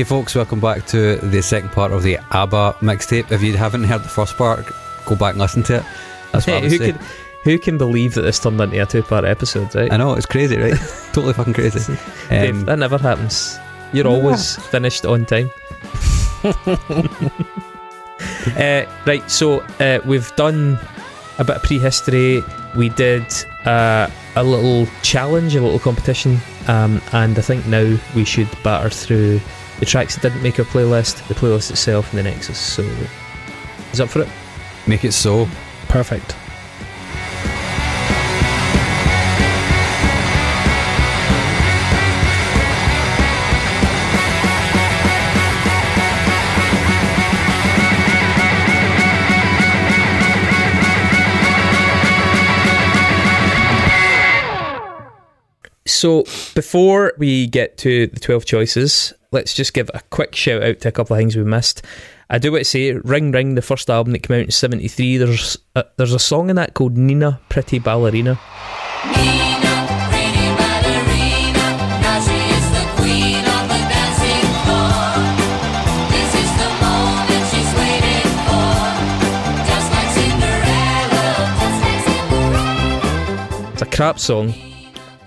Hey 0.00 0.04
folks, 0.04 0.34
welcome 0.34 0.60
back 0.60 0.86
to 0.86 1.16
the 1.16 1.42
second 1.42 1.72
part 1.72 1.92
of 1.92 2.02
the 2.02 2.16
ABBA 2.30 2.76
mixtape. 2.80 3.30
If 3.30 3.42
you 3.42 3.54
haven't 3.58 3.84
heard 3.84 4.02
the 4.02 4.08
first 4.08 4.34
part, 4.38 4.64
go 5.04 5.14
back 5.14 5.32
and 5.34 5.40
listen 5.42 5.62
to 5.64 5.80
it. 5.80 5.84
That's 6.32 6.46
what 6.46 6.56
I 6.56 6.60
would 6.62 6.70
who 6.70 6.78
say. 6.78 6.92
can 6.92 7.00
who 7.44 7.58
can 7.58 7.76
believe 7.76 8.14
that 8.14 8.22
this 8.22 8.38
turned 8.38 8.62
into 8.62 8.82
a 8.82 8.86
two-part 8.86 9.26
episode? 9.26 9.74
Right? 9.74 9.92
I 9.92 9.98
know, 9.98 10.14
it's 10.14 10.24
crazy, 10.24 10.56
right? 10.56 10.72
totally 11.12 11.34
fucking 11.34 11.52
crazy. 11.52 11.98
Um, 12.30 12.64
that 12.64 12.78
never 12.78 12.96
happens. 12.96 13.58
You're 13.92 14.06
always 14.06 14.56
finished 14.68 15.04
on 15.04 15.26
time. 15.26 15.50
uh, 18.56 18.86
right, 19.04 19.22
so 19.26 19.60
uh, 19.80 20.00
we've 20.06 20.34
done 20.34 20.78
a 21.38 21.44
bit 21.44 21.56
of 21.56 21.62
prehistory. 21.62 22.42
We 22.74 22.88
did 22.88 23.26
uh, 23.66 24.08
a 24.34 24.44
little 24.44 24.86
challenge, 25.02 25.56
a 25.56 25.60
little 25.60 25.78
competition, 25.78 26.38
um, 26.68 27.02
and 27.12 27.38
I 27.38 27.42
think 27.42 27.66
now 27.66 27.98
we 28.16 28.24
should 28.24 28.48
batter 28.62 28.88
through 28.88 29.42
the 29.80 29.86
tracks 29.86 30.14
that 30.14 30.22
didn't 30.22 30.42
make 30.42 30.58
our 30.58 30.64
playlist, 30.64 31.26
the 31.26 31.34
playlist 31.34 31.70
itself, 31.70 32.10
and 32.10 32.18
the 32.18 32.22
Nexus. 32.22 32.58
So, 32.58 32.82
is 33.92 34.00
up 34.00 34.08
for 34.08 34.22
it? 34.22 34.28
make 34.86 35.04
it 35.04 35.12
so. 35.12 35.48
Perfect. 35.88 36.36
So, 56.00 56.24
before 56.54 57.12
we 57.18 57.46
get 57.46 57.76
to 57.78 58.06
the 58.06 58.18
12 58.18 58.46
choices, 58.46 59.12
let's 59.32 59.52
just 59.52 59.74
give 59.74 59.90
a 59.92 60.00
quick 60.08 60.34
shout 60.34 60.62
out 60.62 60.80
to 60.80 60.88
a 60.88 60.92
couple 60.92 61.14
of 61.14 61.20
things 61.20 61.36
we 61.36 61.44
missed. 61.44 61.84
I 62.30 62.38
do 62.38 62.52
want 62.52 62.62
to 62.62 62.64
say, 62.64 62.92
Ring 62.92 63.32
Ring, 63.32 63.54
the 63.54 63.60
first 63.60 63.90
album 63.90 64.14
that 64.14 64.20
came 64.20 64.38
out 64.38 64.46
in 64.46 64.50
73, 64.50 65.18
there's 65.18 65.58
a, 65.76 65.84
there's 65.98 66.14
a 66.14 66.18
song 66.18 66.48
in 66.48 66.56
that 66.56 66.72
called 66.72 66.96
Nina 66.96 67.38
Pretty 67.50 67.78
Ballerina. 67.78 68.40
Nina, 69.08 69.68
now 72.00 72.20
she 72.24 72.32
is 72.48 72.70
the 72.72 72.84
queen 72.96 73.44
of 73.44 73.68
the 73.68 73.80
dancing 73.92 74.48
floor. 74.64 75.04
This 76.08 76.32
is 76.32 76.50
the 76.56 76.70
moment 76.80 77.44
she's 77.52 77.72
waiting 77.76 78.24
for, 78.48 78.72
just 79.68 79.92
like 79.92 80.10
Cinderella, 80.16 81.28
just 81.60 81.84
like 81.92 82.48
Cinderella. 83.60 83.72
It's 83.74 83.82
a 83.82 83.86
crap 83.94 84.18
song. 84.18 84.69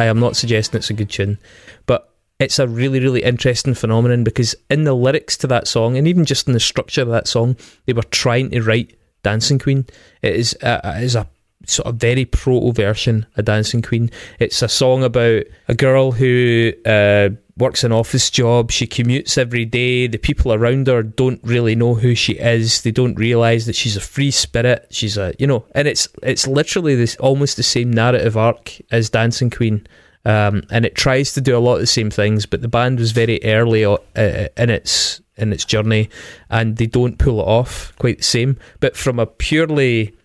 I 0.04 0.08
am 0.08 0.20
not 0.20 0.36
suggesting 0.36 0.80
it's 0.80 0.90
a 0.90 0.94
good 0.94 1.10
tune, 1.10 1.38
but 1.86 2.14
it's 2.38 2.60
a 2.60 2.68
really, 2.68 3.00
really 3.00 3.24
interesting 3.24 3.74
phenomenon 3.74 4.26
because 4.26 4.54
in 4.70 4.84
the 4.84 4.94
lyrics 4.94 5.38
to 5.38 5.48
that 5.48 5.66
song, 5.66 5.96
and 5.96 6.10
even 6.10 6.26
just 6.26 6.46
in 6.46 6.52
the 6.54 6.60
structure 6.60 7.02
of 7.02 7.08
that 7.08 7.26
song, 7.26 7.56
they 7.86 7.94
were 7.94 8.04
trying 8.04 8.50
to 8.50 8.62
write 8.62 9.00
Dancing 9.24 9.60
Queen. 9.60 9.86
It 10.22 10.36
is 10.36 10.58
a, 10.62 10.98
it 10.98 11.04
is 11.06 11.16
a 11.16 11.30
sort 11.66 11.88
of 11.88 11.96
very 11.96 12.26
proto 12.26 12.74
version 12.74 13.26
of 13.38 13.46
Dancing 13.46 13.82
Queen. 13.82 14.12
It's 14.40 14.62
a 14.62 14.68
song 14.68 15.06
about 15.06 15.44
a 15.70 15.74
girl 15.74 16.12
who 16.12 16.74
uh, 16.86 17.30
works 17.58 17.84
an 17.84 17.92
office 17.92 18.30
job. 18.30 18.72
She 18.72 18.88
commutes 18.88 19.38
every 19.38 19.66
day. 19.66 20.08
The 20.08 20.18
people 20.18 20.54
around 20.54 20.88
her 20.88 21.04
don't 21.04 21.40
really 21.44 21.76
know 21.76 21.96
who 21.96 22.16
she 22.16 22.34
is. 22.34 22.82
They 22.82 22.92
don't 22.92 23.16
realize 23.16 23.66
that 23.66 23.76
she's 23.76 23.96
a 23.96 24.02
free 24.02 24.32
spirit. 24.32 24.88
She's 24.92 25.18
a 25.18 25.34
you 25.40 25.48
know, 25.48 25.66
and 25.76 25.88
it's 25.88 26.08
it's 26.22 26.48
literally 26.48 26.96
this 26.96 27.16
almost 27.18 27.58
the 27.58 27.64
same 27.64 27.92
narrative 27.92 28.38
arc 28.38 28.80
as 28.92 29.10
Dancing 29.10 29.50
Queen. 29.50 29.86
Um, 30.26 30.64
and 30.72 30.86
it 30.86 30.96
tries 30.96 31.34
to 31.34 31.42
do 31.42 31.58
a 31.58 31.60
lot 31.60 31.76
of 31.76 31.82
the 31.82 31.88
same 31.88 32.10
things, 32.10 32.46
but 32.46 32.62
the 32.62 32.70
band 32.70 32.98
was 32.98 33.12
very 33.12 33.44
early 33.44 33.84
uh, 33.84 33.98
in 34.16 34.70
its 34.70 35.22
in 35.36 35.52
its 35.52 35.66
journey, 35.66 36.10
and 36.50 36.78
they 36.78 36.86
don't 36.86 37.18
pull 37.18 37.40
it 37.40 37.44
off 37.44 37.94
quite 37.98 38.20
the 38.20 38.24
same. 38.24 38.58
But 38.80 38.96
from 38.96 39.20
a 39.20 39.26
purely 39.26 40.16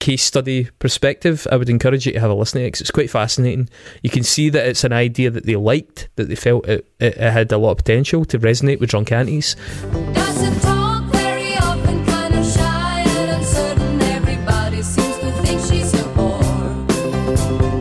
case 0.00 0.22
study 0.22 0.68
perspective, 0.78 1.46
I 1.50 1.56
would 1.56 1.68
encourage 1.68 2.06
you 2.06 2.12
to 2.12 2.20
have 2.20 2.30
a 2.30 2.34
listen 2.34 2.60
to 2.60 2.66
it 2.66 2.70
'cause 2.72 2.80
it's 2.80 2.90
quite 2.90 3.10
fascinating. 3.10 3.68
You 4.02 4.10
can 4.10 4.22
see 4.22 4.48
that 4.50 4.66
it's 4.66 4.84
an 4.84 4.92
idea 4.92 5.30
that 5.30 5.44
they 5.46 5.56
liked, 5.56 6.08
that 6.16 6.28
they 6.28 6.36
felt 6.36 6.68
it, 6.68 6.86
it, 7.00 7.16
it 7.16 7.30
had 7.32 7.50
a 7.52 7.58
lot 7.58 7.72
of 7.72 7.76
potential 7.78 8.24
to 8.26 8.38
resonate 8.38 8.78
with 8.80 8.90
drunk 8.90 9.10
aunties. 9.12 9.56
Doesn't 10.14 10.60
talk 10.60 11.04
very 11.12 11.56
often, 11.56 12.04
kind 12.06 12.34
of 12.34 12.46
shy 12.46 13.04
and 13.06 13.30
uncertain. 13.38 14.00
Everybody 14.02 14.82
seems 14.82 15.16
to 15.18 15.32
think 15.42 15.60
she's 15.68 15.92
a 16.00 16.04
bore, 16.14 16.38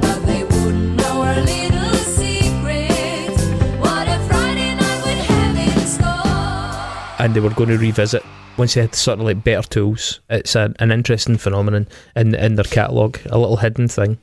but 0.02 0.26
they 0.26 0.44
wouldn't 0.44 0.96
know 0.98 1.22
her 1.22 1.42
little 1.42 1.94
secrets. 2.18 3.44
What 3.80 4.08
a 4.08 4.20
Friday 4.28 4.74
night 4.74 5.00
would 5.06 5.22
have 5.32 5.78
in 5.78 5.86
store. 5.86 7.20
and 7.20 7.34
they 7.36 7.40
were 7.40 7.52
going 7.52 7.70
to 7.70 7.78
revisit 7.78 8.24
once 8.58 8.74
they 8.74 8.82
had 8.82 8.96
sort 8.96 9.20
of 9.20 9.26
like 9.26 9.44
better 9.44 9.68
tools. 9.68 10.20
It's 10.30 10.56
an, 10.56 10.76
an 10.80 10.92
interesting 10.92 11.38
phenomenon 11.38 11.88
in 12.16 12.36
in 12.36 12.56
their 12.56 12.66
catalogue, 12.66 13.20
a 13.28 13.38
little 13.38 13.58
hidden 13.58 13.88
thing. 13.88 14.18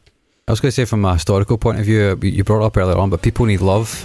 I 0.46 0.52
was 0.52 0.60
going 0.60 0.70
to 0.70 0.72
say, 0.72 0.84
from 0.84 1.04
a 1.06 1.14
historical 1.14 1.56
point 1.56 1.78
of 1.78 1.86
view, 1.86 2.18
you 2.22 2.44
brought 2.44 2.64
up 2.64 2.76
earlier 2.76 2.98
on, 2.98 3.08
but 3.08 3.22
people 3.22 3.46
need 3.46 3.62
love. 3.62 4.04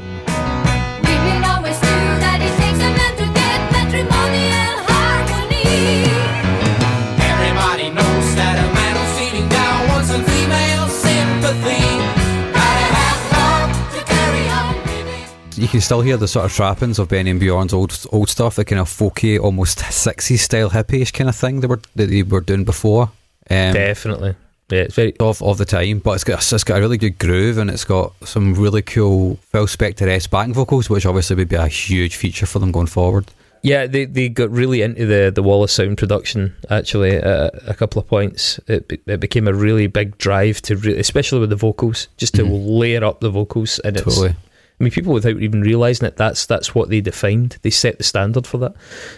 You 15.59 15.67
can 15.67 15.81
still 15.81 16.01
hear 16.01 16.15
the 16.17 16.27
sort 16.27 16.45
of 16.45 16.53
trappings 16.53 16.99
of 16.99 17.09
Benny 17.09 17.31
and 17.31 17.39
Bjorn's 17.39 17.73
old 17.73 18.05
old 18.11 18.29
stuff, 18.29 18.55
the 18.55 18.63
kind 18.65 18.79
of 18.79 18.87
folky, 18.87 19.39
almost 19.39 19.79
60s 19.79 20.39
style 20.39 20.69
hippie-ish 20.69 21.11
kind 21.11 21.29
of 21.29 21.35
thing 21.35 21.59
they 21.59 21.67
were 21.67 21.81
that 21.95 22.05
they 22.07 22.23
were 22.23 22.41
doing 22.41 22.63
before. 22.63 23.11
Um, 23.49 23.73
Definitely, 23.73 24.35
yeah, 24.69 24.81
it's 24.83 24.95
very 24.95 25.15
of, 25.19 25.41
of 25.43 25.57
the 25.57 25.65
time, 25.65 25.99
but 25.99 26.11
it's 26.11 26.23
got 26.23 26.39
it's 26.53 26.63
got 26.63 26.77
a 26.77 26.81
really 26.81 26.97
good 26.97 27.19
groove 27.19 27.57
and 27.57 27.69
it's 27.69 27.83
got 27.83 28.13
some 28.25 28.53
really 28.53 28.81
cool 28.81 29.35
Phil 29.51 29.67
Spector-esque 29.67 30.29
backing 30.29 30.53
vocals, 30.53 30.89
which 30.89 31.05
obviously 31.05 31.35
would 31.35 31.49
be 31.49 31.55
a 31.57 31.67
huge 31.67 32.15
feature 32.15 32.45
for 32.45 32.59
them 32.59 32.71
going 32.71 32.87
forward. 32.87 33.25
Yeah, 33.61 33.87
they 33.87 34.05
they 34.05 34.29
got 34.29 34.49
really 34.51 34.81
into 34.81 35.05
the 35.05 35.31
the 35.35 35.43
Wall 35.43 35.63
of 35.63 35.69
Sound 35.71 35.97
production 35.97 36.55
actually 36.69 37.17
at 37.17 37.53
a 37.67 37.73
couple 37.73 37.99
of 38.01 38.07
points. 38.07 38.59
It 38.67 39.01
it 39.07 39.19
became 39.19 39.47
a 39.49 39.53
really 39.53 39.87
big 39.87 40.17
drive 40.19 40.61
to 40.63 40.77
really, 40.77 40.99
especially 40.99 41.39
with 41.39 41.49
the 41.49 41.57
vocals, 41.57 42.07
just 42.17 42.35
to 42.35 42.43
Mhm. 42.43 42.79
layer 42.79 43.03
up 43.03 43.19
the 43.19 43.29
vocals 43.29 43.79
and 43.79 43.97
it's. 43.97 44.05
Totally. 44.05 44.35
I 44.79 44.83
mean, 44.83 44.91
people 44.91 45.13
without 45.13 45.41
even 45.41 45.61
realizing 45.61 46.07
it, 46.07 46.15
that's 46.15 46.45
that's 46.45 46.73
what 46.73 46.89
they 46.89 47.01
defined. 47.01 47.57
They 47.63 47.69
set 47.69 47.97
the 47.97 48.03
standard 48.03 48.47
for 48.47 48.57
that, 48.59 48.75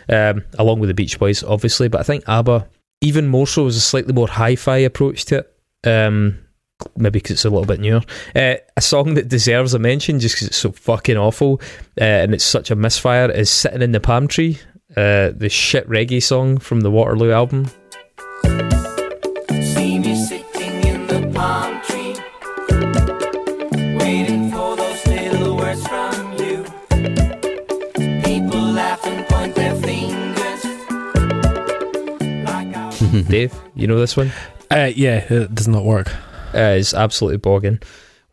um, 0.09 0.43
along 0.57 0.79
with 0.79 0.87
the 0.87 0.95
Beach 0.95 1.19
Boys, 1.19 1.43
obviously. 1.43 1.87
But 1.87 2.01
I 2.01 2.03
think 2.03 2.27
ABBA, 2.27 2.67
even 3.01 3.27
more 3.27 3.45
so, 3.45 3.67
is 3.67 3.77
a 3.77 3.81
slightly 3.81 4.13
more 4.13 4.27
hi-fi 4.27 4.77
approach 4.77 5.25
to 5.25 5.39
it. 5.39 5.57
Um, 5.83 6.39
maybe 6.95 7.19
because 7.19 7.31
it's 7.31 7.45
a 7.45 7.49
little 7.49 7.65
bit 7.65 7.79
newer. 7.79 8.01
Uh, 8.35 8.55
a 8.75 8.81
song 8.81 9.13
that 9.13 9.27
deserves 9.27 9.75
a 9.75 9.79
mention 9.79 10.19
just 10.19 10.35
because 10.35 10.47
it's 10.47 10.57
so 10.57 10.71
fucking 10.71 11.17
awful 11.17 11.61
uh, 11.99 12.03
and 12.03 12.33
it's 12.33 12.43
such 12.43 12.71
a 12.71 12.75
misfire 12.75 13.29
is 13.29 13.49
"Sitting 13.49 13.83
in 13.83 13.91
the 13.91 13.99
Palm 13.99 14.27
Tree," 14.27 14.59
uh, 14.97 15.29
the 15.35 15.49
shit 15.49 15.87
reggae 15.87 16.23
song 16.23 16.57
from 16.57 16.81
the 16.81 16.89
Waterloo 16.91 17.31
album. 17.31 17.69
Like 33.21 33.27
I 33.27 33.31
Dave, 33.31 33.61
you 33.75 33.85
know 33.85 33.99
this 33.99 34.17
one? 34.17 34.31
Uh, 34.71 34.89
yeah, 34.95 35.25
it 35.31 35.53
does 35.53 35.67
not 35.67 35.83
work. 35.83 36.11
Uh, 36.55 36.75
it's 36.79 36.93
absolutely 36.93 37.37
bogging. 37.37 37.79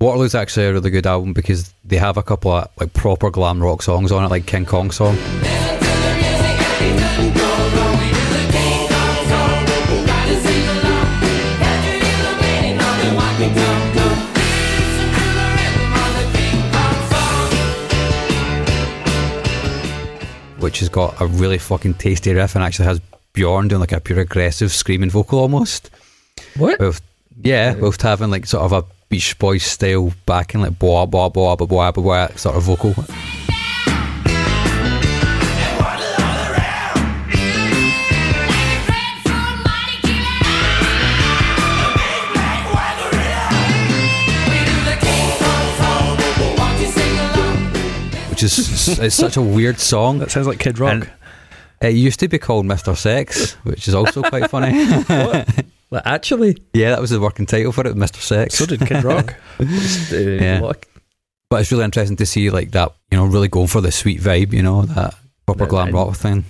Waterloo's 0.01 0.35
actually 0.35 0.67
a 0.67 0.73
really 0.73 0.91
good 0.91 1.07
album 1.07 1.35
because 1.35 1.75
they 1.85 1.97
have 1.97 2.17
a 2.17 2.23
couple 2.23 2.53
of 2.53 2.71
like 2.81 2.95
proper 2.95 3.31
glam 3.31 3.63
rock 3.63 3.83
songs 3.83 4.13
on 4.13 4.25
it, 4.25 4.29
like 4.29 4.47
King 4.47 4.65
Kong 4.65 4.91
song. 4.91 5.19
which 20.61 20.81
has 20.81 20.89
got 20.89 21.19
a 21.21 21.27
really 21.27 21.57
fucking 21.57 21.95
tasty 21.95 22.33
riff 22.33 22.55
and 22.57 22.65
actually 22.65 22.85
has 22.85 23.01
Bjorn 23.39 23.69
doing 23.69 23.79
like 23.79 23.93
a 23.93 24.01
pure 24.01 24.19
aggressive 24.19 24.73
screaming 24.73 25.11
vocal 25.11 25.39
almost. 25.39 25.91
What? 26.57 26.81
With 26.81 27.01
yeah, 27.41 27.77
with 27.77 28.03
having 28.03 28.33
like 28.33 28.47
sort 28.47 28.65
of 28.65 28.73
a 28.73 28.85
Beach 29.09 29.39
Boys 29.39 29.63
style 29.63 30.13
backing, 30.27 30.61
like 30.61 30.77
blah 30.77 31.07
blah 31.07 31.29
blah 31.29 31.55
blah 31.55 31.67
blah 31.67 31.93
blah, 31.93 32.03
blah 32.03 32.27
sort 32.35 32.57
of 32.57 32.65
vocal. 32.65 32.95
which 48.31 48.43
is 48.43 48.99
it's 48.99 49.15
such 49.15 49.37
a 49.37 49.43
weird 49.43 49.79
song. 49.79 50.19
That 50.19 50.33
sounds 50.33 50.49
like 50.49 50.59
Kid 50.59 50.81
Rock. 50.81 50.93
And 50.93 51.11
it 51.83 51.95
used 51.95 52.21
to 52.21 52.29
be 52.29 52.39
called 52.39 52.67
Mr. 52.67 52.97
Sex, 52.97 53.55
which 53.65 53.89
is 53.89 53.95
also 53.95 54.23
quite 54.23 54.51
funny. 54.51 54.73
Like, 55.91 56.03
actually, 56.05 56.59
yeah, 56.75 56.91
that 56.91 57.01
was 57.01 57.09
the 57.09 57.19
working 57.19 57.47
title 57.47 57.73
for 57.73 57.87
it, 57.87 57.97
Mr. 57.97 58.17
Sex. 58.21 58.57
so 58.57 58.67
did 58.67 58.81
Kid 58.87 59.03
Rock. 59.05 59.35
it's, 59.59 60.13
uh, 60.13 60.17
Yeah. 60.19 60.61
look, 60.61 60.87
But 61.49 61.63
it's 61.63 61.73
really 61.73 61.85
interesting 61.85 62.19
to 62.19 62.27
see 62.27 62.51
like 62.51 62.73
that, 62.73 62.93
you 63.11 63.17
know, 63.17 63.25
really 63.25 63.49
going 63.49 63.69
for 63.69 63.81
the 63.81 63.91
sweet 63.91 64.21
vibe, 64.21 64.53
you 64.53 64.63
know, 64.63 64.83
that 64.83 65.15
proper 65.47 65.65
Yeah, 65.65 65.69
glam 65.71 65.93
rock 65.93 66.15
thing. 66.15 66.45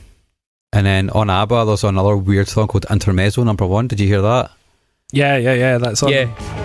And 0.73 0.85
then 0.85 1.11
on 1.11 1.31
ABBA, 1.31 1.67
there's 1.67 1.85
another 1.85 2.17
weird 2.17 2.49
song 2.49 2.67
called 2.67 2.87
Intermezzo 2.91 3.45
Number 3.45 3.65
One. 3.65 3.87
Did 3.87 4.01
you 4.01 4.09
hear 4.09 4.23
that? 4.23 4.51
yeah, 5.13 5.37
yeah, 5.37 5.55
yeah. 5.55 5.79
That's 5.79 6.03
on. 6.03 6.11
yeah. 6.11 6.58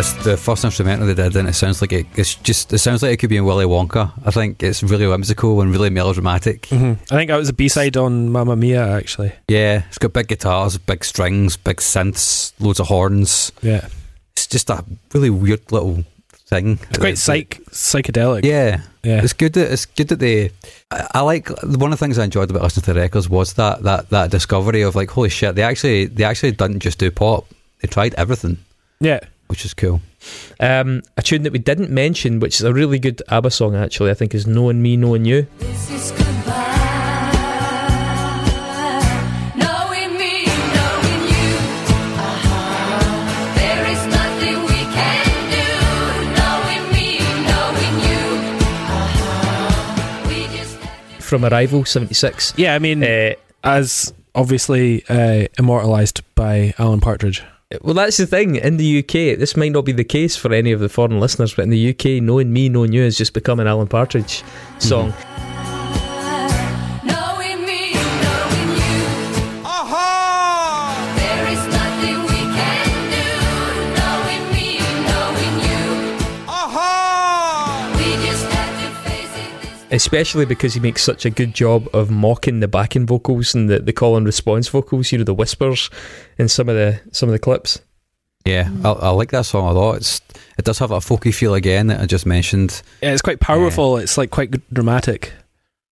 It's 0.00 0.14
the 0.24 0.38
first 0.38 0.64
instrumental 0.64 1.06
they 1.06 1.12
did, 1.12 1.36
and 1.36 1.46
it 1.46 1.52
sounds 1.52 1.82
like 1.82 1.92
it, 1.92 2.06
it's 2.16 2.34
just 2.36 2.72
it 2.72 2.78
sounds 2.78 3.02
like 3.02 3.12
it 3.12 3.16
could 3.18 3.28
be 3.28 3.36
in 3.36 3.44
Willy 3.44 3.66
Wonka. 3.66 4.10
I 4.24 4.30
think 4.30 4.62
it's 4.62 4.82
really 4.82 5.06
whimsical 5.06 5.60
and 5.60 5.70
really 5.70 5.90
melodramatic. 5.90 6.66
hmm 6.68 6.92
I 7.10 7.16
think 7.16 7.28
that 7.28 7.36
was 7.36 7.50
a 7.50 7.52
B 7.52 7.68
side 7.68 7.98
on 7.98 8.30
Mamma 8.30 8.56
Mia, 8.56 8.82
actually. 8.96 9.32
Yeah, 9.46 9.82
it's 9.88 9.98
got 9.98 10.14
big 10.14 10.28
guitars, 10.28 10.78
big 10.78 11.04
strings, 11.04 11.58
big 11.58 11.76
synths, 11.76 12.54
loads 12.58 12.80
of 12.80 12.86
horns. 12.86 13.52
Yeah, 13.60 13.88
It's 14.32 14.46
just 14.46 14.70
a 14.70 14.82
really 15.12 15.28
weird 15.28 15.70
little 15.70 16.02
thing. 16.46 16.78
it's 16.88 16.96
quite 16.98 17.18
psych 17.18 17.60
psychedelic. 17.70 18.42
Yeah, 18.46 18.80
yeah. 19.02 19.22
It's 19.22 19.34
good 19.34 19.52
that 19.52 19.70
it's 19.70 19.84
good 19.84 20.08
that 20.08 20.18
they. 20.18 20.50
I, 20.90 21.08
I 21.16 21.20
like 21.20 21.50
one 21.62 21.92
of 21.92 21.98
the 21.98 22.02
things 22.02 22.18
I 22.18 22.24
enjoyed 22.24 22.48
about 22.48 22.62
listening 22.62 22.84
to 22.84 22.94
the 22.94 23.00
records 23.00 23.28
was 23.28 23.52
that 23.54 23.82
that 23.82 24.08
that 24.08 24.30
discovery 24.30 24.80
of 24.80 24.94
like 24.96 25.10
holy 25.10 25.28
shit 25.28 25.56
they 25.56 25.62
actually 25.62 26.06
they 26.06 26.24
actually 26.24 26.52
didn't 26.52 26.80
just 26.80 26.98
do 26.98 27.10
pop 27.10 27.44
they 27.82 27.88
tried 27.88 28.14
everything 28.14 28.56
yeah. 28.98 29.20
Which 29.50 29.64
is 29.64 29.74
cool. 29.74 30.00
Um, 30.60 31.02
a 31.16 31.22
tune 31.22 31.42
that 31.42 31.52
we 31.52 31.58
didn't 31.58 31.90
mention, 31.90 32.38
which 32.40 32.54
is 32.60 32.62
a 32.62 32.72
really 32.72 32.98
good 33.00 33.20
ABBA 33.28 33.50
song, 33.50 33.74
actually, 33.74 34.10
I 34.10 34.14
think, 34.14 34.32
is 34.34 34.46
Knowing 34.46 34.80
Me, 34.80 34.96
Knowing 34.96 35.24
You. 35.24 35.46
This 35.58 35.90
is 35.90 36.10
goodbye. 36.12 36.76
Knowing 39.56 40.12
me, 40.16 40.44
knowing 40.46 41.22
you. 41.34 41.50
There 43.58 43.84
is 43.90 44.06
nothing 44.06 44.56
we 44.62 44.80
can 44.94 45.26
do. 45.50 45.68
Knowing 46.38 46.84
me, 46.94 47.18
knowing 47.50 47.96
you. 48.06 48.22
We 50.28 50.56
just 50.56 50.78
have 50.78 51.16
to 51.16 51.22
From 51.22 51.44
Arrival, 51.44 51.84
76. 51.84 52.54
Yeah, 52.56 52.74
I 52.74 52.78
mean, 52.78 53.02
Uh, 53.02 53.32
as 53.64 54.14
obviously 54.34 55.04
uh, 55.08 55.46
immortalized 55.58 56.20
by 56.36 56.72
Alan 56.78 57.00
Partridge. 57.00 57.42
Well, 57.82 57.94
that's 57.94 58.16
the 58.16 58.26
thing. 58.26 58.56
In 58.56 58.78
the 58.78 58.98
UK, 58.98 59.38
this 59.38 59.56
might 59.56 59.70
not 59.70 59.84
be 59.84 59.92
the 59.92 60.02
case 60.02 60.34
for 60.34 60.52
any 60.52 60.72
of 60.72 60.80
the 60.80 60.88
foreign 60.88 61.20
listeners, 61.20 61.54
but 61.54 61.62
in 61.62 61.70
the 61.70 61.90
UK, 61.90 62.20
Knowing 62.20 62.52
Me, 62.52 62.68
Knowing 62.68 62.92
You 62.92 63.02
is 63.02 63.16
just 63.16 63.32
becoming 63.32 63.68
Alan 63.68 63.86
Partridge 63.86 64.42
song. 64.78 65.10
Knowing 65.10 65.29
Especially 79.90 80.44
because 80.44 80.74
he 80.74 80.80
makes 80.80 81.02
such 81.02 81.24
a 81.24 81.30
good 81.30 81.54
job 81.54 81.88
of 81.92 82.10
mocking 82.10 82.60
the 82.60 82.68
backing 82.68 83.06
vocals 83.06 83.54
and 83.54 83.68
the, 83.68 83.80
the 83.80 83.92
call 83.92 84.16
and 84.16 84.24
response 84.24 84.68
vocals, 84.68 85.10
you 85.10 85.18
know, 85.18 85.24
the 85.24 85.34
whispers 85.34 85.90
in 86.38 86.48
some 86.48 86.68
of 86.68 86.76
the 86.76 87.00
some 87.12 87.28
of 87.28 87.32
the 87.32 87.38
clips. 87.38 87.80
Yeah, 88.44 88.70
I, 88.84 88.90
I 88.90 89.10
like 89.10 89.30
that 89.32 89.46
song 89.46 89.68
a 89.68 89.72
lot. 89.72 89.96
It's 89.96 90.20
it 90.58 90.64
does 90.64 90.78
have 90.78 90.90
a 90.90 90.98
folky 90.98 91.34
feel 91.34 91.54
again 91.54 91.88
that 91.88 92.00
I 92.00 92.06
just 92.06 92.26
mentioned. 92.26 92.82
Yeah, 93.02 93.12
it's 93.12 93.22
quite 93.22 93.40
powerful. 93.40 93.96
It's 93.96 94.16
like 94.16 94.30
quite 94.30 94.52
dramatic. 94.72 95.32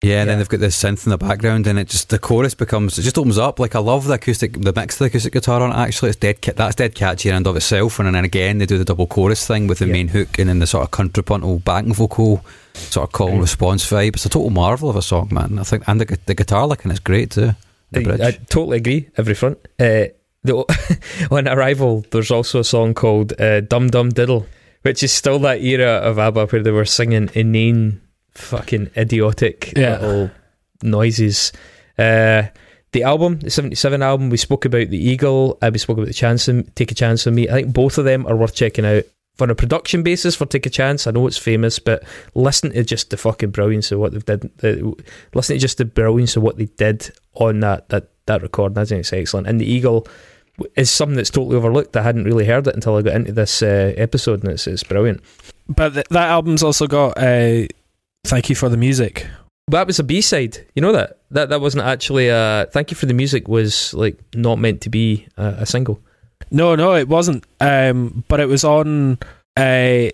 Yeah, 0.01 0.21
and 0.21 0.29
then 0.29 0.37
they've 0.37 0.49
got 0.49 0.59
this 0.59 0.81
synth 0.81 1.05
in 1.05 1.09
the 1.09 1.17
background, 1.17 1.65
and 1.67 1.79
it 1.79 1.87
just 1.87 2.09
the 2.09 2.19
chorus 2.19 2.53
becomes 2.53 2.99
it 2.99 3.03
just 3.03 3.17
opens 3.17 3.37
up. 3.37 3.59
Like 3.59 3.75
I 3.75 3.79
love 3.79 4.05
the 4.05 4.13
acoustic, 4.15 4.53
the 4.61 4.73
mix 4.75 4.95
of 4.95 4.99
the 4.99 5.05
acoustic 5.05 5.33
guitar 5.33 5.61
on 5.61 5.71
it. 5.71 5.75
Actually, 5.75 6.09
it's 6.09 6.17
dead. 6.19 6.41
That's 6.41 6.75
dead 6.75 6.93
catchy 6.95 7.29
in 7.29 7.35
and 7.35 7.47
of 7.47 7.55
itself. 7.55 7.97
And 7.97 8.13
then 8.13 8.23
again, 8.25 8.57
they 8.59 8.65
do 8.65 8.77
the 8.77 8.85
double 8.85 9.07
chorus 9.07 9.47
thing 9.47 9.67
with 9.67 9.79
the 9.79 9.87
Yeah. 9.87 9.93
main 9.93 10.09
hook, 10.09 10.37
and 10.37 10.49
then 10.49 10.59
the 10.59 10.67
sort 10.67 10.83
of 10.83 10.91
contrapuntal 10.91 11.59
backing 11.59 11.93
vocal, 11.93 12.45
sort 12.73 13.07
of 13.07 13.13
call 13.13 13.29
and 13.29 13.37
Mm. 13.39 13.41
response 13.41 13.89
vibe. 13.89 14.15
It's 14.15 14.25
a 14.25 14.29
total 14.29 14.49
marvel 14.51 14.89
of 14.89 14.95
a 14.97 15.01
song, 15.01 15.29
man. 15.31 15.57
I 15.57 15.63
think, 15.63 15.83
and 15.87 15.99
the, 15.99 16.19
the 16.25 16.35
guitar 16.35 16.67
licking 16.67 16.91
is 16.91 16.99
great 16.99 17.31
too. 17.31 17.55
The 17.91 18.21
I. 18.21 18.27
I 18.27 18.31
totally 18.49 18.77
agree. 18.77 19.07
Every 19.17 19.33
front. 19.33 19.57
Uh, 19.79 20.07
the, 20.43 20.65
on 21.31 21.47
Arrival, 21.47 22.05
there's 22.11 22.31
also 22.31 22.59
a 22.59 22.63
song 22.65 22.93
called 22.93 23.33
uh, 23.39 23.61
"Dum 23.61 23.89
Dum 23.89 24.09
Diddle," 24.09 24.45
which 24.83 25.01
is 25.01 25.11
still 25.13 25.39
that 25.39 25.63
era 25.63 25.93
of 26.03 26.19
ABBA 26.19 26.47
where 26.47 26.61
they 26.61 26.71
were 26.71 26.85
singing 26.85 27.29
inane, 27.33 28.01
fucking 28.35 28.91
idiotic 28.97 29.73
Yeah. 29.75 29.99
little 29.99 30.31
noises. 30.83 31.51
Uh, 31.97 32.43
the 32.91 33.03
album, 33.03 33.39
the 33.39 33.49
'77 33.49 34.01
album, 34.01 34.29
we 34.29 34.37
spoke 34.37 34.65
about 34.65 34.89
the 34.89 34.97
Eagle. 34.97 35.57
Uh, 35.61 35.69
we 35.73 35.79
spoke 35.79 35.97
about 35.97 36.07
the 36.07 36.13
Chance, 36.13 36.47
on- 36.49 36.63
Take 36.75 36.91
a 36.91 36.95
Chance 36.95 37.27
on 37.27 37.35
Me. 37.35 37.49
I 37.49 37.53
think 37.53 37.73
both 37.73 37.97
of 37.97 38.05
them 38.05 38.25
are 38.27 38.35
worth 38.35 38.55
checking 38.55 38.85
out. 38.85 39.03
For 39.37 39.51
a 39.51 39.55
production 39.55 40.01
basis 40.01 40.33
for 40.33 40.45
Take 40.45 40.65
a 40.65 40.69
Chance, 40.69 41.07
I 41.07 41.11
know 41.11 41.27
it's 41.27 41.37
famous, 41.37 41.77
but 41.77 42.03
listen 42.35 42.71
to 42.71 42.83
just 42.85 43.09
the 43.09 43.17
fucking 43.17 43.49
brilliance 43.49 43.91
of 43.91 43.99
what 43.99 44.13
they've 44.13 44.23
did. 44.23 44.45
Uh, 44.63 44.91
listen 45.33 45.55
to 45.57 45.59
just 45.59 45.77
the 45.77 45.83
brilliance 45.83 46.37
of 46.37 46.43
what 46.43 46.55
they 46.57 46.65
did 46.77 47.11
on 47.33 47.59
that 47.59 47.89
that 47.89 48.07
that 48.27 48.41
recording. 48.41 48.77
I 48.77 48.85
think 48.85 49.01
it's 49.01 49.11
excellent. 49.11 49.47
And 49.47 49.59
the 49.59 49.65
Eagle 49.69 50.07
is 50.77 50.89
something 50.89 51.17
that's 51.17 51.29
totally 51.29 51.57
overlooked. 51.57 51.97
I 51.97 52.01
hadn't 52.03 52.23
really 52.23 52.45
heard 52.45 52.65
it 52.67 52.75
until 52.75 52.95
I 52.95 53.01
got 53.01 53.15
into 53.15 53.33
this 53.33 53.61
uh, 53.61 53.93
episode, 53.97 54.41
and 54.43 54.53
it's, 54.53 54.67
it's 54.67 54.83
brilliant. 54.83 55.21
But 55.67 55.95
th- 55.95 56.07
that 56.11 56.29
album's 56.29 56.63
also 56.63 56.87
got 56.87 57.17
uh, 57.17 57.67
"Thank 58.25 58.49
You 58.49 58.55
for 58.55 58.69
the 58.69 58.77
Music." 58.77 59.27
That 59.69 59.87
was 59.87 59.97
a 59.97 60.03
B 60.03 60.21
side. 60.21 60.63
You 60.75 60.81
know 60.81 60.91
that 60.91 61.17
that 61.31 61.49
that 61.49 61.61
wasn't 61.61 61.85
actually. 61.85 62.29
a. 62.29 62.67
Thank 62.71 62.91
you 62.91 62.95
for 62.95 63.07
the 63.07 63.13
music 63.13 63.47
was 63.47 63.93
like 63.93 64.17
not 64.35 64.59
meant 64.59 64.81
to 64.81 64.89
be 64.89 65.27
a, 65.37 65.45
a 65.59 65.65
single. 65.65 65.99
No, 66.51 66.75
no, 66.75 66.93
it 66.93 67.07
wasn't. 67.07 67.45
Um, 67.59 68.23
but 68.27 68.39
it 68.39 68.47
was 68.47 68.63
on. 68.63 69.17
Uh, 69.57 70.09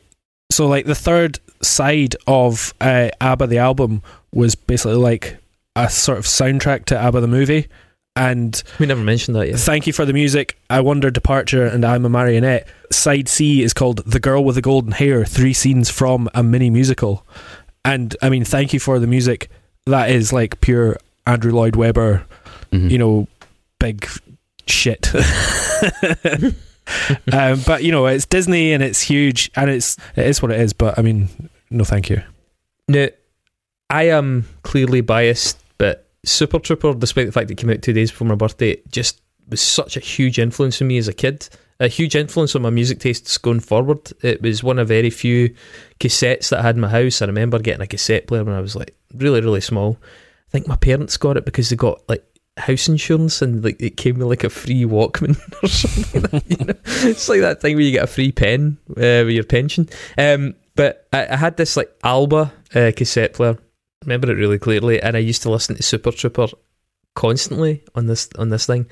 so 0.52 0.68
like 0.68 0.86
the 0.86 0.96
third 0.96 1.40
side 1.62 2.16
of 2.28 2.74
uh, 2.80 3.10
ABBA 3.20 3.48
the 3.48 3.58
album 3.58 4.02
was 4.34 4.56
basically 4.56 4.96
like 4.96 5.38
a 5.76 5.90
sort 5.90 6.18
of 6.18 6.26
soundtrack 6.26 6.86
to 6.86 6.98
ABBA 6.98 7.22
the 7.22 7.28
movie, 7.28 7.68
and 8.16 8.62
We 8.80 8.86
never 8.86 9.02
mentioned 9.02 9.36
that 9.36 9.48
yet. 9.48 9.60
Thank 9.60 9.88
you 9.88 9.94
for 9.94 10.06
the 10.06 10.14
music. 10.14 10.58
I 10.70 10.82
Wonder 10.82 11.10
Departure 11.12 11.66
and 11.66 11.86
I'm 11.86 12.06
a 12.06 12.10
Marionette. 12.10 12.68
Side 12.92 13.30
C 13.30 13.64
is 13.64 13.74
called 13.74 14.04
The 14.06 14.20
Girl 14.20 14.44
with 14.44 14.56
the 14.56 14.62
Golden 14.62 14.92
Hair, 14.92 15.26
three 15.26 15.54
scenes 15.54 15.90
from 15.90 16.30
a 16.34 16.44
mini 16.44 16.70
musical. 16.70 17.26
And 17.86 18.16
I 18.22 18.30
mean, 18.30 18.46
thank 18.46 18.74
you 18.74 18.80
for 18.80 19.00
the 19.00 19.08
music. 19.08 19.50
That 19.86 20.12
is 20.12 20.32
like 20.32 20.62
pure 20.62 20.98
Andrew 21.26 21.52
Lloyd 21.52 21.76
Webber, 21.76 22.26
Mhm. 22.72 22.92
you 22.92 22.98
know, 22.98 23.28
big 23.80 24.08
shit. 24.68 25.12
um, 27.34 27.62
but 27.66 27.84
you 27.84 27.92
know, 27.92 28.06
it's 28.06 28.26
Disney 28.26 28.74
and 28.74 28.84
it's 28.84 29.02
huge 29.02 29.52
and 29.56 29.70
it's 29.70 29.98
it 30.16 30.26
is 30.28 30.42
what 30.42 30.52
it 30.52 30.60
is. 30.60 30.74
But 30.74 30.98
I 30.98 31.02
mean, 31.02 31.30
no, 31.70 31.84
thank 31.84 32.10
you. 32.10 32.22
Now, 32.88 33.08
I 33.90 34.04
am 34.04 34.48
clearly 34.64 35.02
biased, 35.02 35.58
but 35.78 36.08
Super 36.24 36.60
Trooper, 36.60 36.94
despite 36.94 37.26
the 37.26 37.32
fact 37.32 37.52
it 37.52 37.56
came 37.58 37.70
out 37.70 37.82
two 37.82 37.94
days 37.94 38.12
before 38.12 38.28
my 38.28 38.36
birthday, 38.36 38.78
just 38.92 39.22
was 39.50 39.62
such 39.62 39.98
a 39.98 40.00
huge 40.00 40.40
influence 40.40 40.82
on 40.82 40.88
me 40.88 40.98
as 40.98 41.08
a 41.08 41.14
kid. 41.14 41.50
A 41.82 41.88
huge 41.88 42.16
influence 42.16 42.56
on 42.56 42.62
my 42.62 42.70
music 42.70 43.00
tastes 43.00 43.40
going 43.40 43.60
forward. 43.60 44.12
It 44.22 44.42
was 44.42 44.64
one 44.64 44.78
of 44.78 44.88
very 44.88 45.10
few 45.10 45.56
cassettes 46.00 46.50
that 46.50 46.60
I 46.60 46.62
had 46.62 46.76
in 46.76 46.82
my 46.82 46.90
house. 46.90 47.22
I 47.22 47.26
remember 47.26 47.58
getting 47.58 47.82
a 47.82 47.88
cassette 47.88 48.28
player 48.28 48.44
when 48.44 48.54
I 48.54 48.62
was 48.62 48.76
like 48.76 48.96
really, 49.16 49.42
really 49.42 49.62
small. 49.62 49.98
I 50.02 50.52
think 50.52 50.68
my 50.68 50.76
parents 50.76 51.18
got 51.18 51.38
it 51.38 51.46
because 51.46 51.70
they 51.70 51.76
got 51.76 52.08
like 52.08 52.24
house 52.58 52.88
insurance 52.88 53.42
and 53.42 53.64
like 53.64 53.82
it 53.82 53.98
came 53.98 54.20
with 54.20 54.28
like 54.28 54.44
a 54.44 54.50
free 54.52 54.84
Walkman 54.84 55.40
or 55.64 55.68
something. 55.68 56.22
Like 56.22 56.32
that, 56.32 56.60
you 56.60 56.66
know? 56.66 57.10
It's 57.10 57.28
like 57.28 57.42
that 57.42 57.62
thing 57.62 57.76
where 57.76 57.84
you 57.84 57.92
get 57.92 58.04
a 58.04 58.08
free 58.08 58.32
pen 58.32 58.78
uh, 58.92 59.26
with 59.26 59.32
your 59.32 59.44
pension. 59.44 59.90
Um, 60.20 60.54
but 60.76 61.08
I, 61.12 61.34
I 61.34 61.36
had 61.36 61.58
this 61.58 61.76
like 61.76 61.92
Alba 62.04 62.54
uh, 62.76 62.92
cassette 62.96 63.34
player. 63.34 63.58
I 63.58 64.06
Remember 64.06 64.32
it 64.32 64.36
really 64.36 64.60
clearly, 64.60 65.02
and 65.02 65.16
I 65.16 65.20
used 65.20 65.42
to 65.44 65.50
listen 65.50 65.76
to 65.76 65.84
Super 65.84 66.12
Trooper 66.12 66.48
constantly 67.16 67.84
on 67.96 68.08
this 68.08 68.30
on 68.38 68.50
this 68.50 68.66
thing. 68.66 68.88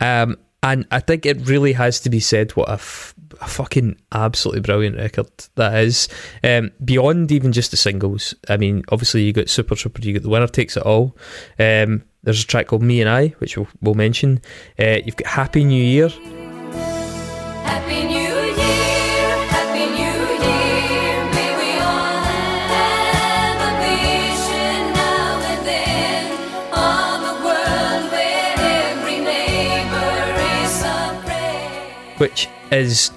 Um, 0.00 0.36
and 0.62 0.86
I 0.90 1.00
think 1.00 1.24
it 1.24 1.48
really 1.48 1.72
has 1.74 2.00
to 2.00 2.10
be 2.10 2.20
said 2.20 2.52
what 2.52 2.68
a, 2.68 2.72
f- 2.72 3.14
a 3.40 3.46
fucking 3.46 3.96
absolutely 4.12 4.60
brilliant 4.60 4.96
record 4.96 5.28
that 5.54 5.74
is. 5.84 6.08
Um, 6.42 6.72
beyond 6.84 7.30
even 7.30 7.52
just 7.52 7.70
the 7.70 7.76
singles, 7.76 8.34
I 8.48 8.56
mean, 8.56 8.82
obviously 8.90 9.22
you 9.22 9.32
got 9.32 9.48
Super 9.48 9.76
Trooper, 9.76 10.02
you 10.02 10.14
got 10.14 10.22
The 10.22 10.28
Winner 10.28 10.48
Takes 10.48 10.76
It 10.76 10.82
All. 10.82 11.16
Um, 11.58 12.02
there's 12.24 12.42
a 12.42 12.46
track 12.46 12.66
called 12.66 12.82
Me 12.82 13.00
and 13.00 13.08
I, 13.08 13.28
which 13.38 13.56
we'll, 13.56 13.68
we'll 13.80 13.94
mention. 13.94 14.40
Uh, 14.78 14.98
you've 15.04 15.16
got 15.16 15.28
Happy 15.28 15.64
New 15.64 15.82
Year. 15.82 16.10
Which 32.18 32.48
is 32.70 33.12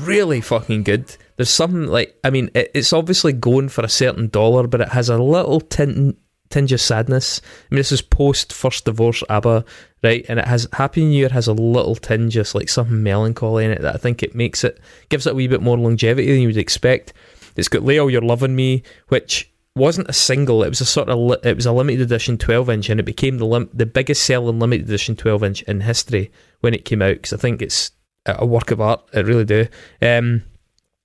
really 0.00 0.40
fucking 0.40 0.82
good. 0.82 1.16
There's 1.36 1.50
something 1.50 1.86
like, 1.86 2.18
I 2.22 2.30
mean, 2.30 2.50
it, 2.54 2.70
it's 2.74 2.92
obviously 2.92 3.32
going 3.32 3.68
for 3.68 3.84
a 3.84 3.88
certain 3.88 4.28
dollar, 4.28 4.66
but 4.66 4.80
it 4.80 4.88
has 4.90 5.08
a 5.08 5.18
little 5.18 5.60
tint, 5.60 6.18
tinge 6.50 6.72
of 6.72 6.80
sadness. 6.80 7.40
I 7.44 7.74
mean, 7.74 7.78
this 7.78 7.92
is 7.92 8.02
post 8.02 8.52
first 8.52 8.84
divorce 8.84 9.22
ABBA, 9.28 9.64
right? 10.02 10.24
And 10.28 10.38
it 10.38 10.46
has 10.46 10.68
Happy 10.74 11.04
New 11.04 11.16
Year 11.16 11.30
has 11.30 11.48
a 11.48 11.52
little 11.52 11.96
tinge 11.96 12.36
of 12.36 12.54
like 12.54 12.68
something 12.68 13.02
melancholy 13.02 13.64
in 13.64 13.70
it 13.70 13.82
that 13.82 13.94
I 13.94 13.98
think 13.98 14.22
it 14.22 14.34
makes 14.34 14.64
it 14.64 14.78
gives 15.08 15.26
it 15.26 15.32
a 15.32 15.34
wee 15.34 15.48
bit 15.48 15.62
more 15.62 15.78
longevity 15.78 16.30
than 16.30 16.42
you 16.42 16.48
would 16.48 16.56
expect. 16.56 17.12
It's 17.56 17.68
got 17.68 17.82
Lay 17.82 17.98
All 17.98 18.10
Your 18.10 18.22
Love 18.22 18.42
on 18.42 18.54
Me, 18.54 18.82
which 19.08 19.50
wasn't 19.74 20.08
a 20.08 20.12
single. 20.12 20.62
It 20.62 20.68
was 20.68 20.80
a 20.80 20.86
sort 20.86 21.08
of 21.08 21.18
li- 21.18 21.38
it 21.42 21.56
was 21.56 21.66
a 21.66 21.72
limited 21.72 22.02
edition 22.02 22.38
12 22.38 22.70
inch, 22.70 22.90
and 22.90 23.00
it 23.00 23.04
became 23.04 23.38
the 23.38 23.46
lim- 23.46 23.70
the 23.72 23.86
biggest 23.86 24.24
selling 24.24 24.58
limited 24.58 24.86
edition 24.86 25.16
12 25.16 25.44
inch 25.44 25.62
in 25.62 25.80
history 25.80 26.30
when 26.60 26.74
it 26.74 26.84
came 26.84 27.02
out. 27.02 27.14
Because 27.14 27.32
I 27.32 27.38
think 27.38 27.62
it's 27.62 27.90
a 28.26 28.46
work 28.46 28.70
of 28.70 28.80
art. 28.80 29.02
It 29.12 29.26
really 29.26 29.44
do. 29.44 29.66
Um, 30.00 30.44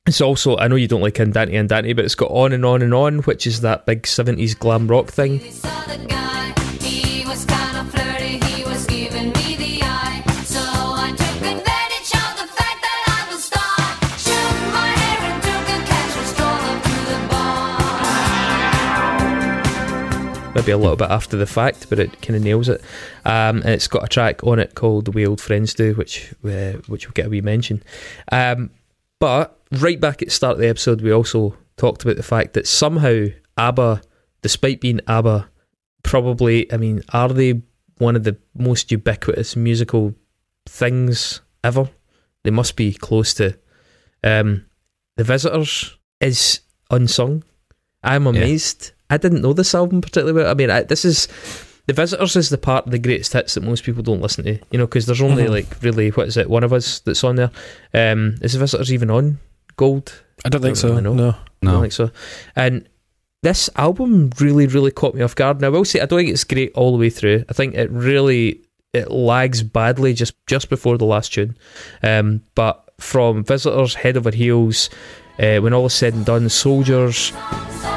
it's 0.05 0.21
also 0.21 0.57
I 0.57 0.67
know 0.67 0.75
you 0.75 0.88
don't 0.88 1.01
like 1.01 1.19
Andante 1.19 1.55
Andante, 1.55 1.93
but 1.93 2.05
it's 2.05 2.15
got 2.15 2.31
on 2.31 2.53
and 2.53 2.65
on 2.65 2.81
and 2.81 2.93
on, 2.93 3.19
which 3.19 3.45
is 3.45 3.62
that 3.62 3.86
big 3.86 4.03
70s 4.03 4.57
glam 4.57 4.88
rock 4.88 5.07
thing. 5.07 5.39
Maybe 20.67 20.74
a 20.74 20.77
little 20.77 20.97
bit 20.97 21.09
after 21.09 21.38
the 21.38 21.45
fact, 21.45 21.89
but 21.89 22.00
it 22.00 22.21
kind 22.21 22.36
of 22.36 22.43
nails 22.43 22.67
it. 22.69 22.81
Um, 23.25 23.57
and 23.57 23.69
it's 23.69 23.88
got 23.88 24.03
a 24.03 24.07
track 24.07 24.43
on 24.43 24.59
it 24.59 24.75
called 24.75 25.05
"The 25.05 25.12
Way 25.12 25.25
Old 25.25 25.41
Friends 25.41 25.74
Do," 25.74 25.93
which 25.93 26.33
uh, 26.45 26.74
which 26.88 27.07
will 27.07 27.13
get 27.13 27.27
a 27.27 27.29
wee 27.29 27.41
mention. 27.41 27.81
Um, 28.31 28.71
but 29.19 29.59
right 29.71 30.00
back 30.00 30.21
at 30.21 30.27
the 30.27 30.33
start 30.33 30.53
of 30.53 30.59
the 30.59 30.67
episode, 30.67 31.01
we 31.01 31.12
also 31.12 31.55
talked 31.77 32.03
about 32.03 32.17
the 32.17 32.24
fact 32.24 32.53
that 32.53 32.67
somehow 32.67 33.27
ABBA, 33.57 34.01
despite 34.41 34.81
being 34.81 35.00
ABBA, 35.07 35.50
probably 36.03 36.71
I 36.71 36.77
mean, 36.77 37.01
are 37.13 37.29
they 37.29 37.62
one 37.97 38.15
of 38.15 38.24
the 38.24 38.38
most 38.55 38.91
ubiquitous 38.91 39.55
musical 39.55 40.13
things 40.67 41.41
ever? 41.63 41.89
They 42.43 42.51
must 42.51 42.75
be 42.75 42.93
close 42.93 43.33
to. 43.36 43.57
Um, 44.24 44.65
the 45.15 45.24
Visitors 45.24 45.97
is 46.19 46.62
unsung. 46.91 47.43
I'm 48.03 48.27
amazed. 48.27 48.91
I 49.10 49.18
didn't 49.18 49.42
know 49.42 49.54
this 49.54 49.74
album 49.76 50.02
particularly 50.02 50.34
well. 50.34 50.50
I 50.52 50.54
mean, 50.54 50.70
I, 50.70 50.84
this 50.84 51.06
is 51.06 51.28
the 51.88 51.94
Visitors 51.94 52.36
is 52.36 52.50
the 52.50 52.58
part 52.58 52.86
of 52.86 52.92
the 52.92 53.00
greatest 53.00 53.32
hits 53.34 53.54
that 53.54 53.64
most 53.64 53.84
people 53.86 54.04
don't 54.04 54.22
listen 54.22 54.44
to. 54.44 54.60
You 54.72 54.78
know, 54.80 54.86
because 54.88 55.06
there's 55.06 55.22
only 55.22 55.44
Mhm. 55.46 55.50
like 55.50 55.68
really 55.82 56.10
what 56.10 56.28
is 56.28 56.36
it? 56.38 56.50
One 56.50 56.64
of 56.64 56.74
us 56.74 57.00
that's 57.00 57.24
on 57.24 57.36
there. 57.38 57.52
Um, 57.94 58.36
is 58.42 58.54
the 58.54 58.60
Visitors 58.60 58.92
even 58.92 59.10
on 59.10 59.40
Gold? 59.78 60.22
I 60.46 60.50
don't 60.50 60.62
think 60.62 60.76
Don't 60.76 60.82
so. 60.82 60.90
really 60.90 61.02
know. 61.04 61.14
No. 61.14 61.36
I 61.64 61.66
don't 61.72 61.82
think 61.82 61.94
so. 61.94 62.12
And 62.56 62.88
this 63.44 63.70
album 63.76 64.32
really, 64.40 64.68
really 64.68 64.92
caught 64.92 65.16
me 65.16 65.22
off 65.22 65.36
guard. 65.36 65.58
And 65.58 65.66
I 65.66 65.70
will 65.70 65.86
say, 65.86 66.00
I 66.02 66.06
don't 66.06 66.20
think 66.20 66.30
it's 66.30 66.44
great 66.44 66.72
all 66.74 66.92
the 66.92 66.98
way 66.98 67.10
through. 67.10 67.46
I 67.50 67.54
think 67.54 67.76
it 67.76 67.90
really 67.92 68.62
it 68.94 69.12
lags 69.12 69.64
badly 69.64 70.14
just 70.14 70.34
just 70.48 70.70
before 70.70 70.98
the 70.98 71.06
last 71.06 71.34
tune. 71.34 71.56
Um, 72.04 72.42
but 72.56 72.84
from 73.00 73.44
Visitors, 73.44 73.96
Head 73.96 74.18
Over 74.18 74.32
Heels, 74.32 74.90
uh, 75.40 75.58
when 75.60 75.74
all 75.74 75.86
is 75.86 75.94
said 75.94 76.14
and 76.16 76.26
done, 76.26 76.50
Soldiers, 76.50 77.18
soldiers 77.18 77.97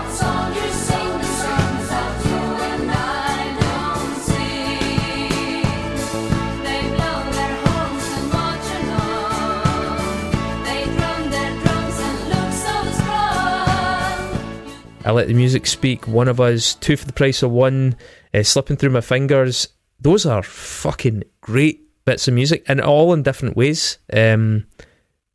I 15.04 15.12
Let 15.12 15.28
the 15.28 15.34
Music 15.34 15.66
Speak, 15.66 16.06
One 16.06 16.28
of 16.28 16.40
Us, 16.40 16.74
Two 16.74 16.96
for 16.96 17.06
the 17.06 17.12
Price 17.12 17.42
of 17.42 17.50
One, 17.50 17.96
uh, 18.34 18.42
Slipping 18.42 18.76
Through 18.76 18.90
My 18.90 19.00
Fingers. 19.00 19.68
Those 19.98 20.26
are 20.26 20.42
fucking 20.42 21.24
great 21.40 21.82
bits 22.04 22.28
of 22.28 22.34
music 22.34 22.64
and 22.68 22.80
all 22.80 23.12
in 23.14 23.22
different 23.22 23.56
ways. 23.56 23.98
Um, 24.12 24.66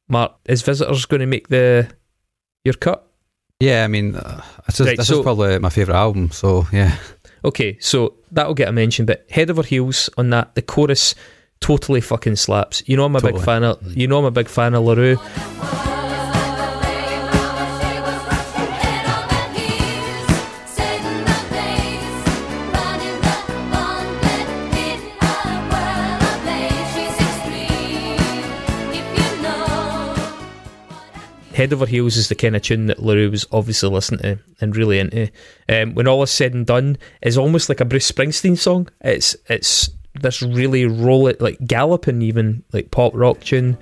Mark, 0.07 0.34
is 0.45 0.62
Visitors 0.62 1.05
going 1.05 1.22
to 1.22 1.25
make 1.25 1.48
the 1.48 1.89
your 2.63 2.75
cut? 2.75 3.12
Yeah, 3.60 3.84
I 3.84 3.88
mean, 3.88 4.15
uh, 4.15 4.43
this, 4.67 4.79
is, 4.79 4.88
Right, 4.88 4.98
this 4.98 5.07
so- 5.07 5.19
is 5.19 5.24
probably 5.24 5.57
my 5.60 5.69
favourite 5.69 5.98
album, 5.98 6.29
so 6.31 6.67
yeah. 6.72 6.98
Okay, 7.43 7.77
so 7.79 8.15
that'll 8.31 8.53
get 8.55 8.67
a 8.69 8.72
mention, 8.72 9.05
but 9.05 9.25
head 9.29 9.50
over 9.50 9.62
heels 9.63 10.10
on 10.17 10.29
that. 10.31 10.55
The 10.55 10.62
chorus 10.63 11.13
totally 11.60 12.01
fucking 12.01 12.36
slaps. 12.36 12.84
You 12.88 12.98
know 12.98 13.05
I'm 13.05 13.15
a 13.15 13.22
big 13.22 13.39
fan 13.39 13.63
of. 13.63 13.95
You 13.95 14.07
know 14.07 14.19
I'm 14.19 14.25
a 14.25 14.31
big 14.31 14.48
fan 14.50 14.74
of 14.74 14.84
La 14.84 14.93
Roux. 14.93 15.17
Head 31.55 31.71
over 31.71 31.85
heels 31.85 32.17
is 32.17 32.27
the 32.27 32.35
kind 32.35 32.55
of 32.55 32.62
tune 32.62 32.88
that 32.88 33.01
La 33.01 33.13
Roux 33.13 33.31
was 33.31 33.47
obviously 33.51 33.89
listening 33.89 34.19
to 34.19 34.39
and 34.59 34.75
really 34.75 35.00
into. 35.00 35.29
Um, 35.69 35.95
when 35.95 36.05
all 36.05 36.21
is 36.21 36.29
said 36.29 36.53
and 36.53 36.65
done, 36.65 36.97
is 37.21 37.38
almost 37.38 37.69
like 37.69 37.79
a 37.79 37.85
Bruce 37.85 38.12
Springsteen 38.12 38.57
song. 38.57 38.89
It's 39.01 39.38
it's 39.47 39.89
this 40.15 40.41
really 40.41 40.85
roll 40.85 41.27
it 41.27 41.39
like 41.39 41.57
galloping 41.65 42.21
even 42.21 42.63
like 42.74 42.91
pop 42.91 43.13
rock 43.15 43.39
tune. 43.39 43.77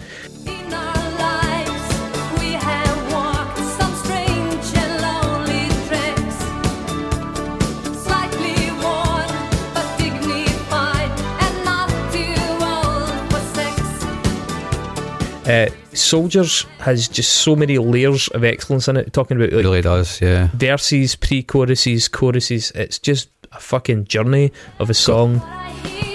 Uh, 15.46 15.68
Soldiers 15.94 16.66
has 16.80 17.08
just 17.08 17.34
so 17.34 17.56
many 17.56 17.78
layers 17.78 18.28
of 18.30 18.44
excellence 18.44 18.88
in 18.88 18.98
it. 18.98 19.12
Talking 19.14 19.38
about 19.38 19.50
It 19.50 19.56
like 19.58 19.64
really 19.66 19.82
does, 19.82 20.22
yeah. 20.22 20.48
verses, 20.54 21.16
pre-choruses, 21.16 22.08
choruses. 22.08 22.72
It's 22.72 22.98
just 22.98 23.30
a 23.52 23.60
fucking 23.60 24.06
journey 24.06 24.52
of 24.80 24.90
a 24.90 24.94
song. 24.94 25.42
I 25.44 26.13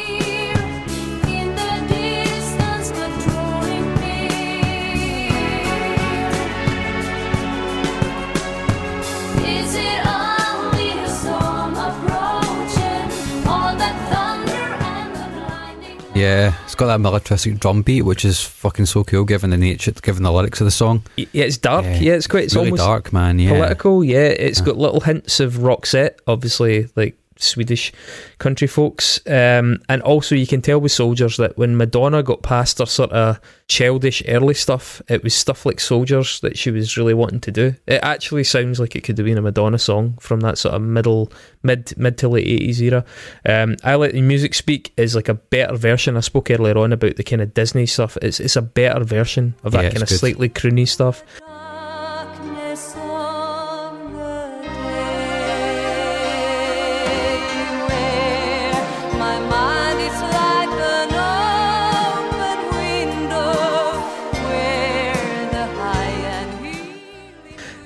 Yeah, 16.18 16.54
it's 16.64 16.74
got 16.74 16.86
that 16.86 17.00
militaristic 17.00 17.58
drum 17.60 17.82
beat, 17.82 18.02
which 18.02 18.24
is 18.24 18.40
fucking 18.42 18.86
so 18.86 19.04
cool, 19.04 19.24
given 19.24 19.50
the 19.50 19.56
nature, 19.56 19.92
given 19.92 20.22
the 20.22 20.32
lyrics 20.32 20.60
of 20.60 20.64
the 20.64 20.70
song. 20.70 21.02
Yeah, 21.16 21.44
it's 21.44 21.58
dark. 21.58 21.84
Yeah, 21.84 21.98
Yeah, 21.98 22.12
it's 22.14 22.26
quite. 22.26 22.44
It's 22.44 22.54
really 22.54 22.68
almost 22.70 22.82
dark, 22.82 23.12
man. 23.12 23.38
Yeah, 23.38 23.50
political. 23.52 24.02
Yeah, 24.04 24.18
it's 24.26 24.58
Yeah. 24.60 24.66
got 24.66 24.76
little 24.76 25.00
hints 25.00 25.40
of 25.40 25.54
Roxette, 25.54 26.14
obviously, 26.26 26.88
like 26.96 27.16
Swedish 27.38 27.92
country 28.38 28.66
folks. 28.66 29.20
Um, 29.26 29.80
and 29.88 30.02
also, 30.02 30.34
you 30.34 30.46
can 30.46 30.62
tell 30.62 30.80
with 30.80 30.92
Soldiers 30.92 31.36
that 31.38 31.56
when 31.58 31.76
Madonna 31.76 32.22
got 32.22 32.42
past 32.42 32.78
her 32.78 32.86
sort 32.86 33.10
of 33.12 33.40
childish 33.68 34.22
early 34.26 34.54
stuff, 34.54 35.02
it 35.08 35.22
was 35.22 35.34
stuff 35.34 35.66
like 35.66 35.80
Soldiers 35.80 36.40
that 36.40 36.56
she 36.58 36.70
was 36.70 36.96
really 36.96 37.14
wanting 37.14 37.40
to 37.40 37.50
do. 37.50 37.74
It 37.86 38.00
actually 38.02 38.44
sounds 38.44 38.80
like 38.80 38.96
it 38.96 39.02
could 39.04 39.18
have 39.18 39.26
been 39.26 39.38
a 39.38 39.42
Madonna 39.42 39.78
song 39.78 40.16
from 40.20 40.40
that 40.40 40.58
sort 40.58 40.74
of 40.74 40.82
middle, 40.82 41.30
mid, 41.62 41.92
mid 41.96 42.18
to 42.18 42.28
late 42.28 42.46
eighties 42.46 42.80
era. 42.82 43.04
Um, 43.46 43.76
I 43.84 43.94
let 43.96 44.12
the 44.12 44.22
music 44.22 44.54
speak 44.54 44.92
is 44.96 45.14
like 45.14 45.28
a 45.28 45.34
better 45.34 45.76
version. 45.76 46.16
I 46.16 46.20
spoke 46.20 46.50
earlier 46.50 46.78
on 46.78 46.92
about 46.92 47.16
the 47.16 47.24
kind 47.24 47.42
of 47.42 47.54
Disney 47.54 47.86
stuff. 47.86 48.16
It's 48.22 48.40
it's 48.40 48.56
a 48.56 48.62
better 48.62 49.04
version 49.04 49.54
of 49.64 49.72
that 49.72 49.84
Yeah, 49.84 49.90
kind 49.90 50.02
of 50.02 50.08
good. 50.08 50.18
slightly 50.18 50.48
croony 50.48 50.88
stuff. 50.88 51.22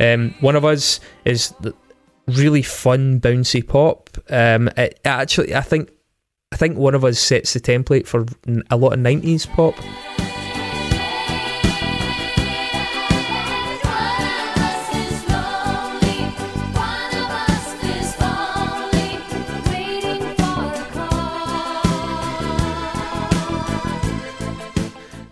Um, 0.02 0.34
one 0.40 0.56
of 0.56 0.64
us 0.64 0.98
is 1.24 1.54
really 2.26 2.62
fun, 2.62 3.20
bouncy 3.20 3.66
pop. 3.66 4.10
Um, 4.28 4.68
it, 4.76 4.98
actually, 5.04 5.54
I 5.54 5.60
think, 5.60 5.90
I 6.50 6.56
think 6.56 6.76
one 6.76 6.96
of 6.96 7.04
us 7.04 7.20
sets 7.20 7.52
the 7.52 7.60
template 7.60 8.08
for 8.08 8.26
a 8.70 8.76
lot 8.76 8.94
of 8.94 8.98
'90s 8.98 9.46
pop. 9.48 9.76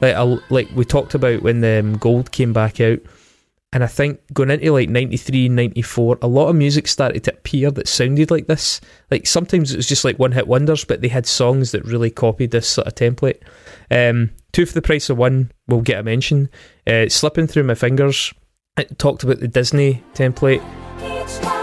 Like 0.00 0.40
like 0.50 0.68
we 0.74 0.84
talked 0.84 1.14
about 1.14 1.42
when 1.42 1.60
the 1.60 1.80
um, 1.80 1.98
Gold 1.98 2.32
came 2.32 2.52
back 2.54 2.80
out, 2.80 3.00
and 3.72 3.84
I 3.84 3.86
think 3.86 4.20
going 4.32 4.50
into 4.50 4.72
like 4.72 4.88
93, 4.88 5.48
94, 5.48 6.18
a 6.22 6.26
lot 6.26 6.48
of 6.48 6.56
music 6.56 6.88
started 6.88 7.22
to 7.24 7.32
appear 7.32 7.70
that 7.70 7.86
sounded 7.86 8.30
like 8.30 8.48
this. 8.48 8.80
Like 9.10 9.26
sometimes 9.26 9.72
it 9.72 9.76
was 9.76 9.88
just 9.88 10.04
like 10.04 10.18
one 10.18 10.32
hit 10.32 10.48
wonders, 10.48 10.84
but 10.84 11.00
they 11.00 11.08
had 11.08 11.26
songs 11.26 11.70
that 11.70 11.84
really 11.84 12.10
copied 12.10 12.50
this 12.50 12.68
sort 12.68 12.88
of 12.88 12.94
template. 12.94 13.40
Um, 13.90 14.30
Two 14.52 14.66
for 14.66 14.74
the 14.74 14.82
price 14.82 15.08
of 15.10 15.16
one 15.16 15.52
will 15.68 15.80
get 15.80 16.00
a 16.00 16.02
mention. 16.02 16.50
Uh, 16.86 17.08
Slipping 17.08 17.46
through 17.46 17.64
my 17.64 17.74
fingers. 17.74 18.34
It 18.76 18.98
talked 18.98 19.22
about 19.22 19.40
the 19.40 19.48
Disney 19.48 20.02
template. 20.14 21.60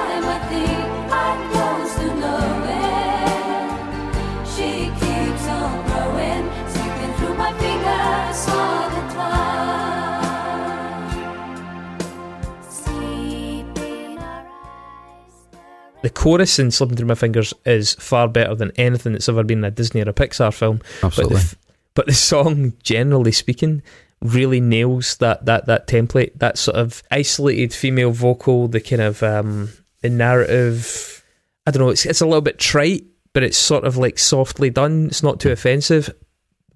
The 16.07 16.13
chorus 16.13 16.57
in 16.57 16.71
Slipping 16.71 16.95
Through 16.95 17.07
My 17.07 17.15
Fingers 17.15 17.53
is 17.65 17.95
far 17.95 18.29
better 18.29 18.55
than 18.55 18.71
anything 18.77 19.11
that's 19.11 19.27
ever 19.27 19.43
been 19.43 19.57
in 19.57 19.63
a 19.65 19.71
Disney 19.71 19.99
or 19.99 20.09
a 20.09 20.13
Pixar 20.13 20.53
film. 20.53 20.79
Absolutely. 21.03 21.35
But 21.35 21.41
the, 21.41 21.57
but 21.95 22.05
the 22.05 22.13
song, 22.13 22.71
generally 22.81 23.33
speaking, 23.33 23.83
really 24.21 24.61
nails 24.61 25.17
that 25.17 25.43
that 25.47 25.65
that 25.65 25.85
template. 25.85 26.39
That 26.39 26.57
sort 26.57 26.77
of 26.77 27.03
isolated 27.11 27.73
female 27.73 28.11
vocal, 28.11 28.69
the 28.69 28.79
kind 28.79 29.01
of 29.01 29.21
um, 29.21 29.73
the 29.99 30.09
narrative. 30.09 31.25
I 31.65 31.71
don't 31.71 31.83
know. 31.83 31.89
It's 31.89 32.05
it's 32.05 32.21
a 32.21 32.25
little 32.25 32.39
bit 32.39 32.57
trite, 32.57 33.03
but 33.33 33.43
it's 33.43 33.57
sort 33.57 33.83
of 33.83 33.97
like 33.97 34.17
softly 34.17 34.69
done. 34.69 35.07
It's 35.07 35.23
not 35.23 35.41
too 35.41 35.51
offensive. 35.51 36.09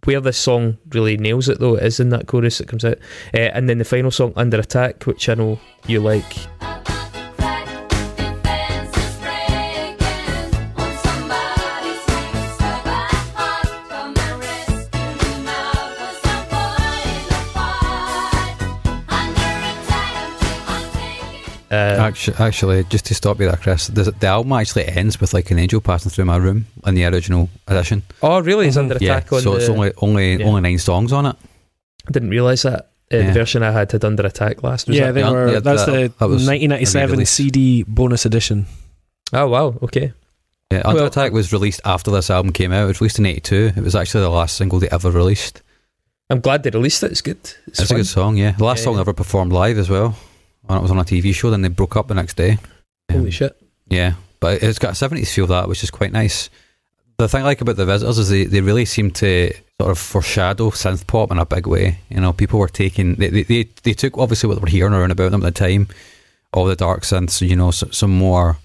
Where 0.04 0.20
this 0.20 0.38
song 0.38 0.78
really 0.90 1.16
nails 1.16 1.48
it, 1.48 1.62
though, 1.62 1.76
is 1.76 2.02
in 2.02 2.10
that 2.10 2.28
chorus 2.28 2.58
that 2.58 2.68
comes 2.68 2.84
out, 2.84 2.98
uh, 3.34 3.38
and 3.38 3.70
then 3.70 3.78
the 3.78 3.86
final 3.86 4.12
song, 4.12 4.34
"Under 4.36 4.60
Attack," 4.60 5.06
which 5.06 5.30
I 5.30 5.36
know 5.36 5.58
you 5.88 6.02
like. 6.02 6.36
Actually, 22.02 22.38
actually, 22.38 22.84
just 22.86 23.06
to 23.08 23.16
stop 23.16 23.40
you 23.40 23.48
there, 23.48 23.56
Chris, 23.58 23.88
the, 23.88 24.12
the 24.12 24.28
album 24.28 24.54
actually 24.54 24.86
ends 24.88 25.20
with 25.22 25.34
like 25.34 25.52
an 25.52 25.60
angel 25.60 25.82
passing 25.82 26.10
through 26.12 26.26
my 26.26 26.38
room 26.38 26.66
in 26.86 26.96
the 26.96 27.06
original 27.06 27.50
edition. 27.68 28.04
oh, 28.22 28.42
really? 28.42 28.68
It's 28.68 28.78
under 28.78 28.98
Yeah, 29.00 29.18
attack 29.18 29.34
on 29.34 29.42
so 29.42 29.52
the. 29.54 29.58
it's 29.60 29.70
only 29.70 29.92
only 29.98 30.36
yeah. 30.38 30.46
only 30.46 30.62
nine 30.62 30.78
songs 30.80 31.14
on 31.14 31.26
it. 31.26 31.36
I 32.08 32.12
didn't 32.12 32.30
realise 32.30 32.64
that. 32.64 32.80
Uh, 33.12 33.18
The 33.18 33.24
Yeah. 33.26 33.34
version 33.34 33.62
I 33.64 33.72
had 33.72 33.92
had 33.92 34.04
under 34.06 34.26
attack 34.26 34.64
last. 34.64 34.88
Was 34.88 34.98
yeah, 34.98 35.08
that- 35.08 35.14
they 35.14 35.24
were. 35.24 35.52
yeah, 35.54 35.60
that's 35.60 35.86
that- 35.86 35.92
the 35.92 36.08
that 36.20 36.30
1997. 36.30 37.26
CD 37.26 37.84
bonus 37.84 38.26
edition. 38.26 38.66
Oh 39.34 39.48
wow. 39.48 39.76
Okay. 39.84 40.14
Yeah, 40.72 40.84
Under 40.86 41.02
Well- 41.02 41.08
Attack 41.08 41.34
was 41.34 41.52
released 41.52 41.82
after 41.84 42.10
this 42.12 42.30
album 42.30 42.54
came 42.54 42.72
out. 42.72 42.86
It 42.86 42.88
was 42.88 43.02
released 43.02 43.20
in 43.20 43.26
'82. 43.26 43.74
It 43.76 43.84
was 43.84 43.94
actually 43.96 44.22
the 44.22 44.30
last 44.30 44.56
single 44.56 44.80
they 44.80 44.88
ever 44.90 45.12
released. 45.12 45.62
I'm 46.30 46.40
glad 46.40 46.64
they 46.64 46.70
released 46.70 47.04
it. 47.04 47.12
It's 47.12 47.20
good. 47.22 47.38
It's, 47.68 47.82
It's, 47.82 47.92
a 47.92 47.96
good 47.96 48.08
song, 48.08 48.38
yeah. 48.38 48.52
The 48.52 48.64
last 48.64 48.80
Yeah, 48.80 48.84
song 48.86 48.94
yeah. 48.96 49.02
ever 49.02 49.12
performed 49.14 49.52
live 49.52 49.78
as 49.78 49.90
well. 49.90 50.16
When 50.72 50.78
it 50.80 50.84
was 50.84 50.92
on 50.92 51.00
a 51.00 51.04
TV 51.04 51.36
show, 51.36 51.50
then 51.50 51.64
they 51.64 51.68
broke 51.68 51.98
up 51.98 52.08
the 52.08 52.14
next 52.14 52.38
day. 52.38 52.58
Holy 53.12 53.26
Um, 53.26 53.30
shit. 53.30 53.62
Yeah, 53.90 54.14
but 54.40 54.64
it's 54.64 54.80
got 54.80 54.92
a 54.92 55.06
70s 55.06 55.34
feel 55.34 55.48
to 55.48 55.52
that, 55.54 55.68
which 55.68 55.84
is 55.84 55.92
quite 55.92 56.14
nice. 56.14 56.50
The 57.18 57.28
thing 57.28 57.42
I 57.42 57.46
like 57.46 57.60
about 57.60 57.76
the 57.76 57.86
visitors 57.86 58.18
is 58.18 58.30
they, 58.30 58.46
they 58.46 58.62
really 58.62 58.86
seem 58.86 59.12
to 59.12 59.52
sort 59.82 59.92
of 59.92 60.00
foreshadow 60.00 60.70
synth 60.70 61.06
pop 61.08 61.30
in 61.30 61.38
a 61.40 61.46
big 61.46 61.68
way. 61.68 62.00
You 62.08 62.22
know, 62.22 62.32
people 62.32 62.58
were 62.58 62.70
taking 62.70 63.16
they 63.16 63.28
they, 63.28 63.44
they, 63.44 63.64
they 63.84 63.94
took 63.94 64.18
obviously 64.18 64.48
what 64.48 64.56
they 64.56 64.62
were 64.62 64.68
hearing 64.68 64.94
around 64.94 65.12
about 65.12 65.32
them 65.32 65.44
at 65.46 65.54
the 65.54 65.60
time, 65.60 65.90
all 66.54 66.66
the 66.66 66.76
dark 66.78 67.02
synths, 67.04 67.46
you 67.46 67.58
know, 67.58 67.68
s 67.68 67.84
some 67.92 68.12
more 68.12 68.58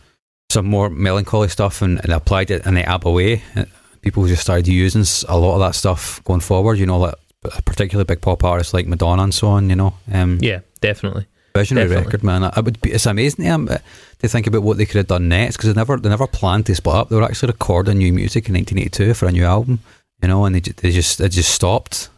some 0.49 0.67
more 0.67 0.89
melancholy 0.89 1.49
stuff, 1.49 1.83
and, 1.83 2.01
and 2.05 2.13
applied 2.13 2.53
it 2.53 2.65
in 2.65 2.75
the 2.75 2.89
ABBA 2.89 3.11
way. 3.11 3.43
Uh, 3.57 3.65
People 4.01 4.25
just 4.29 4.43
started 4.43 4.69
using 4.69 5.05
a 5.29 5.37
lot 5.37 5.55
of 5.55 5.61
that 5.61 5.75
stuff 5.75 6.23
going 6.23 6.39
forward. 6.41 6.79
You 6.79 6.87
know, 6.87 7.01
like 7.01 7.17
particularly 7.65 8.05
big 8.05 8.21
pop 8.21 8.45
artists 8.45 8.73
like 8.73 8.87
Madonna 8.87 9.25
and 9.25 9.35
so 9.35 9.49
on. 9.49 9.69
You 9.69 9.75
know, 9.75 9.95
um, 10.13 10.39
Yeah, 10.41 10.61
definitely. 10.81 11.27
Visionary 11.59 11.89
Definitely. 11.89 12.07
record, 12.07 12.23
man. 12.25 12.45
I 12.45 12.61
would 12.61 12.81
be, 12.81 12.93
it's 12.93 13.07
amazing 13.07 13.45
to, 13.45 13.51
um, 13.51 13.67
to 13.69 14.29
think 14.29 14.47
about 14.47 14.63
what 14.63 14.77
they 14.77 14.87
could 14.87 14.97
have 14.97 15.07
done 15.07 15.29
next 15.29 15.57
because 15.57 15.73
they 15.73 15.79
never 15.79 15.97
they 15.97 16.09
never 16.09 16.27
planned 16.27 16.67
to 16.67 16.75
split 16.75 16.97
up. 16.97 17.09
They 17.09 17.17
were 17.17 17.23
actually 17.23 17.53
recording 17.53 17.99
new 17.99 18.13
music 18.13 18.49
in 18.49 18.55
1982 18.55 19.15
for 19.15 19.27
a 19.27 19.33
new 19.33 19.45
album, 19.45 19.81
you 20.23 20.29
know, 20.29 20.45
and 20.45 20.55
they, 20.55 20.61
they 20.61 20.91
just 20.91 21.19
they 21.19 21.29
just 21.29 21.55
stopped. 21.55 22.09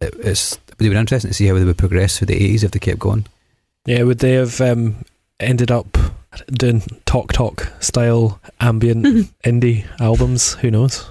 It, 0.00 0.14
it's 0.18 0.54
it 0.54 0.60
would 0.80 0.90
be 0.90 0.96
interesting 0.96 1.30
to 1.30 1.34
see 1.34 1.46
how 1.46 1.54
they 1.54 1.64
would 1.64 1.78
progress 1.78 2.18
through 2.18 2.26
the 2.26 2.38
80s 2.54 2.64
if 2.64 2.70
they 2.72 2.78
kept 2.78 2.98
going. 2.98 3.26
Yeah, 3.86 4.02
would 4.02 4.18
they 4.18 4.32
have 4.32 4.60
um, 4.60 5.04
ended 5.40 5.70
up 5.70 5.96
doing 6.52 6.82
talk 7.06 7.32
talk 7.32 7.72
style 7.80 8.40
ambient 8.60 9.04
indie 9.44 9.86
albums? 10.00 10.54
Who 10.54 10.70
knows? 10.70 11.08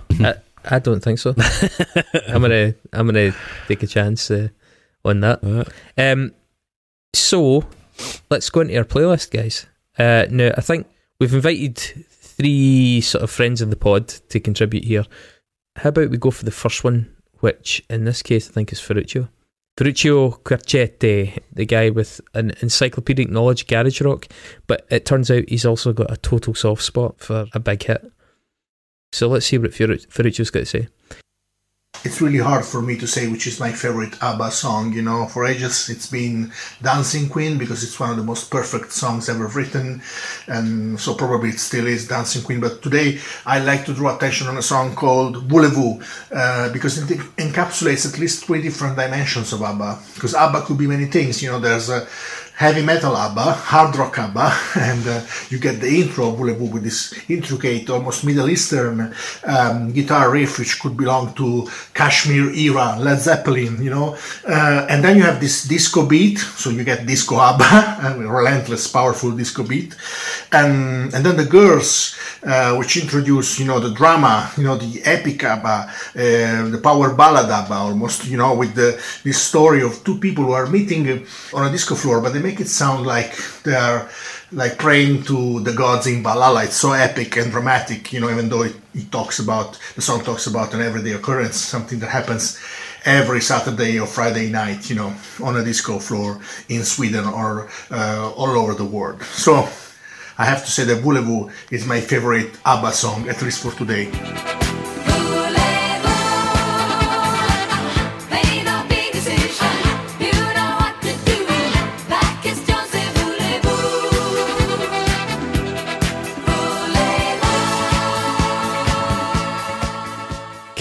I 0.68 0.80
don't 0.80 1.00
think 1.02 1.20
so. 1.20 1.36
I'm 2.28 2.42
gonna 2.42 2.74
I'm 2.94 3.06
gonna 3.08 3.34
take 3.68 3.84
a 3.84 3.88
chance 3.88 4.30
uh, 4.32 4.50
on 5.04 5.20
that. 5.22 5.44
Uh, 5.44 5.64
Um, 5.98 6.32
so 7.16 7.66
let's 8.30 8.50
go 8.50 8.62
into 8.62 8.78
our 8.78 8.84
playlist, 8.84 9.32
guys. 9.32 9.66
Uh, 9.98 10.26
now 10.30 10.52
I 10.58 10.62
think 10.62 10.88
we've 11.20 11.34
invited 11.34 11.78
three 11.78 13.02
sort 13.02 13.24
of 13.24 13.32
friends 13.32 13.62
of 13.62 13.70
the 13.70 13.76
pod 13.76 14.08
to 14.08 14.40
contribute 14.40 14.84
here. 14.84 15.06
How 15.78 15.90
about 15.90 16.10
we 16.10 16.18
go 16.18 16.32
for 16.32 16.46
the 16.46 16.52
first 16.52 16.84
one, 16.84 17.14
which 17.40 17.84
in 17.90 18.06
this 18.06 18.22
case 18.22 18.50
I 18.50 18.54
think 18.54 18.72
is 18.72 18.80
Ferruccio. 18.80 19.30
Ferruccio 19.78 20.32
Quercetti, 20.32 21.38
the 21.52 21.66
guy 21.66 21.90
with 21.90 22.22
an 22.34 22.54
encyclopedic 22.62 23.30
knowledge 23.30 23.68
garage 23.68 24.00
rock, 24.02 24.28
but 24.68 24.86
it 24.90 25.06
turns 25.06 25.30
out 25.30 25.50
he's 25.50 25.66
also 25.66 25.92
got 25.92 26.12
a 26.12 26.18
total 26.18 26.56
soft 26.56 26.82
spot 26.82 27.20
for 27.20 27.48
a 27.54 27.60
big 27.60 27.84
hit. 27.84 28.10
So 29.12 29.28
let's 29.28 29.46
see 29.46 29.58
what 29.58 29.72
Ferruc- 29.72 30.08
Ferruccio's 30.08 30.50
got 30.50 30.62
to 30.62 30.66
say. 30.66 30.88
It's 32.04 32.22
really 32.22 32.40
hard 32.40 32.66
for 32.66 32.82
me 32.82 32.98
to 32.98 33.08
say 33.08 33.28
which 33.28 33.48
is 33.48 33.60
my 33.60 33.72
favorite 33.72 34.22
ABBA 34.22 34.52
song. 34.52 34.94
You 34.94 35.02
know, 35.02 35.28
for 35.28 35.46
ages 35.46 35.90
it's 35.90 36.08
been 36.08 36.52
Dancing 36.82 37.30
Queen 37.30 37.58
because 37.58 37.84
it's 37.84 38.00
one 38.00 38.10
of 38.10 38.18
the 38.18 38.24
most 38.24 38.52
perfect 38.52 38.92
songs 38.92 39.30
ever 39.30 39.48
written, 39.48 40.02
and 40.48 41.00
so 41.00 41.16
probably 41.16 41.50
it 41.50 41.60
still 41.60 41.88
is 41.88 42.08
Dancing 42.08 42.44
Queen. 42.44 42.60
But 42.60 42.82
today 42.82 43.20
I 43.46 43.60
like 43.60 43.86
to 43.86 43.94
draw 43.94 44.16
attention 44.16 44.48
on 44.48 44.58
a 44.58 44.62
song 44.62 44.96
called 44.96 45.44
Voulez-vous 45.50 46.02
uh, 46.32 46.74
because 46.74 46.98
it 46.98 47.20
encapsulates 47.38 48.12
at 48.12 48.20
least 48.20 48.46
three 48.46 48.62
different 48.62 48.96
dimensions 48.96 49.54
of 49.54 49.62
ABBA. 49.62 50.00
Because 50.16 50.34
ABBA 50.34 50.62
could 50.62 50.78
be 50.78 50.88
many 50.88 51.06
things. 51.06 51.42
You 51.42 51.52
know, 51.52 51.60
there's 51.60 51.90
a 51.90 52.08
heavy 52.56 52.82
metal 52.82 53.16
ABBA, 53.18 53.52
hard 53.52 53.96
rock 53.98 54.18
ABBA, 54.18 54.52
and 54.80 55.08
uh, 55.08 55.22
you 55.50 55.60
get 55.60 55.82
the 55.82 55.88
intro 55.88 56.30
of 56.30 56.38
Voulez-vous 56.38 56.72
with 56.72 56.84
this 56.84 57.14
intricate, 57.30 57.90
almost 57.90 58.24
Middle 58.24 58.50
Eastern 58.50 59.14
um, 59.44 59.92
guitar 59.92 60.32
riff, 60.32 60.58
which 60.58 60.80
could 60.80 60.96
belong 60.96 61.34
to 61.34 61.68
Kashmir 61.94 62.52
era, 62.52 62.96
Led 62.98 63.20
Zeppelin, 63.20 63.84
you 63.84 63.90
know. 63.90 64.18
Uh, 64.48 64.88
and 64.90 65.04
then 65.04 65.18
you 65.18 65.24
have 65.24 65.42
this 65.42 65.64
disco 65.64 66.06
beat, 66.06 66.40
so 66.40 66.70
you 66.70 66.84
get 66.86 67.06
disco 67.06 67.36
ABBA, 67.36 68.16
relentless, 68.28 68.88
powerful 68.88 69.32
disco 69.32 69.64
beat. 69.64 69.94
And, 70.52 71.14
and 71.14 71.26
then 71.26 71.36
the 71.36 71.46
girls, 71.46 72.16
uh, 72.44 72.76
which 72.76 72.96
introduce, 72.96 73.60
you 73.60 73.66
know, 73.66 73.80
the 73.80 73.94
drama, 73.94 74.50
you 74.58 74.64
know, 74.64 74.78
the 74.78 75.02
epic 75.04 75.44
ABBA, 75.44 75.68
uh, 75.68 76.70
the 76.70 76.80
power 76.82 77.14
ballad 77.14 77.50
ABBA, 77.50 77.74
almost, 77.74 78.28
you 78.28 78.38
know, 78.38 78.56
with 78.56 78.76
the 78.76 79.02
this 79.24 79.42
story 79.42 79.82
of 79.82 80.04
two 80.04 80.18
people 80.20 80.46
who 80.46 80.52
are 80.52 80.68
meeting 80.68 81.26
on 81.54 81.68
a 81.68 81.72
disco 81.72 81.96
floor, 81.96 82.22
but 82.22 82.34
they 82.34 82.45
make 82.46 82.60
it 82.60 82.68
sound 82.68 83.08
like 83.08 83.32
they 83.64 83.74
are 83.74 84.08
like 84.52 84.78
praying 84.78 85.24
to 85.24 85.60
the 85.62 85.74
gods 85.74 86.06
in 86.06 86.22
Valhalla. 86.22 86.64
It's 86.66 86.76
so 86.86 86.92
epic 86.94 87.38
and 87.38 87.52
dramatic, 87.52 88.14
you 88.14 88.20
know, 88.20 88.30
even 88.30 88.50
though 88.50 88.64
it, 88.70 88.76
it 88.94 89.12
talks 89.12 89.40
about, 89.40 89.80
the 89.96 90.02
song 90.02 90.24
talks 90.24 90.46
about 90.46 90.74
an 90.76 90.82
everyday 90.82 91.14
occurrence, 91.14 91.56
something 91.56 92.00
that 92.00 92.12
happens 92.20 92.60
every 93.04 93.42
Saturday 93.42 94.00
or 94.00 94.06
Friday 94.06 94.48
night, 94.50 94.90
you 94.90 94.96
know, 94.96 95.12
on 95.44 95.58
a 95.58 95.64
disco 95.64 95.98
floor 95.98 96.40
in 96.70 96.84
Sweden 96.84 97.26
or 97.26 97.68
uh, 97.90 98.32
all 98.38 98.54
over 98.62 98.76
the 98.76 98.86
world. 98.86 99.24
So 99.24 99.54
I 100.38 100.46
have 100.46 100.64
to 100.66 100.72
say 100.72 100.84
that 100.86 101.02
Voulez-vous 101.02 101.50
is 101.72 101.88
my 101.88 102.00
favorite 102.00 102.52
ABBA 102.64 102.92
song, 102.92 103.28
at 103.28 103.42
least 103.42 103.64
for 103.64 103.72
today. 103.72 104.06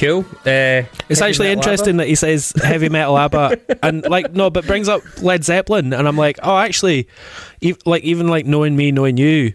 Cool. 0.04 0.24
Uh, 0.46 0.82
It's 1.08 1.20
actually 1.22 1.50
interesting 1.50 1.96
that 1.98 2.06
he 2.08 2.14
says 2.14 2.52
heavy 2.62 2.88
metal 2.88 3.16
ABBA 3.16 3.58
and 3.82 4.02
like 4.08 4.32
no, 4.32 4.50
but 4.50 4.66
brings 4.66 4.88
up 4.88 5.02
Led 5.22 5.44
Zeppelin, 5.44 5.92
and 5.92 6.06
I'm 6.08 6.16
like, 6.16 6.38
oh, 6.42 6.56
actually, 6.58 7.08
ev- 7.62 7.78
like 7.86 8.02
even 8.04 8.28
like 8.28 8.46
knowing 8.46 8.76
me, 8.76 8.92
knowing 8.92 9.16
you, 9.16 9.54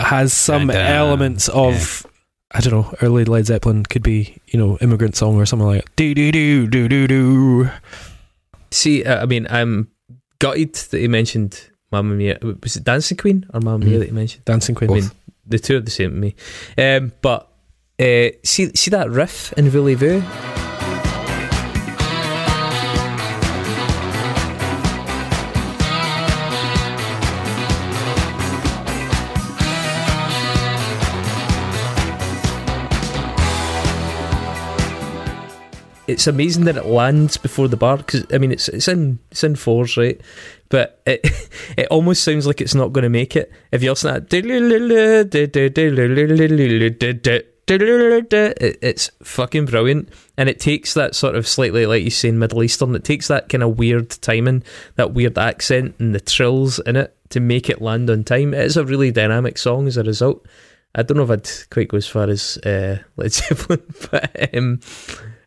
has 0.00 0.32
some 0.32 0.70
elements 0.70 1.48
of 1.48 2.06
I 2.50 2.60
don't 2.60 2.72
know, 2.72 2.94
early 3.02 3.24
Led 3.24 3.46
Zeppelin 3.46 3.84
could 3.84 4.02
be 4.02 4.36
you 4.46 4.58
know 4.58 4.78
immigrant 4.80 5.16
song 5.16 5.36
or 5.36 5.46
something 5.46 5.66
like 5.68 5.84
do 5.96 6.14
do 6.14 6.32
do 6.32 6.66
do 6.66 6.88
do 6.88 7.06
do. 7.06 7.70
See, 8.70 9.04
uh, 9.04 9.22
I 9.22 9.26
mean, 9.26 9.46
I'm 9.50 9.88
gutted 10.38 10.74
that 10.74 10.98
he 10.98 11.08
mentioned 11.08 11.68
Mamma 11.90 12.14
Mia. 12.14 12.38
Was 12.62 12.76
it 12.76 12.84
Dancing 12.84 13.16
Queen 13.16 13.46
or 13.54 13.60
Mamma 13.60 13.84
Mia 13.84 13.96
Mhm. 13.96 13.98
that 14.00 14.06
he 14.06 14.12
mentioned? 14.12 14.44
Dancing 14.44 14.74
Queen. 14.74 14.90
I 14.90 14.94
mean, 14.94 15.10
the 15.46 15.58
two 15.58 15.76
are 15.76 15.80
the 15.80 15.90
same 15.90 16.10
to 16.10 16.16
me. 16.16 16.34
Um, 16.76 17.12
but 17.22 17.48
uh, 18.00 18.30
see, 18.44 18.70
see 18.74 18.90
that 18.90 19.10
riff 19.10 19.52
in 19.54 19.68
Voulez-Vous? 19.68 20.22
It's 36.06 36.26
amazing 36.26 36.64
that 36.64 36.76
it 36.76 36.86
lands 36.86 37.36
before 37.36 37.68
the 37.68 37.76
bar 37.76 37.98
because 37.98 38.24
I 38.32 38.38
mean 38.38 38.50
it's 38.50 38.68
it's 38.70 38.88
in 38.88 39.18
it's 39.30 39.44
in 39.44 39.56
fours 39.56 39.98
right, 39.98 40.18
but 40.70 41.02
it 41.04 41.20
it 41.76 41.86
almost 41.90 42.24
sounds 42.24 42.46
like 42.46 42.62
it's 42.62 42.74
not 42.74 42.94
going 42.94 43.02
to 43.02 43.10
make 43.10 43.36
it 43.36 43.52
if 43.72 43.82
you 43.82 43.90
listen 43.90 44.14
to 44.14 44.20
that. 47.24 47.57
It, 48.60 48.78
it's 48.82 49.10
fucking 49.22 49.66
brilliant, 49.66 50.08
and 50.36 50.48
it 50.48 50.60
takes 50.60 50.94
that 50.94 51.14
sort 51.14 51.34
of 51.34 51.46
slightly, 51.46 51.86
like 51.86 52.02
you 52.02 52.10
saying, 52.10 52.38
Middle 52.38 52.62
Eastern. 52.62 52.94
It 52.94 53.04
takes 53.04 53.28
that 53.28 53.48
kind 53.48 53.62
of 53.62 53.78
weird 53.78 54.10
timing, 54.10 54.62
that 54.96 55.12
weird 55.12 55.38
accent, 55.38 55.94
and 55.98 56.14
the 56.14 56.20
trills 56.20 56.78
in 56.80 56.96
it 56.96 57.16
to 57.30 57.40
make 57.40 57.68
it 57.68 57.82
land 57.82 58.10
on 58.10 58.24
time. 58.24 58.54
It 58.54 58.64
is 58.64 58.76
a 58.76 58.84
really 58.84 59.10
dynamic 59.10 59.58
song 59.58 59.86
as 59.86 59.96
a 59.96 60.02
result. 60.02 60.46
I 60.94 61.02
don't 61.02 61.16
know 61.16 61.24
if 61.24 61.30
I'd 61.30 61.70
quite 61.70 61.88
go 61.88 61.96
as 61.98 62.06
far 62.06 62.28
as 62.28 62.58
uh, 62.58 62.98
Led 63.16 63.32
Zeppelin, 63.32 63.82
but 64.10 64.54
um, 64.54 64.80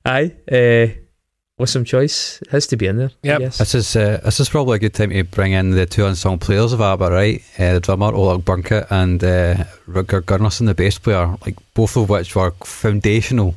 aye, 0.05 0.36
uh, 0.51 0.88
with 1.62 1.69
some 1.69 1.86
choice, 1.86 2.41
it 2.41 2.50
has 2.50 2.67
to 2.67 2.78
be 2.78 2.88
in 2.88 2.97
there. 2.97 3.12
Yep. 3.24 3.39
Yes. 3.39 3.58
This 3.60 3.76
is 3.76 3.95
uh, 3.95 4.19
this 4.26 4.39
is 4.39 4.50
probably 4.50 4.76
a 4.76 4.80
good 4.80 4.93
time 4.93 5.12
to 5.12 5.24
bring 5.24 5.54
in 5.54 5.71
the 5.71 5.86
two 5.86 6.06
unsung 6.06 6.38
players 6.39 6.74
of 6.74 6.82
ABBA, 6.82 7.10
right? 7.12 7.43
Uh, 7.58 7.74
the 7.76 7.80
drummer 7.80 8.13
Ola 8.13 8.39
Brunkert 8.39 8.88
and 8.91 9.24
uh, 9.24 9.63
Rutger 9.88 10.21
Gunnarsson, 10.21 10.65
the 10.65 10.74
bass 10.74 10.97
player, 11.00 11.36
like 11.45 11.56
both 11.74 11.95
of 11.95 12.10
which 12.10 12.36
were 12.36 12.52
foundational 12.63 13.56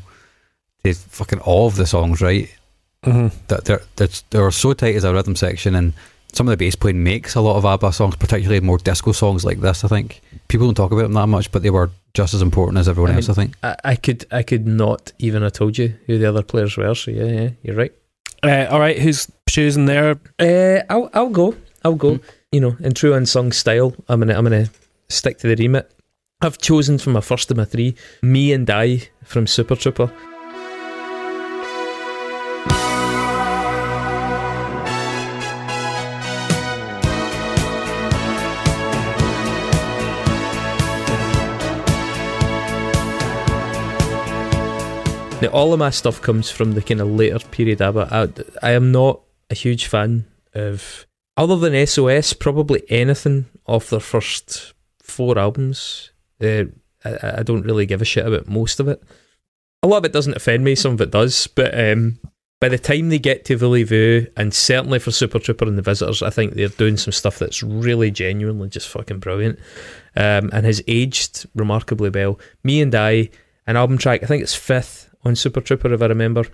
to 0.84 0.94
fucking 0.94 1.40
all 1.40 1.66
of 1.66 1.76
the 1.76 1.86
songs, 1.86 2.20
right? 2.20 2.48
Mhm. 3.04 3.32
That 3.48 3.64
they're, 3.64 3.82
they're 3.96 4.08
they're 4.30 4.50
so 4.50 4.72
tight 4.74 4.96
as 4.96 5.04
a 5.04 5.12
rhythm 5.12 5.36
section, 5.36 5.74
and 5.74 5.92
some 6.34 6.48
of 6.48 6.50
the 6.50 6.56
bass 6.56 6.74
playing 6.74 7.02
makes 7.02 7.34
a 7.34 7.40
lot 7.40 7.56
of 7.56 7.64
ABBA 7.64 7.92
songs, 7.92 8.16
particularly 8.16 8.60
more 8.60 8.78
disco 8.78 9.12
songs 9.12 9.44
like 9.44 9.60
this. 9.60 9.84
I 9.84 9.88
think 9.88 10.20
people 10.48 10.66
don't 10.66 10.74
talk 10.74 10.92
about 10.92 11.02
them 11.02 11.12
that 11.12 11.28
much, 11.28 11.50
but 11.52 11.62
they 11.62 11.70
were 11.70 11.90
just 12.12 12.34
as 12.34 12.42
important 12.42 12.78
as 12.78 12.88
everyone 12.88 13.12
I 13.12 13.16
else. 13.16 13.28
I 13.28 13.34
think. 13.34 13.54
I, 13.62 13.76
I 13.84 13.96
could 13.96 14.26
I 14.30 14.42
could 14.42 14.66
not 14.66 15.12
even 15.18 15.42
have 15.42 15.52
told 15.52 15.78
you 15.78 15.94
who 16.06 16.18
the 16.18 16.26
other 16.28 16.42
players 16.42 16.76
were. 16.76 16.94
So 16.94 17.10
yeah, 17.10 17.24
yeah, 17.24 17.50
you're 17.62 17.76
right. 17.76 17.92
Uh, 18.42 18.66
all 18.70 18.80
right, 18.80 18.98
who's 18.98 19.30
choosing 19.48 19.86
there? 19.86 20.20
Uh, 20.38 20.80
I'll 20.90 21.10
I'll 21.14 21.30
go. 21.30 21.54
I'll 21.84 21.94
go. 21.94 22.20
You 22.52 22.60
know, 22.60 22.76
in 22.80 22.94
true 22.94 23.14
unsung 23.14 23.52
style, 23.52 23.94
I'm 24.08 24.20
gonna 24.20 24.34
I'm 24.34 24.44
gonna 24.44 24.70
stick 25.08 25.38
to 25.38 25.48
the 25.48 25.56
remit. 25.56 25.90
I've 26.40 26.58
chosen 26.58 26.98
from 26.98 27.14
my 27.14 27.20
first 27.20 27.50
of 27.50 27.56
my 27.56 27.64
three, 27.64 27.94
Me 28.22 28.52
and 28.52 28.68
I 28.68 29.08
from 29.22 29.46
Super 29.46 29.76
Trooper. 29.76 30.12
Now, 45.42 45.48
all 45.48 45.72
of 45.72 45.78
my 45.78 45.90
stuff 45.90 46.22
comes 46.22 46.50
from 46.50 46.72
the 46.72 46.82
kind 46.82 47.00
of 47.00 47.08
later 47.08 47.38
period 47.38 47.82
ABBA. 47.82 48.08
I, 48.10 48.68
I 48.68 48.70
am 48.72 48.92
not 48.92 49.20
a 49.50 49.54
huge 49.54 49.86
fan 49.86 50.26
of, 50.54 51.06
other 51.36 51.56
than 51.56 51.86
SOS, 51.86 52.32
probably 52.32 52.82
anything 52.88 53.46
off 53.66 53.90
their 53.90 54.00
first 54.00 54.72
four 55.02 55.38
albums. 55.38 56.12
Uh, 56.40 56.64
I, 57.04 57.38
I 57.38 57.42
don't 57.42 57.66
really 57.66 57.84
give 57.84 58.00
a 58.00 58.06
shit 58.06 58.26
about 58.26 58.48
most 58.48 58.80
of 58.80 58.88
it. 58.88 59.02
A 59.82 59.86
lot 59.86 59.98
of 59.98 60.04
it 60.06 60.12
doesn't 60.12 60.36
offend 60.36 60.64
me, 60.64 60.74
some 60.74 60.92
of 60.92 61.00
it 61.00 61.10
does, 61.10 61.46
but 61.46 61.78
um, 61.78 62.18
by 62.60 62.70
the 62.70 62.78
time 62.78 63.10
they 63.10 63.18
get 63.18 63.44
to 63.44 63.56
Voulez-Vous, 63.58 64.26
and 64.38 64.54
certainly 64.54 64.98
for 64.98 65.10
Super 65.10 65.38
Trooper 65.38 65.66
and 65.66 65.76
the 65.76 65.82
Visitors, 65.82 66.22
I 66.22 66.30
think 66.30 66.54
they're 66.54 66.68
doing 66.68 66.96
some 66.96 67.12
stuff 67.12 67.38
that's 67.38 67.62
really 67.62 68.10
genuinely 68.10 68.70
just 68.70 68.88
fucking 68.88 69.18
brilliant 69.18 69.58
um, 70.16 70.48
and 70.52 70.64
has 70.64 70.80
aged 70.86 71.46
remarkably 71.54 72.08
well. 72.08 72.38
Me 72.62 72.80
and 72.80 72.94
I, 72.94 73.28
an 73.66 73.76
album 73.76 73.98
track, 73.98 74.22
I 74.22 74.26
think 74.26 74.42
it's 74.42 74.54
fifth 74.54 75.03
on 75.24 75.36
Super 75.36 75.60
Trooper, 75.60 75.92
if 75.92 76.02
I 76.02 76.06
remember, 76.06 76.44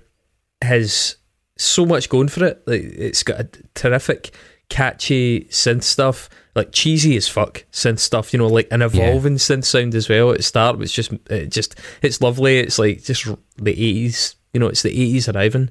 has 0.63 1.17
so 1.57 1.85
much 1.87 2.09
going 2.09 2.29
for 2.29 2.45
it. 2.45 2.63
Like 2.67 2.83
it's 2.83 3.23
got 3.23 3.41
a 3.41 3.49
terrific, 3.75 4.35
catchy 4.69 5.45
synth 5.51 5.83
stuff, 5.83 6.29
like 6.55 6.73
cheesy 6.73 7.17
as 7.17 7.29
fuck 7.29 7.65
synth 7.73 7.99
stuff. 7.99 8.33
You 8.33 8.39
know, 8.39 8.47
like 8.47 8.69
an 8.71 8.83
evolving 8.83 9.37
synth 9.37 9.65
sound 9.65 9.95
as 9.95 10.09
well. 10.09 10.31
At 10.31 10.39
the 10.39 10.43
start, 10.43 10.81
it's 10.81 10.93
just, 10.93 11.13
it 11.29 11.49
just, 11.51 11.75
it's 12.03 12.21
lovely. 12.21 12.59
It's 12.59 12.79
like 12.79 13.03
just 13.03 13.27
the 13.57 13.73
eighties. 13.73 14.37
You 14.53 14.61
know, 14.61 14.69
it's 14.69 14.83
the 14.83 14.91
eighties 14.91 15.29
arriving. 15.29 15.71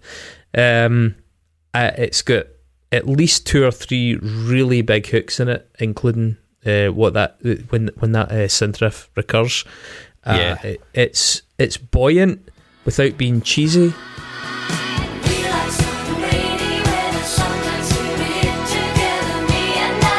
Um, 0.57 1.15
uh, 1.73 1.91
it's 1.97 2.21
got 2.21 2.45
at 2.91 3.07
least 3.07 3.45
two 3.45 3.63
or 3.65 3.71
three 3.71 4.15
really 4.15 4.81
big 4.81 5.05
hooks 5.07 5.39
in 5.39 5.47
it, 5.49 5.69
including 5.79 6.37
uh, 6.65 6.87
what 6.87 7.13
that 7.13 7.37
when 7.69 7.89
when 7.99 8.11
that 8.13 8.31
uh, 8.31 8.47
synth 8.47 8.81
riff 8.81 9.09
recurs. 9.15 9.65
Uh, 10.25 10.35
Yeah. 10.37 10.67
it- 10.67 10.81
it's 10.93 11.41
it's 11.57 11.77
buoyant 11.77 12.49
without 12.89 13.17
being 13.17 13.39
cheesy. 13.41 13.81
We 13.81 13.85
like 13.85 13.93
some 15.71 16.21
rainy 16.23 16.81
weather, 16.81 17.23
sometimes 17.23 17.87
we 17.93 18.07
read 18.17 18.57
together, 18.65 19.37
me 19.45 19.63
and 19.77 20.03
I. 20.03 20.09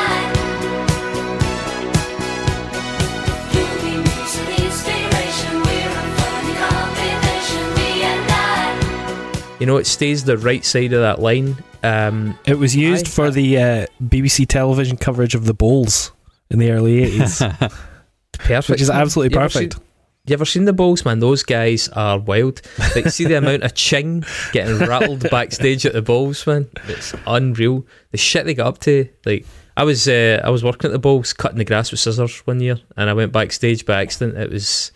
You 3.52 3.64
be 3.82 3.94
music 4.08 4.48
inspiration, 4.60 5.52
we're 5.66 5.90
a 5.90 6.06
funny 6.20 6.54
combination, 6.62 7.64
me 7.74 7.90
and 8.04 8.30
I. 8.30 9.56
You 9.58 9.66
know, 9.66 9.76
it 9.78 9.86
stays 9.88 10.22
the 10.24 10.38
right 10.38 10.64
side 10.64 10.92
of 10.92 11.00
that 11.00 11.18
line. 11.20 11.56
Um, 11.82 12.38
It 12.46 12.54
was 12.58 12.76
used 12.76 13.06
I- 13.06 13.10
for 13.10 13.30
the 13.32 13.58
uh, 13.58 13.86
BBC 14.00 14.46
television 14.46 14.96
coverage 14.96 15.34
of 15.34 15.44
the 15.44 15.54
Bowls 15.54 16.12
in 16.50 16.60
the 16.60 16.70
early 16.70 17.04
80s, 17.18 17.40
perfect, 18.38 18.68
which 18.70 18.80
is 18.80 18.90
absolutely 18.90 19.36
perfect. 19.36 19.72
seen- 19.74 19.82
you 20.26 20.34
ever 20.34 20.44
seen 20.44 20.64
the 20.64 20.72
balls, 20.72 21.04
man? 21.04 21.20
Those 21.20 21.42
guys 21.42 21.88
are 21.88 22.18
wild. 22.18 22.60
Like, 22.94 23.08
see 23.08 23.24
the 23.24 23.38
amount 23.38 23.62
of 23.62 23.74
ching 23.74 24.24
getting 24.52 24.78
rattled 24.78 25.28
backstage 25.30 25.86
at 25.86 25.92
the 25.92 26.02
balls, 26.02 26.46
man. 26.46 26.68
It's 26.88 27.14
unreal. 27.26 27.86
The 28.10 28.18
shit 28.18 28.44
they 28.44 28.54
got 28.54 28.66
up 28.66 28.78
to. 28.80 29.08
Like, 29.24 29.46
I 29.76 29.84
was, 29.84 30.06
uh, 30.06 30.40
I 30.44 30.50
was 30.50 30.62
working 30.62 30.88
at 30.88 30.92
the 30.92 30.98
balls, 30.98 31.32
cutting 31.32 31.58
the 31.58 31.64
grass 31.64 31.90
with 31.90 32.00
scissors 32.00 32.38
one 32.46 32.60
year, 32.60 32.76
and 32.96 33.08
I 33.08 33.14
went 33.14 33.32
backstage 33.32 33.86
by 33.86 34.02
accident. 34.02 34.36
It 34.36 34.50
was 34.50 34.92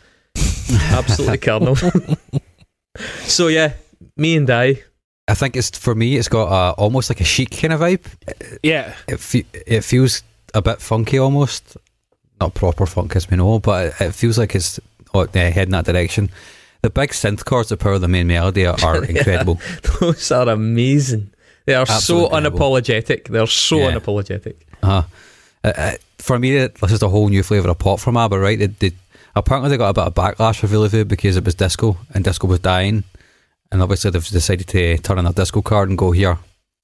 absolutely 0.73 1.39
carnal. 1.39 1.77
so 3.23 3.49
yeah, 3.49 3.73
me 4.17 4.37
and 4.37 4.51
I. 4.51 4.83
I 5.27 5.35
think 5.35 5.57
it's 5.57 5.77
for 5.79 5.95
me. 5.95 6.17
It's 6.17 6.29
got 6.29 6.49
a, 6.49 6.75
almost 6.75 7.09
like 7.09 7.21
a 7.23 7.25
chic 7.25 7.51
kind 7.51 7.73
of 7.73 7.81
vibe. 7.81 8.05
Yeah. 8.63 8.95
It 9.09 9.21
fe- 9.21 9.47
it 9.53 9.83
feels 9.83 10.23
a 10.53 10.61
bit 10.61 10.83
funky 10.83 11.19
almost, 11.19 11.79
not 12.41 12.53
proper 12.53 12.85
funk 12.85 13.17
as 13.17 13.31
we 13.31 13.39
know, 13.39 13.59
but 13.59 13.87
it, 13.87 14.01
it 14.01 14.15
feels 14.15 14.37
like 14.37 14.55
it's 14.55 14.79
oh, 15.15 15.27
yeah, 15.35 15.49
heading 15.51 15.73
that 15.73 15.85
direction. 15.87 16.31
The 16.83 16.91
big 16.91 17.11
synth 17.11 17.45
chords 17.45 17.71
that 17.71 17.79
power 17.79 17.99
the 17.99 18.09
main 18.09 18.27
melody 18.27 18.67
are, 18.67 18.77
are 18.85 19.05
incredible. 19.05 19.59
Those 20.01 20.31
are 20.33 20.49
amazing. 20.49 21.31
They 21.67 21.75
are 21.75 21.87
so 21.87 21.95
Absolutely 21.95 22.25
incredible. 22.39 22.59
unapologetic. 22.59 23.29
They're 23.29 23.47
so 23.47 23.79
Yeah. 23.79 23.93
unapologetic. 23.93 24.55
Uh, 24.83 25.03
uh, 25.65 25.73
uh, 25.77 25.93
for 26.19 26.39
me, 26.39 26.67
this 26.67 26.93
is 26.93 27.03
a 27.03 27.09
whole 27.09 27.29
new 27.31 27.43
flavour 27.43 27.71
of 27.71 27.79
pop 27.79 28.01
from 28.01 28.19
ABBA, 28.19 28.39
right? 28.39 28.59
They, 28.59 28.67
they, 28.67 28.93
apparently, 29.35 29.71
they 29.71 29.79
got 29.79 29.89
a 29.91 29.95
bit 29.95 30.05
of 30.05 30.15
backlash 30.15 30.59
for 30.59 30.67
Voulez-Vous 30.67 31.05
because 31.07 31.39
it 31.39 31.45
was 31.45 31.55
disco 31.55 31.97
and 32.13 32.23
disco 32.23 32.47
was 32.47 32.61
dying. 32.61 33.05
And 33.73 33.81
obviously, 33.83 34.11
they've 34.11 34.27
decided 34.29 34.69
to 34.69 34.99
turn 34.99 35.17
on 35.19 35.25
their 35.25 35.33
disco 35.33 35.63
card 35.63 35.89
and 35.89 35.97
go, 35.97 36.11
here, 36.13 36.39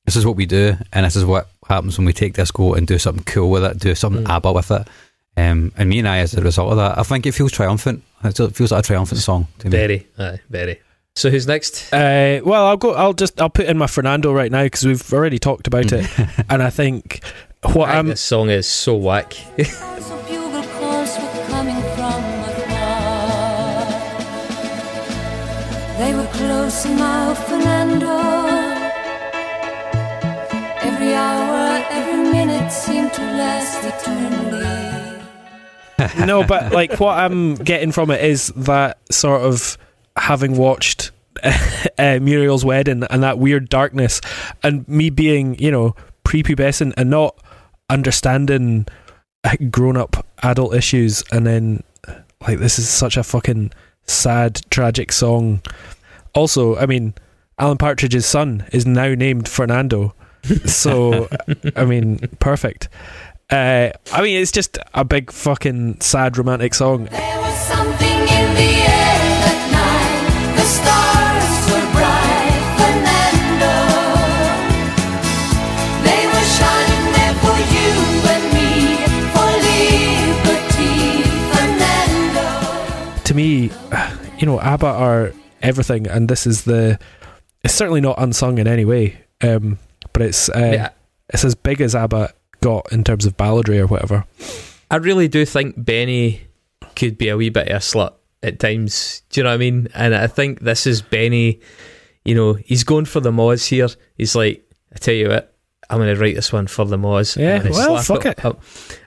this 0.07 0.16
is 0.16 0.25
what 0.25 0.37
we 0.37 0.47
do. 0.47 0.77
And 0.95 1.05
this 1.05 1.14
is 1.14 1.27
what 1.27 1.49
happens 1.69 1.99
when 1.99 2.07
we 2.07 2.14
take 2.14 2.33
disco 2.33 2.73
and 2.73 2.87
do 2.87 2.99
something 2.99 3.25
cool 3.25 3.51
with 3.51 3.64
it, 3.64 3.79
do 3.79 3.95
something 3.95 4.25
Mm. 4.25 4.31
ABBA 4.31 4.53
with 4.53 4.71
it. 4.71 4.88
Um, 5.37 5.73
and 5.77 5.88
me 5.88 5.99
and 6.01 6.09
I, 6.09 6.19
as 6.19 6.35
a 6.35 6.43
result 6.43 6.73
of 6.73 6.77
that, 6.79 6.99
I 6.99 7.03
think 7.03 7.25
it 7.27 7.33
feels 7.33 7.53
triumphant. 7.53 8.03
It 8.25 8.37
feels 8.55 8.73
like 8.73 8.85
a 8.85 8.87
triumphant 8.87 9.21
song 9.21 9.47
to 9.61 9.69
me. 9.69 9.71
Very, 9.71 10.07
aye, 10.19 10.40
very. 10.51 10.81
So 11.16 11.31
who's 11.31 11.47
next? 11.47 11.93
Uh, 11.93 12.40
well, 12.45 12.66
I'll 12.66 12.77
go. 12.77 12.93
I'll 12.95 13.12
just. 13.14 13.40
I'll 13.40 13.51
put 13.51 13.66
in 13.66 13.79
my 13.79 13.87
Fernando 13.87 14.33
right 14.33 14.51
now 14.51 14.64
because 14.64 14.85
we've 14.85 15.12
already 15.12 15.38
talked 15.38 15.66
about 15.66 15.93
it, 15.93 16.09
and 16.49 16.62
I 16.62 16.71
think 16.71 17.21
what 17.62 17.88
I 17.88 17.93
think 17.93 17.99
I'm. 17.99 18.07
this 18.09 18.21
song 18.21 18.49
is 18.51 18.66
so 18.66 18.97
whack. 18.97 19.33
Sounds 19.35 20.11
of 20.11 20.27
bugle 20.29 20.62
calls 20.62 21.19
were 21.19 21.45
coming 21.49 21.81
from 21.97 22.23
afar. 22.47 23.87
They 25.99 26.14
were 26.14 26.29
close 26.33 26.85
in 26.87 26.97
my 26.97 27.35
Fernando. 27.35 28.19
Every 30.83 31.14
hour, 31.14 31.85
every 31.90 32.31
minute 32.31 32.71
seemed 32.71 33.12
to 33.14 33.23
last 33.23 33.85
eternally. 33.85 34.89
No, 36.19 36.45
but 36.45 36.73
like 36.73 36.99
what 37.01 37.19
I'm 37.19 37.55
getting 37.55 37.93
from 37.93 38.11
it 38.11 38.25
is 38.25 38.49
that 38.57 38.99
sort 39.13 39.43
of 39.43 39.79
having 40.17 40.57
watched 40.57 41.11
uh, 41.99 42.19
Muriel's 42.21 42.65
wedding 42.65 43.05
and 43.11 43.23
that 43.23 43.39
weird 43.39 43.69
darkness, 43.69 44.21
and 44.63 44.87
me 44.89 45.11
being 45.11 45.59
you 45.59 45.71
know 45.71 45.95
prepubescent 46.25 46.95
and 46.97 47.11
not 47.11 47.37
understanding 47.89 48.87
grown 49.71 49.97
up 49.97 50.27
adult 50.43 50.75
issues, 50.75 51.23
and 51.33 51.47
then 51.47 51.83
like 52.47 52.59
this 52.59 52.79
is 52.79 52.89
such 52.89 53.17
a 53.17 53.23
fucking 53.23 53.73
sad, 54.07 54.61
tragic 54.71 55.13
song. 55.13 55.63
Also, 56.35 56.77
I 56.77 56.87
mean, 56.87 57.15
Alan 57.59 57.79
Partridge's 57.79 58.27
son 58.27 58.67
is 58.73 58.87
now 58.87 59.15
named 59.15 59.49
Fernando, 59.49 60.15
so 60.65 61.29
I 61.77 61.85
mean, 61.85 62.19
perfect. 62.39 62.89
Uh, 63.51 63.91
I 64.13 64.23
mean, 64.23 64.41
it's 64.41 64.53
just 64.53 64.79
a 64.95 65.05
big 65.05 65.33
fucking 65.33 66.01
sad 66.01 66.39
romantic 66.39 66.73
song. 66.75 67.07
There 67.07 67.41
was 67.41 67.59
something 67.67 68.19
in 68.21 68.55
the 68.55 68.71
air 68.87 69.19
that 69.43 69.61
night. 69.75 70.55
The 70.55 70.67
stars 70.71 71.51
were 71.67 71.87
bright, 71.91 72.63
Fernando. 72.79 73.75
They 76.07 76.23
were 76.31 76.47
shining 76.55 77.05
there 77.11 77.35
for 77.43 77.59
you 77.75 77.91
and 78.31 78.45
me, 78.55 78.71
for 79.35 79.51
liberty, 79.67 81.27
Fernando. 81.51 83.23
to 83.25 83.35
me, 83.35 83.71
you 84.39 84.47
know, 84.47 84.61
ABBA 84.61 84.87
are 84.87 85.33
everything, 85.61 86.07
and 86.07 86.29
this 86.29 86.47
is 86.47 86.63
the. 86.65 86.99
It's 87.65 87.75
certainly 87.75 88.01
not 88.01 88.15
unsung 88.19 88.59
in 88.59 88.69
any 88.69 88.85
way, 88.85 89.21
um, 89.43 89.79
but 90.13 90.23
it's 90.23 90.49
uh, 90.51 90.71
Yeah. 90.73 90.89
it's 91.31 91.45
as 91.45 91.55
big 91.57 91.81
as 91.81 91.95
ABBA 91.97 92.33
got 92.61 92.90
in 92.92 93.05
terms 93.05 93.27
of 93.27 93.37
balladry 93.37 93.79
or 93.79 93.87
whatever. 93.87 94.25
I 94.90 94.96
really 94.96 95.29
do 95.29 95.44
think 95.44 95.75
Benny 95.77 96.42
could 96.96 97.16
be 97.16 97.29
a 97.29 97.37
wee 97.37 97.51
bit 97.51 97.68
of 97.68 97.77
a 97.77 97.81
slut 97.81 98.14
at 98.42 98.59
times. 98.59 99.23
Do 99.31 99.40
you 99.40 99.44
know 99.44 99.51
what 99.51 99.55
I 99.55 99.59
mean? 99.59 99.88
And 99.94 100.14
I 100.14 100.27
think 100.27 100.61
this 100.61 100.87
is 100.87 101.03
Benny. 101.03 101.61
You 102.25 102.35
know, 102.35 102.55
he's 102.55 102.85
going 102.85 103.07
for 103.07 103.20
the 103.20 103.31
Moz 103.31 103.68
here. 103.68 103.88
He's 104.16 104.35
like, 104.35 104.64
I 104.94 104.99
tell 104.99 105.14
you 105.14 105.29
what, 105.29 105.55
I'm 105.90 105.99
going 105.99 106.14
to 106.14 106.20
write 106.20 106.37
this 106.37 106.53
one 106.53 106.68
for 106.68 106.85
the 106.85 106.96
Moz. 106.96 107.37
Yeah, 107.37 107.68
well, 107.68 108.01
fuck 108.01 108.25
it. 108.25 108.44
I'm, 108.44 108.57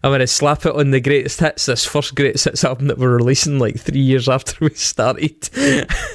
I'm 0.04 0.10
going 0.10 0.20
to 0.20 0.28
slap 0.28 0.66
it 0.66 0.76
on 0.76 0.92
the 0.92 1.00
greatest 1.00 1.40
hits. 1.40 1.66
This 1.66 1.86
first 1.86 2.14
greatest 2.14 2.44
hits 2.44 2.66
album 2.66 2.88
that 2.88 2.98
we're 2.98 3.16
releasing 3.16 3.58
like 3.58 3.80
three 3.80 4.02
years 4.02 4.28
after 4.28 4.58
we 4.62 4.72
started. 4.72 5.50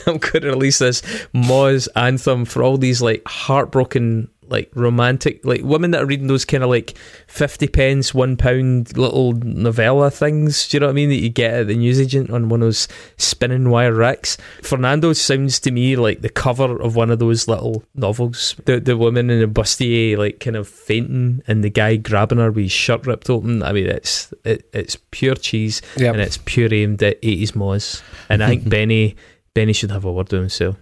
I'm 0.06 0.18
going 0.18 0.42
to 0.42 0.50
release 0.50 0.78
this 0.78 1.00
Moz 1.34 1.88
anthem 1.96 2.44
for 2.44 2.62
all 2.62 2.76
these 2.76 3.00
like 3.00 3.22
heartbroken. 3.26 4.28
Like 4.50 4.70
romantic, 4.74 5.44
like 5.44 5.62
women 5.62 5.90
that 5.92 6.02
are 6.02 6.06
reading 6.06 6.26
those 6.26 6.44
kind 6.44 6.62
of 6.64 6.70
like 6.70 6.96
fifty 7.26 7.68
pence, 7.68 8.14
one 8.14 8.36
pound 8.36 8.96
little 8.96 9.32
novella 9.34 10.10
things. 10.10 10.68
Do 10.68 10.76
you 10.76 10.80
know 10.80 10.86
what 10.86 10.92
I 10.92 10.94
mean? 10.94 11.10
That 11.10 11.16
you 11.20 11.28
get 11.28 11.54
at 11.54 11.66
the 11.66 11.76
newsagent 11.76 12.30
on 12.30 12.48
one 12.48 12.62
of 12.62 12.66
those 12.66 12.88
spinning 13.16 13.68
wire 13.70 13.92
racks. 13.94 14.36
Fernando 14.62 15.12
sounds 15.12 15.60
to 15.60 15.70
me 15.70 15.96
like 15.96 16.20
the 16.22 16.28
cover 16.28 16.80
of 16.80 16.96
one 16.96 17.10
of 17.10 17.18
those 17.18 17.46
little 17.48 17.84
novels. 17.94 18.54
The 18.64 18.80
the 18.80 18.96
woman 18.96 19.28
in 19.30 19.40
the 19.40 19.46
bustier 19.46 20.16
like 20.16 20.40
kind 20.40 20.56
of 20.56 20.66
fainting, 20.68 21.42
and 21.46 21.62
the 21.62 21.70
guy 21.70 21.96
grabbing 21.96 22.38
her 22.38 22.50
with 22.50 22.64
his 22.64 22.72
shirt 22.72 23.06
ripped 23.06 23.28
open. 23.30 23.62
I 23.62 23.72
mean, 23.72 23.86
it's 23.86 24.32
it, 24.44 24.68
it's 24.72 24.96
pure 25.10 25.34
cheese, 25.34 25.82
Yep. 25.96 26.14
and 26.14 26.22
it's 26.22 26.38
pure 26.44 26.72
aimed 26.72 27.02
at 27.02 27.18
eighties 27.22 27.52
moz. 27.52 28.02
And 28.28 28.42
I 28.42 28.48
think 28.48 28.68
Benny 28.70 29.16
Benny 29.54 29.72
should 29.72 29.90
have 29.90 30.04
a 30.04 30.12
word 30.12 30.30
with 30.32 30.40
himself. 30.40 30.76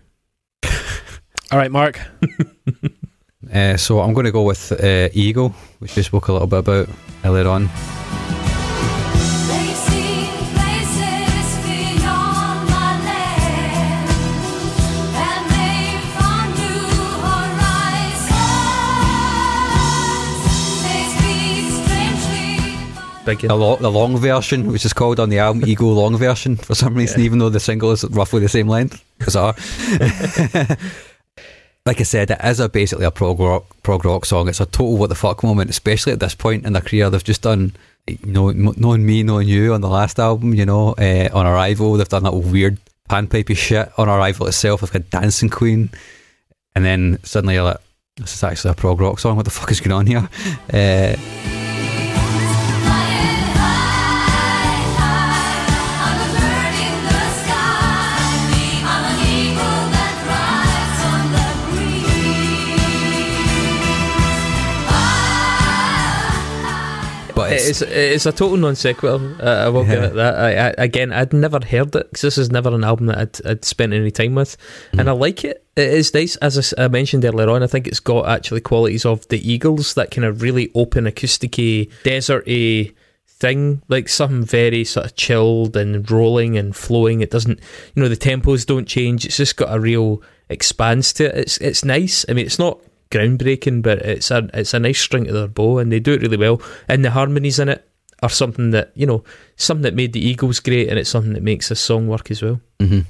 All 1.53 1.59
right, 1.59 1.71
Mark. 1.71 2.01
Uh, 3.53 3.77
so 3.77 4.01
I'm 4.01 4.13
going 4.13 4.27
to 4.27 4.33
go 4.33 4.43
with 4.43 4.73
uh, 4.73 5.09
Eagle, 5.13 5.55
which 5.79 5.95
we 5.97 6.03
spoke 6.03 6.27
a 6.29 6.33
little 6.33 6.49
bit 6.49 6.59
about 6.61 6.89
earlier 7.25 7.49
on. 7.49 7.69
They 9.47 9.73
see 9.87 10.27
places 10.53 11.47
beyond 11.65 12.69
my 12.69 12.99
land, 13.07 14.11
and 15.15 15.51
they 15.51 16.01
found 16.19 16.51
new 16.59 16.91
horizons. 17.23 18.35
They 20.83 21.03
speak 21.15 21.71
strangely. 21.87 22.59
Big 23.25 23.39
The, 23.49 23.55
lo- 23.55 23.77
the 23.77 23.91
long 23.91 24.17
version, 24.17 24.67
which 24.73 24.85
is 24.85 24.93
called 24.93 25.21
on 25.21 25.29
the 25.31 25.39
album 25.39 25.63
Eagle 25.67 25.95
Long 25.95 26.17
Version, 26.17 26.57
for 26.57 26.75
some 26.75 26.95
reason, 26.95 27.21
even 27.21 27.39
though 27.39 27.51
the 27.51 27.61
single 27.61 27.93
is 27.93 28.05
roughly 28.11 28.41
the 28.41 28.49
same 28.49 28.67
length. 28.69 29.03
Bizarre. 29.19 29.55
like 31.87 32.01
I 32.01 32.03
said, 32.03 32.33
it 32.33 32.41
is 32.43 32.59
a 32.59 32.69
basically 32.69 33.07
a 33.07 33.13
prog 33.13 33.39
rock, 33.39 33.65
prog 33.85 34.05
rock 34.05 34.25
song. 34.27 34.49
It's 34.49 34.61
a 34.61 34.67
total 34.67 34.97
what 34.97 35.09
the 35.09 35.15
fuck 35.15 35.45
moment, 35.45 35.71
especially 35.71 36.13
at 36.13 36.19
this 36.19 36.35
point 36.35 36.67
in 36.67 36.73
their 36.73 36.83
career. 36.83 37.09
They've 37.09 37.23
just 37.23 37.43
done, 37.43 37.75
you 38.09 38.19
know, 38.25 38.51
knowing 38.51 39.07
me, 39.07 39.23
knowing 39.23 39.47
you 39.47 39.73
on 39.73 39.81
the 39.81 39.89
last 39.89 40.19
album, 40.19 40.53
you 40.53 40.67
know, 40.67 40.95
uh, 40.95 41.29
on 41.33 41.47
Arrival, 41.47 41.95
they've 41.95 42.09
done 42.09 42.25
that 42.25 42.35
weird 42.35 42.79
panpipey 43.09 43.57
shit. 43.57 43.93
On 43.97 44.09
Arrival 44.09 44.49
itself, 44.49 44.81
they've 44.81 44.93
got 44.93 45.11
Dancing 45.11 45.49
Queen. 45.49 45.91
And 46.75 46.85
then 46.85 47.21
suddenly 47.23 47.55
you're 47.55 47.63
like, 47.63 47.81
this 48.17 48.35
is 48.35 48.43
actually 48.43 48.73
a 48.73 48.75
prog 48.75 49.01
rock 49.01 49.21
song. 49.21 49.37
What 49.37 49.45
the 49.45 49.51
fuck 49.53 49.71
is 49.71 49.81
going 49.81 49.93
on 49.93 50.07
here? 50.07 50.29
Uh, 50.73 51.66
it's, 67.51 67.83
It's 67.83 68.27
a 68.27 68.33
total 68.33 68.57
non 68.57 68.75
sequitur. 68.75 69.37
Uh, 69.43 69.67
I 69.67 69.69
will 69.69 69.85
give 69.85 69.93
Yeah. 70.03 70.07
it 70.07 70.15
that. 70.15 70.35
I, 70.37 70.69
I, 70.69 70.75
again, 70.79 71.13
I'd 71.13 71.33
never 71.33 71.59
heard 71.65 71.95
it 71.97 72.09
because 72.11 72.21
this 72.23 72.39
is 72.39 72.51
never 72.51 72.75
an 72.75 72.85
album 72.85 73.07
that 73.07 73.19
I'd, 73.19 73.47
I'd 73.47 73.65
spent 73.65 73.93
any 73.93 74.11
time 74.11 74.35
with, 74.35 74.57
Mm. 74.93 75.01
and 75.01 75.09
I 75.09 75.13
like 75.13 75.45
it. 75.45 75.63
It 75.77 75.89
is 75.93 76.15
nice, 76.15 76.37
as 76.37 76.73
I 76.79 76.89
mentioned 76.89 77.25
earlier 77.25 77.51
on. 77.51 77.63
I 77.63 77.67
think 77.67 77.87
it's 77.87 78.01
got 78.01 78.29
actually 78.29 78.63
qualities 78.63 79.05
of 79.05 79.27
the 79.29 79.39
Eagles, 79.53 79.95
that 79.95 80.11
kind 80.11 80.25
of 80.25 80.41
really 80.43 80.71
open, 80.75 81.05
acousticy, 81.05 81.91
deserty 82.03 82.95
thing, 83.29 83.83
like 83.89 84.09
something 84.09 84.45
very 84.45 84.85
sort 84.85 85.05
of 85.07 85.15
chilled 85.17 85.77
and 85.77 86.11
rolling 86.11 86.57
and 86.57 86.75
flowing. 86.75 87.21
It 87.21 87.31
doesn't, 87.31 87.61
you 87.95 88.03
know, 88.03 88.09
the 88.09 88.17
tempos 88.17 88.65
don't 88.65 88.89
change. 88.89 89.27
It's 89.27 89.37
just 89.37 89.57
got 89.57 89.75
a 89.75 89.79
real 89.79 90.23
expanse 90.49 91.13
to 91.15 91.25
it. 91.27 91.35
It's 91.35 91.59
it's 91.59 91.85
nice. 91.85 92.25
I 92.29 92.33
mean, 92.33 92.47
it's 92.47 92.59
not 92.59 92.79
groundbreaking, 93.11 93.83
but 93.83 93.99
it's 93.99 94.31
a 94.31 94.49
it's 94.55 94.75
a 94.75 94.79
nice 94.79 95.01
string 95.01 95.25
to 95.27 95.33
their 95.33 95.49
bow, 95.49 95.79
and 95.79 95.91
they 95.93 96.01
do 96.01 96.13
it 96.15 96.23
really 96.23 96.37
well. 96.37 96.61
And 96.89 97.05
the 97.05 97.11
harmonies 97.11 97.59
in 97.59 97.69
it 97.69 97.89
are 98.23 98.29
something 98.31 98.71
that 98.71 98.93
you 98.95 99.07
know, 99.07 99.23
something 99.57 99.83
that 99.83 99.95
made 99.95 100.13
the 100.13 100.25
Eagles 100.27 100.61
great, 100.61 100.89
and 100.89 100.99
it's 100.99 101.11
something 101.11 101.35
that 101.35 101.43
makes 101.43 101.69
this 101.69 101.81
song 101.81 102.09
work 102.09 102.31
as 102.31 102.43
well. 102.43 102.61
hmm 102.81 103.01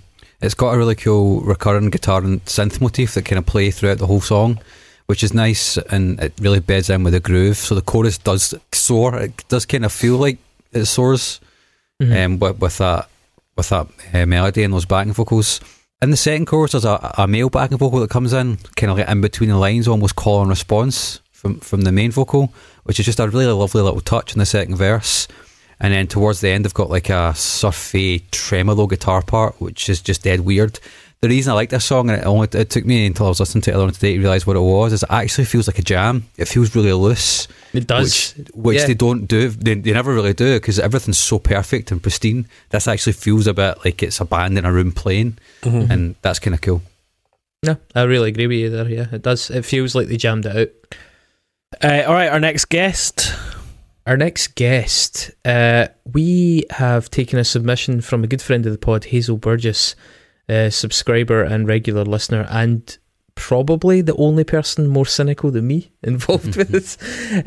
It's 0.40 0.54
got 0.54 0.74
a 0.74 0.78
really 0.78 0.94
cool 0.96 1.40
recurring 1.42 1.90
guitar 1.90 2.22
and 2.22 2.44
synth 2.44 2.80
motif 2.80 3.14
that 3.14 3.24
kind 3.24 3.38
of 3.38 3.46
play 3.46 3.70
throughout 3.70 3.98
the 3.98 4.06
whole 4.06 4.20
song, 4.20 4.58
which 5.06 5.22
is 5.24 5.32
nice 5.32 5.76
and 5.90 6.20
it 6.20 6.32
really 6.40 6.60
beds 6.60 6.90
in 6.90 7.04
with 7.04 7.12
the 7.14 7.20
groove. 7.20 7.56
So 7.56 7.74
the 7.74 7.80
chorus 7.82 8.18
does 8.18 8.54
soar. 8.72 9.16
It 9.18 9.44
does 9.48 9.64
kind 9.66 9.84
of 9.84 9.92
feel 9.92 10.16
like 10.18 10.38
it 10.72 10.84
soars 10.86 11.40
Mhm. 12.02 12.24
um, 12.26 12.38
with, 12.38 12.58
with 12.60 12.76
that 12.78 13.08
with 13.56 13.68
that 13.70 13.86
uh, 14.12 14.26
melody 14.26 14.62
and 14.64 14.74
those 14.74 14.84
backing 14.84 15.14
vocals. 15.14 15.60
In 16.02 16.10
the 16.10 16.16
second 16.16 16.44
chorus, 16.44 16.72
there's 16.72 16.84
a, 16.84 17.14
a 17.16 17.26
male 17.26 17.48
backing 17.48 17.78
vocal 17.78 18.00
that 18.00 18.10
comes 18.10 18.34
in, 18.34 18.58
kind 18.76 18.90
of 18.90 18.98
like 18.98 19.08
in 19.08 19.22
between 19.22 19.48
the 19.48 19.56
lines, 19.56 19.88
almost 19.88 20.14
call 20.14 20.42
and 20.42 20.50
response 20.50 21.20
from 21.32 21.58
from 21.60 21.82
the 21.82 21.92
main 21.92 22.10
vocal, 22.10 22.52
which 22.84 23.00
is 23.00 23.06
just 23.06 23.18
a 23.18 23.26
really 23.26 23.46
lovely 23.46 23.80
little 23.80 24.02
touch 24.02 24.34
in 24.34 24.38
the 24.38 24.44
second 24.44 24.76
verse. 24.76 25.26
And 25.80 25.94
then 25.94 26.06
towards 26.06 26.42
the 26.42 26.50
end, 26.50 26.64
they've 26.66 26.74
got 26.74 26.90
like 26.90 27.08
a 27.08 27.34
surfy 27.34 28.26
tremolo 28.30 28.86
guitar 28.86 29.22
part, 29.22 29.58
which 29.58 29.88
is 29.88 30.02
just 30.02 30.22
dead 30.22 30.40
weird. 30.40 30.78
The 31.22 31.28
reason 31.28 31.50
I 31.52 31.54
like 31.54 31.70
this 31.70 31.84
song, 31.84 32.10
and 32.10 32.20
it 32.20 32.26
only 32.26 32.46
it 32.52 32.68
took 32.68 32.84
me 32.84 33.06
until 33.06 33.26
I 33.26 33.28
was 33.30 33.40
listening 33.40 33.62
to 33.62 33.70
it 33.70 33.74
earlier 33.74 33.90
today 33.90 34.12
to 34.14 34.18
realise 34.20 34.46
what 34.46 34.54
it 34.56 34.60
was, 34.60 34.92
is 34.92 35.02
it 35.02 35.10
actually 35.10 35.46
feels 35.46 35.66
like 35.66 35.78
a 35.78 35.82
jam. 35.82 36.28
It 36.36 36.46
feels 36.46 36.76
really 36.76 36.92
loose, 36.92 37.48
It 37.72 37.86
does. 37.86 38.34
which, 38.36 38.48
which 38.54 38.78
Yeah. 38.80 38.86
they 38.86 38.94
don't 38.94 39.26
do. 39.26 39.48
They, 39.48 39.74
they 39.74 39.92
never 39.92 40.12
really 40.12 40.34
do 40.34 40.54
because 40.56 40.78
everything's 40.78 41.16
so 41.18 41.38
perfect 41.38 41.90
and 41.90 42.02
pristine. 42.02 42.46
This 42.68 42.86
actually 42.86 43.14
feels 43.14 43.46
a 43.46 43.54
bit 43.54 43.78
like 43.84 44.02
it's 44.02 44.20
a 44.20 44.26
band 44.26 44.58
in 44.58 44.66
a 44.66 44.72
room 44.72 44.92
playing, 44.92 45.38
Mhm. 45.62 45.90
and 45.90 46.14
that's 46.20 46.38
kind 46.38 46.54
of 46.54 46.60
cool. 46.60 46.82
No, 47.62 47.78
I 47.94 48.02
really 48.02 48.28
agree 48.28 48.46
with 48.46 48.58
you 48.58 48.70
there. 48.70 48.88
Yeah, 48.88 49.06
it 49.10 49.22
does. 49.22 49.50
It 49.50 49.64
feels 49.64 49.94
like 49.94 50.08
they 50.08 50.18
jammed 50.18 50.44
it 50.44 50.54
out. 50.54 50.96
Uh, 51.82 52.04
all 52.06 52.14
right, 52.14 52.28
our 52.30 52.38
next 52.40 52.66
guest. 52.66 53.32
Our 54.06 54.16
next 54.18 54.54
guest, 54.54 55.30
uh, 55.46 55.88
we 56.12 56.64
have 56.70 57.10
taken 57.10 57.38
a 57.38 57.44
submission 57.44 58.02
from 58.02 58.22
a 58.22 58.26
good 58.28 58.42
friend 58.42 58.64
of 58.66 58.70
the 58.72 58.78
pod, 58.78 59.06
Hazel 59.06 59.36
Burgess, 59.38 59.96
uh, 60.48 60.70
subscriber 60.70 61.42
and 61.42 61.66
regular 61.66 62.04
listener, 62.04 62.46
and 62.50 62.98
probably 63.34 64.00
the 64.00 64.16
only 64.16 64.44
person 64.44 64.88
more 64.88 65.06
cynical 65.06 65.50
than 65.50 65.66
me 65.66 65.92
involved 66.02 66.56
with 66.56 66.74
it. 66.74 66.96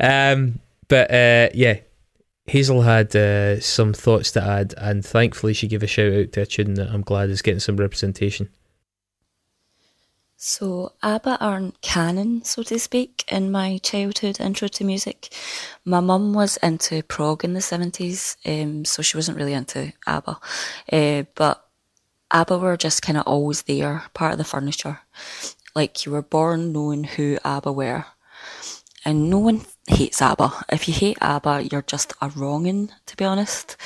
Um, 0.00 0.60
but 0.88 1.10
uh, 1.10 1.50
yeah, 1.54 1.78
Hazel 2.46 2.82
had 2.82 3.14
uh, 3.14 3.60
some 3.60 3.92
thoughts 3.92 4.32
to 4.32 4.42
add, 4.42 4.74
and 4.76 5.04
thankfully 5.04 5.54
she 5.54 5.68
gave 5.68 5.82
a 5.82 5.86
shout 5.86 6.12
out 6.12 6.32
to 6.32 6.42
a 6.42 6.46
tune 6.46 6.74
that 6.74 6.90
I'm 6.90 7.02
glad 7.02 7.30
is 7.30 7.42
getting 7.42 7.60
some 7.60 7.76
representation. 7.76 8.48
So, 10.42 10.94
ABBA 11.02 11.36
aren't 11.38 11.82
canon, 11.82 12.42
so 12.44 12.62
to 12.62 12.78
speak, 12.78 13.24
in 13.30 13.52
my 13.52 13.76
childhood 13.76 14.40
intro 14.40 14.68
to 14.68 14.84
music. 14.84 15.34
My 15.84 16.00
mum 16.00 16.32
was 16.32 16.56
into 16.62 17.02
prog 17.02 17.44
in 17.44 17.52
the 17.52 17.60
70s, 17.60 18.36
um, 18.46 18.86
so 18.86 19.02
she 19.02 19.18
wasn't 19.18 19.36
really 19.36 19.52
into 19.52 19.92
ABBA. 20.06 20.40
Uh, 20.90 21.24
but 21.34 21.68
ABBA 22.30 22.58
were 22.58 22.76
just 22.76 23.02
kind 23.02 23.18
of 23.18 23.26
always 23.26 23.62
there, 23.62 24.04
part 24.14 24.32
of 24.32 24.38
the 24.38 24.44
furniture. 24.44 25.00
Like 25.74 26.04
you 26.04 26.12
were 26.12 26.22
born 26.22 26.72
knowing 26.72 27.04
who 27.04 27.38
ABBA 27.44 27.72
were. 27.72 28.06
And 29.04 29.30
no 29.30 29.38
one 29.38 29.62
hates 29.88 30.20
ABBA. 30.20 30.66
If 30.70 30.86
you 30.86 30.94
hate 30.94 31.18
ABBA, 31.20 31.68
you're 31.70 31.82
just 31.82 32.12
a 32.20 32.28
wrongin', 32.28 32.92
to 33.06 33.16
be 33.16 33.24
honest. 33.24 33.76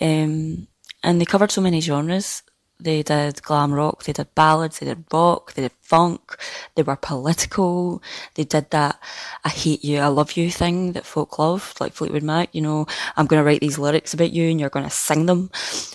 Um, 0.00 0.68
and 1.02 1.20
they 1.20 1.24
covered 1.24 1.50
so 1.50 1.60
many 1.60 1.80
genres. 1.80 2.42
They 2.80 3.02
did 3.02 3.42
glam 3.42 3.72
rock, 3.72 4.04
they 4.04 4.12
did 4.12 4.34
ballads, 4.34 4.78
they 4.78 4.86
did 4.86 5.04
rock, 5.12 5.54
they 5.54 5.62
did 5.62 5.72
funk, 5.82 6.36
they 6.76 6.82
were 6.82 6.96
political, 6.96 8.02
they 8.34 8.44
did 8.44 8.70
that 8.70 9.00
I 9.44 9.48
hate 9.48 9.84
you, 9.84 9.98
I 9.98 10.06
love 10.06 10.32
you 10.32 10.50
thing 10.50 10.92
that 10.92 11.04
folk 11.06 11.38
loved, 11.38 11.80
like 11.80 11.92
Fleetwood 11.92 12.22
Mac, 12.22 12.54
you 12.54 12.60
know, 12.60 12.86
I'm 13.16 13.26
gonna 13.26 13.44
write 13.44 13.60
these 13.60 13.78
lyrics 13.78 14.14
about 14.14 14.32
you 14.32 14.48
and 14.48 14.60
you're 14.60 14.70
gonna 14.70 14.90
sing 14.90 15.26
them. 15.26 15.50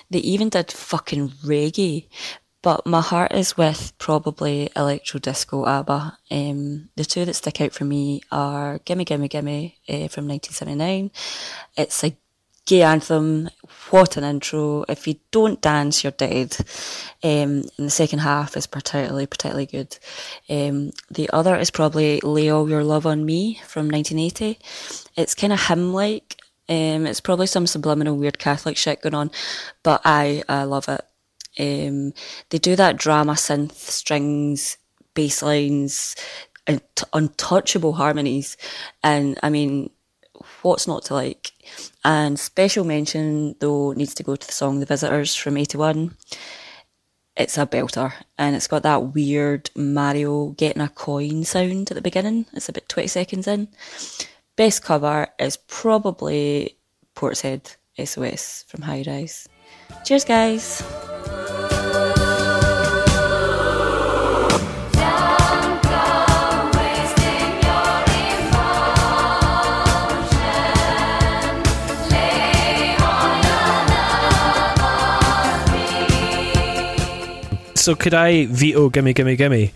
They 0.10 0.20
even 0.20 0.50
did 0.50 0.72
fucking 0.72 1.30
reggae. 1.46 2.08
But 2.64 2.86
my 2.86 3.02
heart 3.02 3.34
is 3.34 3.58
with 3.58 3.92
probably 3.98 4.70
electro 4.74 5.20
disco 5.20 5.66
ABBA. 5.66 6.18
Um, 6.32 6.90
the 6.96 7.04
two 7.04 7.26
that 7.26 7.34
stick 7.34 7.60
out 7.60 7.74
for 7.74 7.84
me 7.84 8.22
are 8.32 8.80
Gimme 8.86 9.04
Gimme 9.04 9.28
Gimme 9.28 9.78
uh, 9.90 10.08
from 10.08 10.30
1979. 10.30 11.12
It's 11.76 12.06
a 12.06 12.16
gay 12.66 12.82
anthem. 12.82 13.50
What 13.90 14.18
an 14.18 14.24
intro. 14.24 14.86
If 14.88 15.08
you 15.08 15.16
don't 15.32 15.62
dance, 15.62 16.04
you're 16.04 16.12
dead. 16.12 16.56
Um, 17.24 17.64
and 17.78 17.88
the 17.88 17.90
second 17.90 18.20
half 18.20 18.56
is 18.58 18.68
particularly, 18.68 19.26
particularly 19.26 19.66
good. 19.66 19.98
Um, 20.50 20.92
the 21.10 21.30
other 21.32 21.56
is 21.56 21.72
probably 21.72 22.20
Lay 22.22 22.50
All 22.50 22.70
Your 22.70 22.84
Love 22.84 23.06
on 23.06 23.26
Me 23.26 23.60
from 23.66 23.90
1980. 23.90 24.60
It's 25.16 25.36
kind 25.36 25.54
of 25.54 25.62
hymn-like. 25.68 26.38
Um, 26.70 27.06
it's 27.06 27.22
probably 27.22 27.48
some 27.48 27.68
subliminal 27.68 28.16
weird 28.16 28.40
Catholic 28.40 28.78
shit 28.78 29.02
going 29.02 29.14
on, 29.14 29.32
but 29.84 30.02
I, 30.06 30.44
I 30.48 30.64
love 30.64 30.88
it. 30.88 31.02
Um, 31.60 32.14
they 32.50 32.58
do 32.58 32.76
that 32.78 32.98
drama 32.98 33.34
synth 33.34 33.74
strings, 33.74 34.78
bass 35.14 35.44
lines, 35.44 36.16
and 36.66 36.82
t- 36.96 37.06
untouchable 37.14 37.94
harmonies. 37.94 38.58
And 39.04 39.38
I 39.44 39.50
mean, 39.50 39.90
what's 40.64 40.88
not 40.88 41.06
to 41.06 41.14
like? 41.14 41.52
And 42.04 42.40
special 42.40 42.84
mention 42.84 43.56
though 43.60 43.94
needs 43.94 44.14
to 44.16 44.24
go 44.24 44.36
to 44.36 44.48
the 44.48 44.54
song 44.54 44.80
The 44.80 44.86
Visitors 44.86 45.36
from 45.36 45.58
81. 45.58 46.16
It's 47.36 47.58
a 47.58 47.66
belter 47.66 48.14
and 48.38 48.56
it's 48.56 48.68
got 48.68 48.84
that 48.84 49.14
weird 49.14 49.70
Mario 49.76 50.50
getting 50.50 50.82
a 50.82 50.90
coin 50.90 51.44
sound 51.44 51.90
at 51.90 51.96
the 51.96 52.02
beginning. 52.02 52.46
It's 52.54 52.70
about 52.70 52.90
20 52.90 53.08
seconds 53.08 53.48
in. 53.48 53.68
Best 54.56 54.84
cover 54.84 55.28
is 55.40 55.58
probably 55.58 56.78
Portishead 57.16 57.76
SOS 58.04 58.66
from 58.68 58.84
High 58.84 59.04
Rise. 59.08 59.48
Cheers, 60.06 60.26
guys. 60.26 61.13
So 77.84 77.96
could 77.96 78.14
I 78.14 78.46
veto 78.46 78.90
"Gimme 78.90 79.14
Gimme 79.14 79.36
Gimme"? 79.36 79.74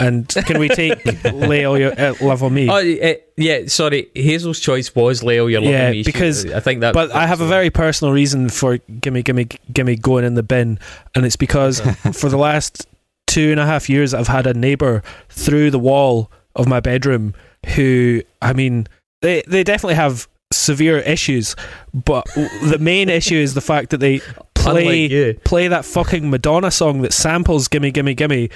And 0.00 0.26
can 0.46 0.58
we 0.58 0.68
take 0.70 1.04
"Lay 1.32 1.66
All 1.66 1.78
Your 1.78 1.92
uh, 2.00 2.14
Love 2.22 2.42
on 2.42 2.54
Me"? 2.54 2.66
Oh, 2.70 2.76
eh, 2.76 3.16
yeah, 3.36 3.66
sorry. 3.66 4.08
Hazel's 4.14 4.58
choice 4.58 4.94
was 4.94 5.22
Leo. 5.22 5.46
You're 5.48 5.60
loving 5.60 5.72
Yeah, 5.74 5.90
me. 5.90 5.98
She- 6.02 6.04
because- 6.12 6.46
I 6.46 6.60
think 6.60 6.80
that. 6.80 6.94
but 6.94 7.10
I 7.12 7.26
have 7.26 7.42
a 7.42 7.46
very 7.46 7.68
personal 7.68 8.12
reason 8.14 8.48
for 8.48 8.78
"Gimme 9.02 9.22
Gimme 9.22 9.48
Gimme" 9.72 9.96
going 9.96 10.24
in 10.24 10.32
the 10.34 10.42
bin, 10.42 10.78
and 11.14 11.26
it's 11.26 11.36
because 11.36 11.80
for 12.14 12.30
the 12.30 12.38
last 12.38 12.86
two 13.26 13.50
and 13.50 13.60
a 13.60 13.66
half 13.66 13.90
years, 13.90 14.14
I've 14.14 14.28
had 14.28 14.46
a 14.46 14.54
neighbour 14.54 15.02
through 15.28 15.70
the 15.70 15.78
wall 15.78 16.30
of 16.56 16.66
my 16.66 16.80
bedroom 16.80 17.34
who, 17.76 18.22
I 18.40 18.54
mean, 18.54 18.86
they 19.20 19.42
they 19.46 19.62
definitely 19.62 19.94
have 19.96 20.26
severe 20.52 20.98
issues, 20.98 21.54
but 21.92 22.24
the 22.64 22.78
main 22.80 23.08
issue 23.10 23.36
is 23.36 23.52
the 23.54 23.60
fact 23.60 23.90
that 23.90 23.98
they 24.00 24.20
play 24.62 25.08
play 25.44 25.68
that 25.68 25.84
fucking 25.84 26.30
Madonna 26.30 26.70
song 26.70 27.02
that 27.02 27.12
samples 27.12 27.68
"Gimme 27.68 27.90
Gimme 27.90 28.14
Gimme," 28.14 28.50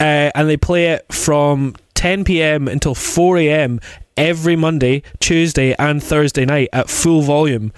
uh, 0.00 0.30
and 0.34 0.48
they 0.48 0.56
play 0.56 0.86
it 0.92 1.06
from 1.12 1.74
10 1.94 2.24
p.m. 2.24 2.68
until 2.68 2.94
4 2.94 3.38
a.m. 3.38 3.80
every 4.16 4.56
Monday, 4.56 5.02
Tuesday, 5.20 5.74
and 5.78 6.02
Thursday 6.02 6.44
night 6.44 6.68
at 6.72 6.88
full 6.88 7.22
volume, 7.22 7.72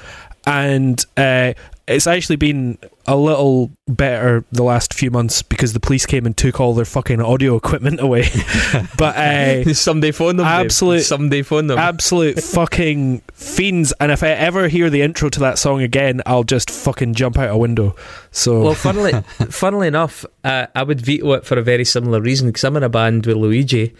and 0.46 1.04
uh, 1.16 1.52
it's 1.86 2.06
actually 2.06 2.36
been 2.36 2.78
a 3.08 3.16
little 3.16 3.70
better 3.88 4.44
the 4.52 4.62
last 4.62 4.92
few 4.92 5.10
months 5.10 5.40
because 5.42 5.72
the 5.72 5.80
police 5.80 6.04
came 6.04 6.26
and 6.26 6.36
took 6.36 6.60
all 6.60 6.74
their 6.74 6.84
fucking 6.84 7.20
audio 7.22 7.56
equipment 7.56 8.00
away. 8.00 8.28
but 8.98 9.16
uh, 9.16 9.72
Someday 9.74 10.10
phone 10.12 10.36
them. 10.36 10.46
Absolute- 10.46 11.00
Someday 11.02 11.40
phone 11.42 11.66
them. 11.68 11.78
absolute 11.78 12.40
fucking 12.44 13.22
fiends. 13.32 13.92
And 13.98 14.12
if 14.12 14.22
I 14.22 14.28
ever 14.28 14.68
hear 14.68 14.90
the 14.90 15.00
intro 15.02 15.30
to 15.30 15.40
that 15.40 15.58
song 15.58 15.80
again, 15.82 16.20
I'll 16.26 16.44
just 16.44 16.70
fucking 16.70 17.14
jump 17.14 17.38
out 17.38 17.50
a 17.50 17.56
window. 17.56 17.96
So 18.30 18.60
Well, 18.60 18.74
funnily, 18.74 19.12
funnily 19.50 19.88
enough, 19.88 20.26
uh, 20.44 20.66
I 20.74 20.82
would 20.82 21.00
veto 21.00 21.32
it 21.32 21.46
for 21.46 21.58
a 21.58 21.62
very 21.62 21.86
similar 21.86 22.20
reason 22.20 22.48
because 22.48 22.62
I'm 22.64 22.76
in 22.76 22.82
a 22.82 22.90
band 22.90 23.24
with 23.24 23.38
Luigi, 23.38 23.94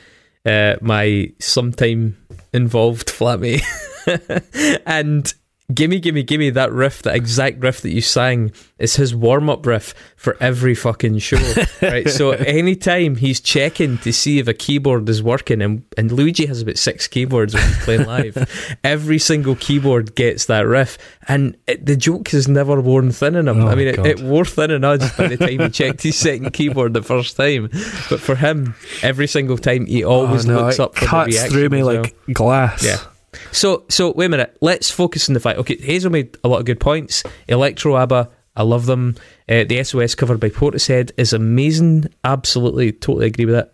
uh, 0.45 0.77
my 0.83 1.33
sometime 1.39 2.19
involved 2.53 3.09
flatmate, 3.09 3.63
and 4.87 5.33
gimme, 5.73 6.01
gimme, 6.01 6.23
gimme 6.23 6.51
that 6.51 6.73
riff, 6.73 7.03
that 7.03 7.15
exact 7.15 7.59
riff 7.63 7.81
that 7.83 7.91
you 7.91 8.01
sang, 8.01 8.53
is 8.79 8.97
his 8.97 9.15
warm 9.15 9.51
up 9.51 9.67
riff 9.67 9.95
for 10.17 10.37
every 10.41 10.75
fucking 10.75 11.19
show. 11.19 11.37
right, 11.83 12.09
so 12.09 12.31
anytime 12.31 13.17
he's 13.17 13.41
checking 13.41 13.99
to 13.99 14.13
see 14.13 14.39
if 14.39 14.49
a 14.49 14.55
keyboard 14.55 15.09
is 15.09 15.23
working, 15.23 15.61
and 15.61 15.85
and 15.97 16.11
Luigi 16.11 16.47
has 16.47 16.63
about 16.63 16.79
six 16.79 17.07
keyboards 17.07 17.55
when 17.55 17.63
he's 17.67 17.85
playing 17.85 18.07
live, 18.07 18.77
every 18.85 19.19
single 19.19 19.57
keyboard 19.57 20.15
gets 20.15 20.47
that 20.47 20.67
riff, 20.67 20.99
and 21.29 21.57
it, 21.67 21.85
the 21.85 21.97
joke 21.97 22.29
has 22.29 22.49
never 22.49 22.81
worn 22.81 23.11
thin 23.13 23.37
in 23.37 23.49
him. 23.49 23.63
Oh, 23.63 23.69
I 23.69 23.75
mean, 23.75 23.89
it, 23.89 23.99
it 23.99 24.21
wore 24.21 24.45
thin 24.45 24.71
in 24.71 24.85
us 24.85 25.17
by 25.17 25.29
the 25.29 25.37
time 25.37 25.61
he 25.61 25.69
checked 25.71 26.03
his 26.03 26.17
second 26.17 26.51
keyboard 26.55 26.95
the 26.95 27.03
first 27.03 27.37
time, 27.37 27.69
but 28.09 28.21
for 28.21 28.35
him, 28.37 28.75
every 29.03 29.27
single 29.27 29.59
time 29.59 29.87
he 29.87 30.05
oh, 30.05 30.11
always 30.11 30.49
Oh, 30.49 30.53
no, 30.53 30.63
looks 30.63 30.79
up 30.79 30.95
for 30.95 31.01
the 31.01 31.07
cuts 31.07 31.35
reaction 31.35 31.51
through 31.51 31.69
me 31.69 31.83
well. 31.83 32.03
like 32.03 32.17
glass. 32.33 32.85
Yeah. 32.85 32.99
So, 33.53 33.85
so 33.89 34.13
wait 34.13 34.27
a 34.27 34.29
minute. 34.31 34.57
Let's 34.61 34.91
focus 34.91 35.29
on 35.29 35.35
the 35.35 35.41
fact. 35.41 35.59
Okay, 35.59 35.77
Hazel 35.77 36.11
made 36.11 36.37
a 36.45 36.49
lot 36.49 36.61
of 36.61 36.65
good 36.67 36.81
points. 36.81 37.23
Electro 37.49 37.97
ABBA, 37.97 38.29
I 38.57 38.63
love 38.63 38.87
them. 38.87 39.17
Uh, 39.49 39.65
the 39.65 39.83
SOS 39.85 40.15
cover 40.15 40.37
by 40.39 40.49
Portishead 40.49 41.11
is 41.17 41.33
amazing. 41.33 42.07
Absolutely, 42.25 42.93
totally 42.93 43.27
agree 43.27 43.45
with 43.47 43.55
that. 43.55 43.73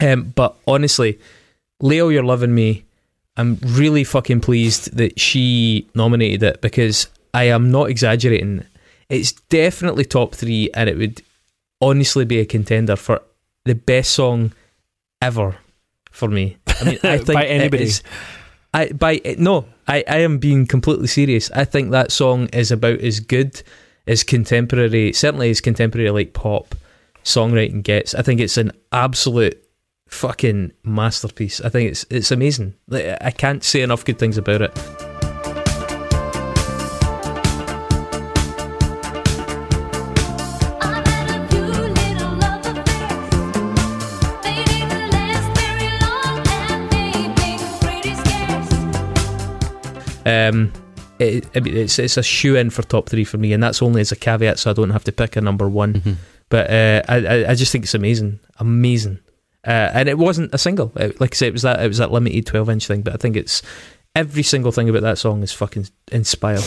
Um, 0.00 0.24
but 0.34 0.56
honestly, 0.66 1.18
Lay 1.80 2.00
All 2.00 2.12
Your 2.12 2.22
Love 2.24 2.42
on 2.42 2.54
Me. 2.54 2.84
I'm 3.38 3.58
really 3.62 4.04
fucking 4.04 4.40
pleased 4.40 4.96
that 4.96 5.18
she 5.20 5.86
nominated 5.94 6.42
it 6.42 6.60
because 6.62 7.06
I 7.34 7.44
am 7.44 7.70
not 7.70 7.90
exaggerating. 7.90 8.64
It's 9.10 9.32
definitely 9.32 10.04
top 10.06 10.34
three, 10.34 10.70
and 10.74 10.88
it 10.88 10.96
would 10.96 11.22
honestly 11.80 12.24
be 12.24 12.38
a 12.40 12.46
contender 12.46 12.96
for 12.96 13.20
the 13.66 13.74
best 13.74 14.12
song 14.12 14.52
ever 15.20 15.56
for 16.10 16.28
me. 16.28 16.56
I 16.66 16.84
mean, 16.84 16.98
I 17.02 17.16
think 17.18 17.34
By 17.34 17.44
anybody. 17.46 17.84
is- 17.84 18.02
I 18.76 18.92
by 18.92 19.20
no, 19.38 19.64
I, 19.88 20.04
I 20.06 20.18
am 20.18 20.36
being 20.38 20.66
completely 20.66 21.06
serious. 21.06 21.50
I 21.52 21.64
think 21.64 21.90
that 21.90 22.12
song 22.12 22.48
is 22.48 22.70
about 22.70 23.00
as 23.00 23.20
good 23.20 23.62
as 24.06 24.22
contemporary, 24.22 25.14
certainly 25.14 25.48
as 25.48 25.62
contemporary 25.62 26.10
like 26.10 26.34
pop 26.34 26.74
songwriting 27.24 27.82
gets. 27.82 28.14
I 28.14 28.20
think 28.20 28.38
it's 28.38 28.58
an 28.58 28.72
absolute 28.92 29.64
fucking 30.08 30.72
masterpiece. 30.84 31.62
I 31.62 31.70
think 31.70 31.90
it's 31.90 32.04
it's 32.10 32.30
amazing. 32.30 32.74
I 32.92 33.32
can't 33.36 33.64
say 33.64 33.80
enough 33.80 34.04
good 34.04 34.18
things 34.18 34.36
about 34.36 34.60
it. 34.60 35.05
Um, 50.26 50.72
it, 51.18 51.48
it's 51.54 51.98
it's 51.98 52.16
a 52.18 52.22
shoe 52.22 52.56
in 52.56 52.68
for 52.70 52.82
top 52.82 53.08
three 53.08 53.24
for 53.24 53.38
me, 53.38 53.52
and 53.54 53.62
that's 53.62 53.80
only 53.80 54.00
as 54.02 54.12
a 54.12 54.16
caveat, 54.16 54.58
so 54.58 54.70
I 54.70 54.74
don't 54.74 54.90
have 54.90 55.04
to 55.04 55.12
pick 55.12 55.36
a 55.36 55.40
number 55.40 55.68
one. 55.68 55.94
Mhm. 55.94 56.16
But 56.50 56.70
uh, 56.70 57.02
I, 57.08 57.46
I 57.50 57.54
just 57.54 57.72
think 57.72 57.84
it's 57.84 57.94
amazing, 57.94 58.38
amazing. 58.58 59.18
Uh, 59.66 59.90
and 59.94 60.08
it 60.08 60.18
wasn't 60.18 60.52
a 60.54 60.58
single. 60.58 60.92
It- 60.96 61.20
like 61.20 61.34
I 61.34 61.36
said, 61.36 61.48
it 61.48 61.52
was 61.54 61.62
that 61.62 61.82
it 61.82 61.88
was 61.88 61.98
that 61.98 62.12
limited 62.12 62.46
twelve 62.46 62.68
inch 62.68 62.86
thing. 62.86 63.02
But 63.02 63.14
I 63.14 63.16
think 63.16 63.34
it's 63.36 63.62
every 64.14 64.42
single 64.42 64.72
thing 64.72 64.88
about 64.88 65.02
that 65.02 65.18
song 65.18 65.42
is 65.42 65.52
fucking 65.52 65.86
inspired. 66.12 66.62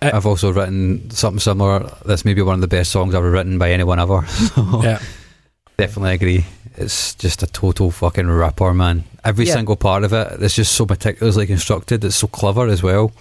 I've 0.00 0.26
also 0.26 0.52
written 0.52 1.10
something 1.10 1.38
similar. 1.38 1.88
That's 2.04 2.24
maybe 2.24 2.42
one 2.42 2.54
of 2.54 2.60
the 2.60 2.68
best 2.68 2.90
songs 2.90 3.14
ever 3.14 3.30
written 3.30 3.58
by 3.58 3.70
anyone 3.72 4.00
ever. 4.00 4.22
So 4.26 4.82
Yeah. 4.82 5.00
Definitely 5.76 6.12
agree. 6.14 6.44
It's 6.76 7.14
just 7.14 7.42
a 7.42 7.46
total 7.46 7.90
fucking 7.90 8.30
rapper, 8.30 8.72
man. 8.72 9.04
Every 9.24 9.46
Yeah. 9.46 9.54
single 9.54 9.76
part 9.76 10.04
of 10.04 10.12
it, 10.12 10.40
it's 10.40 10.54
just 10.54 10.72
so 10.72 10.86
meticulously 10.86 11.46
constructed. 11.46 12.04
It's 12.04 12.16
so 12.16 12.26
clever 12.26 12.66
as 12.66 12.82
well. 12.82 13.12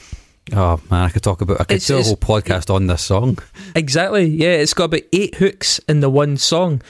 Oh 0.54 0.80
man, 0.90 1.04
I 1.04 1.10
could 1.10 1.22
talk 1.22 1.42
about. 1.42 1.62
I 1.62 1.66
could 1.66 1.76
It's- 1.78 1.88
do 1.88 1.98
a 1.98 2.04
whole 2.04 2.18
podcast 2.18 2.74
on 2.74 2.88
this 2.88 3.04
song. 3.04 3.38
Exactly. 3.76 4.26
Yeah, 4.26 4.54
it's 4.54 4.74
got 4.74 4.86
about 4.86 5.02
eight 5.14 5.36
hooks 5.36 5.80
in 5.88 6.00
the 6.00 6.10
one 6.10 6.38
song. 6.38 6.82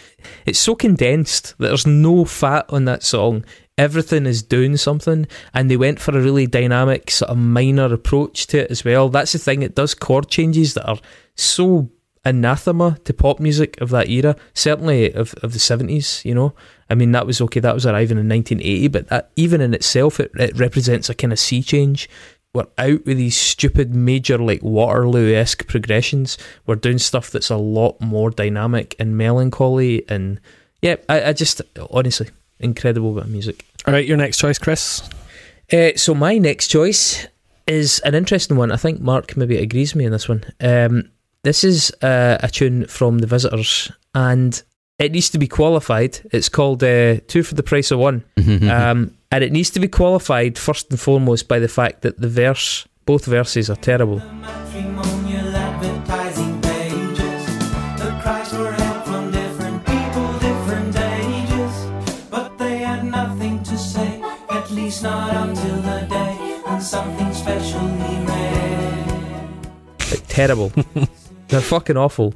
It's 0.45 0.59
so 0.59 0.73
condensed 0.75 1.55
that 1.59 1.67
there's 1.67 1.85
no 1.85 2.25
fat 2.25 2.65
on 2.69 2.85
that 2.85 3.03
song. 3.03 3.43
Everything 3.77 4.25
is 4.25 4.41
doing 4.43 4.77
something, 4.77 5.27
and 5.53 5.69
they 5.69 5.77
went 5.77 5.99
for 5.99 6.17
a 6.17 6.21
really 6.21 6.45
dynamic, 6.47 7.09
sort 7.11 7.31
of 7.31 7.37
minor 7.37 7.91
approach 7.93 8.47
to 8.47 8.59
it 8.63 8.71
as 8.71 8.85
well. 8.85 9.09
That's 9.09 9.31
the 9.33 9.39
thing; 9.39 9.63
it 9.63 9.75
does 9.75 9.93
chord 9.95 10.29
changes 10.29 10.73
that 10.75 10.87
are 10.87 10.99
so 11.35 11.89
anathema 12.23 12.97
to 13.03 13.13
pop 13.13 13.39
music 13.39 13.79
of 13.81 13.89
that 13.89 14.09
era, 14.09 14.35
certainly 14.53 15.11
of, 15.13 15.33
of 15.41 15.53
the 15.53 15.59
seventies. 15.59 16.21
You 16.25 16.35
know, 16.35 16.53
I 16.89 16.95
mean, 16.95 17.11
that 17.13 17.25
was 17.25 17.41
okay. 17.41 17.59
That 17.59 17.73
was 17.73 17.85
arriving 17.85 18.17
in 18.17 18.29
1980, 18.29 18.87
but 18.89 19.07
that 19.07 19.31
even 19.35 19.61
in 19.61 19.73
itself, 19.73 20.19
it, 20.19 20.31
it 20.35 20.57
represents 20.57 21.09
a 21.09 21.15
kind 21.15 21.33
of 21.33 21.39
sea 21.39 21.61
change. 21.63 22.09
We're 22.53 22.67
out 22.77 23.05
with 23.05 23.17
these 23.17 23.37
stupid 23.37 23.95
major 23.95 24.37
like 24.37 24.61
Waterloo 24.61 25.33
esque 25.33 25.67
progressions. 25.67 26.37
We're 26.65 26.75
doing 26.75 26.97
stuff 26.97 27.31
that's 27.31 27.49
a 27.49 27.55
lot 27.55 27.99
more 28.01 28.29
dynamic 28.29 28.95
and 28.99 29.17
melancholy, 29.17 30.03
and 30.09 30.39
yeah, 30.81 30.97
I, 31.07 31.29
I 31.29 31.33
just 31.33 31.61
honestly 31.89 32.29
incredible 32.59 33.13
bit 33.13 33.23
of 33.23 33.29
music. 33.29 33.65
All 33.87 33.93
right, 33.93 34.05
your 34.05 34.17
next 34.17 34.37
choice, 34.37 34.59
Chris. 34.59 35.07
Uh, 35.71 35.91
so 35.95 36.13
my 36.13 36.37
next 36.37 36.67
choice 36.67 37.27
is 37.67 37.99
an 37.99 38.15
interesting 38.15 38.57
one. 38.57 38.71
I 38.71 38.77
think 38.77 38.99
Mark 38.99 39.35
maybe 39.37 39.57
agrees 39.57 39.93
with 39.93 39.99
me 39.99 40.05
on 40.05 40.11
this 40.11 40.29
one. 40.29 40.43
Um, 40.59 41.11
this 41.43 41.63
is 41.63 41.91
uh, 42.01 42.37
a 42.41 42.47
tune 42.49 42.85
from 42.87 43.19
the 43.19 43.27
Visitors, 43.27 43.91
and 44.13 44.61
it 44.99 45.11
needs 45.11 45.29
to 45.31 45.37
be 45.39 45.47
qualified. 45.47 46.19
It's 46.31 46.49
called 46.49 46.83
uh, 46.83 47.17
Two 47.27 47.43
for 47.43 47.55
the 47.55 47.63
Price 47.63 47.91
of 47.91 47.99
One, 47.99 48.23
um, 48.37 49.15
and 49.31 49.43
it 49.43 49.51
needs 49.51 49.69
to 49.71 49.79
be 49.79 49.87
qualified 49.87 50.57
first 50.57 50.89
and 50.91 50.99
foremost 50.99 51.47
by 51.47 51.59
the 51.59 51.67
fact 51.67 52.01
that 52.03 52.19
the 52.19 52.29
verse, 52.29 52.87
both 53.05 53.25
verses, 53.25 53.69
are 53.69 53.75
terrible. 53.75 54.19
matrimonial 54.19 55.55
advertising 55.55 56.61
pages. 56.61 57.45
The 57.97 58.19
cries 58.21 58.53
were 58.53 58.71
held 58.71 59.05
from 59.05 59.31
different 59.31 59.85
people, 59.85 60.33
different 60.39 60.95
ages. 60.95 62.27
But 62.29 62.57
they 62.57 62.77
had 62.77 63.03
nothing 63.03 63.63
to 63.63 63.77
say, 63.77 64.21
at 64.49 64.69
least 64.69 65.01
not 65.01 65.33
until 65.47 65.77
the 65.77 66.07
day 66.07 66.61
when 66.65 66.81
something 66.81 67.33
special 67.33 67.79
he 67.79 68.21
like 70.11 70.27
terrible. 70.27 70.71
They're 71.51 71.61
fucking 71.61 71.97
awful. 71.97 72.33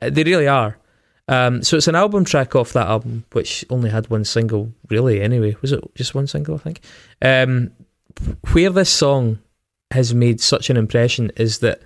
Uh, 0.00 0.10
They 0.10 0.24
really 0.24 0.48
are. 0.48 0.78
Um, 1.26 1.62
so 1.62 1.76
it's 1.76 1.88
an 1.88 1.94
album 1.94 2.24
track 2.24 2.54
off 2.54 2.72
that 2.74 2.86
album, 2.86 3.24
which 3.32 3.64
only 3.70 3.90
had 3.90 4.08
one 4.10 4.24
single, 4.24 4.72
really. 4.90 5.20
Anyway, 5.20 5.56
was 5.60 5.72
it 5.72 5.82
just 5.94 6.14
one 6.14 6.26
single? 6.26 6.54
I 6.54 6.58
think. 6.58 6.80
Um, 7.22 7.70
where 8.52 8.70
this 8.70 8.90
song 8.90 9.38
has 9.90 10.14
made 10.14 10.40
such 10.40 10.70
an 10.70 10.76
impression 10.76 11.30
is 11.36 11.58
that 11.60 11.80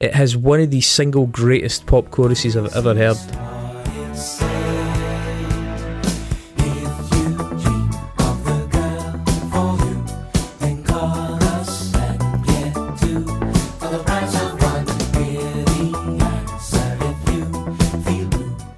it 0.00 0.14
has 0.14 0.36
one 0.36 0.60
of 0.60 0.70
the 0.70 0.80
single 0.80 1.26
greatest 1.26 1.86
pop 1.86 2.10
choruses 2.10 2.56
I've 2.56 2.74
ever 2.74 2.94
heard. 2.94 4.53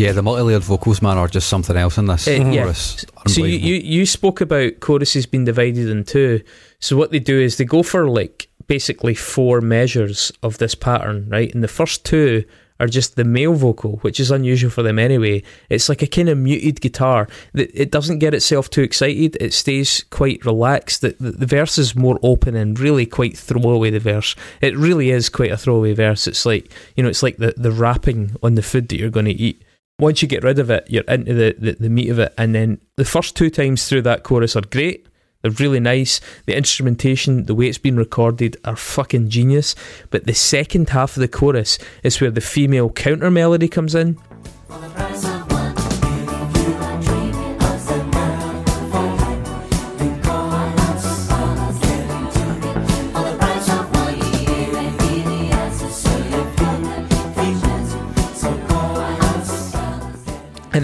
Yeah, 0.06 0.12
the 0.12 0.22
multi-layered 0.22 0.62
vocals, 0.62 1.02
man, 1.02 1.18
are 1.18 1.28
just 1.28 1.48
something 1.48 1.76
else 1.76 1.98
in 1.98 2.06
this 2.06 2.26
Uh, 2.28 2.30
yeah. 2.32 2.62
chorus. 2.62 3.04
So 3.26 3.44
you, 3.44 3.58
you 3.58 3.74
you 3.74 4.06
spoke 4.06 4.40
about 4.40 4.80
choruses 4.80 5.26
being 5.26 5.44
divided 5.44 5.88
in 5.88 6.04
two. 6.04 6.40
So 6.80 6.96
what 6.96 7.10
they 7.10 7.18
do 7.18 7.38
is 7.40 7.56
they 7.56 7.64
go 7.64 7.82
for 7.82 8.08
like 8.08 8.48
basically 8.66 9.14
four 9.14 9.60
measures 9.60 10.32
of 10.42 10.58
this 10.58 10.74
pattern, 10.74 11.28
right? 11.28 11.52
And 11.54 11.62
the 11.62 11.68
first 11.68 12.04
two 12.04 12.44
are 12.78 12.86
just 12.86 13.16
the 13.16 13.24
male 13.24 13.54
vocal, 13.54 13.96
which 14.02 14.20
is 14.20 14.30
unusual 14.30 14.70
for 14.70 14.82
them 14.82 14.98
anyway. 14.98 15.42
It's 15.70 15.88
like 15.88 16.02
a 16.02 16.06
kind 16.06 16.28
of 16.28 16.36
muted 16.36 16.80
guitar. 16.82 17.26
That 17.54 17.70
It 17.72 17.90
doesn't 17.90 18.18
get 18.18 18.34
itself 18.34 18.68
too 18.68 18.82
excited. 18.82 19.36
It 19.40 19.54
stays 19.54 20.04
quite 20.10 20.44
relaxed. 20.44 21.00
The, 21.00 21.16
the, 21.18 21.30
the 21.30 21.46
verse 21.46 21.78
is 21.78 21.96
more 21.96 22.18
open 22.22 22.54
and 22.54 22.78
really 22.78 23.06
quite 23.06 23.36
throwaway. 23.36 23.90
The 23.90 24.00
verse, 24.00 24.36
it 24.60 24.76
really 24.76 25.10
is 25.10 25.30
quite 25.30 25.52
a 25.52 25.56
throwaway 25.56 25.94
verse. 25.94 26.26
It's 26.26 26.44
like 26.44 26.70
you 26.96 27.02
know, 27.02 27.08
it's 27.08 27.22
like 27.22 27.38
the 27.38 27.54
the 27.56 27.72
wrapping 27.72 28.36
on 28.42 28.56
the 28.56 28.62
food 28.62 28.88
that 28.88 28.98
you're 28.98 29.10
going 29.10 29.26
to 29.26 29.32
eat 29.32 29.62
once 29.98 30.20
you 30.22 30.28
get 30.28 30.44
rid 30.44 30.58
of 30.58 30.70
it, 30.70 30.86
you're 30.88 31.04
into 31.04 31.34
the, 31.34 31.54
the, 31.58 31.72
the 31.72 31.88
meat 31.88 32.10
of 32.10 32.18
it. 32.18 32.34
And 32.36 32.54
then 32.54 32.80
the 32.96 33.04
first 33.04 33.36
two 33.36 33.50
times 33.50 33.88
through 33.88 34.02
that 34.02 34.22
chorus 34.22 34.56
are 34.56 34.62
great. 34.62 35.06
They're 35.42 35.50
really 35.52 35.80
nice. 35.80 36.20
The 36.46 36.56
instrumentation, 36.56 37.44
the 37.44 37.54
way 37.54 37.66
it's 37.66 37.78
been 37.78 37.96
recorded, 37.96 38.56
are 38.64 38.76
fucking 38.76 39.28
genius. 39.28 39.74
But 40.10 40.26
the 40.26 40.34
second 40.34 40.90
half 40.90 41.16
of 41.16 41.20
the 41.20 41.28
chorus 41.28 41.78
is 42.02 42.20
where 42.20 42.30
the 42.30 42.40
female 42.40 42.90
counter 42.90 43.30
melody 43.30 43.68
comes 43.68 43.94
in. 43.94 44.18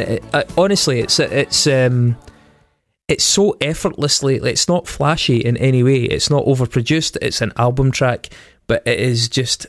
It, 0.09 0.25
uh, 0.33 0.45
honestly, 0.57 1.01
it's 1.01 1.19
it's 1.19 1.67
um, 1.67 2.17
it's 3.09 3.25
so 3.25 3.57
effortlessly. 3.61 4.37
It's 4.37 4.69
not 4.69 4.87
flashy 4.89 5.39
in 5.39 5.57
any 5.57 5.83
way. 5.83 6.03
It's 6.05 6.31
not 6.31 6.45
overproduced. 6.45 7.17
It's 7.21 7.41
an 7.41 7.53
album 7.57 7.91
track, 7.91 8.29
but 8.67 8.83
it 8.87 9.01
is 9.01 9.29
just 9.29 9.67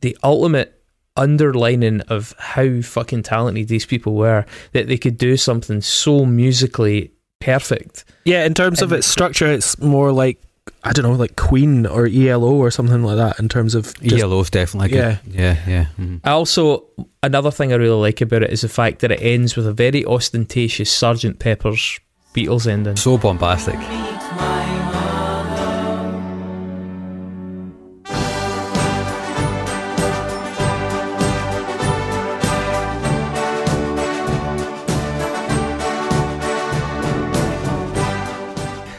the 0.00 0.16
ultimate 0.22 0.72
underlining 1.16 2.02
of 2.02 2.34
how 2.38 2.80
fucking 2.82 3.22
talented 3.22 3.68
these 3.68 3.86
people 3.86 4.14
were 4.14 4.44
that 4.72 4.86
they 4.86 4.98
could 4.98 5.16
do 5.16 5.36
something 5.36 5.80
so 5.80 6.26
musically 6.26 7.12
perfect. 7.40 8.04
Yeah, 8.24 8.44
in 8.44 8.54
terms 8.54 8.82
of 8.82 8.92
its 8.92 9.06
structure, 9.06 9.50
it's 9.50 9.78
more 9.78 10.12
like 10.12 10.40
I 10.86 10.92
don't 10.92 11.04
know, 11.04 11.12
like 11.12 11.36
Queen 11.36 11.86
or 11.86 12.06
ELO 12.06 12.52
or 12.54 12.70
something 12.70 13.02
like 13.02 13.16
that. 13.16 13.38
In 13.38 13.48
terms 13.48 13.74
of 13.74 13.98
just, 14.00 14.22
ELO's 14.22 14.50
definitely 14.50 14.90
good. 14.90 15.18
Yeah, 15.26 15.56
yeah. 15.66 15.86
mhm. 15.98 16.20
I 16.24 16.30
also 16.30 16.84
another 17.22 17.50
thing 17.50 17.72
I 17.72 17.76
really 17.76 18.00
like 18.00 18.20
about 18.20 18.42
it 18.42 18.50
is 18.50 18.60
the 18.62 18.68
fact 18.68 19.00
that 19.00 19.10
it 19.12 19.20
ends 19.22 19.56
with 19.56 19.66
a 19.66 19.72
very 19.72 20.04
ostentatious 20.04 20.90
Sergeant 20.90 21.38
Pepper's 21.38 21.98
Beatles 22.34 22.66
ending. 22.66 22.96
So 22.96 23.18
bombastic. 23.18 23.76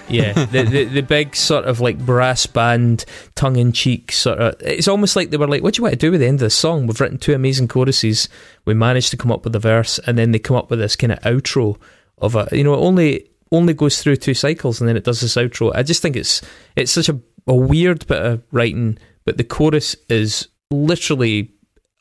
Yeah, 0.10 0.34
the, 0.46 0.64
the 0.64 0.84
the 0.86 1.02
big 1.02 1.36
sort 1.36 1.66
of 1.66 1.80
like 1.80 1.98
brass 1.98 2.46
band, 2.46 3.06
tongue 3.36 3.58
in 3.58 3.72
cheek 3.72 4.12
sort 4.12 4.40
of. 4.40 4.56
It's 4.62 4.88
almost 4.88 5.16
like 5.16 5.30
they 5.30 5.38
were 5.38 5.48
like, 5.48 5.64
"What 5.64 5.74
do 5.74 5.80
you 5.80 5.84
want 5.84 5.94
to 5.94 5.98
do 5.98 6.12
with 6.12 6.22
the 6.22 6.28
end 6.28 6.36
of 6.36 6.46
the 6.46 6.50
song? 6.50 6.88
We've 6.88 7.00
written 7.00 7.18
two 7.18 7.34
amazing 7.34 7.68
choruses. 7.68 8.30
We 8.66 8.74
managed 8.74 9.12
to 9.12 9.18
come 9.18 9.32
up 9.32 9.44
with 9.44 9.56
a 9.56 9.60
verse, 9.60 10.00
and 10.00 10.18
then 10.18 10.32
they 10.32 10.40
come 10.40 10.58
up 10.58 10.70
with 10.70 10.80
this 10.80 10.96
kind 10.96 11.14
of 11.14 11.20
outro 11.20 11.78
of 12.20 12.36
a. 12.36 12.48
You 12.52 12.64
know, 12.64 12.74
it 12.74 12.80
only 12.80 13.30
only 13.52 13.74
goes 13.74 14.02
through 14.02 14.18
two 14.18 14.34
cycles, 14.34 14.80
and 14.80 14.88
then 14.88 14.98
it 14.98 15.04
does 15.04 15.22
this 15.22 15.36
outro. 15.36 15.72
I 15.76 15.84
just 15.84 16.02
think 16.02 16.16
it's 16.16 16.42
it's 16.76 16.92
such 16.92 17.10
a, 17.10 17.20
a 17.48 17.56
weird 17.56 18.08
bit 18.08 18.22
of 18.22 18.44
writing, 18.52 18.98
but 19.26 19.38
the 19.38 19.44
chorus 19.44 19.96
is 20.10 20.48
literally 20.72 21.52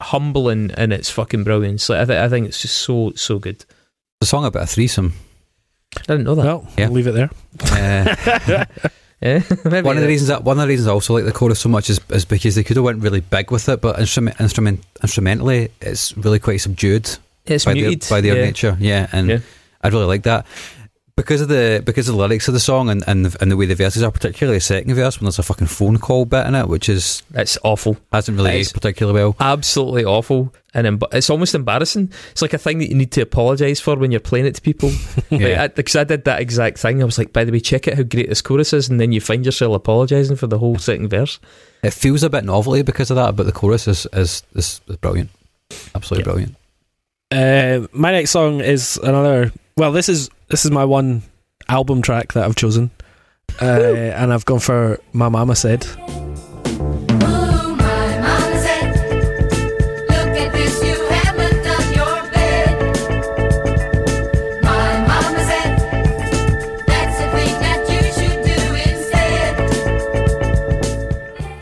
humbling 0.01 0.71
in 0.77 0.93
its 0.93 1.11
fucking 1.11 1.45
brilliance. 1.45 1.89
Like, 1.89 2.01
I, 2.01 2.05
th- 2.05 2.19
I 2.19 2.29
think 2.29 2.49
it's 2.49 2.63
just 2.63 2.79
so 2.79 3.13
so 3.15 3.39
good. 3.39 3.65
The 4.21 4.27
song 4.27 4.45
about 4.45 4.65
a 4.65 4.67
threesome. 4.67 5.13
I 5.97 6.01
didn't 6.03 6.25
know 6.25 6.35
that. 6.35 6.45
Well, 6.45 6.69
Yeah. 6.77 6.87
we'll 6.89 6.95
leave 6.97 7.07
it 7.07 7.13
there. 7.13 7.31
Uh, 7.73 8.65
Yeah, 9.23 9.41
one 9.63 9.97
of 9.97 10.03
the 10.03 10.07
reasons 10.09 10.29
that 10.29 10.45
one 10.45 10.59
of 10.59 10.63
the 10.63 10.69
reasons 10.69 10.89
I 10.89 10.93
also 10.93 11.15
like 11.15 11.25
the 11.25 11.33
chorus 11.33 11.59
so 11.59 11.71
much 11.71 11.89
is, 11.89 11.99
is 12.11 12.27
because 12.27 12.55
they 12.55 12.63
could 12.63 12.77
have 12.77 12.85
went 12.85 13.03
really 13.03 13.21
big 13.23 13.51
with 13.51 13.67
it, 13.71 13.81
but 13.81 13.99
instrument 13.99 14.39
instrument 14.39 14.85
instrumentally 15.03 15.71
it's 15.81 16.15
really 16.19 16.39
quite 16.39 16.59
subdued 16.59 17.09
it's 17.47 17.65
by 17.65 17.73
muted 17.73 18.03
their 18.03 18.11
by 18.11 18.21
their 18.21 18.37
yeah. 18.37 18.45
nature. 18.45 18.77
Yeah, 18.79 19.09
and 19.13 19.29
Yeah. 19.31 19.39
I 19.83 19.89
really 19.89 20.05
like 20.05 20.25
that 20.25 20.45
because 21.17 21.41
of 21.41 21.49
the 21.49 21.83
because 21.85 22.09
of 22.09 22.15
the 22.15 22.21
lyrics 22.21 22.47
of 22.49 22.55
the 22.55 22.61
song 22.61 22.91
and 22.91 23.03
and 23.07 23.25
the, 23.25 23.37
and 23.43 23.51
the 23.51 23.57
way 23.57 23.67
the 23.67 23.75
verses 23.75 24.03
are, 24.03 24.11
particularly 24.11 24.59
the 24.59 24.61
second 24.61 24.95
verse 24.95 25.19
when 25.19 25.25
there's 25.25 25.39
a 25.39 25.43
fucking 25.43 25.67
phone 25.67 25.99
call 25.99 26.25
bit 26.27 26.47
in 26.47 26.55
it, 26.55 26.69
which 26.69 26.89
is 26.89 27.23
It's 27.35 27.57
awful. 27.65 27.97
hasn't 28.13 28.37
really 28.37 28.51
aged 28.51 28.75
particularly 28.75 29.19
well. 29.21 29.35
absolutely 29.41 30.05
awful 30.05 30.53
and 30.75 30.87
emb- 30.87 31.09
it's 31.15 31.31
almost 31.31 31.55
embarrassing 31.55 32.13
it's 32.33 32.43
like 32.43 32.53
a 32.53 32.59
thing 32.59 32.79
that 32.81 32.91
you 32.91 32.95
need 32.95 33.11
to 33.13 33.23
apologise 33.23 33.81
for 33.81 33.97
when 33.97 34.11
you're 34.11 34.21
playing 34.21 34.45
it 34.45 34.55
to 34.57 34.61
people 34.61 34.91
Yeah. 35.31 35.69
because 35.69 35.97
I, 35.97 36.05
did 36.05 36.25
that 36.25 36.41
exact 36.43 36.79
thing 36.79 37.01
I 37.01 37.07
was 37.07 37.17
like 37.17 37.33
by 37.33 37.45
the 37.45 37.53
way 37.53 37.61
check 37.61 37.89
out 37.89 37.95
how 37.95 38.03
great 38.03 38.29
this 38.29 38.43
chorus 38.43 38.75
is 38.75 38.89
and 38.91 39.01
then 39.01 39.11
you 39.13 39.21
find 39.23 39.45
yourself 39.47 39.75
apologising 39.75 40.37
for 40.37 40.47
the 40.49 40.59
whole 40.59 40.77
second 40.77 41.09
verse 41.09 41.41
It 41.83 41.95
feels 41.95 42.23
a 42.25 42.29
bit 42.31 42.45
novelty 42.45 42.83
because 42.83 43.11
of 43.11 43.17
that, 43.17 43.37
but 43.37 43.47
the 43.47 43.53
chorus 43.53 43.89
is 43.89 44.07
is, 44.13 44.43
is, 44.55 44.83
is 44.87 44.97
brilliant, 44.99 45.31
absolutely 45.95 46.31
Yeah. 46.31 46.33
brilliant. 46.33 46.57
Uh, 47.33 47.89
my 47.93 48.13
next 48.13 48.31
song 48.33 48.61
is 48.61 48.99
another 49.03 49.51
well, 49.77 49.93
this 49.93 50.09
is 50.09 50.31
this 50.49 50.65
is 50.65 50.71
my 50.71 50.85
one 50.85 51.23
album 51.69 52.01
track 52.01 52.33
that 52.33 52.45
I've 52.45 52.57
chosen, 52.57 52.91
uh, 53.61 53.65
and 53.65 54.33
I've 54.33 54.45
gone 54.45 54.61
for 54.61 54.99
"My 55.13 55.29
Mama 55.29 55.55
Said." 55.55 55.87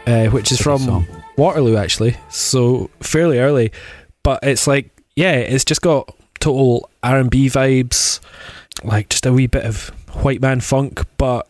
Uh, 0.07 0.27
which 0.27 0.53
is 0.53 0.61
from 0.61 1.09
Waterloo 1.37 1.77
actually, 1.77 2.17
so 2.29 2.91
fairly 3.01 3.39
early. 3.39 3.73
But 4.23 4.41
it's 4.43 4.67
like, 4.67 4.91
yeah, 5.17 5.33
it's 5.33 5.65
just 5.65 5.81
got 5.81 6.15
total 6.45 6.90
R 7.03 7.18
and 7.18 7.30
B 7.30 7.49
vibes, 7.49 8.20
like 8.82 9.09
just 9.09 9.24
a 9.26 9.32
wee 9.32 9.47
bit 9.47 9.64
of 9.64 9.88
white 10.22 10.42
man 10.42 10.61
funk, 10.61 11.03
but 11.16 11.49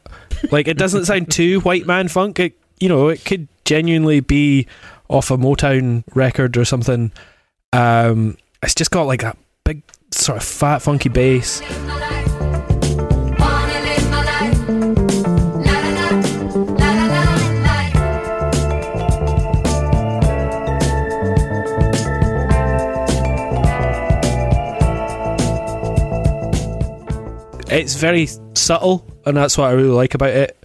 like 0.52 0.68
it 0.68 0.78
doesn't 0.78 1.06
sound 1.06 1.30
too 1.30 1.60
white 1.60 1.86
man 1.86 2.08
funk. 2.08 2.38
It 2.38 2.54
you 2.78 2.88
know 2.88 3.08
it 3.08 3.24
could 3.24 3.48
genuinely 3.64 4.20
be 4.20 4.66
off 5.08 5.30
a 5.30 5.36
Motown 5.36 6.04
record 6.14 6.56
or 6.56 6.64
something. 6.64 7.12
Um, 7.72 8.38
it's 8.62 8.74
just 8.74 8.92
got 8.92 9.06
like 9.06 9.22
that 9.22 9.36
big 9.64 9.82
sort 10.12 10.38
of 10.38 10.44
fat 10.44 10.78
funky 10.78 11.08
bass. 11.08 11.60
It's 27.74 27.94
very 27.94 28.28
subtle, 28.54 29.06
and 29.26 29.36
that's 29.36 29.56
what 29.58 29.66
I 29.68 29.72
really 29.72 29.88
like 29.90 30.14
about 30.14 30.30
it. 30.30 30.56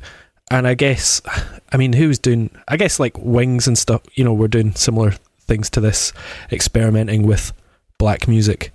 And 0.51 0.67
I 0.67 0.73
guess, 0.73 1.21
I 1.71 1.77
mean, 1.77 1.93
who's 1.93 2.17
doing? 2.19 2.49
I 2.67 2.77
guess 2.77 2.99
like 2.99 3.17
Wings 3.17 3.67
and 3.67 3.77
stuff. 3.77 4.01
You 4.13 4.23
know, 4.23 4.33
we're 4.33 4.47
doing 4.47 4.73
similar 4.75 5.11
things 5.41 5.69
to 5.71 5.81
this, 5.81 6.13
experimenting 6.51 7.23
with 7.25 7.51
black 7.97 8.27
music, 8.27 8.71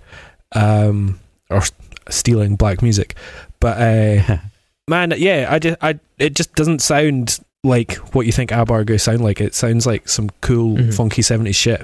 um, 0.53 1.19
or 1.49 1.61
stealing 2.09 2.55
black 2.55 2.81
music. 2.81 3.15
But 3.59 3.77
uh, 3.81 4.37
man, 4.87 5.13
yeah, 5.17 5.47
I 5.49 5.59
just, 5.59 5.77
I, 5.81 5.99
it 6.17 6.35
just 6.35 6.53
doesn't 6.55 6.81
sound 6.81 7.39
like 7.63 7.95
what 8.13 8.25
you 8.25 8.31
think 8.31 8.51
ABBA 8.51 8.71
are 8.73 8.83
going 8.83 8.97
to 8.97 9.03
sound 9.03 9.21
like. 9.21 9.41
It 9.41 9.55
sounds 9.55 9.85
like 9.85 10.07
some 10.07 10.29
cool, 10.41 10.77
Mhm. 10.77 10.93
funky 10.93 11.21
'70s 11.23 11.55
shit. 11.55 11.81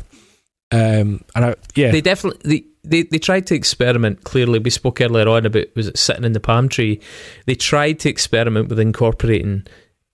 Um, 0.71 1.21
and 1.35 1.45
I, 1.45 1.55
yeah, 1.75 1.91
They 1.91 1.99
definitely 2.01 2.65
they, 2.83 3.03
they 3.03 3.19
tried 3.19 3.47
to 3.47 3.55
experiment. 3.55 4.23
Clearly, 4.23 4.59
we 4.59 4.69
spoke 4.69 5.01
earlier 5.01 5.27
on 5.29 5.45
about 5.45 5.67
was 5.75 5.87
it 5.87 5.97
sitting 5.97 6.23
in 6.23 6.33
the 6.33 6.39
palm 6.39 6.67
tree. 6.69 6.99
They 7.45 7.55
tried 7.55 7.99
to 7.99 8.09
experiment 8.09 8.69
with 8.69 8.79
incorporating, 8.79 9.65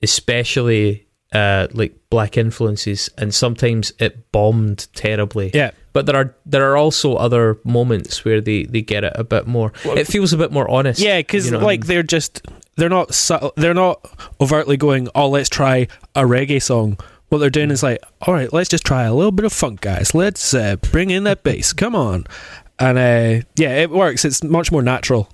especially 0.01 1.07
uh, 1.33 1.67
like 1.73 1.93
black 2.09 2.37
influences, 2.37 3.09
and 3.17 3.33
sometimes 3.33 3.91
it 3.99 4.31
bombed 4.31 4.87
terribly. 4.93 5.51
yeah, 5.53 5.71
But 5.93 6.05
there 6.05 6.15
are 6.15 6.35
there 6.45 6.71
are 6.71 6.77
also 6.77 7.15
other 7.15 7.57
moments 7.63 8.23
where 8.23 8.39
they, 8.41 8.63
they 8.63 8.81
get 8.81 9.03
it 9.03 9.13
a 9.15 9.23
bit 9.23 9.45
more. 9.47 9.71
it 9.85 10.07
feels 10.07 10.33
a 10.33 10.37
bit 10.37 10.51
more 10.51 10.69
honest. 10.69 10.99
Yeah, 10.99 11.19
because 11.19 11.45
you 11.45 11.51
know 11.51 11.57
what 11.57 11.63
I 11.63 11.67
like 11.67 11.79
mean? 11.81 11.87
they're 11.87 12.03
just 12.03 12.45
they're 12.77 12.89
not 12.89 13.13
subtle, 13.13 13.53
they're 13.57 13.73
not 13.73 13.99
overtly 14.39 14.77
going. 14.77 15.09
Oh, 15.15 15.29
let's 15.29 15.49
try 15.49 15.87
a 16.15 16.21
reggae 16.23 16.61
song. 16.61 16.97
What 17.29 17.39
they're 17.39 17.49
doing 17.49 17.71
is 17.71 17.83
like, 17.83 18.01
all 18.21 18.33
right, 18.33 18.51
let's 18.53 18.69
just 18.69 18.85
try 18.85 19.03
a 19.03 19.13
little 19.13 19.31
bit 19.31 19.45
of 19.45 19.51
funk, 19.51 19.81
guys. 19.81 20.15
Let's 20.15 20.53
uh, 20.53 20.77
bring 20.77 21.09
in 21.09 21.25
that 21.25 21.43
bass. 21.43 21.73
Come 21.73 21.95
on, 21.95 22.25
and 22.79 22.97
uh, 22.97 23.45
yeah, 23.55 23.75
it 23.75 23.89
works. 23.89 24.23
It's 24.23 24.43
much 24.43 24.71
more 24.71 24.81
natural. 24.81 25.29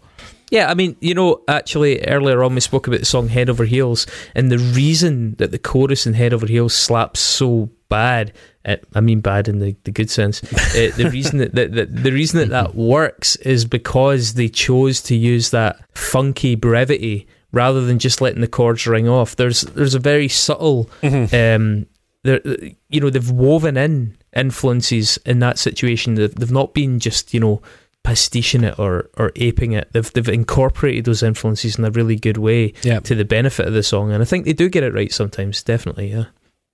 Yeah, 0.50 0.70
I 0.70 0.76
mean, 0.76 0.96
you 1.00 1.16
know, 1.16 1.42
actually, 1.48 2.06
earlier 2.06 2.44
on 2.44 2.54
we 2.54 2.62
spoke 2.62 2.86
about 2.88 3.00
the 3.00 3.06
song 3.06 3.28
Head 3.28 3.50
Over 3.50 3.66
Heels, 3.66 4.06
and 4.36 4.52
the 4.52 4.60
reason 4.60 5.36
that 5.36 5.52
the 5.52 5.60
chorus 5.60 6.06
in 6.06 6.14
Head 6.14 6.34
Over 6.34 6.46
Heels 6.46 6.76
slaps 6.76 7.20
so 7.20 7.70
bad, 7.90 8.34
uh, 8.66 8.78
I 8.96 9.02
mean 9.02 9.20
bad 9.22 9.48
in 9.48 9.60
the, 9.60 9.76
the 9.84 9.92
good 9.92 10.10
sense, 10.10 10.44
uh, 10.44 10.92
the 10.96 11.10
reason 11.12 11.40
that, 11.40 11.54
that, 11.56 11.74
that 11.74 12.04
the 12.04 12.12
reason 12.12 12.40
that 12.40 12.50
that 12.50 12.76
works 12.76 13.36
is 13.38 13.66
because 13.66 14.36
they 14.36 14.50
chose 14.50 15.02
to 15.04 15.16
use 15.16 15.50
that 15.52 15.80
funky 15.98 16.56
brevity 16.56 17.28
rather 17.52 17.86
than 17.86 18.00
just 18.00 18.22
letting 18.22 18.42
the 18.42 18.48
chords 18.48 18.88
ring 18.88 19.08
off. 19.08 19.36
There's 19.36 19.62
there's 19.62 19.96
a 19.96 20.00
very 20.00 20.28
subtle 20.28 20.90
um, 21.04 21.86
there, 22.24 22.42
you 22.90 23.02
know, 23.02 23.10
they've 23.10 23.30
woven 23.32 23.78
in 23.78 24.18
influences 24.36 25.18
in 25.26 25.40
that 25.40 25.60
situation. 25.60 26.16
They've, 26.16 26.34
they've 26.34 26.52
not 26.52 26.74
been 26.74 27.00
just, 27.00 27.34
you 27.34 27.40
know, 27.40 27.62
pastiching 28.04 28.64
it 28.64 28.80
or, 28.80 29.10
or 29.18 29.32
aping 29.36 29.74
it. 29.74 29.90
They've 29.92 30.12
they've 30.14 30.30
incorporated 30.30 31.06
those 31.06 31.24
influences 31.24 31.78
in 31.78 31.86
a 31.86 31.92
really 31.92 32.16
good 32.16 32.38
way 32.38 32.74
Yeah, 32.82 33.00
to 33.02 33.16
the 33.16 33.26
benefit 33.26 33.68
of 33.68 33.74
the 33.74 33.84
song, 33.84 34.12
and 34.12 34.22
I 34.22 34.26
think 34.26 34.46
they 34.46 34.54
do 34.54 34.70
get 34.70 34.84
it 34.84 34.94
right 34.94 35.12
sometimes. 35.12 35.62
Definitely, 35.64 36.12
yeah. 36.12 36.26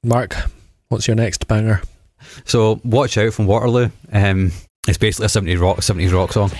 Mark, 0.03 0.35
what's 0.89 1.07
your 1.07 1.15
next 1.15 1.47
banger? 1.47 1.81
So 2.45 2.81
watch 2.83 3.17
out 3.17 3.33
from 3.33 3.45
Waterloo. 3.45 3.89
Um, 4.11 4.51
it's 4.87 4.97
basically 4.97 5.25
a 5.25 5.29
70s 5.29 5.61
rock, 5.61 5.77
70s 5.77 6.13
rock 6.13 6.33
song. 6.33 6.51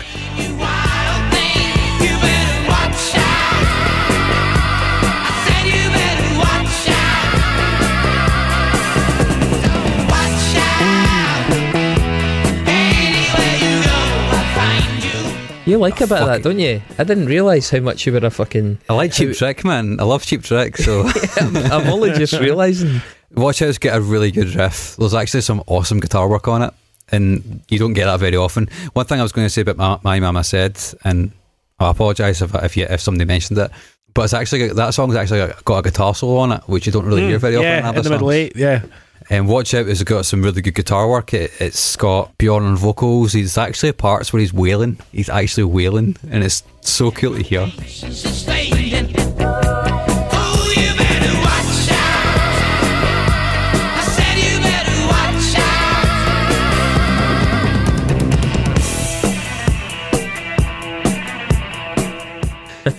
You 15.70 15.78
like 15.78 16.02
a 16.02 16.08
bit 16.08 16.18
of 16.18 16.28
that, 16.28 16.44
don't 16.44 16.60
you? 16.60 16.82
I 16.98 17.04
didn't 17.04 17.28
realise 17.28 17.70
how 17.70 17.80
much 17.80 18.06
you 18.06 18.12
were 18.14 18.20
a 18.20 18.30
fucking. 18.30 18.80
I 18.90 18.94
like 18.94 19.12
Cheap 19.14 19.30
How- 19.30 19.34
Trick, 19.36 19.64
man. 19.64 20.00
I 20.00 20.04
love 20.04 20.26
Cheap 20.26 20.44
Trick. 20.44 20.78
So 20.78 21.04
I'm, 21.40 21.56
I'm 21.58 21.88
only 21.88 22.12
just 22.12 22.34
realising. 22.40 23.02
watch 23.36 23.62
out's 23.62 23.78
get 23.78 23.96
a 23.96 24.02
really 24.02 24.32
good 24.32 24.56
riff. 24.56 24.96
There's 24.98 25.14
actually 25.14 25.42
some 25.42 25.64
awesome 25.68 26.00
guitar 26.00 26.28
work 26.28 26.48
on 26.48 26.64
it, 26.64 26.74
and 27.12 27.62
you 27.70 27.78
don't 27.78 27.94
get 27.94 28.06
that 28.06 28.20
very 28.20 28.36
often. 28.36 28.68
One 28.94 29.06
thing 29.06 29.20
I 29.20 29.24
was 29.24 29.32
going 29.32 29.46
to 29.46 29.50
say 29.50 29.62
about 29.62 29.78
my, 29.78 30.00
my 30.04 30.20
mama 30.20 30.44
said, 30.44 30.80
and 31.04 31.32
I 31.80 31.92
apologise 31.92 32.42
if 32.42 32.56
if, 32.56 32.76
you, 32.76 32.86
if 32.90 33.00
somebody 33.02 33.26
mentioned 33.26 33.60
it, 33.60 33.70
but 34.14 34.24
it's 34.24 34.34
actually 34.34 34.70
that 34.70 34.94
song's 34.94 35.16
actually 35.16 35.40
got, 35.48 35.66
got 35.66 35.78
a 35.78 35.82
guitar 35.84 36.16
solo 36.16 36.38
on 36.38 36.52
it, 36.52 36.62
which 36.68 36.86
you 36.88 36.92
don't 36.92 37.06
really 37.06 37.22
hear 37.28 37.38
very 37.40 37.56
often. 37.56 37.68
Hmm. 37.70 37.86
yeah, 37.86 37.90
in, 37.92 37.96
in 37.98 38.04
the 38.04 38.10
middle 38.10 38.32
eight. 38.32 38.56
Yeah, 38.56 38.82
And 39.32 39.48
Watch 39.48 39.76
Out 39.76 39.86
has 39.86 40.02
got 40.02 40.26
some 40.26 40.42
really 40.42 40.64
good 40.64 40.74
guitar 40.74 41.08
work. 41.08 41.36
It, 41.36 41.52
it's 41.62 41.96
got 41.96 42.36
Bjorn 42.40 42.64
on 42.64 42.76
vocals. 42.76 43.32
He's 43.34 43.60
actually 43.60 43.92
parts 43.92 44.34
where 44.34 44.40
he's 44.40 44.52
wailing. 44.52 44.98
He's 45.12 45.30
actually 45.30 45.66
wailing, 45.66 46.18
and 46.32 46.44
it's 46.44 46.64
so 46.82 47.12
cool 47.12 47.36
to 47.36 47.44
hear. 47.44 47.62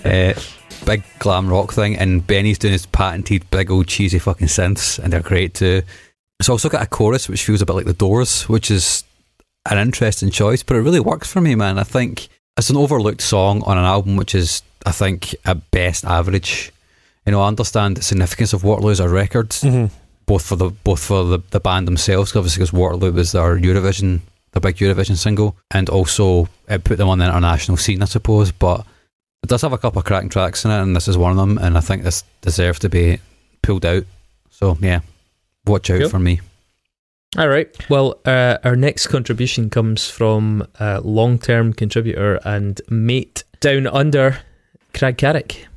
uh, 0.05 0.33
big 0.85 1.03
glam 1.19 1.49
rock 1.49 1.73
thing, 1.73 1.97
and 1.97 2.25
Benny's 2.25 2.57
doing 2.57 2.71
his 2.71 2.85
patented 2.85 3.51
big 3.51 3.69
old 3.69 3.89
cheesy 3.89 4.17
fucking 4.17 4.47
synths, 4.47 4.97
and 4.97 5.11
they're 5.11 5.19
great 5.19 5.53
too. 5.55 5.81
It's 6.41 6.49
also 6.49 6.69
got 6.69 6.81
a 6.81 6.87
chorus 6.87 7.29
which 7.29 7.43
feels 7.45 7.61
a 7.61 7.67
bit 7.67 7.75
like 7.75 7.85
the 7.85 7.93
Doors, 7.93 8.49
which 8.49 8.71
is 8.71 9.03
an 9.69 9.77
interesting 9.77 10.31
choice, 10.31 10.63
but 10.63 10.75
it 10.75 10.81
really 10.81 10.99
works 10.99 11.31
for 11.31 11.39
me, 11.39 11.53
man. 11.53 11.77
I 11.77 11.83
think 11.83 12.29
it's 12.57 12.71
an 12.71 12.77
overlooked 12.77 13.21
song 13.21 13.61
on 13.67 13.77
an 13.77 13.85
album 13.85 14.15
which 14.15 14.33
is, 14.33 14.63
I 14.83 14.91
think, 14.91 15.35
at 15.45 15.69
best 15.69 16.03
average. 16.03 16.71
You 17.27 17.31
know, 17.33 17.41
I 17.43 17.47
understand 17.47 17.97
the 17.97 18.01
significance 18.01 18.53
of 18.53 18.63
Waterloo 18.63 18.89
as 18.89 18.99
a 18.99 19.07
record, 19.07 19.51
Mhm. 19.51 19.91
both 20.25 20.43
for 20.43 20.55
the 20.55 20.71
both 20.71 20.99
for 20.99 21.23
the, 21.25 21.39
the 21.51 21.59
band 21.59 21.87
themselves, 21.87 22.35
obviously 22.35 22.61
because 22.61 22.73
Waterloo 22.73 23.11
was 23.11 23.33
their 23.33 23.55
Eurovision, 23.59 24.21
the 24.53 24.59
big 24.59 24.77
Eurovision 24.77 25.17
single, 25.17 25.55
and 25.69 25.89
also 25.89 26.49
it 26.67 26.83
put 26.83 26.97
them 26.97 27.07
on 27.07 27.19
the 27.19 27.25
international 27.25 27.77
scene, 27.77 28.01
I 28.01 28.05
suppose. 28.05 28.51
But 28.51 28.83
it 29.43 29.47
does 29.49 29.61
have 29.61 29.73
a 29.73 29.77
couple 29.77 29.99
of 29.99 30.05
cracking 30.05 30.29
tracks 30.29 30.65
in 30.65 30.71
it, 30.71 30.81
and 30.81 30.95
this 30.95 31.07
is 31.07 31.17
one 31.19 31.29
of 31.29 31.37
them. 31.37 31.59
And 31.59 31.77
I 31.77 31.81
think 31.81 32.01
this 32.01 32.23
deserves 32.41 32.79
to 32.79 32.89
be 32.89 33.19
pulled 33.61 33.85
out. 33.85 34.05
So 34.49 34.75
yeah, 34.81 35.01
watch 35.65 35.89
out 35.89 35.99
Cool. 36.01 36.09
for 36.09 36.19
me. 36.19 36.39
All 37.37 37.47
right. 37.47 37.67
Well, 37.89 38.19
uh, 38.25 38.57
our 38.63 38.75
next 38.75 39.07
contribution 39.07 39.69
comes 39.69 40.09
from 40.09 40.67
uh, 40.79 40.99
long 41.03 41.39
term 41.39 41.71
contributor 41.73 42.39
and 42.43 42.81
mate 42.89 43.43
down 43.61 43.87
under, 43.87 44.39
Craig 44.93 45.17
Carrick. 45.17 45.67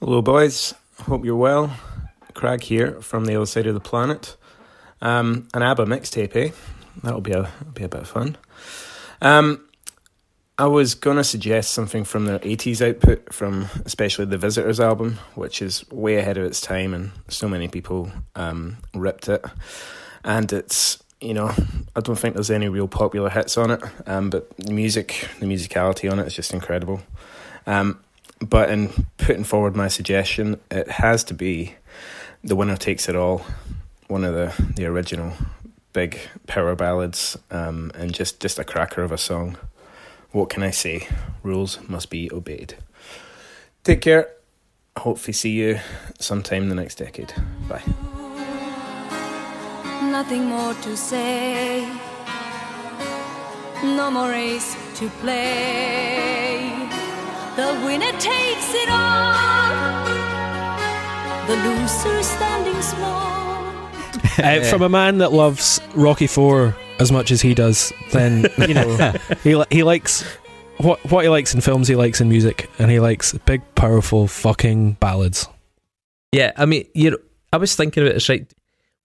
Hello, 0.00 0.20
boys. 0.20 0.74
Hope 1.02 1.24
you're 1.24 1.36
well. 1.36 1.76
Craig 2.34 2.62
here 2.62 3.00
from 3.02 3.26
the 3.26 3.36
other 3.36 3.46
side 3.46 3.66
of 3.66 3.74
the 3.74 3.80
planet. 3.80 4.36
Um, 5.00 5.48
an 5.54 5.62
ABBA 5.62 5.86
mixtape, 5.86 6.34
eh? 6.36 6.50
That'll 7.02 7.20
be 7.20 7.32
a 7.32 7.42
that'll 7.42 7.72
be 7.72 7.84
a 7.84 7.88
bit 7.88 8.00
of 8.00 8.08
fun. 8.08 8.36
Um, 9.22 9.64
I 10.60 10.66
was 10.66 10.94
gonna 10.94 11.24
suggest 11.24 11.72
something 11.72 12.04
from 12.04 12.26
their 12.26 12.38
'80s 12.40 12.86
output, 12.86 13.32
from 13.32 13.68
especially 13.86 14.26
the 14.26 14.36
Visitors 14.36 14.78
album, 14.78 15.18
which 15.34 15.62
is 15.62 15.90
way 15.90 16.16
ahead 16.16 16.36
of 16.36 16.44
its 16.44 16.60
time, 16.60 16.92
and 16.92 17.12
so 17.28 17.48
many 17.48 17.66
people 17.66 18.12
um, 18.36 18.76
ripped 18.92 19.30
it. 19.30 19.42
And 20.22 20.52
it's 20.52 21.02
you 21.18 21.32
know 21.32 21.50
I 21.96 22.00
don't 22.00 22.18
think 22.18 22.34
there's 22.34 22.50
any 22.50 22.68
real 22.68 22.88
popular 22.88 23.30
hits 23.30 23.56
on 23.56 23.70
it, 23.70 23.82
um, 24.06 24.28
but 24.28 24.54
the 24.58 24.74
music, 24.74 25.30
the 25.38 25.46
musicality 25.46 26.12
on 26.12 26.18
it 26.18 26.26
is 26.26 26.34
just 26.34 26.52
incredible. 26.52 27.00
Um, 27.66 27.98
but 28.46 28.68
in 28.68 28.90
putting 29.16 29.44
forward 29.44 29.74
my 29.74 29.88
suggestion, 29.88 30.60
it 30.70 30.90
has 30.90 31.24
to 31.24 31.32
be 31.32 31.76
"The 32.44 32.54
Winner 32.54 32.76
Takes 32.76 33.08
It 33.08 33.16
All," 33.16 33.46
one 34.08 34.24
of 34.24 34.34
the 34.34 34.52
the 34.74 34.84
original 34.84 35.32
big 35.94 36.18
power 36.46 36.76
ballads, 36.76 37.38
um, 37.50 37.92
and 37.94 38.12
just 38.12 38.40
just 38.40 38.58
a 38.58 38.64
cracker 38.64 39.02
of 39.02 39.10
a 39.10 39.16
song. 39.16 39.56
What 40.32 40.48
can 40.48 40.62
I 40.62 40.70
say? 40.70 41.08
Rules 41.42 41.78
must 41.88 42.08
be 42.10 42.30
obeyed. 42.32 42.74
Take 43.82 44.02
care. 44.02 44.28
Hopefully, 44.96 45.32
see 45.32 45.50
you 45.50 45.80
sometime 46.18 46.64
in 46.64 46.68
the 46.68 46.74
next 46.74 46.96
decade. 46.96 47.32
Bye. 47.68 47.82
nothing 50.10 50.44
more 50.44 50.74
to 50.74 50.96
say. 50.96 51.88
No 53.82 54.10
more 54.10 54.28
race 54.28 54.76
to 54.96 55.08
play. 55.20 56.60
The 57.56 57.80
winner 57.84 58.12
takes 58.18 58.74
it 58.74 58.88
all. 58.90 60.04
The 61.46 61.56
loser 61.56 62.22
standing 62.22 62.82
small. 62.82 63.30
Uh, 64.38 64.62
from 64.64 64.80
a 64.80 64.88
man 64.88 65.18
that 65.18 65.32
loves 65.32 65.80
Rocky 65.94 66.26
Four 66.26 66.74
as 67.00 67.10
much 67.10 67.30
as 67.30 67.40
he 67.40 67.54
does, 67.54 67.92
then 68.12 68.46
you 68.68 68.74
know 68.74 69.12
he 69.42 69.56
li- 69.56 69.66
he 69.70 69.82
likes 69.82 70.22
what 70.78 70.98
what 71.10 71.24
he 71.24 71.28
likes 71.28 71.54
in 71.54 71.60
films. 71.60 71.88
He 71.88 71.96
likes 71.96 72.20
in 72.20 72.28
music, 72.28 72.70
and 72.78 72.90
he 72.90 73.00
likes 73.00 73.32
big, 73.46 73.62
powerful, 73.74 74.26
fucking 74.28 74.92
ballads. 75.00 75.48
Yeah, 76.32 76.52
I 76.56 76.66
mean, 76.66 76.86
you 76.94 77.10
know, 77.12 77.18
I 77.52 77.56
was 77.56 77.74
thinking 77.74 78.02
about 78.04 78.14
this 78.14 78.28
right. 78.28 78.46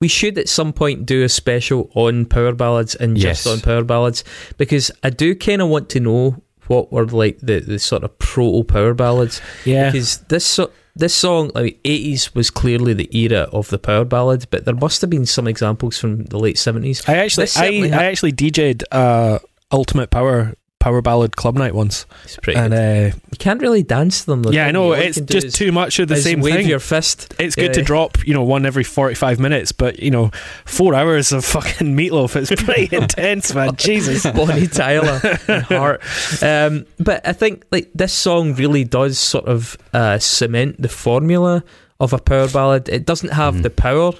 We 0.02 0.10
should 0.10 0.38
at 0.38 0.50
some 0.50 0.74
point 0.74 1.06
do 1.06 1.24
a 1.24 1.30
special 1.30 1.90
on 1.96 2.26
power 2.26 2.54
ballads 2.54 2.96
and 2.96 3.16
just 3.16 3.46
Yes. 3.46 3.48
on 3.48 3.62
power 3.62 3.84
ballads 3.84 4.24
because 4.58 4.92
I 5.04 5.10
do 5.10 5.34
kind 5.36 5.62
of 5.62 5.70
want 5.70 5.90
to 5.92 6.00
know 6.02 6.44
what 6.68 6.92
were 6.92 7.06
like 7.06 7.40
the, 7.40 7.60
the 7.62 7.80
sort 7.80 8.04
of 8.04 8.18
proto 8.20 8.64
power 8.66 8.94
ballads 8.94 9.42
Yeah, 9.64 9.90
because 9.92 10.18
this 10.28 10.46
so- 10.46 10.72
this 10.96 11.14
song 11.14 11.52
like 11.54 11.82
80s 11.84 12.34
was 12.36 12.50
clearly 12.50 12.94
the 12.94 13.10
era 13.16 13.50
of 13.52 13.70
the 13.70 13.78
power 13.78 14.06
ballad 14.06 14.48
but 14.50 14.66
there 14.66 14.76
must 14.76 15.02
have 15.02 15.10
been 15.10 15.26
some 15.26 15.48
examples 15.48 15.98
from 15.98 16.26
the 16.26 16.40
late 16.40 16.56
70s 16.56 17.08
I 17.08 17.18
actually 17.18 17.48
I, 17.56 17.98
I 17.98 18.06
actually 18.06 18.32
DJ'd 18.34 18.84
uh, 18.92 19.40
Ultimate 19.72 20.10
Power 20.10 20.56
power 20.86 21.02
ballad 21.02 21.36
club 21.36 21.56
night 21.58 21.74
once, 21.74 22.06
it's 22.26 22.38
pretty 22.38 22.60
and 22.60 22.72
good. 22.72 23.14
uh, 23.14 23.16
you 23.32 23.38
can't 23.40 23.60
really 23.60 23.82
dance 23.82 24.20
to 24.22 24.26
them 24.28 24.44
though, 24.44 24.52
yeah, 24.52 24.68
I 24.68 24.72
know 24.72 24.90
you? 24.90 24.94
All 24.94 25.02
you 25.02 25.08
it's 25.10 25.20
just 25.20 25.48
is- 25.48 25.54
too 25.54 25.72
much 25.72 25.98
of 25.98 26.08
the 26.10 26.14
is 26.16 26.24
same 26.24 26.42
wave 26.42 26.54
thing. 26.56 26.68
your 26.70 26.80
fist 26.80 27.34
It's 27.40 27.56
good 27.56 27.74
to 27.74 27.82
drop, 27.82 28.26
you 28.28 28.34
know, 28.36 28.44
one 28.44 28.66
every 28.68 28.84
forty-five 28.84 29.40
minutes, 29.40 29.72
but 29.72 29.98
you 30.00 30.12
know, 30.12 30.30
four 30.66 30.94
hours 30.94 31.32
of 31.32 31.44
fucking 31.56 31.96
Meat 31.96 32.14
Loaf. 32.14 32.36
It's 32.36 32.52
pretty 32.64 32.96
intense, 32.96 33.54
man. 33.56 33.76
Jesus. 33.78 34.24
Bonnie 34.26 34.68
Tyler 34.68 35.20
and 35.48 35.64
Heart. 35.64 36.02
Um, 36.44 36.86
but 37.00 37.28
I 37.28 37.34
think 37.34 37.64
like 37.72 37.90
this 37.96 38.14
song 38.14 38.54
really 38.56 38.84
does 38.84 39.18
sort 39.18 39.46
of 39.46 39.78
uh, 39.94 40.20
cement 40.20 40.80
the 40.82 40.90
formula 40.90 41.64
of 42.00 42.14
a 42.14 42.20
power 42.20 42.48
ballad. 42.50 42.90
It 42.90 43.06
doesn't 43.06 43.32
have 43.34 43.56
Mhm. 43.56 43.64
the 43.64 43.70
power 43.72 44.12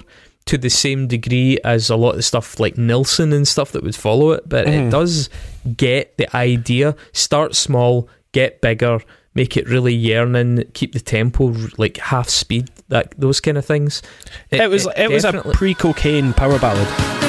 to 0.46 0.56
the 0.56 0.70
same 0.70 1.08
degree 1.08 1.58
as 1.64 1.90
a 1.90 1.96
lot 1.96 2.14
of 2.14 2.24
stuff 2.24 2.58
like 2.60 2.78
Nilsson 2.78 3.32
and 3.32 3.46
stuff 3.46 3.72
that 3.72 3.82
would 3.82 3.96
follow 3.96 4.30
it, 4.30 4.48
but 4.48 4.66
Mhm. 4.66 4.86
it 4.86 4.90
does 4.90 5.28
get 5.76 6.16
the 6.18 6.34
idea. 6.36 6.94
Start 7.12 7.54
small, 7.56 8.08
get 8.32 8.60
bigger, 8.60 9.00
make 9.34 9.56
it 9.56 9.68
really 9.68 9.92
yearning, 9.94 10.64
keep 10.72 10.92
the 10.92 11.00
tempo 11.00 11.52
like 11.78 11.96
half 11.98 12.28
speed, 12.28 12.68
that 12.88 13.12
those 13.18 13.40
kind 13.40 13.58
of 13.58 13.64
things. 13.64 14.02
It, 14.50 14.70
was 14.70 14.86
it, 14.96 15.10
was 15.10 15.24
a 15.24 15.32
pre-cocaine 15.52 16.32
power 16.32 16.58
ballad. 16.60 17.25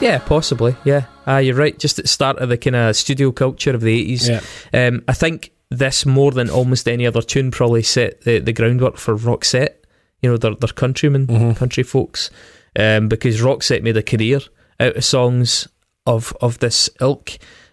Yeah, 0.00 0.18
possibly. 0.18 0.76
Yeah, 0.84 1.04
ah, 1.26 1.38
you're 1.38 1.54
right. 1.56 1.78
Just 1.78 1.98
at 1.98 2.04
the 2.04 2.08
start 2.08 2.38
of 2.38 2.48
the 2.48 2.56
kind 2.58 2.76
of 2.76 2.96
studio 2.96 3.32
culture 3.32 3.74
of 3.74 3.80
the 3.82 3.92
eighties, 3.98 4.28
Yeah. 4.28 4.40
um, 4.72 5.02
I 5.08 5.12
think 5.12 5.52
this 5.70 6.04
more 6.06 6.32
than 6.32 6.48
almost 6.50 6.88
any 6.88 7.06
other 7.06 7.22
tune 7.22 7.50
probably 7.50 7.82
set 7.82 8.22
the, 8.22 8.38
the 8.38 8.52
groundwork 8.52 8.96
for 8.96 9.16
Roxette. 9.16 9.74
You 10.22 10.30
know, 10.30 10.36
their 10.36 10.54
their 10.54 10.68
countrymen, 10.74 11.26
Mhm. 11.26 11.56
country 11.56 11.82
folks, 11.82 12.30
um, 12.78 13.08
because 13.08 13.40
Roxette 13.40 13.82
made 13.82 13.96
a 13.96 14.02
career 14.02 14.40
out 14.78 14.96
of 14.96 15.04
songs 15.04 15.68
of 16.06 16.36
of 16.40 16.58
this 16.58 16.90
ilk, 17.00 17.32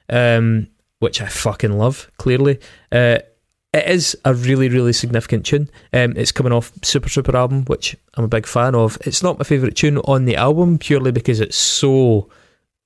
um, 0.09 0.67
which 0.99 1.21
I 1.21 1.27
fucking 1.27 1.77
love. 1.77 2.09
Clearly, 2.17 2.59
uh, 2.91 3.19
it 3.77 3.89
is 3.89 4.17
a 4.25 4.33
really 4.33 4.69
really 4.69 4.93
significant 4.93 5.45
tune. 5.45 5.69
Um, 5.93 6.13
it's 6.15 6.31
coming 6.31 6.53
off 6.53 6.71
Super 6.83 7.09
Trouper 7.09 7.35
album, 7.35 7.65
which 7.65 7.95
I'm 8.15 8.23
a 8.23 8.29
big 8.29 8.45
fan 8.45 8.75
of. 8.75 8.97
It's 9.05 9.23
not 9.23 9.37
my 9.37 9.43
favorite 9.43 9.75
tune 9.75 9.97
on 9.99 10.25
the 10.25 10.35
album 10.35 10.77
purely 10.77 11.11
because 11.11 11.39
it's 11.39 11.57
so 11.57 12.29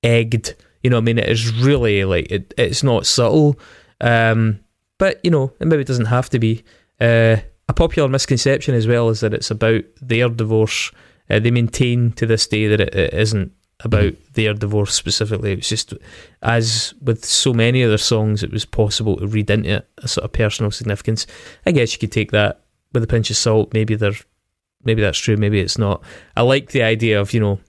egged. 0.03 0.55
You 0.83 0.89
know, 0.89 0.97
I 0.97 1.01
mean, 1.01 1.19
it 1.19 1.29
is 1.29 1.53
really 1.53 2.03
like 2.05 2.31
it, 2.31 2.53
it's 2.57 2.83
not 2.83 3.05
subtle. 3.05 3.59
Um, 3.99 4.59
but 4.97 5.19
you 5.23 5.31
know, 5.31 5.53
it 5.59 5.67
maybe 5.67 5.83
doesn't 5.83 6.05
have 6.05 6.29
to 6.29 6.39
be. 6.39 6.63
Uh, 6.99 7.37
a 7.67 7.73
popular 7.73 8.09
misconception 8.09 8.75
as 8.75 8.85
well 8.85 9.09
is 9.09 9.21
that 9.21 9.33
it's 9.33 9.49
about 9.49 9.83
their 10.01 10.27
divorce. 10.27 10.91
Uh, 11.29 11.39
they 11.39 11.51
maintain 11.51 12.11
to 12.11 12.25
this 12.25 12.45
day 12.45 12.67
that 12.67 12.81
it, 12.81 12.93
it 12.93 13.13
isn't 13.13 13.53
about 13.84 14.13
their 14.34 14.53
divorce 14.53 14.93
specifically. 14.93 15.53
It 15.53 15.59
was 15.59 15.69
just 15.69 15.93
as 16.41 16.93
with 17.01 17.25
so 17.25 17.53
many 17.53 17.84
other 17.84 17.97
songs, 17.97 18.43
it 18.43 18.51
was 18.51 18.65
possible 18.65 19.17
to 19.17 19.27
read 19.27 19.49
into 19.49 19.69
it 19.69 19.89
a 19.99 20.07
sort 20.07 20.25
of 20.25 20.34
personal 20.34 20.71
significance. 20.71 21.27
I 21.65 21.71
guess 21.71 21.93
you 21.93 21.99
could 21.99 22.11
take 22.11 22.32
that 22.32 22.61
with 22.93 23.03
a 23.03 23.07
pinch 23.07 23.29
of 23.29 23.38
salt. 23.38 23.73
Maybe 23.73 23.95
they're, 23.95 24.13
maybe 24.84 25.01
that's 25.01 25.17
true. 25.19 25.38
Maybe 25.38 25.59
it's 25.59 25.77
not. 25.77 26.03
I 26.36 26.41
like 26.41 26.71
the 26.71 26.84
idea 26.84 27.19
of 27.19 27.34
you 27.34 27.39
know 27.39 27.59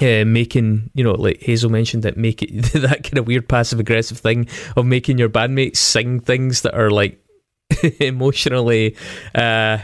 uh, 0.00 0.24
making 0.24 0.90
you 0.94 1.04
know 1.04 1.12
like 1.12 1.40
Hazel 1.40 1.70
mentioned 1.70 2.02
that 2.02 2.16
make 2.16 2.42
it 2.42 2.62
that 2.72 3.04
kind 3.04 3.18
of 3.18 3.26
weird 3.26 3.48
passive 3.48 3.80
aggressive 3.80 4.18
thing 4.18 4.48
of 4.76 4.86
making 4.86 5.18
your 5.18 5.28
bandmates 5.28 5.76
sing 5.76 6.20
things 6.20 6.62
that 6.62 6.74
are 6.74 6.90
like 6.90 7.24
emotionally 8.00 8.96
uh, 9.34 9.78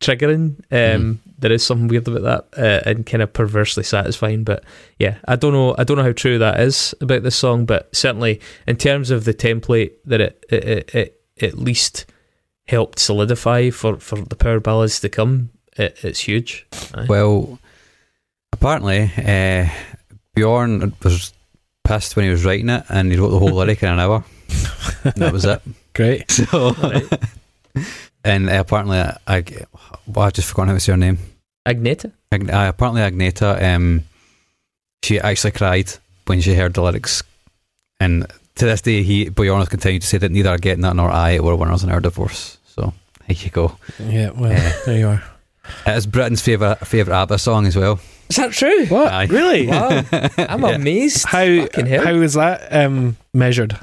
triggering. 0.00 0.60
Um, 0.70 1.20
There 1.38 1.52
is 1.52 1.64
something 1.64 1.88
weird 1.88 2.06
about 2.08 2.50
that 2.54 2.62
uh, 2.62 2.88
and 2.88 3.04
kind 3.04 3.22
of 3.22 3.32
perversely 3.32 3.82
satisfying. 3.82 4.44
But 4.44 4.64
yeah, 4.98 5.16
I 5.26 5.36
don't 5.36 5.52
know. 5.52 5.74
I 5.76 5.84
don't 5.84 5.96
know 5.96 6.04
how 6.04 6.12
true 6.12 6.38
that 6.38 6.60
is 6.60 6.94
about 7.00 7.22
this 7.22 7.36
song, 7.36 7.66
but 7.66 7.94
certainly 7.94 8.40
in 8.66 8.76
terms 8.76 9.10
of 9.10 9.24
the 9.24 9.34
template 9.34 9.92
that 10.04 10.20
it 10.20 10.44
it, 10.48 10.64
it, 10.64 10.94
it 10.94 11.20
at 11.42 11.58
least 11.58 12.06
helped 12.66 12.98
solidify 12.98 13.70
for, 13.70 13.98
for 13.98 14.16
the 14.16 14.36
power 14.36 14.60
ballads 14.60 15.00
to 15.00 15.08
come, 15.08 15.50
it, 15.76 15.98
it's 16.02 16.20
huge. 16.20 16.66
Aye. 16.94 17.06
Well, 17.08 17.58
apparently, 18.52 19.10
uh, 19.16 19.68
Bjorn 20.34 20.94
was 21.02 21.32
pissed 21.84 22.16
when 22.16 22.24
he 22.24 22.30
was 22.30 22.44
writing 22.44 22.70
it, 22.70 22.84
and 22.88 23.12
he 23.12 23.18
wrote 23.18 23.30
the 23.30 23.38
whole 23.38 23.52
lyric 23.52 23.82
in 23.82 23.90
an 23.90 24.00
hour. 24.00 24.24
And 25.04 25.14
that 25.16 25.32
was 25.32 25.44
it. 25.44 25.60
Great. 25.94 26.30
So, 26.30 26.74
and 28.24 28.48
uh, 28.48 28.60
apparently, 28.60 28.98
I, 28.98 29.16
I, 29.26 29.44
well, 30.06 30.26
I 30.26 30.30
just 30.30 30.48
forgot 30.48 30.68
how 30.68 30.74
to 30.74 30.80
say 30.80 30.92
her 30.92 30.98
name. 30.98 31.18
Agneta. 31.66 32.12
Ag- 32.32 32.50
uh, 32.50 32.66
apparently, 32.74 33.02
Agneta, 33.02 33.62
um, 33.74 34.02
she 35.02 35.20
actually 35.20 35.52
cried 35.52 35.90
when 36.26 36.40
she 36.40 36.54
heard 36.54 36.74
the 36.74 36.82
lyrics, 36.82 37.22
and 38.00 38.26
to 38.56 38.64
this 38.66 38.80
day, 38.82 39.02
he 39.02 39.28
Bjorn 39.28 39.60
has 39.60 39.68
continued 39.68 40.02
to 40.02 40.08
say 40.08 40.18
that 40.18 40.30
neither 40.30 40.56
Agneta 40.56 40.94
nor 40.94 41.10
I 41.10 41.38
were 41.40 41.56
winners 41.56 41.82
in 41.84 41.90
our 41.90 42.00
divorce. 42.00 42.58
So 42.66 42.92
there 43.26 43.36
you 43.36 43.50
go. 43.50 43.76
Yeah, 43.98 44.30
well, 44.30 44.50
Yeah. 44.52 44.72
there 44.86 44.98
you 44.98 45.08
are. 45.08 45.22
It 45.86 45.96
is 45.96 46.06
Britain's 46.06 46.42
favorite 46.42 46.76
favorite 46.86 47.14
ABBA 47.14 47.38
song 47.38 47.66
as 47.66 47.76
well. 47.76 47.98
Is 48.28 48.36
that 48.36 48.52
true? 48.52 48.86
What? 48.86 49.12
Aye. 49.12 49.26
Really? 49.26 49.66
Wow, 49.66 50.02
I'm 50.12 50.62
Yeah. 50.62 50.68
amazed. 50.74 51.24
How 51.26 51.44
Fucking 51.44 51.86
hell. 51.86 52.04
how 52.04 52.14
is 52.14 52.34
that 52.34 52.68
um, 52.74 53.16
measured? 53.32 53.78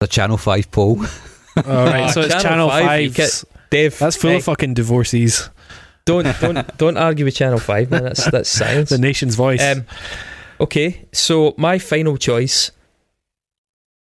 The 0.00 0.06
Channel 0.06 0.38
Five 0.38 0.70
poll. 0.70 0.98
oh, 1.02 1.62
All 1.66 1.84
right, 1.86 2.10
so 2.10 2.22
it's 2.22 2.30
Channel 2.42 2.42
Channel 2.42 2.68
five, 2.70 3.10
5's. 3.12 3.44
Dave, 3.70 3.98
That's 3.98 4.16
full 4.16 4.30
hey, 4.30 4.36
of 4.36 4.44
fucking 4.44 4.74
divorcees. 4.74 5.48
don't 6.04 6.26
don't 6.40 6.76
don't 6.76 6.96
argue 6.96 7.24
with 7.24 7.36
Channel 7.36 7.58
Five, 7.58 7.90
man. 7.90 8.04
That's 8.04 8.30
that's 8.30 8.48
science. 8.60 8.90
The 8.90 8.98
nation's 8.98 9.36
voice. 9.36 9.62
Um, 9.62 9.86
okay, 10.60 11.06
so 11.12 11.54
my 11.56 11.78
final 11.78 12.16
choice, 12.16 12.72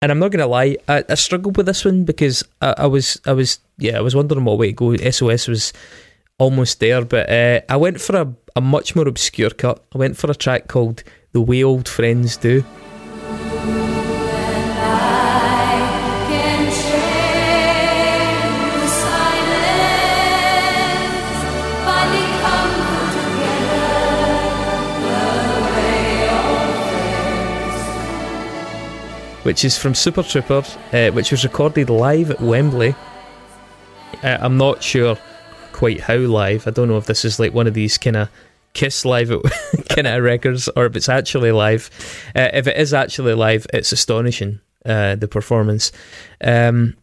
and 0.01 0.13
I'm 0.13 0.19
not 0.21 0.31
gonna 0.31 0.47
lie, 0.47 0.77
I, 0.89 1.05
I 1.09 1.15
struggled 1.15 1.57
with 1.57 1.67
this 1.67 1.85
one 1.85 2.05
because 2.05 2.45
I, 2.61 2.75
I 2.79 2.87
was 2.87 3.21
I 3.27 3.33
was 3.33 3.59
yeah 3.79 3.99
I 3.99 4.01
was 4.03 4.15
wondering 4.15 4.45
what 4.45 4.59
way 4.59 4.69
to 4.69 4.73
go. 4.73 4.97
SOS 4.97 5.49
was 5.49 5.73
almost 6.39 6.81
there, 6.81 7.05
but 7.05 7.29
uh, 7.29 7.61
I 7.69 7.77
went 7.77 8.01
for 8.01 8.17
a, 8.17 8.33
a 8.55 8.61
much 8.61 8.95
more 8.95 9.09
obscure 9.09 9.51
cut. 9.51 9.85
I 9.95 9.99
went 9.99 10.17
for 10.17 10.31
a 10.31 10.35
track 10.35 10.69
called 10.69 11.03
"The 11.33 11.41
Way 11.41 11.65
Old 11.65 11.89
Friends 11.89 12.37
Do." 12.37 12.65
Which 29.47 29.65
is 29.65 29.79
from 29.79 29.95
Super 29.95 30.25
Trouper, 30.25 30.65
uh, 30.93 31.13
which 31.13 31.31
was 31.31 31.45
recorded 31.45 31.89
live 31.89 32.33
at 32.33 32.41
Wembley. 32.41 32.97
Uh, 34.25 34.39
I'm 34.41 34.57
not 34.57 34.83
sure 34.83 35.17
quite 35.73 36.01
how 36.01 36.17
live. 36.17 36.67
I 36.67 36.73
don't 36.73 36.89
know 36.89 36.97
if 36.97 37.07
this 37.07 37.25
is 37.25 37.39
like 37.39 37.55
one 37.55 37.69
of 37.69 37.75
these 37.75 37.97
kind 37.97 38.17
of 38.17 38.29
Kiss 38.73 39.05
live 39.05 39.31
kind 39.89 40.09
of 40.09 40.23
records 40.25 40.69
or 40.75 40.87
if 40.87 40.97
it's 40.97 41.09
actually 41.09 41.53
live. 41.53 41.91
Uh, 42.35 42.49
if 42.55 42.67
it 42.67 42.77
is 42.77 42.93
actually 42.93 43.35
live, 43.35 43.69
it's 43.73 43.93
astonishing, 43.93 44.59
uh, 44.85 45.15
the 45.15 45.29
performance. 45.29 45.93
Um, 46.43 46.97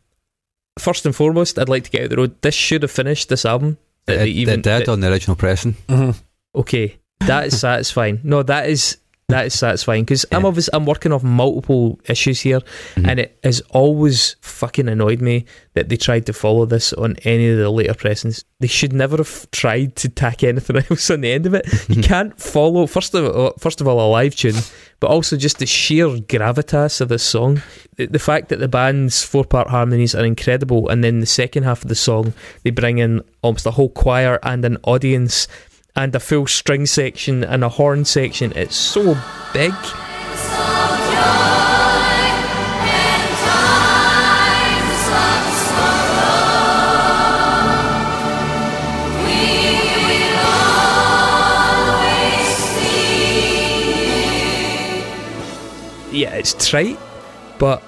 first 0.77 1.05
and 1.05 1.15
foremost, 1.15 1.57
I'd 1.57 1.69
like 1.69 1.85
to 1.85 1.89
get 1.91 2.03
out 2.03 2.09
the 2.09 2.17
road. 2.17 2.41
This 2.41 2.55
should 2.55 2.81
have 2.81 2.91
finished 2.91 3.29
this 3.29 3.45
album. 3.45 3.77
It, 4.05 4.19
Uh, 4.19 4.23
it 4.25 4.45
did 4.45 4.63
that- 4.63 4.89
on 4.89 4.99
the 4.99 5.09
original 5.09 5.37
pressing. 5.37 5.77
Mhm. 5.87 6.21
okay, 6.53 6.97
that 7.21 7.47
is 7.47 7.59
satisfying. 7.61 8.19
No, 8.23 8.43
that 8.43 8.67
is 8.69 8.97
that 9.29 9.45
is 9.45 9.57
satisfying 9.57 10.03
because 10.03 10.25
I'm 10.31 10.45
obviously 10.45 10.71
I'm 10.73 10.85
working 10.85 11.11
off 11.11 11.23
multiple 11.23 11.99
issues 12.07 12.41
here, 12.41 12.59
Mhm. 12.95 13.07
and 13.07 13.19
it 13.19 13.37
has 13.43 13.61
always 13.69 14.35
fucking 14.41 14.87
annoyed 14.89 15.21
me 15.21 15.45
that 15.75 15.89
they 15.89 15.95
tried 15.97 16.25
to 16.27 16.33
follow 16.33 16.65
this 16.65 16.93
on 16.93 17.15
any 17.23 17.49
of 17.49 17.57
the 17.57 17.69
later 17.69 17.93
pressings. 17.93 18.43
They 18.59 18.67
should 18.67 18.93
never 18.93 19.17
have 19.17 19.49
tried 19.51 19.95
to 19.97 20.09
tack 20.09 20.43
anything 20.43 20.75
else 20.89 21.09
on 21.09 21.21
the 21.21 21.31
end 21.31 21.45
of 21.45 21.53
it. 21.53 21.65
You 21.89 22.03
can't 22.03 22.39
follow 22.39 22.85
first 22.85 23.13
of 23.15 23.35
all, 23.35 23.53
first 23.59 23.81
of 23.81 23.87
all 23.87 23.99
a 23.99 24.09
live 24.11 24.35
tune, 24.35 24.55
but 24.99 25.09
also 25.09 25.35
just 25.37 25.57
the 25.59 25.65
sheer 25.65 26.07
gravitas 26.07 27.01
of 27.01 27.09
this 27.09 27.23
song. 27.23 27.61
The, 27.95 28.07
the 28.07 28.19
fact 28.19 28.49
that 28.49 28.59
the 28.59 28.67
band's 28.67 29.23
four 29.23 29.45
part 29.45 29.69
harmonies 29.69 30.13
are 30.15 30.25
incredible, 30.25 30.89
and 30.89 31.03
then 31.03 31.19
the 31.21 31.25
second 31.25 31.63
half 31.63 31.81
of 31.81 31.89
the 31.89 31.95
song 31.95 32.33
they 32.63 32.71
bring 32.71 32.97
in 32.97 33.21
almost 33.41 33.65
a 33.65 33.71
whole 33.71 33.89
choir 33.89 34.37
and 34.43 34.63
an 34.65 34.77
audience. 34.83 35.47
And 35.95 36.15
a 36.15 36.19
full 36.19 36.47
string 36.47 36.85
section 36.85 37.43
and 37.43 37.63
a 37.63 37.69
horn 37.69 38.05
section. 38.05 38.51
It's 38.55 38.75
so 38.75 39.15
big. 39.53 39.73
yeah, 56.13 56.35
it's 56.35 56.69
trite, 56.69 56.99
but 57.59 57.83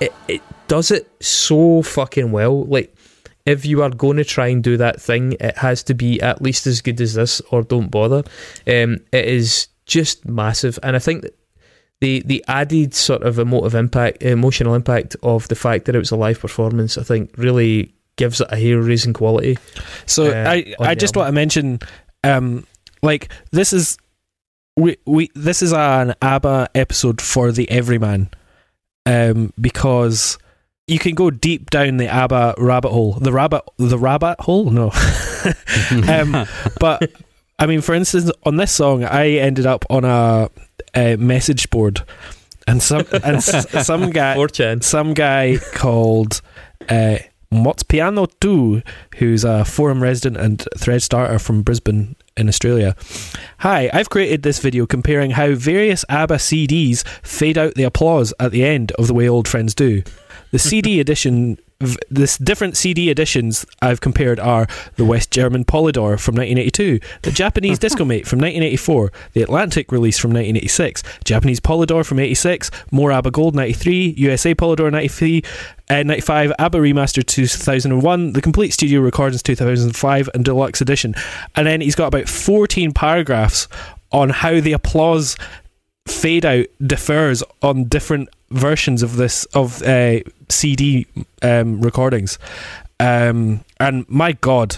it, 0.00 0.12
it 0.28 0.42
does 0.68 0.90
it 0.90 1.10
so 1.20 1.82
fucking 1.82 2.32
well. 2.32 2.64
Like, 2.64 2.95
if 3.46 3.64
you 3.64 3.82
are 3.82 3.90
going 3.90 4.16
to 4.18 4.24
try 4.24 4.48
and 4.48 4.62
do 4.62 4.76
that 4.76 5.00
thing, 5.00 5.36
it 5.40 5.56
has 5.56 5.82
to 5.84 5.94
be 5.94 6.20
at 6.20 6.42
least 6.42 6.66
as 6.66 6.82
good 6.82 7.00
as 7.00 7.14
this, 7.14 7.40
or 7.50 7.62
don't 7.62 7.90
bother. 7.90 8.24
Um, 8.66 8.98
it 9.12 9.24
is 9.24 9.68
just 9.86 10.26
massive, 10.26 10.78
and 10.82 10.96
I 10.96 10.98
think 10.98 11.24
the 12.00 12.22
the 12.26 12.44
added 12.48 12.92
sort 12.92 13.22
of 13.22 13.38
emotive 13.38 13.74
impact, 13.74 14.22
emotional 14.22 14.74
impact 14.74 15.16
of 15.22 15.48
the 15.48 15.54
fact 15.54 15.86
that 15.86 15.94
it 15.94 15.98
was 15.98 16.10
a 16.10 16.16
live 16.16 16.40
performance, 16.40 16.98
I 16.98 17.04
think, 17.04 17.30
really 17.38 17.94
gives 18.16 18.40
it 18.40 18.48
a 18.50 18.56
hair 18.56 18.80
raising 18.80 19.12
quality. 19.12 19.58
So 20.06 20.26
uh, 20.26 20.44
I 20.48 20.74
I 20.80 20.94
just 20.94 21.16
album. 21.16 21.20
want 21.20 21.28
to 21.28 21.32
mention, 21.32 21.78
um, 22.24 22.66
like 23.02 23.30
this 23.52 23.72
is 23.72 23.96
we 24.76 24.96
we 25.06 25.30
this 25.34 25.62
is 25.62 25.72
an 25.72 26.14
ABBA 26.20 26.70
episode 26.74 27.22
for 27.22 27.52
the 27.52 27.70
everyman, 27.70 28.28
um, 29.06 29.52
because 29.60 30.38
you 30.86 30.98
can 30.98 31.14
go 31.14 31.30
deep 31.30 31.70
down 31.70 31.96
the 31.96 32.06
ABBA 32.06 32.54
rabbit 32.58 32.90
hole. 32.90 33.14
The 33.14 33.32
rabbit 33.32 33.62
the 33.76 33.98
rabbit 33.98 34.40
hole 34.40 34.70
no, 34.70 34.90
um, 36.08 36.46
but 36.78 37.12
I 37.58 37.66
mean, 37.66 37.80
for 37.80 37.94
instance, 37.94 38.30
on 38.44 38.56
this 38.56 38.72
song, 38.72 39.04
I 39.04 39.30
ended 39.30 39.66
up 39.66 39.84
on 39.90 40.04
a, 40.04 40.50
a 40.94 41.16
message 41.16 41.70
board, 41.70 42.02
and 42.68 42.82
some 42.82 43.04
and 43.12 43.36
s- 43.36 43.86
some 43.86 44.10
guy 44.10 44.36
4chan. 44.36 44.84
some 44.84 45.14
guy 45.14 45.58
called 45.72 46.40
uh, 46.88 47.18
Piano 47.88 48.26
2, 48.40 48.82
who's 49.16 49.44
a 49.44 49.64
forum 49.64 50.02
resident 50.02 50.36
and 50.36 50.64
thread 50.76 51.02
starter 51.02 51.38
from 51.38 51.62
Brisbane 51.62 52.14
in 52.36 52.48
Australia. 52.48 52.94
Hi, 53.58 53.88
I've 53.92 54.10
created 54.10 54.42
this 54.42 54.58
video 54.58 54.86
comparing 54.86 55.32
how 55.32 55.54
various 55.54 56.04
ABBA 56.08 56.36
CDs 56.36 57.06
fade 57.26 57.56
out 57.58 57.74
the 57.74 57.84
applause 57.84 58.34
at 58.38 58.52
the 58.52 58.64
end 58.64 58.92
of 58.92 59.06
The 59.06 59.14
Way 59.14 59.28
Old 59.28 59.48
Friends 59.48 59.74
Do. 59.74 60.02
The 60.50 60.58
CD 60.58 61.00
edition. 61.00 61.58
This 62.08 62.38
different 62.38 62.74
CD 62.74 63.10
editions 63.10 63.66
I've 63.82 64.00
compared 64.00 64.40
are 64.40 64.66
the 64.94 65.04
West 65.04 65.30
German 65.30 65.62
Polydor 65.62 66.18
from 66.18 66.34
1982, 66.34 67.00
the 67.20 67.30
Japanese 67.30 67.78
Disco 67.78 68.02
Mate 68.06 68.26
from 68.26 68.38
1984, 68.38 69.12
the 69.34 69.42
Atlantic 69.42 69.92
release 69.92 70.18
from 70.18 70.30
1986, 70.30 71.02
Japanese 71.24 71.60
Polydor 71.60 72.02
from 72.06 72.18
86, 72.18 72.70
more 72.92 73.12
ABBA 73.12 73.30
Gold 73.30 73.54
93, 73.54 74.14
USA 74.16 74.54
Polydor 74.54 74.90
93, 74.90 75.42
uh, 75.90 76.02
95, 76.02 76.52
ABBA 76.58 76.78
Remastered 76.78 77.26
2001, 77.26 78.32
the 78.32 78.40
Complete 78.40 78.72
Studio 78.72 79.02
Recordings 79.02 79.42
2005, 79.42 80.30
and 80.32 80.46
Deluxe 80.46 80.80
Edition. 80.80 81.14
And 81.56 81.66
then 81.66 81.82
he's 81.82 81.94
got 81.94 82.06
about 82.06 82.26
14 82.26 82.92
paragraphs 82.92 83.68
on 84.12 84.30
how 84.30 84.60
the 84.60 84.72
applause 84.72 85.36
fade 86.06 86.46
out 86.46 86.66
differs 86.86 87.42
on 87.62 87.84
different 87.84 88.30
versions 88.50 89.02
of 89.02 89.16
this 89.16 89.44
of 89.46 89.82
uh, 89.82 90.20
CD 90.48 91.06
um, 91.42 91.80
recordings. 91.80 92.38
Um, 92.98 93.64
and 93.78 94.08
my 94.08 94.32
God, 94.32 94.76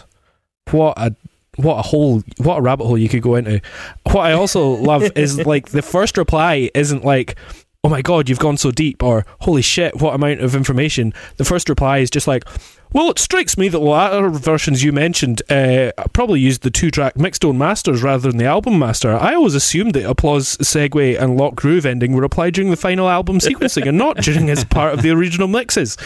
what 0.71 0.95
a 0.97 1.15
what 1.57 1.79
a 1.79 1.83
hole, 1.83 2.23
what 2.39 2.59
a 2.59 2.63
rabbit 2.63 2.87
hole 2.87 2.99
you 2.99 3.09
could 3.09 3.23
go 3.23 3.35
into. 3.35 3.61
What 4.05 4.23
I 4.23 4.33
also 4.33 4.69
love 4.71 5.03
is 5.17 5.45
like 5.45 5.71
the 5.71 5.83
first 5.83 6.17
reply 6.17 6.71
isn't 6.75 7.05
like, 7.05 7.37
"Oh 7.85 7.89
my 7.89 8.03
God, 8.03 8.29
you've 8.29 8.39
gone 8.39 8.57
so 8.57 8.71
deep," 8.71 9.03
or 9.03 9.27
"Holy 9.41 9.63
shit, 9.63 10.01
what 10.01 10.15
amount 10.15 10.41
of 10.41 10.55
information." 10.55 11.13
The 11.37 11.45
first 11.45 11.69
reply 11.69 11.99
is 11.99 12.11
just 12.11 12.27
like. 12.27 12.45
Well, 12.93 13.11
it 13.11 13.19
strikes 13.19 13.59
me 13.59 13.69
that 13.69 13.79
the 13.79 13.85
latter 13.85 14.31
versions 14.31 14.83
you 14.83 14.93
mentioned 14.93 15.43
uh, 15.51 15.93
probably 16.15 16.41
used 16.41 16.63
the 16.63 16.71
two-track 16.71 17.15
mixdown 17.15 17.57
masters 17.57 18.03
rather 18.03 18.31
than 18.31 18.39
the 18.39 18.47
album 18.47 18.79
master. 18.79 19.15
I 19.15 19.35
always 19.35 19.55
assumed 19.55 19.93
that 19.95 20.09
applause, 20.09 20.57
segue, 20.59 21.21
and 21.21 21.37
lock 21.37 21.55
groove 21.55 21.85
ending 21.85 22.13
were 22.13 22.25
applied 22.25 22.55
during 22.55 22.71
the 22.71 22.77
final 22.77 23.09
album 23.09 23.39
sequencing 23.41 23.87
and 23.87 23.99
not 23.99 24.17
during 24.19 24.49
as 24.49 24.65
part 24.65 24.95
of 24.95 25.03
the 25.03 25.11
original 25.11 25.49
mixes. 25.49 25.99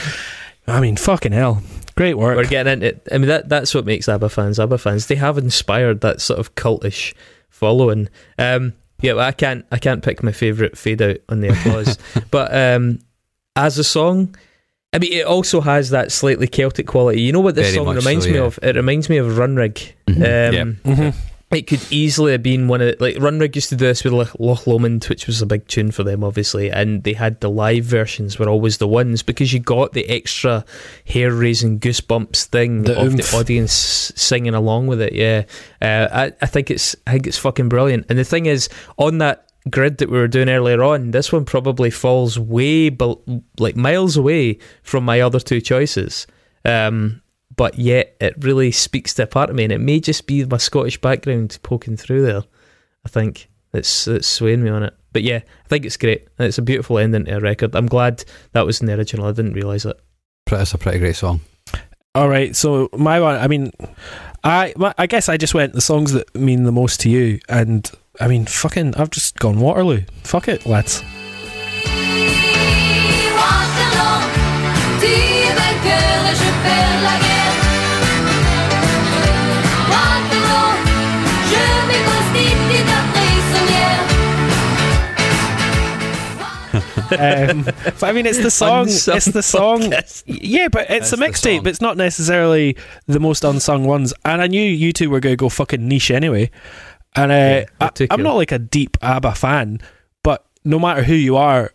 I 0.67 0.81
mean, 0.81 0.97
fucking 0.97 1.33
hell, 1.33 1.63
great 1.95 2.19
work. 2.19 2.37
We're 2.37 2.45
getting 2.45 2.73
into 2.73 2.87
it. 2.87 3.09
I 3.13 3.19
mean, 3.19 3.29
that 3.29 3.49
that's 3.49 3.75
what 3.75 3.85
makes 3.85 4.09
ABBA 4.09 4.29
fans 4.29 4.59
ABBA 4.59 4.79
fans. 4.79 5.07
They 5.07 5.17
have 5.17 5.39
inspired 5.39 6.01
that 6.01 6.21
sort 6.21 6.41
of 6.41 6.55
cultish 6.55 7.15
following. 7.49 8.09
Um, 8.39 8.75
yeah, 9.01 9.15
well, 9.15 9.27
I 9.27 9.33
can't 9.33 9.65
I 9.71 9.79
can't 9.79 10.05
pick 10.05 10.23
my 10.23 10.33
favourite 10.33 10.79
fade 10.79 11.03
out 11.03 11.19
on 11.29 11.41
the 11.41 11.49
applause, 11.49 11.99
but 12.31 12.55
um, 12.55 13.01
as 13.55 13.79
a 13.79 13.85
song. 13.85 14.35
I 14.93 14.99
mean, 14.99 15.13
it 15.13 15.25
also 15.27 15.61
has 15.63 15.91
that 15.91 16.13
slightly 16.13 16.47
Celtic 16.47 16.87
quality. 16.87 17.23
You 17.23 17.33
know 17.33 17.41
what 17.41 17.55
this 17.55 17.73
Very 17.75 17.85
song 17.85 17.95
reminds 17.95 18.27
so, 18.27 18.31
me 18.31 18.39
of? 18.39 18.59
It 18.63 18.77
reminds 18.77 19.09
me 19.09 19.17
of 19.17 19.27
Runrig. 19.29 19.93
Mhm. 20.09 20.17
Um, 20.17 20.23
Yeah. 20.25 20.65
Mhm. 20.95 21.15
It 21.51 21.67
could 21.67 21.81
easily 21.91 22.33
have 22.33 22.43
been 22.43 22.67
one 22.67 22.81
of 22.81 22.97
the, 22.97 23.05
like 23.05 23.17
Runrig 23.17 23.55
used 23.55 23.69
to 23.69 23.77
do 23.77 23.85
this 23.85 24.03
with 24.05 24.15
Loch, 24.15 24.35
Loch 24.39 24.67
Lomond, 24.67 25.05
which 25.05 25.27
was 25.27 25.43
a 25.43 25.47
big 25.47 25.67
tune 25.69 25.91
for 25.91 26.03
them, 26.03 26.25
obviously, 26.25 26.71
and 26.71 27.03
they 27.05 27.13
had 27.13 27.41
the 27.43 27.51
live 27.51 27.85
versions 27.85 28.39
were 28.39 28.49
always 28.49 28.79
the 28.79 28.89
ones 28.89 29.23
because 29.23 29.53
you 29.53 29.61
got 29.61 29.93
the 29.93 30.09
extra 30.09 30.65
hair 31.07 31.31
raising 31.31 31.79
goosebumps 31.79 32.45
thing 32.45 32.85
The 32.85 32.99
of 32.99 33.13
oomph. 33.13 33.31
the 33.31 33.37
audience 33.37 33.73
singing 34.17 34.55
along 34.55 34.87
with 34.87 35.03
it. 35.03 35.13
Yeah, 35.13 35.43
uh, 35.83 36.09
I, 36.11 36.33
I 36.41 36.47
think 36.47 36.71
it's 36.71 36.97
I 37.07 37.13
think 37.13 37.27
it's 37.27 37.37
fucking 37.39 37.69
brilliant. 37.69 38.07
And 38.09 38.19
the 38.19 38.25
thing 38.25 38.47
is, 38.47 38.71
on 38.97 39.19
that 39.19 39.45
grid 39.71 39.99
that 39.99 40.11
we 40.11 40.19
were 40.19 40.29
doing 40.29 40.49
earlier 40.49 40.83
on, 40.83 41.11
this 41.11 41.33
one 41.33 41.45
probably 41.45 41.91
falls 41.91 42.39
way 42.39 42.89
bel 42.89 43.23
like 43.59 43.77
miles 43.77 44.17
away 44.17 44.59
from 44.83 45.05
my 45.05 45.21
other 45.21 45.41
two 45.41 45.61
choices. 45.61 46.27
Um, 46.65 47.23
but 47.55 47.79
yet 47.79 48.17
it 48.21 48.35
really 48.39 48.73
speaks 48.73 49.15
to 49.15 49.25
a 49.25 49.27
part 49.27 49.51
of 49.51 49.57
me, 49.57 49.65
and 49.65 49.73
it 49.73 49.81
may 49.81 50.01
just 50.01 50.27
be 50.27 50.45
my 50.45 50.57
Scottish 50.57 51.01
background 51.01 51.59
poking 51.63 51.97
through 51.97 52.23
there. 52.23 52.43
I 53.05 53.09
think 53.09 53.49
that's 53.73 54.07
that's 54.07 54.27
swaying 54.27 54.63
me 54.65 54.71
on 54.71 54.83
it. 54.83 54.95
But 55.13 55.23
yeah, 55.23 55.41
I 55.65 55.69
think 55.69 55.85
it's 55.85 55.97
great. 55.97 56.29
and 56.39 56.49
It's 56.49 56.59
a 56.59 56.63
beautiful 56.63 56.99
ending 56.99 57.27
to 57.27 57.37
a 57.37 57.41
record. 57.41 57.75
I'm 57.77 57.87
glad 57.87 58.25
that 58.53 58.65
was 58.65 58.81
in 58.81 58.87
the 58.87 58.95
original. 58.95 59.27
I 59.27 59.33
didn't 59.33 59.53
realise 59.53 59.85
it. 59.85 60.01
It's 60.51 60.75
a 60.75 60.79
pretty 60.79 60.99
great 60.99 61.17
song. 61.17 61.41
All 62.15 62.29
right, 62.29 62.55
so 62.55 62.91
my 62.93 63.21
one. 63.21 63.37
I 63.37 63.49
mean, 63.49 63.73
I 64.45 64.75
I 64.99 65.07
guess 65.07 65.29
I 65.29 65.37
just 65.37 65.55
went 65.55 65.73
the 65.73 65.81
songs 65.81 66.13
that 66.13 66.35
mean 66.35 66.65
the 66.65 66.73
most 66.73 67.01
to 67.03 67.11
you, 67.11 67.41
and 67.49 67.89
I 68.21 68.29
mean, 68.29 68.47
fucking, 68.47 68.97
I've 68.97 69.11
just 69.11 69.39
gone 69.39 69.61
Waterloo. 69.61 70.03
Fuck 70.25 70.49
it, 70.49 70.67
lads. 70.67 71.03
Um, 87.19 87.63
but 87.65 88.03
I 88.03 88.13
mean, 88.13 88.27
it's 88.27 88.39
the 88.39 88.51
song. 88.63 88.83
Unsung 88.89 89.17
It's 89.17 89.27
the 89.27 89.43
song. 89.43 89.81
podcast. 89.83 90.23
Yeah, 90.27 90.69
but 90.69 90.83
it's 90.91 91.11
That's 91.11 91.13
a 91.13 91.17
the 91.17 91.25
mixtape. 91.27 91.67
It's 91.67 91.81
not 91.81 91.97
necessarily 91.97 92.77
the 93.07 93.21
most 93.21 93.45
unsung 93.45 93.85
ones. 93.85 94.13
And 94.25 94.41
I 94.43 94.47
knew 94.47 94.63
you 94.63 94.93
two 94.93 95.11
were 95.11 95.21
going 95.21 95.33
to 95.35 95.37
go 95.37 95.49
fucking 95.49 95.87
niche 95.87 96.11
anyway. 96.11 96.51
And 97.15 97.31
uh, 97.31 97.35
Yeah, 97.35 97.65
I 97.81 97.85
I, 97.87 97.89
took 97.89 98.13
I'm 98.13 98.23
not 98.23 98.37
like 98.37 98.53
a 98.53 98.59
deep 98.59 98.97
ABBA 99.03 99.35
fan, 99.35 99.81
but 100.23 100.47
no 100.65 100.79
matter 100.79 101.03
who 101.03 101.15
you 101.15 101.37
are, 101.37 101.73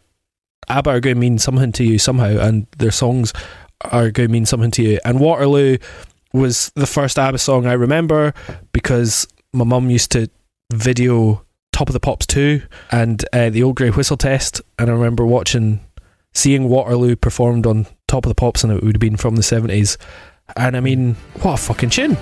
ABBA 0.70 0.90
are 0.90 1.00
going 1.00 1.16
to 1.16 1.20
mean 1.20 1.38
something 1.38 1.72
to 1.74 1.84
you 1.84 2.00
somehow, 2.00 2.40
and 2.40 2.68
their 2.78 2.92
songs 2.92 3.34
are 3.82 4.10
going 4.12 4.30
to 4.30 4.34
mean 4.34 4.46
something 4.46 4.72
to 4.72 4.82
you. 4.84 5.00
And 5.06 5.20
Waterloo 5.20 5.78
was 6.34 6.72
the 6.76 6.88
first 6.88 7.18
ABBA 7.20 7.38
song 7.38 7.68
I 7.68 7.74
remember 7.74 8.34
because 8.74 9.28
my 9.54 9.64
mum 9.64 9.90
used 9.90 10.12
to 10.12 10.30
video 10.74 11.46
Top 11.78 11.90
of 11.90 11.94
the 11.94 12.00
Pops 12.00 12.26
2 12.26 12.64
and 12.90 13.24
uh, 13.34 13.52
the 13.52 13.62
Old 13.62 13.76
Grey 13.76 13.92
Whistle 13.92 14.18
Test, 14.18 14.64
and 14.80 14.90
I 14.90 14.94
remember 14.94 15.24
watching, 15.24 15.80
seeing 16.34 16.70
Waterloo 16.70 17.16
performed 17.16 17.68
on 17.68 17.86
Top 18.08 18.26
of 18.26 18.30
the 18.30 18.34
Pops, 18.34 18.64
and 18.64 18.74
it 18.74 18.82
would 18.82 18.96
have 18.96 19.00
been 19.00 19.16
from 19.16 19.36
the 19.36 19.44
70s. 19.44 19.96
And 20.56 20.76
I 20.76 20.80
mean, 20.80 21.14
what 21.44 21.54
a 21.54 21.58
fucking 21.58 21.92
tune! 21.92 22.18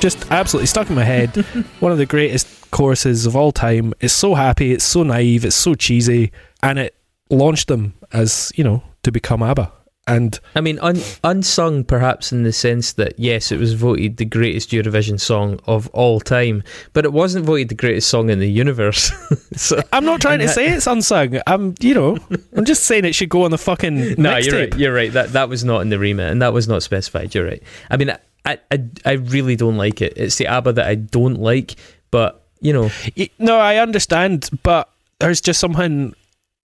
Just 0.00 0.30
absolutely 0.30 0.66
stuck 0.66 0.88
in 0.88 0.96
my 0.96 1.04
head. 1.04 1.36
One 1.80 1.92
of 1.92 1.98
the 1.98 2.06
greatest 2.06 2.70
choruses 2.70 3.26
of 3.26 3.36
all 3.36 3.52
time. 3.52 3.94
It's 4.00 4.14
so 4.14 4.34
happy, 4.34 4.72
it's 4.72 4.84
so 4.84 5.02
naive, 5.02 5.44
it's 5.44 5.56
so 5.56 5.74
cheesy, 5.74 6.32
and 6.62 6.78
it 6.78 6.94
launched 7.30 7.68
them 7.68 7.94
as 8.12 8.52
you 8.54 8.64
know 8.64 8.82
to 9.02 9.12
become 9.12 9.42
ABBA. 9.42 9.72
And 10.06 10.40
I 10.54 10.62
mean, 10.62 10.78
un- 10.78 11.02
unsung 11.22 11.84
perhaps 11.84 12.32
in 12.32 12.42
the 12.42 12.52
sense 12.52 12.94
that 12.94 13.18
yes, 13.18 13.52
it 13.52 13.58
was 13.58 13.74
voted 13.74 14.16
the 14.16 14.24
greatest 14.24 14.70
Eurovision 14.70 15.20
song 15.20 15.60
of 15.66 15.86
all 15.88 16.18
time, 16.18 16.62
but 16.94 17.04
it 17.04 17.12
wasn't 17.12 17.44
voted 17.44 17.68
the 17.68 17.74
greatest 17.74 18.08
song 18.08 18.30
in 18.30 18.38
the 18.38 18.50
universe. 18.50 19.12
so, 19.52 19.82
I'm 19.92 20.06
not 20.06 20.22
trying 20.22 20.38
to 20.38 20.44
And 20.44 20.52
say 20.52 20.68
it's 20.70 20.86
unsung. 20.86 21.40
I'm, 21.46 21.74
you 21.80 21.92
know, 21.92 22.16
I'm 22.54 22.64
just 22.64 22.84
saying 22.84 23.04
it 23.04 23.14
should 23.14 23.28
go 23.28 23.44
on 23.44 23.50
the 23.50 23.58
fucking 23.58 24.14
no, 24.18 24.38
you're 24.38 24.54
right. 24.54 24.74
You're 24.78 24.94
right. 24.94 25.12
That 25.12 25.32
that 25.32 25.50
was 25.50 25.62
not 25.62 25.82
in 25.82 25.90
the 25.90 25.98
remit, 25.98 26.32
and 26.32 26.40
that 26.40 26.54
was 26.54 26.66
not 26.68 26.82
specified. 26.82 27.34
You're 27.34 27.44
right. 27.46 27.62
I 27.90 27.98
mean, 27.98 28.16
I 28.48 28.58
I, 28.70 28.84
I 29.04 29.12
really 29.12 29.56
don't 29.56 29.76
like 29.76 30.00
it. 30.02 30.14
It's 30.16 30.36
the 30.36 30.46
ABBA 30.46 30.72
that 30.74 30.86
I 30.86 30.94
don't 30.94 31.40
like, 31.40 31.74
but 32.10 32.44
you 32.60 32.72
know, 32.72 32.90
No, 33.38 33.58
I 33.58 33.76
understand, 33.76 34.48
but 34.62 34.88
there's 35.20 35.40
just 35.40 35.60
something 35.60 36.14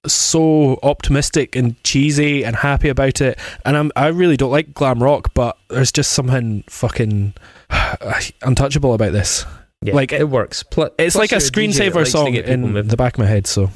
so 0.07 0.79
optimistic 0.83 1.57
and 1.57 1.83
cheesy 1.83 2.45
and 2.45 2.55
happy 2.57 2.89
about 2.89 3.21
it. 3.21 3.39
And 3.65 3.77
I'm 3.77 3.91
I 3.97 4.09
really 4.09 4.37
don't 4.37 4.51
like 4.51 4.75
glam 4.75 5.03
rock, 5.03 5.33
but 5.35 5.57
there's 5.71 5.93
just 5.93 6.13
something 6.13 6.65
fucking 6.69 7.35
untouchable 8.43 8.93
about 8.95 9.13
this. 9.13 9.47
yeah, 9.83 9.95
Like, 9.95 10.13
it 10.13 10.29
works. 10.29 10.63
Pl- 10.63 10.91
It's 10.99 11.15
plus 11.17 11.17
like 11.17 11.33
a 11.33 11.37
you're 11.37 11.41
DJ 11.41 11.93
that 11.93 11.93
screensaver 11.95 12.07
song 12.07 12.35
in 12.35 12.61
moving. 12.63 12.89
the 12.89 12.97
back 12.97 13.15
of 13.15 13.21
my 13.21 13.27
head. 13.27 13.47
So 13.47 13.71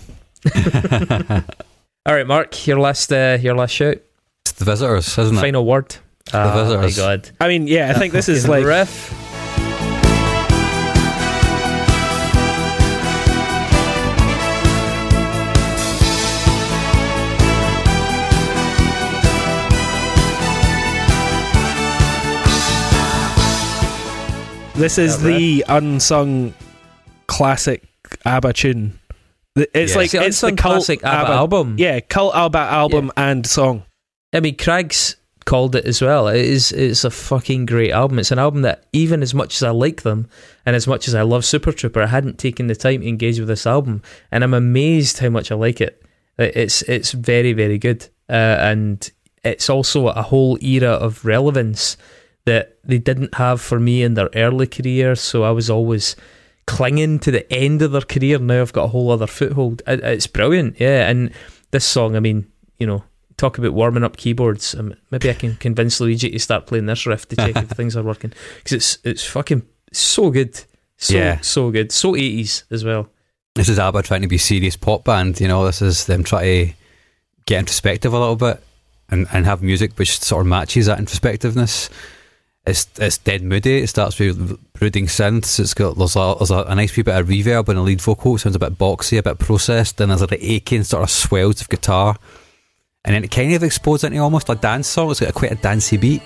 All 2.07 2.15
right, 2.15 2.27
Mark, 2.27 2.67
your 2.67 2.79
last 2.81 3.13
uh, 3.13 3.39
your 3.41 3.55
last 3.55 3.73
shout, 3.73 3.97
It's 4.45 4.53
the 4.53 4.65
visitors, 4.65 5.17
isn't 5.19 5.37
it? 5.37 5.41
final 5.41 5.65
word. 5.67 5.97
Oh 6.35 6.77
my 6.81 6.91
god, 6.91 7.31
I 7.41 7.49
mean, 7.49 7.67
yeah, 7.67 7.93
I 7.95 7.99
think 7.99 8.13
this 8.13 8.29
is 8.29 8.47
like 8.55 8.65
riff. 8.65 9.15
this 24.75 24.97
is 24.97 25.21
That 25.23 25.29
the 25.29 25.65
unsung 25.69 26.55
classic 27.27 27.83
ABBA 28.25 28.53
tune. 28.53 28.99
The- 29.57 29.69
It's 29.77 29.93
Yeah. 29.93 29.99
like 29.99 30.05
It's 30.07 30.13
the 30.13 30.25
it's 30.25 30.41
the 30.41 30.47
unsung 30.49 30.57
cult 30.57 30.75
classic 30.77 31.05
ABBA 31.05 31.31
album. 31.33 31.75
Yeah, 31.79 31.99
cult 32.01 32.35
ABBA 32.37 32.59
album 32.59 33.11
and 33.17 33.45
song. 33.47 33.83
I 34.33 34.39
mean, 34.41 34.57
Craig's 34.57 35.17
called 35.49 35.75
it 35.75 35.87
as 35.87 36.03
well. 36.03 36.29
It 36.29 36.45
is 36.45 36.73
it's 36.73 37.05
a 37.05 37.11
fucking 37.11 37.65
great 37.67 37.91
album. 37.91 38.19
It's 38.19 38.31
an 38.31 38.39
album 38.39 38.63
that 38.63 38.85
even 38.93 39.23
as 39.23 39.33
much 39.33 39.57
as 39.57 39.63
I 39.63 39.71
like 39.71 40.03
them 40.03 40.29
and 40.67 40.77
as 40.77 40.87
much 40.87 41.09
as 41.09 41.15
I 41.15 41.23
love 41.23 41.45
Super 41.45 41.73
Trouper, 41.73 42.03
I 42.03 42.07
hadn't 42.07 42.39
taken 42.39 42.67
the 42.67 42.75
time 42.77 43.01
to 43.01 43.09
engage 43.09 43.39
with 43.39 43.49
this 43.49 43.67
album, 43.67 44.03
and 44.31 44.45
I'm 44.45 44.55
amazed 44.55 45.19
how 45.19 45.31
much 45.31 45.51
I 45.51 45.55
like 45.55 45.81
it. 45.81 45.95
It- 46.39 46.57
It's 46.57 46.83
it's 46.83 47.13
very 47.13 47.53
very 47.55 47.79
good, 47.79 48.01
uh, 48.29 48.57
and 48.71 49.11
it's 49.43 49.71
also 49.71 50.09
a 50.09 50.23
whole 50.23 50.59
era 50.61 50.93
of 51.07 51.25
relevance 51.25 51.97
that 52.45 52.77
they 52.85 52.99
didn't 52.99 53.35
have 53.35 53.61
for 53.61 53.79
me 53.81 54.03
in 54.03 54.15
their 54.15 54.31
early 54.35 54.67
career. 54.67 55.15
So 55.17 55.43
I 55.45 55.51
was 55.53 55.71
always 55.71 56.17
clinging 56.67 57.19
to 57.21 57.31
the 57.31 57.51
end 57.53 57.81
of 57.83 57.93
their 57.93 58.03
career. 58.15 58.39
Now 58.39 58.61
I've 58.61 58.73
got 58.75 58.85
a 58.85 58.89
whole 58.95 59.11
other 59.11 59.27
foothold. 59.27 59.81
It's 59.87 60.27
brilliant, 60.27 60.77
yeah. 60.79 61.09
And 61.11 61.31
this 61.71 61.85
song, 61.87 62.17
I 62.17 62.21
mean, 62.21 62.47
you 62.79 62.87
know, 62.87 63.03
talk 63.39 63.57
about 63.57 63.73
warming 63.73 64.05
up 64.05 64.19
keyboards. 64.19 64.75
Um, 64.75 64.95
maybe 65.11 65.31
I 65.31 65.35
can 65.35 65.55
convince 65.57 65.99
Luigi 66.01 66.31
to 66.31 66.39
start 66.39 66.67
playing 66.67 66.85
this 66.87 67.07
riff 67.07 67.27
to 67.29 67.37
check 67.37 67.57
if 67.57 67.69
things 67.77 67.97
are 67.97 68.03
working 68.03 68.33
because 68.59 68.73
it's 68.73 68.99
it's 69.05 69.25
fucking 69.25 69.63
so 69.93 70.31
good, 70.31 70.55
so 70.99 71.15
Yeah. 71.17 71.41
so 71.41 71.71
good, 71.71 71.91
so 71.91 72.15
eighties 72.15 72.65
as 72.71 72.85
well. 72.85 73.09
This 73.55 73.71
is 73.71 73.79
ABBA 73.79 74.03
trying 74.03 74.23
to 74.23 74.29
be 74.29 74.37
a 74.37 74.39
serious 74.39 74.77
pop 74.77 75.05
band. 75.05 75.41
You 75.41 75.49
know, 75.49 75.65
this 75.65 75.81
is 75.81 76.05
them 76.05 76.23
trying 76.23 76.69
to 76.69 76.75
get 77.47 77.61
introspective 77.61 78.13
a 78.13 78.19
little 78.19 78.37
bit 78.37 78.63
and, 79.09 79.27
and 79.33 79.47
have 79.47 79.63
music 79.63 79.99
which 79.99 80.21
sort 80.21 80.43
of 80.43 80.47
matches 80.47 80.87
that 80.87 80.99
introspectiveness. 80.99 81.89
It's 82.67 82.87
it's 83.01 83.17
dead 83.19 83.43
moody. 83.43 83.79
It 83.79 83.87
starts 83.89 84.19
with 84.19 84.59
brooding 84.75 85.07
synths. 85.07 85.59
It's 85.59 85.73
got 85.73 85.97
there's 85.97 86.15
a, 86.17 86.35
there's 86.39 86.51
a, 86.51 86.65
a 86.65 86.75
nice 86.75 86.95
wee 86.97 87.03
bit 87.03 87.17
of 87.17 87.27
reverb 87.27 87.69
and 87.71 87.79
a 87.79 87.83
lead 87.83 88.03
vocal. 88.03 88.35
It 88.35 88.41
sounds 88.41 88.57
a 88.57 88.59
bit 88.59 88.77
boxy, 88.77 89.17
a 89.19 89.23
bit 89.23 89.39
processed. 89.39 89.97
Then 89.97 90.09
there's 90.09 90.21
like 90.21 90.31
the 90.31 90.45
aching 90.53 90.85
sort 90.85 91.03
of 91.05 91.11
swells 91.11 91.63
of 91.63 91.71
guitar, 91.71 92.17
and 93.09 93.15
then 93.15 93.25
it 93.25 93.31
kind 93.31 93.55
of 93.55 93.63
explodes 93.63 94.05
into 94.05 94.19
almost 94.19 94.51
a 94.51 94.55
dance 94.55 94.87
song. 94.87 95.11
It's 95.11 95.21
got 95.21 95.31
a 95.31 95.33
quite 95.33 95.51
a 95.51 95.55
dancey 95.55 95.97
beat. 95.97 96.21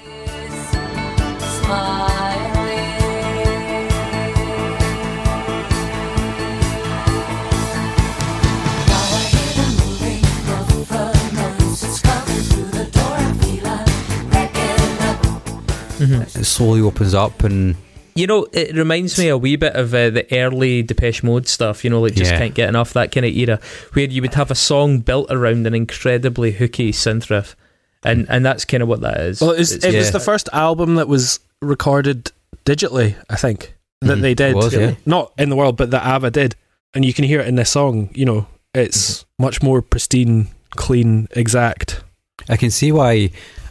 Mm-hmm. 16.00 16.40
It 16.40 16.44
slowly 16.44 16.80
opens 16.80 17.14
up 17.14 17.44
and 17.44 17.76
You 18.14 18.26
know, 18.26 18.46
it 18.52 18.74
reminds 18.76 19.18
me 19.18 19.28
a 19.28 19.38
wee 19.38 19.56
bit 19.56 19.74
of 19.74 19.94
uh, 19.94 20.10
the 20.10 20.26
early 20.38 20.82
Depeche 20.82 21.22
Mode 21.22 21.48
stuff. 21.48 21.82
You 21.84 21.90
know, 21.90 22.00
like 22.00 22.14
just 22.14 22.30
Yeah. 22.32 22.38
can't 22.38 22.54
get 22.54 22.68
enough 22.68 22.92
that 22.92 23.10
kind 23.12 23.24
of 23.26 23.32
era, 23.34 23.58
where 23.94 24.04
you 24.06 24.20
would 24.22 24.34
have 24.34 24.50
a 24.50 24.54
song 24.54 24.98
built 25.00 25.30
around 25.30 25.66
an 25.66 25.74
incredibly 25.74 26.52
hooky 26.52 26.92
synth 26.92 27.30
riff, 27.30 27.56
and 28.04 28.26
and 28.28 28.44
that's 28.44 28.64
kind 28.64 28.82
of 28.82 28.88
what 28.88 29.00
that 29.00 29.18
is. 29.20 29.40
Well, 29.40 29.52
it 29.52 29.58
was, 29.58 29.72
It's- 29.72 29.94
it 29.94 29.96
was 29.96 30.10
the 30.12 30.20
first 30.20 30.48
album 30.52 30.96
that 30.96 31.08
was 31.08 31.40
recorded 31.62 32.30
digitally, 32.66 33.14
I 33.30 33.36
think, 33.36 33.74
that 34.02 34.18
Mhm. 34.18 34.22
they 34.22 34.34
did. 34.34 34.50
It 34.50 34.56
was, 34.56 34.74
yeah. 34.74 34.94
Not 35.06 35.32
in 35.38 35.48
the 35.48 35.56
world, 35.56 35.76
but 35.76 35.90
that 35.92 36.04
ABBA 36.04 36.30
did. 36.32 36.54
And 36.94 37.04
you 37.04 37.14
can 37.14 37.24
hear 37.24 37.40
it 37.40 37.46
in 37.48 37.54
this 37.54 37.70
song. 37.70 38.10
You 38.14 38.26
know, 38.26 38.46
it's 38.74 39.24
much 39.38 39.62
more 39.62 39.80
pristine, 39.80 40.48
clean, 40.76 41.28
exact. 41.32 42.02
I 42.48 42.56
can 42.58 42.70
see 42.70 42.92
why 42.92 43.30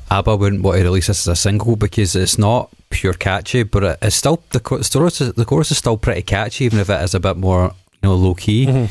ABBA 0.09 0.35
wouldn't 0.35 0.63
want 0.63 0.77
to 0.79 0.83
release 0.83 1.07
this 1.07 1.27
as 1.27 1.31
a 1.31 1.35
single 1.35 1.75
because 1.75 2.15
it's 2.15 2.37
not 2.39 2.69
pure 2.91 3.13
catchy, 3.13 3.63
but 3.63 3.83
it- 3.83 3.97
it's 4.01 4.15
still 4.15 4.43
the 4.51 4.59
chorus, 4.59 5.21
is, 5.21 5.33
the 5.33 5.45
chorus 5.45 5.71
is 5.71 5.77
still 5.79 5.97
pretty 5.97 6.21
catchy, 6.21 6.65
even 6.65 6.79
if 6.79 6.89
it 6.89 7.01
is 7.01 7.13
a 7.15 7.19
bit 7.19 7.37
more 7.37 7.73
you 8.03 8.09
know 8.09 8.15
low 8.15 8.33
key. 8.35 8.65
Mhm. 8.67 8.89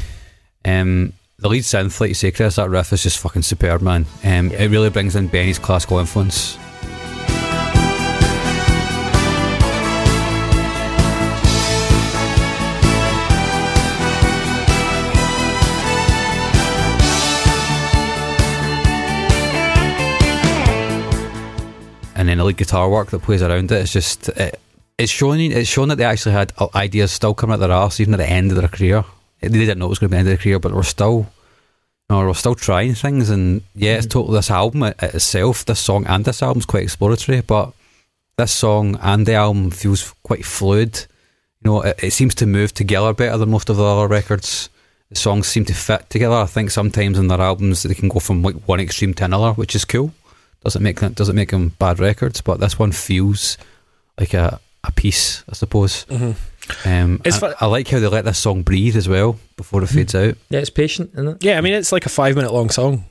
Um, 0.64 1.12
the 1.38 1.48
lead 1.48 1.62
synth, 1.62 2.00
like 2.00 2.08
you 2.08 2.14
say, 2.14 2.30
Chris, 2.30 2.56
that 2.56 2.68
riff 2.68 2.92
is 2.92 3.02
just 3.02 3.18
fucking 3.18 3.42
superb, 3.42 3.80
man. 3.80 4.04
Um, 4.24 4.50
It 4.52 4.70
really 4.70 4.90
brings 4.90 5.16
in 5.16 5.28
Benny's 5.28 5.58
classical 5.58 5.98
influence. 5.98 6.58
And 22.20 22.28
then 22.28 22.36
the 22.36 22.44
lead 22.44 22.58
guitar 22.58 22.90
work 22.90 23.08
that 23.08 23.22
plays 23.22 23.42
around 23.42 23.72
it. 23.72 23.76
it 23.76 23.82
is 23.84 23.92
just 23.94 24.28
it, 24.28 24.60
it's 24.98 25.10
showing 25.10 25.50
it's 25.52 25.70
shown 25.70 25.88
that 25.88 25.96
they 25.96 26.04
actually 26.04 26.32
had 26.32 26.52
ideas 26.74 27.10
still 27.10 27.32
coming 27.32 27.54
out 27.54 27.60
their 27.60 27.72
arse 27.72 27.98
even 27.98 28.12
at 28.12 28.18
the 28.18 28.28
end 28.28 28.50
of 28.50 28.58
their 28.58 28.68
career. 28.68 29.02
They 29.40 29.48
didn't 29.48 29.78
know 29.78 29.86
it 29.86 29.88
was 29.88 29.98
going 29.98 30.10
to 30.10 30.12
be 30.12 30.16
the 30.16 30.18
end 30.18 30.28
of 30.28 30.32
their 30.32 30.42
career, 30.42 30.58
but 30.58 30.74
we're 30.74 30.82
still, 30.82 31.20
you 31.20 31.26
know, 32.10 32.26
we're 32.26 32.34
still 32.34 32.54
trying 32.54 32.92
things. 32.92 33.30
And 33.30 33.62
yeah, 33.74 33.96
it's 33.96 34.06
mm. 34.06 34.10
totally 34.10 34.36
this 34.36 34.50
album 34.50 34.82
itself, 34.82 35.64
this 35.64 35.80
song 35.80 36.04
and 36.06 36.26
this 36.26 36.42
album's 36.42 36.66
quite 36.66 36.82
exploratory, 36.82 37.40
but 37.40 37.72
this 38.36 38.52
song 38.52 38.98
and 39.00 39.24
the 39.24 39.32
album 39.36 39.70
feels 39.70 40.12
quite 40.22 40.44
fluid. 40.44 41.06
You 41.64 41.70
know, 41.70 41.80
it, 41.80 42.04
it 42.04 42.10
seems 42.10 42.34
to 42.34 42.46
move 42.46 42.74
together 42.74 43.14
better 43.14 43.38
than 43.38 43.50
most 43.50 43.70
of 43.70 43.78
the 43.78 43.82
other 43.84 44.08
records. 44.08 44.68
The 45.08 45.16
songs 45.16 45.46
seem 45.46 45.64
to 45.64 45.74
fit 45.74 46.10
together. 46.10 46.34
I 46.34 46.44
think 46.44 46.70
sometimes 46.70 47.18
in 47.18 47.28
their 47.28 47.40
albums 47.40 47.82
they 47.82 47.94
can 47.94 48.10
go 48.10 48.20
from 48.20 48.42
like 48.42 48.56
one 48.68 48.78
extreme 48.78 49.14
to 49.14 49.24
another, 49.24 49.54
which 49.54 49.74
is 49.74 49.86
cool 49.86 50.12
doesn't 50.64 50.82
make 50.82 51.00
them 51.00 51.12
doesn't 51.12 51.36
make 51.36 51.50
them 51.50 51.70
bad 51.78 51.98
records, 51.98 52.40
but 52.40 52.60
this 52.60 52.78
one 52.78 52.92
feels 52.92 53.56
like 54.18 54.34
a, 54.34 54.60
a 54.84 54.92
piece, 54.92 55.42
I 55.48 55.54
suppose. 55.54 56.06
Um, 56.84 57.20
It's 57.24 57.42
I, 57.42 57.50
fu- 57.50 57.56
I 57.60 57.66
like 57.66 57.88
how 57.88 57.98
they 57.98 58.06
let 58.06 58.24
this 58.24 58.38
song 58.38 58.62
breathe 58.62 58.96
as 58.96 59.08
well 59.08 59.38
before 59.56 59.82
it 59.82 59.88
fades 59.88 60.14
out. 60.14 60.36
yeah, 60.50 60.60
it's 60.60 60.70
patient, 60.70 61.10
isn't 61.14 61.28
it? 61.28 61.44
Yeah, 61.44 61.58
I 61.58 61.60
mean, 61.62 61.72
it's 61.72 61.92
like 61.92 62.06
a 62.06 62.10
five 62.10 62.36
minute 62.36 62.52
long 62.52 62.70
song. 62.70 63.04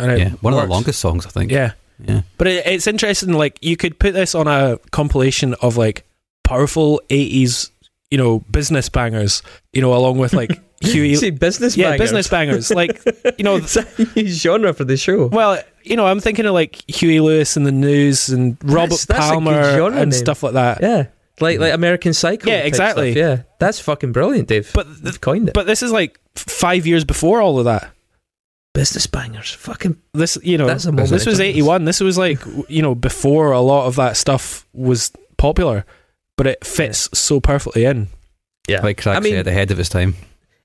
And 0.00 0.10
it 0.12 0.18
Yeah, 0.18 0.28
one 0.40 0.52
of 0.54 0.60
the 0.60 0.66
longest 0.66 0.98
songs, 1.00 1.24
I 1.26 1.30
think. 1.30 1.50
Yeah. 1.52 1.72
yeah. 2.04 2.22
But 2.36 2.48
it, 2.48 2.66
it's 2.66 2.86
interesting. 2.88 3.32
Like 3.34 3.58
you 3.62 3.76
could 3.76 3.98
put 3.98 4.12
this 4.12 4.34
on 4.34 4.48
a 4.48 4.78
compilation 4.90 5.54
of 5.62 5.76
like 5.76 6.04
powerful 6.42 7.00
'80s, 7.08 7.70
you 8.10 8.18
know, 8.18 8.40
business 8.50 8.88
bangers. 8.88 9.42
You 9.72 9.80
know, 9.80 9.94
along 9.94 10.18
with 10.18 10.32
like 10.34 10.50
Huey. 10.86 11.14
See, 11.16 11.30
business 11.30 11.76
yeah, 11.76 11.90
bangers. 11.90 12.00
business 12.04 12.28
bangers. 12.28 12.70
Like 12.70 13.02
you 13.38 13.44
know, 13.44 13.56
It's 13.58 13.76
a 13.76 14.26
genre 14.26 14.72
for 14.74 14.84
the 14.84 14.96
show. 14.96 15.26
well, 15.28 15.60
you 15.82 15.96
know, 15.96 16.06
I'm 16.06 16.20
thinking 16.20 16.46
of 16.46 16.54
like 16.54 16.82
Huey 16.90 17.20
Lewis 17.20 17.56
and 17.56 17.66
the 17.66 17.72
News 17.72 18.28
and 18.28 18.56
Robert 18.64 18.90
That's- 19.00 19.04
that's 19.06 19.18
a 19.26 19.28
good 19.28 19.32
Palmer 19.34 19.62
genre 19.76 20.00
and 20.00 20.10
name. 20.10 20.18
stuff 20.18 20.42
like 20.42 20.54
that. 20.54 20.80
Yeah, 20.82 21.06
like 21.40 21.58
like 21.58 21.72
American 21.74 22.12
Psycho. 22.14 22.48
Yeah, 22.50 22.58
exactly. 22.58 23.12
stuff, 23.12 23.18
Yeah, 23.38 23.42
that's 23.58 23.80
fucking 23.80 24.12
brilliant, 24.12 24.48
Dave. 24.48 24.70
But 24.74 25.02
They've 25.02 25.20
coined 25.20 25.48
it. 25.48 25.54
But 25.54 25.66
this 25.66 25.82
is 25.82 25.92
like 25.92 26.18
five 26.36 26.86
years 26.86 27.04
before 27.04 27.40
all 27.40 27.58
of 27.58 27.64
that. 27.66 27.90
business 28.74 29.06
bangers, 29.06 29.52
fucking. 29.52 29.96
This, 30.14 30.36
you 30.42 30.58
know, 30.58 30.66
That's 30.66 30.84
a 30.84 30.92
moment 30.92 31.10
this 31.10 31.26
was 31.26 31.40
'81. 31.40 31.84
This 31.84 32.00
was 32.00 32.18
like, 32.18 32.40
you 32.68 32.82
know, 32.82 32.94
before 32.94 33.52
a 33.52 33.60
lot 33.60 33.86
of 33.86 33.96
that 33.96 34.16
stuff 34.16 34.66
was 34.72 35.12
popular. 35.36 35.84
but 36.36 36.46
it 36.48 36.64
fits 36.66 37.08
so 37.16 37.40
perfectly 37.40 37.84
in. 37.84 38.08
Yeah, 38.66 38.80
Like 38.80 39.00
Craig 39.00 39.16
I 39.16 39.20
mean, 39.20 39.34
said, 39.34 39.46
ahead 39.46 39.70
of 39.70 39.78
its 39.78 39.88
time. 39.90 40.14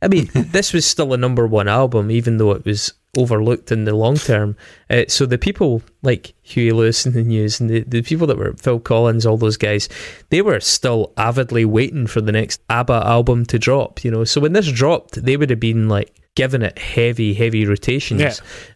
I 0.02 0.08
mean, 0.08 0.30
this 0.34 0.74
was 0.74 0.86
still 0.86 1.14
a 1.14 1.18
number 1.18 1.48
one 1.48 1.68
album, 1.68 2.12
even 2.12 2.38
though 2.38 2.52
it 2.52 2.66
was 2.66 2.94
overlooked 3.18 3.72
in 3.72 3.86
the 3.86 3.96
long 3.96 4.16
term. 4.16 4.56
Uh, 4.90 5.04
so 5.08 5.26
the 5.26 5.38
people 5.38 5.82
like 6.04 6.34
Huey 6.44 6.72
Lewis 6.72 7.06
and 7.06 7.16
the 7.16 7.24
News 7.24 7.60
and 7.60 7.70
the, 7.70 7.84
the 7.84 8.02
people 8.02 8.28
that 8.28 8.38
were 8.38 8.54
Phil 8.54 8.80
Collins, 8.80 9.26
all 9.26 9.38
those 9.38 9.58
guys, 9.58 9.90
they 10.30 10.42
were 10.42 10.60
still 10.60 11.14
avidly 11.18 11.66
waiting 11.66 12.08
for 12.08 12.22
the 12.22 12.32
next 12.32 12.62
ABBA 12.70 13.02
album 13.06 13.46
to 13.48 13.60
drop. 13.60 14.04
You 14.04 14.12
know, 14.12 14.24
so 14.24 14.42
when 14.42 14.54
this 14.54 14.72
dropped, 14.72 15.24
they 15.24 15.38
would 15.38 15.50
have 15.50 15.60
been 15.60 15.90
like 15.90 16.14
giving 16.36 16.62
it 16.62 16.78
heavy, 16.78 17.34
heavy 17.34 17.66
rotations. 17.66 18.22
Yeah. 18.22 18.34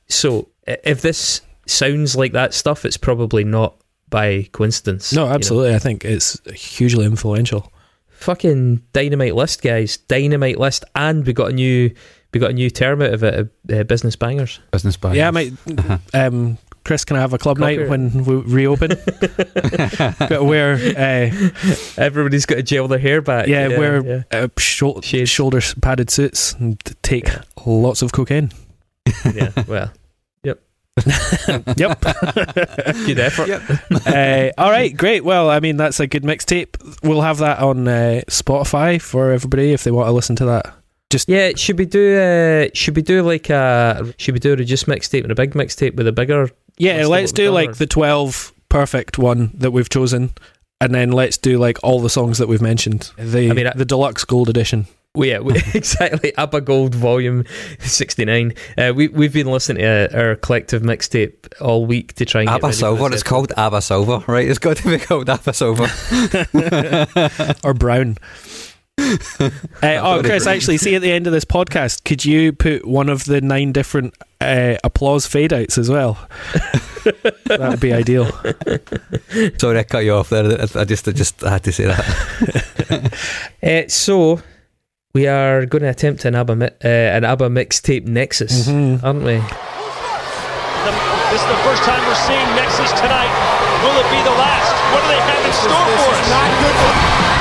So 0.07 0.49
if 0.65 1.01
this 1.01 1.41
sounds 1.65 2.15
like 2.15 2.34
that 2.34 2.53
stuff, 2.53 2.86
it's 2.86 2.97
probably 2.97 3.43
not 3.43 3.76
by 4.09 4.43
coincidence. 4.51 5.13
No, 5.13 5.24
you 5.24 5.30
know. 5.30 5.36
absolutely. 5.36 5.76
I 5.76 5.80
think 5.80 6.05
it's 6.05 6.39
hugely 6.53 7.05
influential. 7.05 7.72
Fucking 8.24 8.82
dynamite 8.93 9.36
list, 9.36 9.61
guys. 9.61 9.97
Dynamite 9.97 10.57
list, 10.57 10.86
and 10.95 11.26
we 11.26 11.34
got 11.34 11.49
a 11.49 11.53
new 11.53 11.93
we 12.34 12.39
got 12.39 12.49
a 12.51 12.53
new 12.53 12.69
term 12.71 13.01
out 13.01 13.13
of 13.13 13.24
it, 13.24 13.49
uh, 13.69 13.76
uh, 13.76 13.84
business 13.84 14.15
bangers. 14.15 14.59
Business 14.71 14.97
bangers. 14.97 15.17
Yeah, 15.17 15.30
mate. 15.32 15.53
Um, 16.13 16.57
Chris, 16.84 17.05
can 17.05 17.15
I 17.15 17.21
have 17.21 17.32
a 17.34 17.38
club 17.38 17.59
night 17.59 17.78
Copyright. 17.78 17.89
when 18.11 18.26
we 18.26 18.36
reopen? 18.41 18.89
Got 19.99 20.17
to 20.30 20.43
wear, 20.43 20.74
uh, 20.74 21.49
Everybody's 21.97 22.45
got 22.45 22.55
to 22.55 22.63
gel 22.63 22.88
their 22.89 22.99
hair 22.99 23.21
back. 23.21 23.47
yeah, 23.47 23.67
wear 23.69 24.03
yeah. 24.05 24.24
uh, 24.32 24.47
shou- 24.57 24.99
Shades. 25.01 25.30
shoulder 25.30 25.61
padded 25.82 26.09
suits 26.09 26.53
and 26.53 26.78
take 27.01 27.30
lots 27.65 28.01
of 28.01 28.11
cocaine. 28.11 28.51
yeah. 29.34 29.51
Well, 29.67 29.91
Yep. 31.78 32.02
good 33.06 33.20
effort. 33.20 33.50
uh, 34.08 34.52
all 34.58 34.70
right, 34.70 34.96
great. 34.96 35.24
Well, 35.24 35.50
I 35.50 35.60
mean, 35.60 35.78
that's 35.78 36.00
a 36.00 36.08
good 36.08 36.24
mixtape. 36.24 36.78
We'll 37.04 37.22
have 37.22 37.39
that 37.39 37.60
on 37.60 37.88
uh, 37.88 38.22
Spotify 38.28 39.02
for 39.02 39.32
everybody 39.32 39.74
if 39.74 39.84
they 39.84 39.91
want 39.91 40.08
to 40.08 40.12
listen 40.12 40.36
to 40.38 40.46
that. 40.46 40.74
Just 41.10 41.28
Yeah, 41.30 41.52
should 41.56 41.78
we 41.78 41.86
do? 41.86 42.18
Uh, 42.18 42.70
should 42.74 42.96
we 42.96 43.02
do 43.02 43.22
like 43.24 43.50
a? 43.50 44.14
Should 44.18 44.34
we 44.34 44.39
do 44.39 44.54
a 44.54 44.56
reduced 44.56 44.86
mixtape 44.88 45.24
and 45.24 45.32
a 45.32 45.36
big 45.36 45.54
mixtape 45.54 45.96
with 45.96 46.08
a 46.08 46.12
bigger? 46.12 46.50
Yeah, 46.78 46.98
Let's 46.98 47.10
let's, 47.10 47.32
do 47.34 47.44
do 47.46 47.52
what 47.52 47.60
we've 47.60 47.68
like 47.70 47.76
done. 47.76 47.80
the 47.80 47.88
12 47.88 48.54
perfect 48.70 49.18
one 49.20 49.52
that 49.56 49.72
we've 49.72 49.89
chosen. 49.89 50.32
And 50.82 50.94
then 50.94 51.12
let's 51.12 51.38
do 51.38 51.58
like 51.60 51.78
all 51.84 52.02
the 52.02 52.10
songs 52.10 52.39
that 52.39 52.48
we've 52.48 52.62
mentioned. 52.62 53.12
The 53.18 53.50
I 53.52 53.54
mean, 53.54 53.68
I- 53.68 53.74
the 53.76 53.86
deluxe 53.86 54.26
gold 54.26 54.50
edition. 54.50 54.88
Well, 55.16 55.30
yeah, 55.30 55.39
we, 55.41 55.53
exactly. 55.76 56.36
ABBA 56.38 56.61
Gold 56.61 56.95
Volume 56.95 57.45
sixty 57.78 58.26
nine. 58.26 58.53
Uh, 58.76 58.93
we 58.95 59.09
we've 59.09 59.32
been 59.32 59.45
listening 59.45 59.84
to 59.84 60.11
uh, 60.11 60.20
our 60.20 60.36
collective 60.36 60.82
mixtape 60.82 61.53
all 61.61 61.86
week 61.86 62.14
to 62.14 62.26
try 62.26 62.41
and 62.41 62.47
get 62.47 62.55
Abba 62.55 62.66
ready 62.66 62.78
Silver. 62.78 63.14
It's 63.14 63.22
called 63.22 63.51
Abba 63.55 63.84
Silver, 63.84 64.24
right? 64.26 64.47
It's 64.47 64.57
got 64.57 64.78
to 64.78 64.89
be 64.89 64.97
called 64.97 65.30
Abba 65.30 65.53
Silver. 65.53 65.88
or 67.64 67.76
brown. 67.76 68.18
Uh, 68.97 69.49
oh, 69.84 70.22
Chris, 70.24 70.45
brown. 70.45 70.55
actually, 70.55 70.78
see 70.78 70.95
at 70.95 71.03
the 71.03 71.11
end 71.11 71.28
of 71.28 71.34
this 71.34 71.45
podcast, 71.45 72.05
could 72.05 72.26
you 72.26 72.51
put 72.51 72.84
one 72.88 73.07
of 73.07 73.26
the 73.26 73.39
nine 73.39 73.72
different 73.72 74.16
uh, 74.41 74.78
applause 74.84 75.28
fade 75.28 75.53
outs 75.53 75.78
as 75.78 75.91
well? 75.91 76.28
that 77.03 77.57
would 77.59 77.80
be 77.80 77.93
ideal. 77.93 78.32
Sorry, 79.59 79.78
I 79.78 79.84
cut 79.84 80.05
you 80.05 80.14
off 80.14 80.30
there. 80.30 80.59
I 80.59 80.80
I 80.80 80.86
just, 80.86 81.07
I 81.07 81.11
just 81.11 81.41
had 81.41 81.64
to 81.66 81.72
say 81.72 81.86
that. 81.86 83.14
Uh, 83.61 83.88
so 83.88 84.41
we 85.14 85.28
are 85.28 85.68
going 85.68 85.84
to 85.84 85.89
attempt 85.89 86.26
an 86.26 86.34
ABBA 86.34 86.74
uh, 86.84 86.88
an 86.88 87.24
ABBA 87.24 87.47
mixtape 87.49 88.07
Nexus, 88.07 88.66
Mhm. 88.68 89.03
aren't 89.03 89.22
we? 89.22 89.38
The- 89.38 89.43
This 91.30 91.41
is 91.41 91.47
the 91.47 91.61
first 91.61 91.84
time 91.84 92.01
we're 92.09 92.16
seeing 92.26 92.47
Nexus 92.57 92.91
tonight. 92.97 93.30
Will 93.86 93.93
it 94.01 94.09
be 94.09 94.22
the 94.26 94.34
last? 94.41 94.74
What 94.91 95.01
do 95.05 95.07
they 95.14 95.22
have 95.22 95.45
in 95.45 95.53
store 95.53 95.70
for 95.70 96.14
us? 96.18 97.32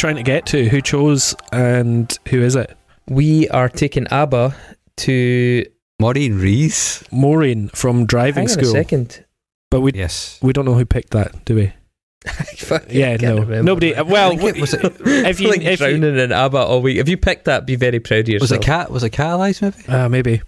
Trying 0.00 0.16
to 0.16 0.22
get 0.22 0.46
to? 0.46 0.68
Who 0.68 0.80
chose 0.80 1.34
and 1.52 2.16
who 2.28 2.42
is 2.42 2.56
it? 2.56 2.76
We 3.08 3.48
are 3.50 3.68
taking 3.68 4.06
ABBA 4.08 4.54
to. 4.98 5.66
Maureen 6.00 6.38
Rees. 6.38 7.04
Maureen 7.12 7.68
from 7.68 8.06
driving 8.06 8.48
Hang 8.48 8.56
on 8.56 8.58
a 8.60 8.64
school. 8.64 8.72
second. 8.72 9.24
But 9.70 9.82
we 9.82 9.92
Yes. 9.94 10.38
we 10.42 10.52
don't 10.54 10.64
know 10.64 10.74
who 10.74 10.86
picked 10.86 11.10
that, 11.10 11.44
do 11.44 11.54
we? 11.56 11.72
Yeah, 12.88 13.16
no. 13.16 13.34
remember. 13.40 13.62
Nobody. 13.62 13.92
Well, 13.94 14.32
it 14.46 14.60
was 14.60 14.74
it, 14.74 14.82
if 15.04 15.40
you 15.40 15.48
like 15.50 15.60
if 15.62 15.80
you, 15.80 15.98
drowning 15.98 16.18
in 16.18 16.32
ABBA 16.32 16.58
all 16.58 16.80
week. 16.82 16.96
If 16.98 17.08
you 17.08 17.16
picked 17.16 17.44
that, 17.46 17.66
be 17.66 17.76
very 17.76 18.00
proud 18.00 18.20
of 18.20 18.28
yourself. 18.28 18.50
was 18.50 18.52
it 18.52 18.62
cat? 18.62 18.90
Was 18.90 19.02
it 19.04 19.10
catalyzed 19.12 19.62
maybe? 19.62 19.88
Uh, 19.88 20.08
maybe. 20.08 20.42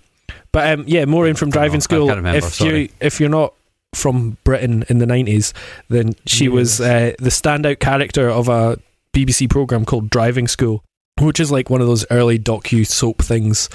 But 0.53 0.73
um, 0.79 0.85
yeah, 0.87 1.05
Maureen 1.05 1.35
from 1.35 1.49
I 1.49 1.51
don't 1.51 1.61
driving 1.61 1.73
know. 1.73 1.77
I 1.77 1.81
school. 1.81 2.07
can't 2.07 2.17
remember, 2.19 2.39
if 2.39 2.61
you 2.61 2.71
sorry. 2.71 2.91
if 3.01 3.21
you're 3.21 3.29
not 3.31 3.55
from 3.95 4.37
Britain 4.45 4.85
in 4.89 4.99
the 4.99 5.07
nineties, 5.07 5.53
then 5.89 6.13
she 6.27 6.49
was 6.49 6.81
uh, 6.81 7.13
the 7.19 7.31
standout 7.31 7.79
character 7.81 8.29
of 8.31 8.49
a 8.49 8.79
BBC 9.15 9.49
program 9.49 9.85
called 9.85 10.11
Driving 10.11 10.49
School, 10.49 10.85
which 11.21 11.41
is 11.41 11.51
like 11.51 11.71
one 11.71 11.81
of 11.81 11.87
those 11.87 12.05
early 12.11 12.39
docu 12.39 12.87
soap 12.87 13.23
things, 13.23 13.69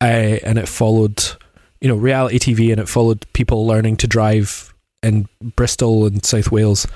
uh, 0.00 0.04
and 0.44 0.58
it 0.58 0.68
followed, 0.68 1.22
you 1.80 1.88
know, 1.88 1.96
reality 1.96 2.38
TV, 2.38 2.70
and 2.70 2.80
it 2.80 2.88
followed 2.88 3.26
people 3.32 3.66
learning 3.66 3.96
to 3.98 4.06
drive 4.06 4.72
in 5.02 5.28
Bristol 5.56 6.06
and 6.06 6.24
South 6.24 6.50
Wales, 6.50 6.86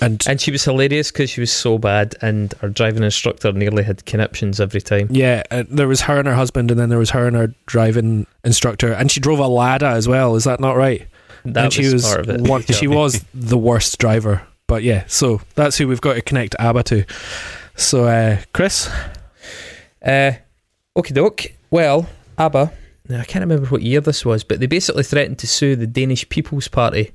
and. 0.00 0.22
And 0.28 0.40
she 0.40 0.50
was 0.50 0.64
hilarious 0.64 1.10
because 1.10 1.30
she 1.30 1.40
was 1.40 1.52
so 1.52 1.78
bad, 1.78 2.14
and 2.20 2.52
our 2.62 2.68
driving 2.68 3.02
instructor 3.02 3.52
nearly 3.52 3.82
had 3.82 4.04
conniptions 4.04 4.60
every 4.60 4.80
time. 4.80 5.08
yeah, 5.10 5.42
uh, 5.50 5.64
there 5.68 5.88
was 5.88 6.02
her 6.02 6.18
and 6.18 6.28
her 6.28 6.34
husband, 6.34 6.70
and 6.70 6.78
then 6.78 6.90
there 6.90 6.98
was 6.98 7.10
her 7.10 7.26
and 7.26 7.36
her 7.36 7.54
driving 7.66 8.26
instructor, 8.44 8.92
and 8.92 9.10
she 9.10 9.20
drove 9.20 9.38
a 9.38 9.46
Lada 9.46 9.88
as 9.88 10.06
well. 10.06 10.36
Is 10.36 10.44
that 10.44 10.60
not 10.60 10.76
right? 10.76 11.06
That 11.44 11.64
and 11.64 11.72
she 11.72 11.92
was 11.92 12.06
part 12.06 12.20
of 12.20 12.28
it. 12.28 12.40
one, 12.42 12.62
she 12.70 12.88
was 12.88 13.24
the 13.32 13.58
worst 13.58 13.98
driver. 13.98 14.42
But 14.68 14.82
yeah, 14.82 15.04
so 15.06 15.40
that's 15.54 15.76
who 15.78 15.86
we've 15.88 16.00
got 16.00 16.14
to 16.14 16.22
connect 16.22 16.56
ABBA 16.58 16.82
to. 16.84 17.04
So 17.76 18.04
uh, 18.04 18.38
Chris, 18.52 18.90
Uh, 20.04 20.32
okie 20.96 21.14
doke. 21.14 21.52
Well, 21.70 22.08
ABBA. 22.38 22.72
Now, 23.08 23.20
I 23.20 23.24
can't 23.24 23.42
remember 23.42 23.66
what 23.68 23.82
year 23.82 24.00
this 24.00 24.24
was, 24.24 24.42
but 24.44 24.58
they 24.60 24.66
basically 24.66 25.02
threatened 25.04 25.38
to 25.40 25.46
sue 25.46 25.76
the 25.76 25.86
Danish 25.86 26.28
People's 26.28 26.68
Party. 26.68 27.12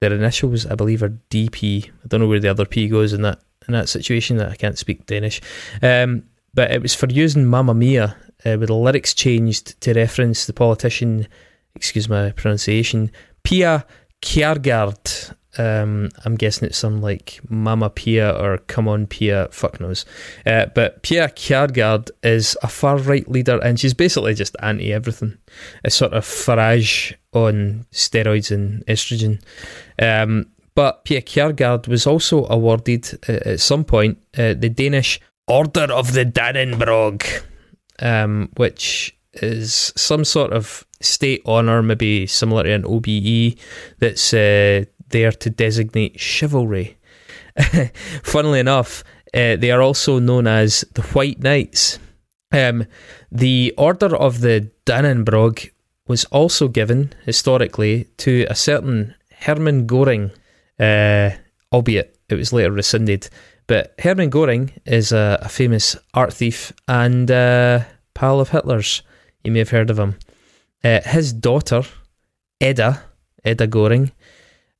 Their 0.00 0.12
initials, 0.12 0.66
I 0.66 0.74
believe, 0.76 1.02
are 1.02 1.18
DP. 1.30 1.86
I 1.88 2.06
don't 2.06 2.20
know 2.20 2.28
where 2.28 2.40
the 2.40 2.48
other 2.50 2.64
P 2.64 2.88
goes 2.88 3.12
in 3.12 3.22
that 3.22 3.40
in 3.68 3.74
that 3.74 3.88
situation. 3.88 4.36
That 4.38 4.50
I 4.50 4.56
can't 4.56 4.78
speak 4.78 5.06
Danish, 5.06 5.40
um, 5.82 6.24
but 6.54 6.70
it 6.70 6.80
was 6.80 6.94
for 6.94 7.06
using 7.10 7.44
"Mamma 7.46 7.74
Mia" 7.74 8.16
uh, 8.46 8.56
with 8.58 8.68
the 8.68 8.74
lyrics 8.74 9.12
changed 9.12 9.80
to 9.82 9.92
reference 9.92 10.46
the 10.46 10.52
politician. 10.52 11.26
Excuse 11.74 12.08
my 12.08 12.30
pronunciation. 12.32 13.10
Pia 13.42 13.84
Kjærsgaard. 14.22 15.34
Um, 15.58 16.10
I'm 16.24 16.36
guessing 16.36 16.68
it's 16.68 16.78
some 16.78 17.00
like 17.00 17.40
Mama 17.48 17.90
Pia 17.90 18.30
or 18.30 18.58
Come 18.58 18.88
On 18.88 19.06
Pia, 19.06 19.48
fuck 19.50 19.80
knows. 19.80 20.04
Uh, 20.46 20.66
but 20.74 21.02
Pia 21.02 21.28
Kjærsgaard 21.28 22.10
is 22.22 22.56
a 22.62 22.68
far 22.68 22.98
right 22.98 23.28
leader 23.28 23.58
and 23.58 23.78
she's 23.78 23.94
basically 23.94 24.34
just 24.34 24.56
anti 24.62 24.92
everything. 24.92 25.36
A 25.84 25.90
sort 25.90 26.12
of 26.12 26.24
Farage 26.24 27.14
on 27.32 27.86
steroids 27.92 28.50
and 28.50 28.84
estrogen. 28.86 29.42
Um, 30.00 30.46
but 30.74 31.04
Pia 31.04 31.22
Kjærsgaard 31.22 31.88
was 31.88 32.06
also 32.06 32.46
awarded 32.46 33.18
uh, 33.28 33.50
at 33.50 33.60
some 33.60 33.84
point 33.84 34.18
uh, 34.38 34.54
the 34.54 34.68
Danish 34.68 35.20
Order 35.48 35.92
of 35.92 36.12
the 36.12 36.24
Dannebrog, 36.24 37.42
um, 37.98 38.50
which 38.56 39.16
is 39.34 39.92
some 39.96 40.24
sort 40.24 40.52
of 40.52 40.86
state 41.00 41.42
honour, 41.44 41.82
maybe 41.82 42.26
similar 42.28 42.62
to 42.62 42.70
an 42.70 42.84
OBE, 42.84 43.58
that's 43.98 44.32
uh, 44.32 44.84
there 45.10 45.32
to 45.32 45.50
designate 45.50 46.20
chivalry. 46.20 46.96
Funnily 48.22 48.60
enough, 48.60 49.04
uh, 49.34 49.56
they 49.56 49.70
are 49.70 49.82
also 49.82 50.18
known 50.18 50.46
as 50.46 50.84
the 50.94 51.02
White 51.02 51.40
Knights. 51.40 51.98
Um, 52.52 52.86
the 53.30 53.74
Order 53.78 54.16
of 54.16 54.40
the 54.40 54.70
Dannebrog 54.86 55.70
was 56.08 56.24
also 56.26 56.66
given 56.68 57.12
historically 57.24 58.08
to 58.18 58.46
a 58.50 58.54
certain 58.54 59.14
Hermann 59.40 59.86
Göring, 59.86 60.32
uh, 60.78 61.36
albeit 61.72 62.18
it 62.28 62.34
was 62.34 62.52
later 62.52 62.72
rescinded. 62.72 63.28
But 63.66 63.94
Hermann 64.00 64.30
Goring 64.30 64.72
is 64.84 65.12
a, 65.12 65.38
a 65.42 65.48
famous 65.48 65.96
art 66.12 66.32
thief 66.32 66.72
and 66.88 67.30
uh, 67.30 67.84
pal 68.14 68.40
of 68.40 68.48
Hitler's. 68.48 69.02
You 69.44 69.52
may 69.52 69.60
have 69.60 69.70
heard 69.70 69.90
of 69.90 69.98
him. 69.98 70.16
Uh, 70.82 71.00
his 71.04 71.32
daughter, 71.32 71.82
Edda, 72.60 73.02
Edda 73.44 73.68
Goring, 73.68 74.10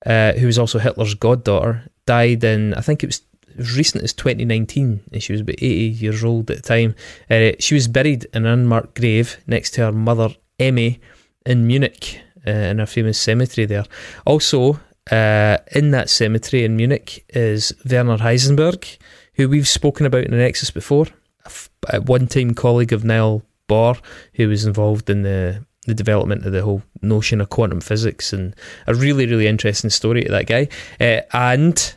uh, 0.06 0.32
who 0.32 0.46
was 0.46 0.58
also 0.58 0.78
Hitler's 0.78 1.14
goddaughter, 1.14 1.90
died 2.06 2.44
in, 2.44 2.74
I 2.74 2.80
think 2.80 3.02
it 3.02 3.06
was 3.06 3.22
as 3.58 3.76
recent 3.76 4.04
as 4.04 4.12
2019, 4.14 5.00
and 5.12 5.22
she 5.22 5.32
was 5.32 5.40
about 5.40 5.56
80 5.56 5.64
years 5.64 6.24
old 6.24 6.50
at 6.50 6.58
the 6.58 6.62
time. 6.62 6.94
Uh, 7.30 7.52
she 7.58 7.74
was 7.74 7.88
buried 7.88 8.24
in 8.32 8.46
an 8.46 8.52
unmarked 8.60 8.94
grave 8.98 9.38
next 9.46 9.72
to 9.72 9.82
her 9.82 9.92
mother, 9.92 10.30
Emmy, 10.58 11.00
in 11.46 11.66
Munich, 11.66 12.20
uh, 12.46 12.50
in 12.50 12.80
a 12.80 12.86
famous 12.86 13.18
cemetery 13.18 13.66
there. 13.66 13.84
Also, 14.24 14.80
uh, 15.10 15.58
in 15.72 15.90
that 15.90 16.10
cemetery 16.10 16.64
in 16.64 16.76
Munich 16.76 17.24
is 17.30 17.72
Werner 17.88 18.18
Heisenberg, 18.18 18.98
who 19.34 19.48
we've 19.48 19.68
spoken 19.68 20.06
about 20.06 20.24
in 20.24 20.30
the 20.30 20.36
Nexus 20.36 20.70
before, 20.70 21.06
a 21.44 21.46
f- 21.46 21.70
a 21.88 22.00
one-time 22.00 22.54
colleague 22.54 22.92
of 22.92 23.04
Niels 23.04 23.42
Bohr, 23.68 24.00
who 24.34 24.48
was 24.48 24.64
involved 24.64 25.08
in 25.08 25.22
the 25.22 25.64
the 25.90 25.94
development 25.94 26.46
of 26.46 26.52
the 26.52 26.62
whole 26.62 26.82
notion 27.02 27.40
of 27.40 27.50
quantum 27.50 27.80
physics, 27.80 28.32
and 28.32 28.54
a 28.86 28.94
really, 28.94 29.26
really 29.26 29.46
interesting 29.46 29.90
story 29.90 30.22
to 30.22 30.30
that 30.30 30.46
guy. 30.46 30.68
Uh, 31.00 31.20
and 31.32 31.94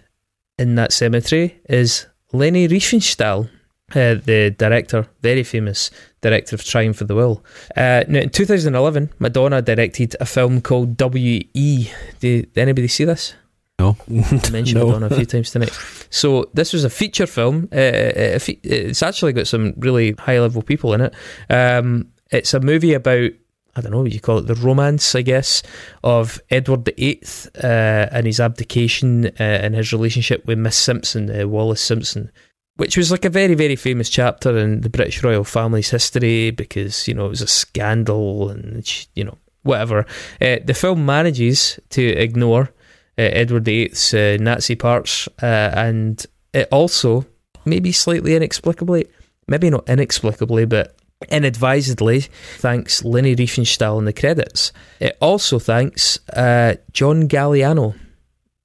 in 0.57 0.75
that 0.75 0.91
cemetery 0.91 1.59
is 1.69 2.05
Leni 2.31 2.67
Riefenstahl, 2.67 3.49
uh, 3.95 4.15
the 4.15 4.53
director, 4.57 5.07
very 5.21 5.43
famous 5.43 5.91
director 6.21 6.55
of 6.55 6.63
Triumph 6.63 7.01
of 7.01 7.07
the 7.07 7.15
Will. 7.15 7.43
Uh, 7.77 8.03
now, 8.07 8.19
in 8.19 8.29
2011, 8.29 9.11
Madonna 9.19 9.61
directed 9.61 10.15
a 10.19 10.25
film 10.25 10.61
called 10.61 10.97
W.E. 10.97 11.91
Did 12.19 12.57
anybody 12.57 12.87
see 12.87 13.05
this? 13.05 13.35
No. 13.79 13.97
I 14.09 14.49
mentioned 14.51 14.75
No. 14.75 14.87
Madonna 14.87 15.07
a 15.07 15.15
few 15.15 15.25
times 15.25 15.51
tonight. 15.51 15.77
So 16.09 16.49
this 16.53 16.73
was 16.73 16.83
a 16.83 16.89
feature 16.89 17.27
film. 17.27 17.69
Uh, 17.71 18.39
it's 18.53 19.03
actually 19.03 19.33
got 19.33 19.47
some 19.47 19.73
really 19.77 20.13
high 20.13 20.39
level 20.39 20.61
people 20.61 20.93
in 20.93 21.01
it. 21.01 21.13
Um, 21.49 22.07
it's 22.31 22.53
a 22.53 22.59
movie 22.59 22.93
about 22.93 23.31
I 23.75 23.81
don't 23.81 23.91
know 23.91 24.01
what 24.01 24.11
you 24.11 24.19
call 24.19 24.37
it, 24.37 24.47
the 24.47 24.55
romance, 24.55 25.15
I 25.15 25.23
guess, 25.23 25.63
of 26.03 26.39
Edward 26.49 26.85
VIII 26.85 27.23
uh, 27.63 28.07
and 28.11 28.27
his 28.27 28.39
abdication 28.39 29.25
uh, 29.25 29.31
and 29.39 29.73
his 29.73 29.91
relationship 29.91 30.45
with 30.45 30.59
Miss 30.59 30.77
Simpson, 30.77 31.29
uh, 31.29 31.47
Wallis 31.47 31.81
Simpson, 31.81 32.31
which 32.75 32.97
was 32.97 33.11
like 33.11 33.25
a 33.25 33.29
very, 33.29 33.55
very 33.55 33.75
famous 33.75 34.09
chapter 34.09 34.57
in 34.57 34.81
the 34.81 34.89
British 34.89 35.23
royal 35.23 35.43
family's 35.43 35.89
history 35.89 36.51
because, 36.51 37.07
you 37.07 37.15
know, 37.15 37.25
it 37.25 37.29
was 37.29 37.41
a 37.41 37.47
scandal 37.47 38.49
and, 38.49 39.07
you 39.15 39.23
know, 39.23 39.37
whatever. 39.63 40.05
Uh, 40.39 40.57
the 40.63 40.75
film 40.75 41.05
manages 41.05 41.79
to 41.89 42.03
ignore 42.03 42.69
uh, 43.17 43.21
Edward 43.21 43.65
VIII's 43.65 44.13
uh, 44.13 44.37
Nazi 44.39 44.75
parts 44.75 45.27
and 45.39 46.23
it 46.53 46.67
also, 46.71 47.25
maybe 47.65 47.91
slightly 47.91 48.35
inexplicably, 48.35 49.07
maybe 49.47 49.71
not 49.71 49.89
inexplicably, 49.89 50.65
but 50.65 50.95
inadvisedly 51.29 52.21
thanks 52.57 53.03
Leni 53.03 53.35
Riefenstahl 53.35 53.99
in 53.99 54.05
the 54.05 54.13
credits. 54.13 54.71
It 54.99 55.17
also 55.21 55.59
thanks 55.59 56.19
uh, 56.29 56.75
John 56.91 57.27
Galliano. 57.27 57.95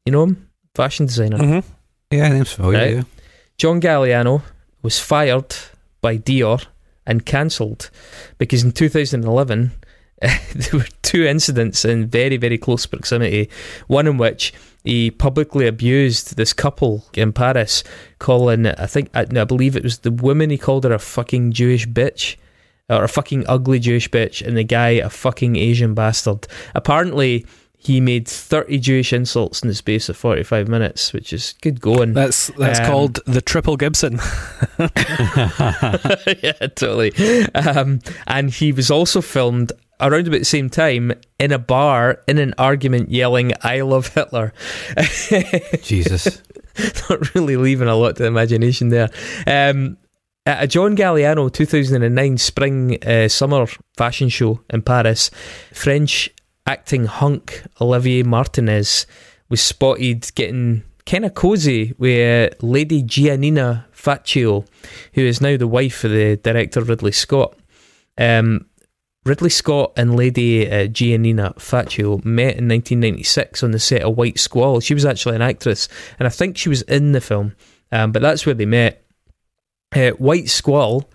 You 0.05 0.13
know 0.13 0.23
him? 0.25 0.51
Fashion 0.75 1.07
designer. 1.07 1.39
Mm-hmm. 1.39 1.69
Yeah, 2.11 2.29
name's 2.29 2.53
familiar. 2.53 2.79
Right. 2.79 2.95
Yeah. 2.97 3.03
John 3.59 3.81
Galliano 3.81 4.43
was 4.83 4.99
fired 4.99 5.55
by 6.01 6.17
Dior 6.19 6.65
and 7.07 7.27
cancelled 7.27 7.91
because 8.39 8.63
in 8.63 8.73
2011 8.73 9.73
there 10.21 10.81
were 10.81 10.87
two 11.03 11.25
incidents 11.25 11.85
in 11.85 12.07
very, 12.07 12.37
very 12.37 12.59
close 12.59 12.87
proximity. 12.87 13.49
One 13.87 14.07
in 14.07 14.19
which 14.19 14.53
he 14.85 15.11
publicly 15.11 15.67
abused 15.67 16.37
this 16.37 16.53
couple 16.53 17.05
in 17.15 17.33
Paris, 17.33 17.85
calling, 18.19 18.67
I 18.67 18.87
think, 18.87 19.11
I, 19.15 19.27
no, 19.31 19.43
I 19.43 19.45
believe 19.45 19.77
it 19.77 19.83
was 19.83 19.99
the 19.99 20.11
woman, 20.11 20.51
he 20.51 20.59
called 20.59 20.85
her 20.85 20.93
a 20.93 20.99
fucking 20.99 21.53
Jewish 21.53 21.87
bitch. 21.87 22.37
Or 22.91 23.05
a 23.05 23.09
fucking 23.09 23.45
ugly 23.49 23.78
Jewish 23.78 24.09
bitch, 24.09 24.47
and 24.47 24.57
the 24.57 24.64
guy 24.64 24.91
a 24.91 25.11
fucking 25.11 25.57
Asian 25.57 25.93
bastard. 25.95 26.47
Apparently, 26.74 27.45
he 27.76 28.01
made 28.01 28.26
30 28.26 28.78
Jewish 28.78 29.12
insults 29.12 29.62
in 29.62 29.68
the 29.68 29.74
space 29.74 30.09
of 30.09 30.16
45 30.16 30.68
minutes, 30.68 31.12
which 31.12 31.32
is 31.32 31.55
good 31.61 31.80
going. 31.80 32.12
That's 32.14 32.49
that's 32.59 32.80
Um, 32.80 32.86
called 32.86 33.20
the 33.26 33.41
triple 33.43 33.76
Gibson. 33.76 34.14
yeah, 36.43 36.66
totally. 36.74 37.12
Um, 37.55 38.01
and 38.26 38.51
he 38.51 38.72
was 38.72 38.91
also 38.91 39.20
filmed 39.20 39.72
around 40.01 40.26
about 40.28 40.39
the 40.39 40.45
same 40.45 40.70
time 40.70 41.12
in 41.39 41.53
a 41.53 41.59
bar 41.59 42.20
in 42.26 42.39
an 42.39 42.55
argument 42.59 43.11
yelling, 43.11 43.53
I 43.62 43.80
love 43.82 44.09
Hitler. 44.14 44.53
Jesus. 45.82 46.43
Not 47.11 47.34
really 47.34 47.57
leaving 47.57 47.89
a 47.89 47.97
lot 47.97 48.16
to 48.16 48.22
the 48.22 48.28
imagination 48.28 48.89
there. 48.89 49.09
Um, 49.47 49.97
at 50.49 50.65
a 50.65 50.67
John 50.67 50.97
Galliano 50.97 51.53
2009 51.53 52.39
spring 52.39 53.05
uh, 53.05 53.29
summer 53.29 53.67
fashion 53.99 54.31
show 54.31 54.61
in 54.71 54.81
Paris, 54.81 55.31
French 55.75 56.31
acting 56.67 57.05
hunk 57.05 57.65
Olivier 57.83 58.23
Martinez 58.23 59.07
was 59.51 59.61
spotted 59.61 60.35
getting 60.35 60.85
kind 61.05 61.27
of 61.27 61.35
cozy 61.35 61.93
with 61.99 62.55
uh, 62.55 62.57
Lady 62.66 63.03
Giannina 63.03 63.85
Facio, 63.93 64.66
who 65.12 65.20
is 65.20 65.43
now 65.43 65.59
the 65.59 65.66
wife 65.66 66.03
of 66.05 66.12
the 66.12 66.37
director 66.37 66.81
Ridley 66.81 67.12
Scott. 67.12 67.55
Um, 68.16 68.65
Ridley 69.27 69.51
Scott 69.51 69.93
and 69.99 70.16
Lady 70.16 70.66
uh, 70.66 70.87
Giannina 70.87 71.57
Facio 71.57 72.25
met 72.25 72.57
in 72.57 72.69
1996 72.69 73.62
on 73.62 73.73
the 73.73 73.79
set 73.79 74.01
of 74.01 74.16
White 74.16 74.39
Squall. 74.39 74.81
She 74.81 74.95
was 74.95 75.05
actually 75.05 75.37
an 75.37 75.43
actress, 75.43 75.91
and 76.19 76.27
I 76.27 76.31
think 76.31 76.57
she 76.57 76.70
was 76.70 76.81
in 76.83 77.12
the 77.12 77.20
film, 77.20 77.55
um, 77.93 78.12
but 78.12 78.23
that's 78.23 78.47
where 78.47 78.55
they 78.55 78.65
met. 78.65 79.05
Uh, 79.94 80.10
White 80.10 80.48
Squall 80.48 81.09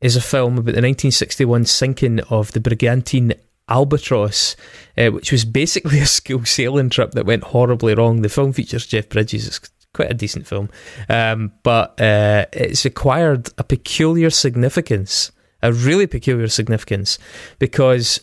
is 0.00 0.16
a 0.16 0.20
film 0.20 0.54
about 0.54 0.74
the 0.74 0.82
1961 0.82 1.64
sinking 1.66 2.20
of 2.20 2.52
the 2.52 2.60
brigantine 2.60 3.34
Albatross, 3.68 4.56
uh, 4.98 5.08
which 5.08 5.32
was 5.32 5.44
basically 5.44 5.98
a 6.00 6.06
school 6.06 6.44
sailing 6.44 6.90
trip 6.90 7.12
that 7.12 7.26
went 7.26 7.44
horribly 7.44 7.94
wrong. 7.94 8.22
The 8.22 8.28
film 8.28 8.52
features 8.52 8.86
Jeff 8.86 9.08
Bridges. 9.08 9.46
It's 9.46 9.60
quite 9.94 10.10
a 10.10 10.14
decent 10.14 10.46
film, 10.46 10.68
um, 11.08 11.52
but 11.62 12.00
uh, 12.00 12.46
it's 12.52 12.84
acquired 12.84 13.48
a 13.58 13.64
peculiar 13.64 14.28
significance, 14.28 15.30
a 15.62 15.72
really 15.72 16.06
peculiar 16.06 16.48
significance, 16.48 17.18
because 17.58 18.20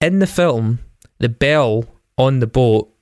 in 0.00 0.18
the 0.18 0.26
film, 0.26 0.80
the 1.18 1.28
bell 1.28 1.84
on 2.16 2.40
the 2.40 2.46
boat 2.46 2.92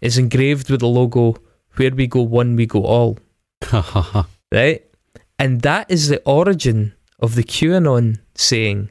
is 0.00 0.18
engraved 0.18 0.70
with 0.70 0.80
the 0.80 0.88
logo 0.88 1.36
"Where 1.76 1.90
we 1.90 2.06
go 2.06 2.22
one, 2.22 2.56
we 2.56 2.66
go 2.66 2.84
all." 2.84 3.18
right? 4.52 4.82
And 5.42 5.62
that 5.62 5.90
is 5.90 6.06
the 6.06 6.22
origin 6.24 6.94
of 7.18 7.34
the 7.34 7.42
QAnon 7.42 8.20
saying, 8.36 8.90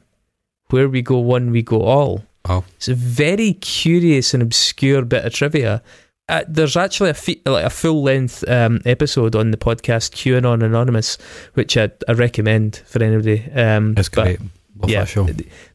where 0.68 0.86
we 0.86 1.00
go 1.00 1.18
one, 1.18 1.50
we 1.50 1.62
go 1.62 1.80
all. 1.80 2.24
Wow. 2.46 2.64
It's 2.76 2.88
a 2.88 2.94
very 2.94 3.54
curious 3.54 4.34
and 4.34 4.42
obscure 4.42 5.02
bit 5.06 5.24
of 5.24 5.32
trivia. 5.32 5.82
Uh, 6.28 6.42
there's 6.46 6.76
actually 6.76 7.08
a, 7.08 7.14
fe- 7.14 7.40
like 7.46 7.64
a 7.64 7.70
full 7.70 8.02
length 8.02 8.46
um, 8.48 8.80
episode 8.84 9.34
on 9.34 9.50
the 9.50 9.56
podcast 9.56 10.12
QAnon 10.12 10.62
Anonymous, 10.62 11.16
which 11.54 11.78
I, 11.78 11.90
I 12.06 12.12
recommend 12.12 12.82
for 12.84 13.02
anybody. 13.02 13.50
Um, 13.52 13.94
It's 13.96 14.10
but 14.10 14.22
great. 14.22 14.40
Love 14.76 14.90
yeah, 14.90 15.00
that 15.00 15.08
show. 15.08 15.26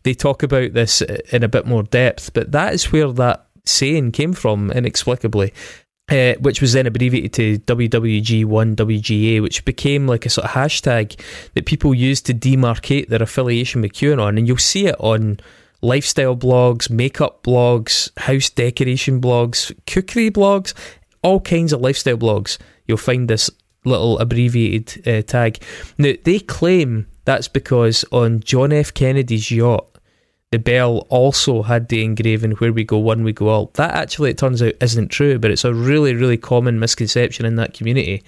they 0.03 0.13
talk 0.13 0.43
about 0.43 0.73
this 0.73 1.01
in 1.01 1.43
a 1.43 1.47
bit 1.47 1.65
more 1.65 1.83
depth, 1.83 2.33
but 2.33 2.51
that 2.51 2.75
is 2.75 2.91
where 2.91 3.11
that 3.13 3.47
saying 3.65 4.11
came 4.11 4.33
from 4.33 4.71
inexplicably. 4.71 5.53
Uh, 6.09 6.35
which 6.39 6.61
was 6.61 6.71
then 6.71 6.87
abbreviated 6.87 7.33
to 7.33 7.73
WWG1WGA, 7.73 9.41
which 9.41 9.65
became 9.65 10.07
like 10.07 10.25
a 10.25 10.29
sort 10.29 10.45
of 10.45 10.51
hashtag 10.51 11.19
that 11.53 11.65
people 11.65 11.93
used 11.93 12.25
to 12.25 12.33
demarcate 12.33 13.09
their 13.09 13.21
affiliation 13.21 13.81
with 13.81 13.91
QAnon. 13.91 14.37
And 14.37 14.47
you'll 14.47 14.55
see 14.55 14.87
it 14.87 14.95
on 14.99 15.37
lifestyle 15.81 16.37
blogs, 16.37 16.89
makeup 16.89 17.43
blogs, 17.43 18.09
house 18.19 18.49
decoration 18.49 19.19
blogs, 19.19 19.75
cookery 19.85 20.31
blogs, 20.31 20.73
all 21.23 21.41
kinds 21.41 21.73
of 21.73 21.81
lifestyle 21.81 22.17
blogs. 22.17 22.57
You'll 22.87 22.97
find 22.97 23.29
this 23.29 23.49
little 23.83 24.17
abbreviated 24.19 25.07
uh, 25.07 25.21
tag. 25.23 25.61
Now, 25.97 26.13
they 26.23 26.39
claim 26.39 27.07
that's 27.25 27.47
because 27.47 28.05
on 28.11 28.39
John 28.41 28.71
F. 28.71 28.93
Kennedy's 28.93 29.51
yacht, 29.51 29.96
the 30.51 30.59
bell 30.59 30.99
also 31.09 31.61
had 31.61 31.89
the 31.89 32.03
engraving 32.03 32.51
where 32.51 32.71
we 32.71 32.83
go 32.83 32.97
one 32.97 33.23
we 33.23 33.33
go 33.33 33.49
all 33.49 33.71
that 33.73 33.93
actually 33.93 34.29
it 34.29 34.37
turns 34.37 34.61
out 34.61 34.73
isn't 34.81 35.09
true 35.09 35.37
but 35.37 35.51
it's 35.51 35.65
a 35.65 35.73
really 35.73 36.13
really 36.13 36.37
common 36.37 36.79
misconception 36.79 37.45
in 37.45 37.55
that 37.55 37.73
community. 37.73 38.23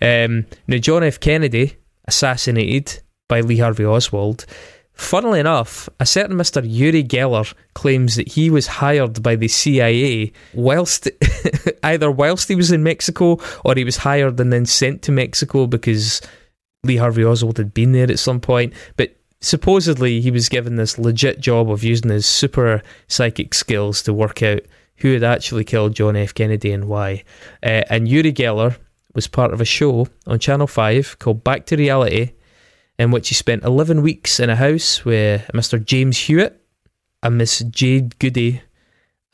Um, 0.00 0.46
now 0.66 0.78
john 0.78 1.02
f. 1.02 1.20
Kennedy 1.20 1.76
assassinated 2.06 3.02
by 3.28 3.40
lee 3.40 3.58
harvey 3.58 3.84
oswald. 3.84 4.44
Funnily 4.92 5.40
enough 5.40 5.88
a 5.98 6.04
certain 6.04 6.36
mr 6.36 6.62
uri 6.64 7.02
geller 7.02 7.52
claims 7.74 8.16
that 8.16 8.28
he 8.28 8.50
was 8.50 8.66
hired 8.66 9.22
by 9.22 9.36
the 9.36 9.48
cia 9.48 10.30
whilst 10.52 11.08
either 11.82 12.10
whilst 12.10 12.48
he 12.48 12.54
was 12.54 12.70
in 12.70 12.82
mexico 12.82 13.38
or 13.64 13.74
he 13.74 13.84
was 13.84 13.96
hired 13.96 14.38
and 14.38 14.52
then 14.52 14.66
sent 14.66 15.00
to 15.02 15.10
mexico 15.10 15.66
because 15.66 16.20
lee 16.84 16.96
harvey 16.96 17.24
oswald 17.24 17.56
had 17.56 17.72
been 17.72 17.92
there 17.92 18.10
at 18.10 18.18
some 18.18 18.40
point. 18.40 18.74
But 18.96 19.16
supposedly 19.42 20.20
he 20.20 20.30
was 20.30 20.48
given 20.48 20.76
this 20.76 20.98
legit 20.98 21.40
job 21.40 21.70
of 21.70 21.84
using 21.84 22.10
his 22.10 22.24
super 22.24 22.82
psychic 23.08 23.52
skills 23.52 24.02
to 24.02 24.14
work 24.14 24.42
out 24.42 24.60
who 24.96 25.12
had 25.12 25.24
actually 25.24 25.64
killed 25.64 25.94
John 25.94 26.16
F. 26.16 26.32
Kennedy 26.32 26.72
and 26.72 26.86
why. 26.86 27.24
Uh, 27.62 27.82
and 27.90 28.08
Uri 28.08 28.32
Geller 28.32 28.78
was 29.14 29.26
part 29.26 29.52
of 29.52 29.60
a 29.60 29.64
show 29.64 30.06
on 30.26 30.38
Channel 30.38 30.68
5 30.68 31.18
called 31.18 31.44
Back 31.44 31.66
to 31.66 31.76
Reality, 31.76 32.32
in 32.98 33.10
which 33.10 33.28
he 33.28 33.34
spent 33.34 33.64
11 33.64 34.00
weeks 34.02 34.38
in 34.38 34.48
a 34.48 34.56
house 34.56 35.04
with 35.04 35.50
Mr. 35.52 35.84
James 35.84 36.18
Hewitt, 36.18 36.64
a 37.22 37.30
Miss 37.30 37.58
Jade 37.58 38.18
Goody, 38.20 38.62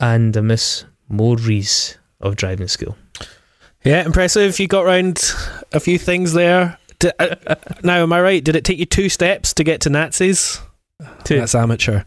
and 0.00 0.34
a 0.36 0.42
Miss 0.42 0.84
Maurice 1.08 1.98
of 2.20 2.36
driving 2.36 2.68
school. 2.68 2.96
Yeah, 3.84 4.04
impressive. 4.04 4.58
You 4.58 4.68
got 4.68 4.86
round 4.86 5.20
a 5.72 5.80
few 5.80 5.98
things 5.98 6.32
there. 6.32 6.77
Di- 7.00 7.12
uh, 7.18 7.54
now, 7.82 8.02
am 8.02 8.12
I 8.12 8.20
right? 8.20 8.42
Did 8.44 8.56
it 8.56 8.64
take 8.64 8.78
you 8.78 8.86
two 8.86 9.08
steps 9.08 9.54
to 9.54 9.64
get 9.64 9.80
to 9.82 9.90
Nazis? 9.90 10.60
Two. 11.24 11.38
That's 11.38 11.54
amateur. 11.54 12.02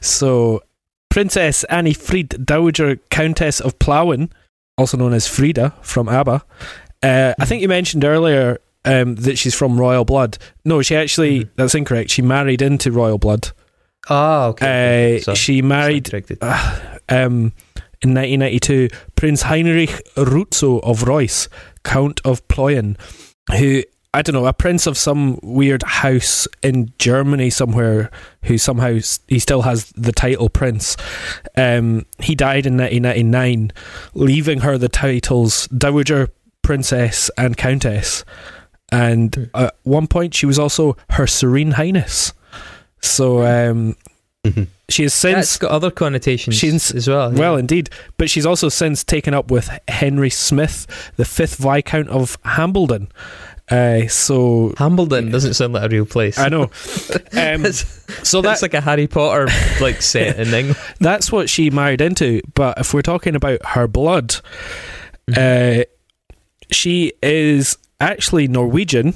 So, 0.00 0.62
Princess 1.10 1.64
Anni-Frid, 1.64 2.46
Dowager 2.46 2.96
Countess 3.10 3.60
of 3.60 3.78
Plauen, 3.78 4.30
also 4.78 4.96
known 4.96 5.12
as 5.12 5.26
Frida 5.28 5.74
from 5.82 6.08
ABBA. 6.08 6.42
Uh, 7.02 7.34
I 7.38 7.44
think 7.44 7.60
you 7.62 7.68
mentioned 7.68 8.04
earlier 8.04 8.58
um, 8.84 9.14
that 9.16 9.36
she's 9.36 9.54
from 9.54 9.78
royal 9.78 10.04
blood. 10.06 10.38
No, 10.64 10.80
she 10.80 10.96
actually, 10.96 11.48
that's 11.56 11.74
incorrect. 11.74 12.10
She 12.10 12.22
married 12.22 12.62
into 12.62 12.90
royal 12.92 13.18
blood. 13.18 13.50
Ah, 14.08 14.46
okay. 14.46 15.18
Uh, 15.18 15.20
Sorry. 15.20 15.36
she 15.36 15.60
married 15.62 16.10
Corrected. 16.10 16.38
um, 16.42 17.52
in 18.02 18.14
1992 18.14 18.88
Prince 19.16 19.42
Heinrich 19.42 19.90
Ruzzo 20.16 20.80
of 20.82 21.04
Reuss, 21.04 21.48
Count 21.84 22.22
of 22.24 22.46
Plauen, 22.48 22.96
who 23.58 23.82
I 24.12 24.22
don't 24.22 24.34
know, 24.34 24.46
a 24.46 24.52
prince 24.52 24.88
of 24.88 24.98
some 24.98 25.38
weird 25.42 25.84
house 25.84 26.48
in 26.64 26.92
Germany 26.98 27.48
somewhere, 27.48 28.10
who 28.44 28.58
somehow 28.58 28.98
he 29.28 29.38
still 29.38 29.62
has 29.62 29.92
the 29.92 30.10
title 30.10 30.48
prince. 30.48 30.96
Um, 31.56 32.06
he 32.18 32.34
died 32.34 32.66
in 32.66 32.76
1999, 32.76 33.70
leaving 34.14 34.60
her 34.60 34.76
the 34.78 34.88
titles 34.88 35.68
Dowager 35.68 36.28
Princess 36.62 37.30
and 37.38 37.56
Countess. 37.56 38.24
And 38.90 39.48
at 39.54 39.76
one 39.84 40.08
point, 40.08 40.34
she 40.34 40.46
was 40.46 40.58
also 40.58 40.96
Her 41.10 41.28
Serene 41.28 41.70
Highness. 41.72 42.32
So 43.00 43.42
um, 43.46 43.94
she 44.88 45.04
has 45.04 45.14
since 45.14 45.36
That's 45.36 45.56
got 45.58 45.70
other 45.70 45.92
connotations 45.92 46.56
She's- 46.56 46.92
as 46.92 47.06
well. 47.06 47.30
well, 47.30 47.56
indeed. 47.56 47.90
But 48.18 48.28
she's 48.28 48.44
also 48.44 48.68
since 48.68 49.04
taken 49.04 49.34
up 49.34 49.52
with 49.52 49.70
Henry 49.86 50.30
Smith, 50.30 51.12
the 51.16 51.24
fifth 51.24 51.54
Viscount 51.58 52.08
of 52.08 52.42
Hambleden. 52.42 53.08
Uh, 53.70 54.08
so 54.08 54.70
Hambleden 54.78 55.30
doesn't 55.30 55.54
sound 55.54 55.72
like 55.74 55.84
a 55.84 55.88
real 55.88 56.06
place. 56.06 56.38
I 56.38 56.48
know. 56.48 56.70
Um, 57.32 57.64
so 58.24 58.42
that's 58.42 58.60
like 58.60 58.74
a 58.74 58.80
Harry 58.80 59.06
Potter 59.06 59.46
like 59.80 60.02
set 60.02 60.38
in 60.38 60.52
England. 60.52 60.76
that's 61.00 61.30
what 61.32 61.48
she 61.48 61.70
married 61.70 62.00
into. 62.00 62.42
But 62.54 62.78
if 62.78 62.92
we're 62.92 63.02
talking 63.02 63.34
about 63.36 63.64
her 63.64 63.86
blood, 63.86 64.36
Mm-hmm. 65.28 65.80
uh, 65.80 65.84
she 66.72 67.12
is 67.22 67.78
actually 68.00 68.48
Norwegian. 68.48 69.14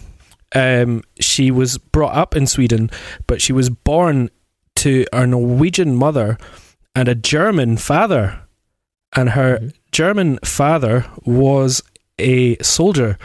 Um, 0.54 1.02
she 1.18 1.50
was 1.50 1.76
brought 1.78 2.14
up 2.14 2.36
in 2.36 2.46
Sweden, 2.46 2.90
but 3.26 3.42
she 3.42 3.52
was 3.52 3.68
born 3.68 4.30
to 4.76 5.04
a 5.12 5.26
Norwegian 5.26 5.96
mother 5.96 6.38
and 6.94 7.08
a 7.08 7.14
German 7.16 7.76
father. 7.76 8.40
And 9.16 9.30
her 9.30 9.58
Mm-hmm. 9.58 9.68
German 9.92 10.38
father 10.44 11.06
was 11.24 11.82
a 12.18 12.56
soldier 12.62 13.18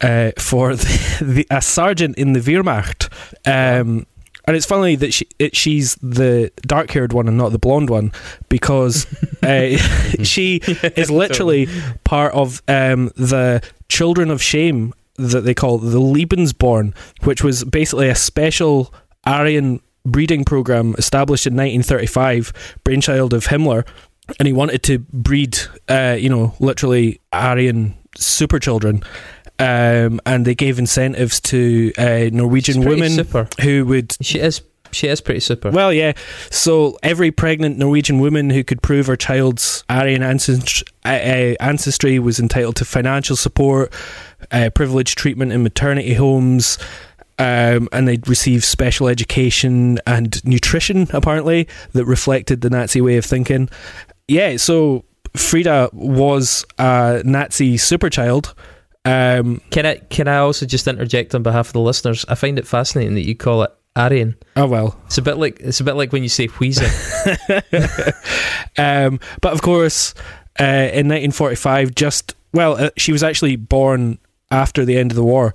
uh, 0.00 0.32
for 0.38 0.74
the, 0.76 1.18
the, 1.22 1.46
a 1.50 1.62
sergeant 1.62 2.16
in 2.18 2.32
the 2.32 2.40
Wehrmacht. 2.40 3.08
Um, 3.46 4.06
and 4.46 4.56
it's 4.56 4.66
funny 4.66 4.94
that 4.96 5.12
she 5.12 5.26
it, 5.38 5.56
she's 5.56 5.96
the 5.96 6.52
dark 6.62 6.90
haired 6.90 7.12
one 7.12 7.26
and 7.26 7.36
not 7.36 7.50
the 7.50 7.58
blonde 7.58 7.90
one 7.90 8.12
because 8.48 9.06
uh, 9.42 9.76
she 10.22 10.56
is 10.96 11.10
literally 11.10 11.68
part 12.04 12.32
of 12.32 12.62
um, 12.68 13.10
the 13.16 13.62
Children 13.88 14.30
of 14.30 14.40
Shame 14.40 14.94
that 15.16 15.40
they 15.40 15.54
call 15.54 15.78
the 15.78 15.98
Lebensborn, 15.98 16.94
which 17.24 17.42
was 17.42 17.64
basically 17.64 18.08
a 18.08 18.14
special 18.14 18.94
Aryan 19.24 19.80
breeding 20.04 20.44
program 20.44 20.94
established 20.98 21.46
in 21.46 21.54
1935, 21.54 22.78
brainchild 22.84 23.32
of 23.32 23.46
Himmler, 23.46 23.84
and 24.38 24.46
he 24.46 24.52
wanted 24.52 24.82
to 24.84 24.98
breed, 24.98 25.58
uh, 25.88 26.16
you 26.18 26.28
know, 26.28 26.54
literally 26.60 27.20
Aryan 27.32 27.96
super 28.16 28.58
children. 28.58 29.02
Um, 29.58 30.20
and 30.26 30.44
they 30.44 30.54
gave 30.54 30.78
incentives 30.78 31.40
to 31.40 31.92
uh, 31.96 32.28
Norwegian 32.30 32.84
women 32.84 33.10
super. 33.10 33.48
who 33.62 33.86
would 33.86 34.14
She 34.20 34.38
is. 34.38 34.62
She 34.92 35.08
is 35.08 35.20
pretty 35.20 35.40
super. 35.40 35.70
well, 35.70 35.92
yeah. 35.92 36.12
So 36.50 36.96
every 37.02 37.30
pregnant 37.30 37.76
Norwegian 37.76 38.20
woman 38.20 38.50
who 38.50 38.62
could 38.62 38.82
prove 38.82 39.06
her 39.06 39.16
child's 39.16 39.84
Aryan 39.90 40.22
uh, 40.22 40.38
uh, 41.04 41.54
ancestry 41.60 42.18
was 42.18 42.38
entitled 42.38 42.76
to 42.76 42.84
financial 42.84 43.36
support, 43.36 43.92
uh, 44.52 44.70
privileged 44.74 45.18
treatment 45.18 45.52
in 45.52 45.62
maternity 45.62 46.14
homes, 46.14 46.78
um, 47.38 47.88
and 47.92 48.08
they'd 48.08 48.26
receive 48.28 48.64
special 48.64 49.08
education 49.08 49.98
and 50.06 50.42
nutrition, 50.44 51.08
apparently, 51.10 51.68
that 51.92 52.06
reflected 52.06 52.60
the 52.60 52.70
Nazi 52.70 53.00
way 53.00 53.16
of 53.16 53.24
thinking. 53.24 53.68
Yeah, 54.28 54.56
so 54.56 55.04
Frida 55.34 55.90
was 55.92 56.64
a 56.78 57.22
Nazi 57.24 57.76
superchild. 57.76 58.54
Um, 59.06 59.60
Can 59.70 59.86
I 59.86 59.96
can 60.10 60.26
I 60.28 60.38
also 60.38 60.66
just 60.66 60.86
interject 60.88 61.34
on 61.34 61.42
behalf 61.42 61.68
of 61.68 61.72
the 61.74 61.80
listeners? 61.80 62.24
I 62.28 62.34
find 62.34 62.58
it 62.58 62.66
fascinating 62.66 63.14
that 63.14 63.24
you 63.26 63.36
call 63.36 63.62
it 63.62 63.70
Aryan. 63.94 64.34
oh 64.56 64.66
well, 64.66 65.00
It's 65.06 65.16
a 65.16 65.22
bit 65.22 65.36
like 65.38 65.60
it's 65.60 65.80
a 65.80 65.84
bit 65.84 65.94
like 65.94 66.12
when 66.12 66.22
you 66.22 66.28
say 66.28 66.46
wheezy. 66.48 66.84
um, 68.78 69.20
but 69.40 69.52
of 69.52 69.62
course, 69.62 70.12
uh, 70.60 70.64
in 70.92 71.08
1945, 71.08 71.94
just 71.94 72.34
well, 72.52 72.76
uh, 72.76 72.90
she 72.96 73.12
was 73.12 73.22
actually 73.22 73.56
born 73.56 74.18
after 74.50 74.84
the 74.84 74.96
end 74.98 75.12
of 75.12 75.16
the 75.16 75.22
war. 75.24 75.54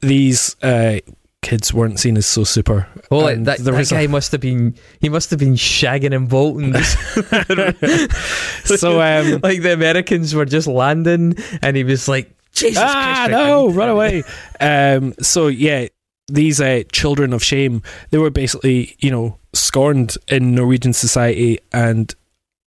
These 0.00 0.56
uh, 0.62 0.98
kids 1.42 1.72
weren't 1.72 2.00
seen 2.00 2.16
as 2.16 2.26
so 2.26 2.44
super. 2.44 2.88
Oh, 3.10 3.26
And 3.26 3.46
that, 3.46 3.58
that 3.58 3.74
was 3.74 3.92
a- 3.92 3.94
guy 3.94 4.06
must 4.06 4.32
have 4.32 4.40
been 4.40 4.74
he 5.00 5.08
must 5.08 5.30
have 5.30 5.38
been 5.38 5.54
shagging 5.54 6.14
and 6.14 6.28
bolting. 6.28 6.72
so 8.64 9.00
um, 9.00 9.40
like 9.42 9.62
the 9.62 9.72
Americans 9.72 10.34
were 10.34 10.44
just 10.46 10.66
landing, 10.66 11.36
and 11.62 11.76
he 11.76 11.84
was 11.84 12.08
like, 12.08 12.34
"Jesus 12.52 12.82
ah 12.84 13.26
Christ, 13.28 13.30
no, 13.30 13.70
run 13.70 13.88
away. 13.88 14.22
um, 14.60 15.14
so 15.20 15.48
yeah, 15.48 15.88
these 16.28 16.60
uh, 16.60 16.82
children 16.92 17.32
of 17.32 17.42
shame, 17.42 17.82
they 18.10 18.18
were 18.18 18.30
basically 18.30 18.94
you 19.00 19.10
know 19.10 19.38
scorned 19.52 20.16
in 20.28 20.54
Norwegian 20.54 20.92
society 20.92 21.58
and. 21.72 22.14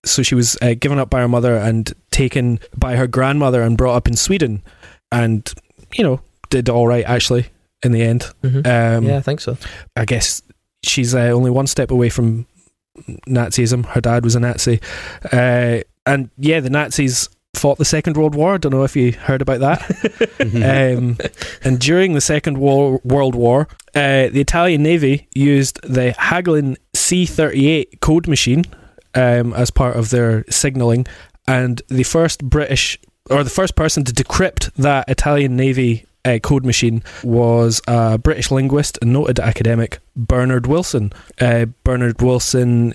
So 0.06 0.22
she 0.22 0.34
was 0.34 0.58
uh, 0.60 0.74
given 0.78 0.98
up 0.98 1.08
by 1.08 1.20
her 1.20 1.28
mother 1.28 1.56
and 1.56 1.90
taken 2.10 2.60
by 2.76 2.96
her 2.96 3.06
grandmother 3.06 3.62
and 3.62 3.74
brought 3.74 3.94
up 3.96 4.06
in 4.06 4.16
Sweden, 4.16 4.62
and 5.10 5.50
you 5.94 6.04
know 6.04 6.20
did 6.50 6.68
all 6.68 6.86
right 6.86 7.06
actually 7.06 7.46
in 7.82 7.92
the 7.92 8.02
end. 8.02 8.26
Mhm. 8.42 8.66
Um, 8.66 9.04
yeah, 9.06 9.16
I 9.16 9.22
think 9.22 9.40
so. 9.40 9.56
I 9.96 10.04
guess 10.04 10.42
she's 10.82 11.14
uh, 11.14 11.30
only 11.30 11.50
one 11.50 11.66
step 11.66 11.90
away 11.90 12.10
from 12.10 12.44
Nazism. 13.26 13.86
Her 13.86 14.02
dad 14.02 14.24
was 14.24 14.34
a 14.34 14.40
Nazi, 14.40 14.78
uh, 15.32 15.80
and 16.04 16.28
yeah, 16.36 16.60
the 16.60 16.68
Nazis 16.68 17.30
fought 17.56 17.78
the 17.78 17.84
Second 17.84 18.16
World 18.16 18.34
War. 18.34 18.54
I 18.54 18.58
don't 18.58 18.72
know 18.72 18.84
if 18.84 18.96
you 18.96 19.12
heard 19.12 19.42
about 19.42 19.60
that. 19.60 20.38
um, 20.98 21.18
and 21.62 21.78
during 21.78 22.14
the 22.14 22.20
Second 22.20 22.58
War, 22.58 23.00
World 23.04 23.34
War, 23.34 23.68
uh, 23.94 24.28
the 24.28 24.40
Italian 24.40 24.82
Navy 24.82 25.28
used 25.34 25.80
the 25.82 26.14
Hagelin 26.18 26.76
C-38 26.94 28.00
code 28.00 28.28
machine 28.28 28.64
um, 29.14 29.52
as 29.54 29.70
part 29.70 29.96
of 29.96 30.10
their 30.10 30.44
signalling, 30.50 31.06
and 31.46 31.82
the 31.88 32.02
first 32.02 32.44
British 32.44 32.98
or 33.30 33.42
the 33.42 33.50
first 33.50 33.74
person 33.74 34.04
to 34.04 34.12
decrypt 34.12 34.72
that 34.74 35.08
Italian 35.08 35.56
Navy 35.56 36.04
uh, 36.24 36.38
code 36.42 36.64
machine 36.64 37.02
was 37.22 37.80
a 37.86 38.18
British 38.18 38.50
linguist 38.50 38.98
and 39.02 39.12
noted 39.12 39.40
academic 39.40 39.98
Bernard 40.16 40.64
Willson. 40.64 41.12
Uh, 41.40 41.66
Bernard 41.84 42.18
Willson, 42.18 42.94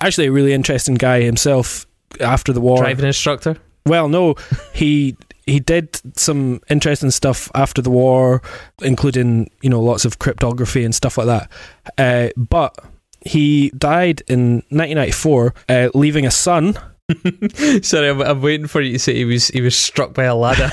actually 0.00 0.26
a 0.26 0.32
really 0.32 0.52
interesting 0.52 0.94
guy 0.94 1.22
himself. 1.22 1.86
After 2.20 2.52
the 2.52 2.60
war, 2.60 2.78
Driving 2.78 3.04
instructor. 3.04 3.56
Well, 3.86 4.08
no, 4.08 4.34
he 4.74 5.16
he 5.46 5.60
did 5.60 6.00
some 6.18 6.60
interesting 6.68 7.10
stuff 7.10 7.50
after 7.54 7.80
the 7.80 7.90
war, 7.90 8.42
including 8.82 9.50
you 9.62 9.70
know 9.70 9.80
lots 9.80 10.04
of 10.04 10.18
cryptography 10.18 10.84
and 10.84 10.94
stuff 10.94 11.18
like 11.18 11.26
that. 11.26 11.50
Uh, 11.96 12.30
but 12.36 12.76
he 13.20 13.70
died 13.70 14.22
in 14.28 14.56
1994, 14.70 15.54
uh, 15.68 15.88
leaving 15.94 16.26
a 16.26 16.30
son. 16.30 16.78
Sorry, 17.82 18.08
I'm, 18.08 18.20
I'm 18.20 18.42
waiting 18.42 18.66
for 18.66 18.80
you 18.80 18.94
to 18.94 18.98
say 18.98 19.14
he 19.14 19.24
was 19.24 19.48
he 19.48 19.60
was 19.60 19.76
struck 19.76 20.14
by 20.14 20.24
a 20.24 20.34
ladder. 20.34 20.70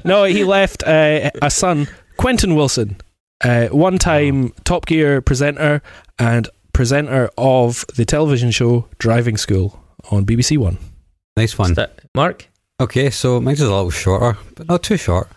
no, 0.04 0.24
he 0.24 0.42
left 0.44 0.82
uh, 0.82 1.30
a 1.40 1.50
son, 1.50 1.86
Quentin 2.16 2.50
Willson, 2.50 3.00
uh, 3.44 3.68
one-time 3.68 4.52
Top 4.64 4.86
Gear 4.86 5.20
presenter 5.20 5.80
and 6.18 6.48
presenter 6.72 7.30
of 7.38 7.84
the 7.94 8.04
television 8.04 8.50
show 8.50 8.88
Driving 8.98 9.36
School 9.36 9.80
on 10.10 10.26
BBC 10.26 10.58
One. 10.58 10.78
Nice 11.36 11.58
one. 11.58 11.74
Mark, 12.14 12.48
Okay, 12.80 13.08
so 13.10 13.40
mine's 13.40 13.60
a 13.60 13.64
little 13.70 13.90
shorter, 13.90 14.36
but 14.56 14.68
not 14.68 14.82
too 14.82 14.96
short. 14.96 15.28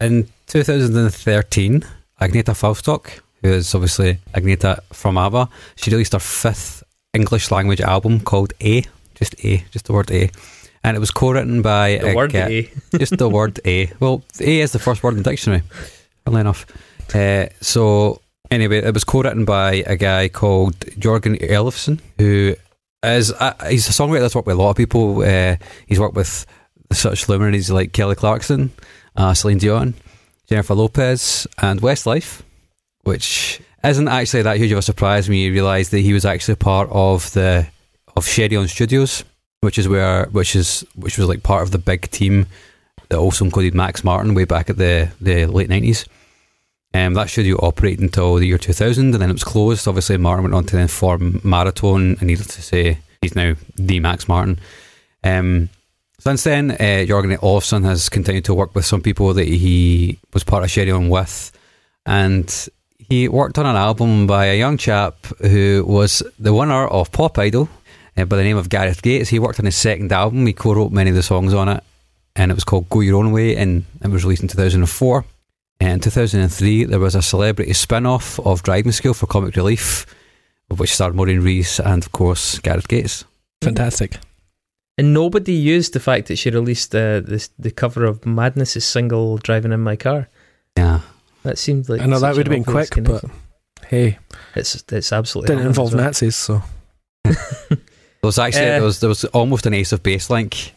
In 0.00 0.26
2013, 0.46 1.84
Agneta 2.20 2.54
Fältskog, 2.54 3.08
who 3.42 3.48
is 3.48 3.74
obviously 3.74 4.18
Agneta 4.34 4.80
from 4.92 5.18
ABBA, 5.18 5.48
she 5.76 5.90
released 5.90 6.14
her 6.14 6.18
fifth 6.18 6.82
English 7.12 7.50
language 7.50 7.80
album 7.82 8.20
called 8.20 8.52
A, 8.62 8.84
just 9.14 9.34
A, 9.44 9.64
just 9.70 9.84
the 9.86 9.92
word 9.92 10.10
A. 10.10 10.30
and 10.82 10.96
it 10.96 11.00
was 11.00 11.10
co-written 11.10 11.60
by 11.60 11.98
The 11.98 12.12
a 12.12 12.14
word 12.14 12.32
guy- 12.32 12.48
A. 12.94 12.98
just 12.98 13.18
the 13.18 13.28
word 13.28 13.60
A. 13.66 13.92
Well, 14.00 14.22
A 14.40 14.60
is 14.60 14.72
the 14.72 14.78
first 14.78 15.02
word 15.02 15.14
in 15.16 15.22
the 15.22 15.30
dictionary. 15.30 15.62
Funnily 16.24 16.40
enough. 16.40 16.64
Uh, 17.14 17.46
so 17.60 18.20
anyway, 18.50 18.78
it 18.78 18.94
was 18.94 19.04
co-written 19.04 19.44
by 19.44 19.84
a 19.86 19.96
guy 19.96 20.28
called 20.28 20.78
Jorgen 20.98 21.38
Elofson, 21.50 22.00
who 22.18 22.54
is 23.02 23.32
uh, 23.32 23.54
he's 23.68 23.88
a 23.88 23.92
songwriter 23.92 24.20
that's 24.20 24.34
worked 24.34 24.46
with 24.46 24.56
a 24.56 24.62
lot 24.62 24.70
of 24.70 24.76
people. 24.76 25.22
Uh, 25.22 25.56
he's 25.86 26.00
worked 26.00 26.14
with 26.14 26.46
such 26.92 27.28
luminaries 27.28 27.70
like 27.70 27.92
Kelly 27.92 28.14
Clarkson, 28.14 28.70
uh, 29.16 29.34
Celine 29.34 29.58
Dion, 29.58 29.94
Jennifer 30.48 30.74
Lopez, 30.74 31.46
and 31.58 31.80
Westlife, 31.80 32.42
which 33.02 33.60
isn't 33.84 34.08
actually 34.08 34.42
that 34.42 34.56
huge 34.56 34.72
of 34.72 34.78
a 34.78 34.82
surprise 34.82 35.28
when 35.28 35.38
you 35.38 35.52
realise 35.52 35.90
that 35.90 36.00
he 36.00 36.12
was 36.12 36.24
actually 36.24 36.56
part 36.56 36.88
of 36.90 37.32
the 37.32 37.66
of 38.16 38.24
Cheiron 38.24 38.68
Studios, 38.68 39.24
which 39.60 39.78
is 39.78 39.88
where 39.88 40.26
which 40.26 40.56
is 40.56 40.84
which 40.96 41.18
was 41.18 41.28
like 41.28 41.42
part 41.42 41.62
of 41.62 41.70
the 41.70 41.78
big 41.78 42.10
team 42.10 42.46
that 43.08 43.18
also 43.18 43.44
included 43.44 43.74
Max 43.74 44.04
Martin 44.04 44.34
way 44.34 44.44
back 44.44 44.68
at 44.68 44.76
the, 44.76 45.10
the 45.20 45.46
late 45.46 45.68
nineties. 45.68 46.04
Um, 46.94 47.14
that 47.14 47.28
studio 47.28 47.58
operated 47.62 48.00
until 48.00 48.36
the 48.36 48.46
year 48.46 48.56
2000 48.56 49.12
and 49.12 49.14
then 49.14 49.28
it 49.28 49.34
was 49.34 49.44
closed. 49.44 49.86
Obviously, 49.86 50.16
Martin 50.16 50.44
went 50.44 50.54
on 50.54 50.64
to 50.64 50.76
then 50.76 50.88
form 50.88 51.40
Maratone, 51.40 52.18
and 52.18 52.22
needless 52.22 52.54
to 52.56 52.62
say, 52.62 52.98
he's 53.20 53.36
now 53.36 53.54
the 53.76 54.00
Max 54.00 54.26
Martin. 54.26 54.58
Um, 55.22 55.68
since 56.18 56.44
then, 56.44 56.72
uh, 56.72 57.04
Jorgen 57.06 57.36
Elofson 57.36 57.84
has 57.84 58.08
continued 58.08 58.44
to 58.46 58.54
work 58.54 58.74
with 58.74 58.84
some 58.84 59.02
people 59.02 59.34
that 59.34 59.46
he 59.46 60.18
was 60.32 60.44
part 60.44 60.64
of 60.64 60.70
Cheiron 60.70 61.10
with, 61.10 61.52
and 62.06 62.68
he 62.98 63.28
worked 63.28 63.58
on 63.58 63.66
an 63.66 63.76
album 63.76 64.26
by 64.26 64.46
a 64.46 64.58
young 64.58 64.76
chap 64.76 65.26
who 65.40 65.84
was 65.86 66.22
the 66.38 66.52
winner 66.52 66.86
of 66.88 67.12
Pop 67.12 67.38
Idol 67.38 67.68
uh, 68.16 68.24
by 68.24 68.36
the 68.36 68.42
name 68.42 68.56
of 68.56 68.68
Gareth 68.68 69.02
Gates. 69.02 69.28
He 69.28 69.38
worked 69.38 69.60
on 69.60 69.66
his 69.66 69.76
second 69.76 70.10
album. 70.10 70.46
He 70.46 70.52
co-wrote 70.52 70.90
many 70.90 71.10
of 71.10 71.16
the 71.16 71.22
songs 71.22 71.54
on 71.54 71.68
it, 71.68 71.84
and 72.34 72.50
it 72.50 72.54
was 72.54 72.64
called 72.64 72.88
"Go 72.88 73.00
Your 73.00 73.18
Own 73.18 73.30
Way," 73.30 73.56
and 73.56 73.84
it 74.02 74.08
was 74.08 74.24
released 74.24 74.42
in 74.42 74.48
2004. 74.48 75.24
And 75.80 75.92
in 75.92 76.00
2003, 76.00 76.84
there 76.84 76.98
was 76.98 77.14
a 77.14 77.22
celebrity 77.22 77.72
spin-off 77.72 78.40
of 78.40 78.62
Driving 78.62 78.92
School 78.92 79.14
for 79.14 79.26
Comic 79.26 79.54
Relief, 79.56 80.06
of 80.70 80.80
which 80.80 80.92
starred 80.94 81.14
Maureen 81.14 81.40
Rees 81.40 81.78
and, 81.80 82.02
of 82.02 82.12
course, 82.12 82.58
Gareth 82.58 82.88
Gates. 82.88 83.24
Fantastic. 83.62 84.18
And 84.96 85.14
nobody 85.14 85.52
used 85.52 85.92
the 85.92 86.00
fact 86.00 86.26
that 86.26 86.36
she 86.36 86.50
released 86.50 86.90
the 86.90 87.24
this, 87.24 87.50
the 87.56 87.70
cover 87.70 88.04
of 88.04 88.26
Madness's 88.26 88.84
single 88.84 89.38
"Driving 89.38 89.72
in 89.72 89.80
My 89.80 89.94
Car." 89.94 90.28
Yeah, 90.76 91.00
That 91.44 91.56
seemed 91.58 91.88
like 91.88 92.00
I 92.00 92.06
know 92.06 92.18
that 92.18 92.34
would 92.36 92.48
have 92.48 92.52
been 92.52 92.64
obvious 92.68 92.90
quick, 92.90 93.04
but 93.04 93.24
hey, 93.86 94.18
it's 94.56 94.82
it's 94.90 95.12
absolutely 95.12 95.54
didn't 95.54 95.68
involve 95.68 95.90
is? 95.90 95.94
Nazis, 95.94 96.36
so 96.36 96.62
There 97.24 97.78
was 98.22 98.38
actually 98.40 98.62
Uh, 98.66 98.70
there 98.70 98.82
was 98.82 98.98
there 99.00 99.08
was 99.08 99.24
almost 99.26 99.66
an 99.66 99.74
Ace 99.74 99.92
of 99.92 100.02
Base 100.02 100.30
link, 100.30 100.74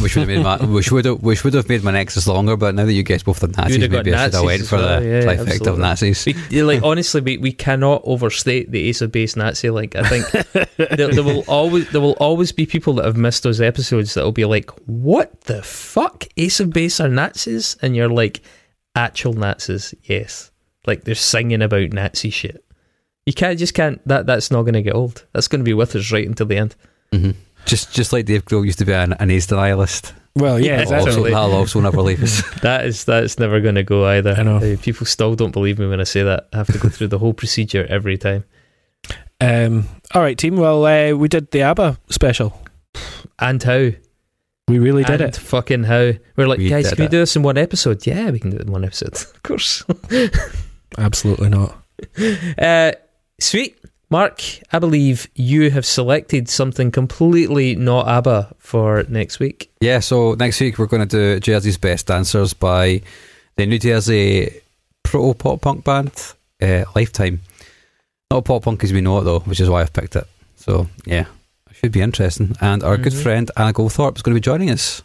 which 0.00 0.14
would 0.14 0.28
have 0.28 0.28
made 0.28 0.42
my 0.42 0.56
which 0.64 0.92
would 0.92 1.04
have 1.04 1.22
which 1.22 1.44
would 1.44 1.54
have 1.54 1.68
made 1.68 1.82
my 1.82 1.90
Nexus 1.90 2.26
longer. 2.26 2.56
But 2.56 2.74
now 2.74 2.84
that 2.84 2.92
you 2.92 3.02
guys 3.02 3.22
both 3.22 3.40
have 3.40 3.56
Nazis, 3.56 3.78
maybe 3.78 4.14
I 4.14 4.24
should 4.24 4.34
have 4.34 4.44
went 4.44 4.66
for 4.66 4.76
well, 4.76 5.00
the 5.00 5.06
yeah, 5.06 5.22
trifecta 5.22 5.40
of 5.40 5.48
absolutely. 5.48 5.82
Nazis. 5.82 6.26
We, 6.26 6.62
like 6.62 6.82
honestly, 6.82 7.20
we, 7.20 7.38
we 7.38 7.52
cannot 7.52 8.02
overstate 8.04 8.70
the 8.70 8.88
Ace 8.88 9.00
of 9.00 9.12
Base 9.12 9.36
Nazi. 9.36 9.70
Like 9.70 9.96
I 9.96 10.08
think 10.08 10.76
there, 10.76 11.08
there 11.08 11.24
will 11.24 11.44
always 11.48 11.90
there 11.90 12.00
will 12.00 12.16
always 12.20 12.52
be 12.52 12.66
people 12.66 12.94
that 12.94 13.04
have 13.04 13.16
missed 13.16 13.42
those 13.42 13.60
episodes 13.60 14.14
that 14.14 14.24
will 14.24 14.32
be 14.32 14.44
like, 14.44 14.70
"What 14.86 15.40
the 15.42 15.62
fuck? 15.62 16.26
Ace 16.36 16.60
of 16.60 16.70
Base 16.70 17.00
are 17.00 17.08
Nazis?" 17.08 17.76
And 17.82 17.96
you're 17.96 18.08
like, 18.08 18.42
"Actual 18.94 19.32
Nazis, 19.32 19.94
yes." 20.02 20.50
Like 20.86 21.04
they're 21.04 21.14
singing 21.14 21.62
about 21.62 21.92
Nazi 21.92 22.30
shit. 22.30 22.64
You 23.24 23.32
can't 23.32 23.58
just 23.58 23.74
can't 23.74 24.06
that 24.06 24.26
that's 24.26 24.50
not 24.50 24.62
going 24.62 24.74
to 24.74 24.82
get 24.82 24.94
old. 24.94 25.26
That's 25.32 25.48
going 25.48 25.60
to 25.60 25.64
be 25.64 25.74
with 25.74 25.96
us 25.96 26.12
right 26.12 26.26
until 26.26 26.46
the 26.46 26.56
end. 26.56 26.76
hmm 27.12 27.30
Just 27.66 27.92
just 27.92 28.12
like 28.12 28.24
Dave 28.26 28.44
Grohl 28.44 28.64
used 28.64 28.78
to 28.78 28.84
be 28.84 28.92
an, 28.92 29.12
an 29.14 29.30
ace 29.30 29.46
denialist. 29.46 30.12
well, 30.34 30.58
yeah, 30.58 30.78
Yeah, 30.78 30.84
That'll 30.84 30.94
also, 30.94 31.08
exactly. 31.08 31.30
that'll 31.32 31.54
also 31.54 31.80
never 31.80 32.00
leave 32.00 32.22
us. 32.22 32.42
That 32.62 32.86
is 32.86 33.04
that's 33.04 33.38
never 33.38 33.60
going 33.60 33.74
to 33.74 33.82
go 33.82 34.06
either. 34.06 34.34
I 34.38 34.42
know. 34.42 34.56
Uh, 34.56 34.76
people 34.80 35.04
still 35.06 35.34
don't 35.34 35.50
believe 35.52 35.78
me 35.78 35.86
when 35.88 36.00
I 36.00 36.04
say 36.04 36.22
that. 36.22 36.48
I 36.52 36.58
have 36.58 36.72
to 36.72 36.78
go 36.78 36.88
through 36.88 37.08
the 37.08 37.18
whole 37.18 37.34
procedure 37.34 37.84
every 37.88 38.16
time. 38.16 38.44
Um, 39.40 39.86
all 40.14 40.22
right, 40.22 40.38
team. 40.38 40.56
Well, 40.56 40.84
uh, 40.86 41.12
we 41.16 41.28
did 41.28 41.50
the 41.50 41.62
ABBA 41.62 41.98
special. 42.08 42.58
And 43.38 43.62
how? 43.62 43.90
We 44.68 44.78
really 44.80 45.04
did 45.04 45.20
and 45.20 45.28
it. 45.34 45.36
Fucking 45.36 45.84
how? 45.84 46.12
We're 46.36 46.48
like, 46.48 46.58
We 46.58 46.68
guys, 46.70 46.88
did 46.88 46.96
can 46.96 47.04
we 47.04 47.08
do 47.08 47.18
this 47.18 47.36
in 47.36 47.42
one 47.42 47.58
episode? 47.58 48.04
Yeah, 48.06 48.30
we 48.30 48.38
can 48.40 48.50
do 48.50 48.56
it 48.56 48.62
in 48.62 48.72
one 48.72 48.84
episode. 48.84 49.14
Of 49.34 49.42
course. 49.42 49.84
Absolutely 50.98 51.50
not. 51.50 51.76
uh, 52.58 52.92
sweet. 53.40 53.78
Mark, 54.16 54.42
I 54.72 54.78
believe 54.78 55.28
you 55.34 55.70
have 55.72 55.84
selected 55.84 56.48
something 56.48 56.90
completely 56.90 57.76
not 57.76 58.08
ABBA 58.08 58.54
for 58.56 59.04
next 59.10 59.38
week. 59.40 59.70
Yeah, 59.82 59.98
so 60.00 60.32
next 60.32 60.58
week 60.58 60.78
we're 60.78 60.86
going 60.86 61.06
to 61.06 61.34
do 61.34 61.38
Jersey's 61.38 61.76
Best 61.76 62.06
Dancers 62.06 62.54
by 62.54 63.02
the 63.56 63.66
New 63.66 63.78
Jersey 63.78 64.62
proto 65.02 65.34
pop 65.34 65.60
punk 65.60 65.84
band 65.84 66.12
uh, 66.62 66.84
Lifetime. 66.94 67.40
Not 68.30 68.46
pop 68.46 68.62
punk 68.62 68.82
as 68.84 68.90
we 68.94 69.02
know 69.02 69.18
it 69.18 69.24
though, 69.24 69.40
which 69.40 69.60
is 69.60 69.68
why 69.68 69.82
I've 69.82 69.92
picked 69.92 70.16
it. 70.16 70.26
So 70.56 70.88
yeah, 71.04 71.26
it 71.70 71.76
should 71.76 71.92
be 71.92 72.00
interesting. 72.00 72.56
And 72.62 72.82
our 72.82 72.96
good 72.96 73.12
Mhm. 73.12 73.22
friend 73.22 73.50
Anna 73.54 73.74
Goldthorpe 73.74 74.16
is 74.16 74.22
going 74.22 74.34
to 74.34 74.40
be 74.40 74.50
joining 74.50 74.70
us. 74.70 75.02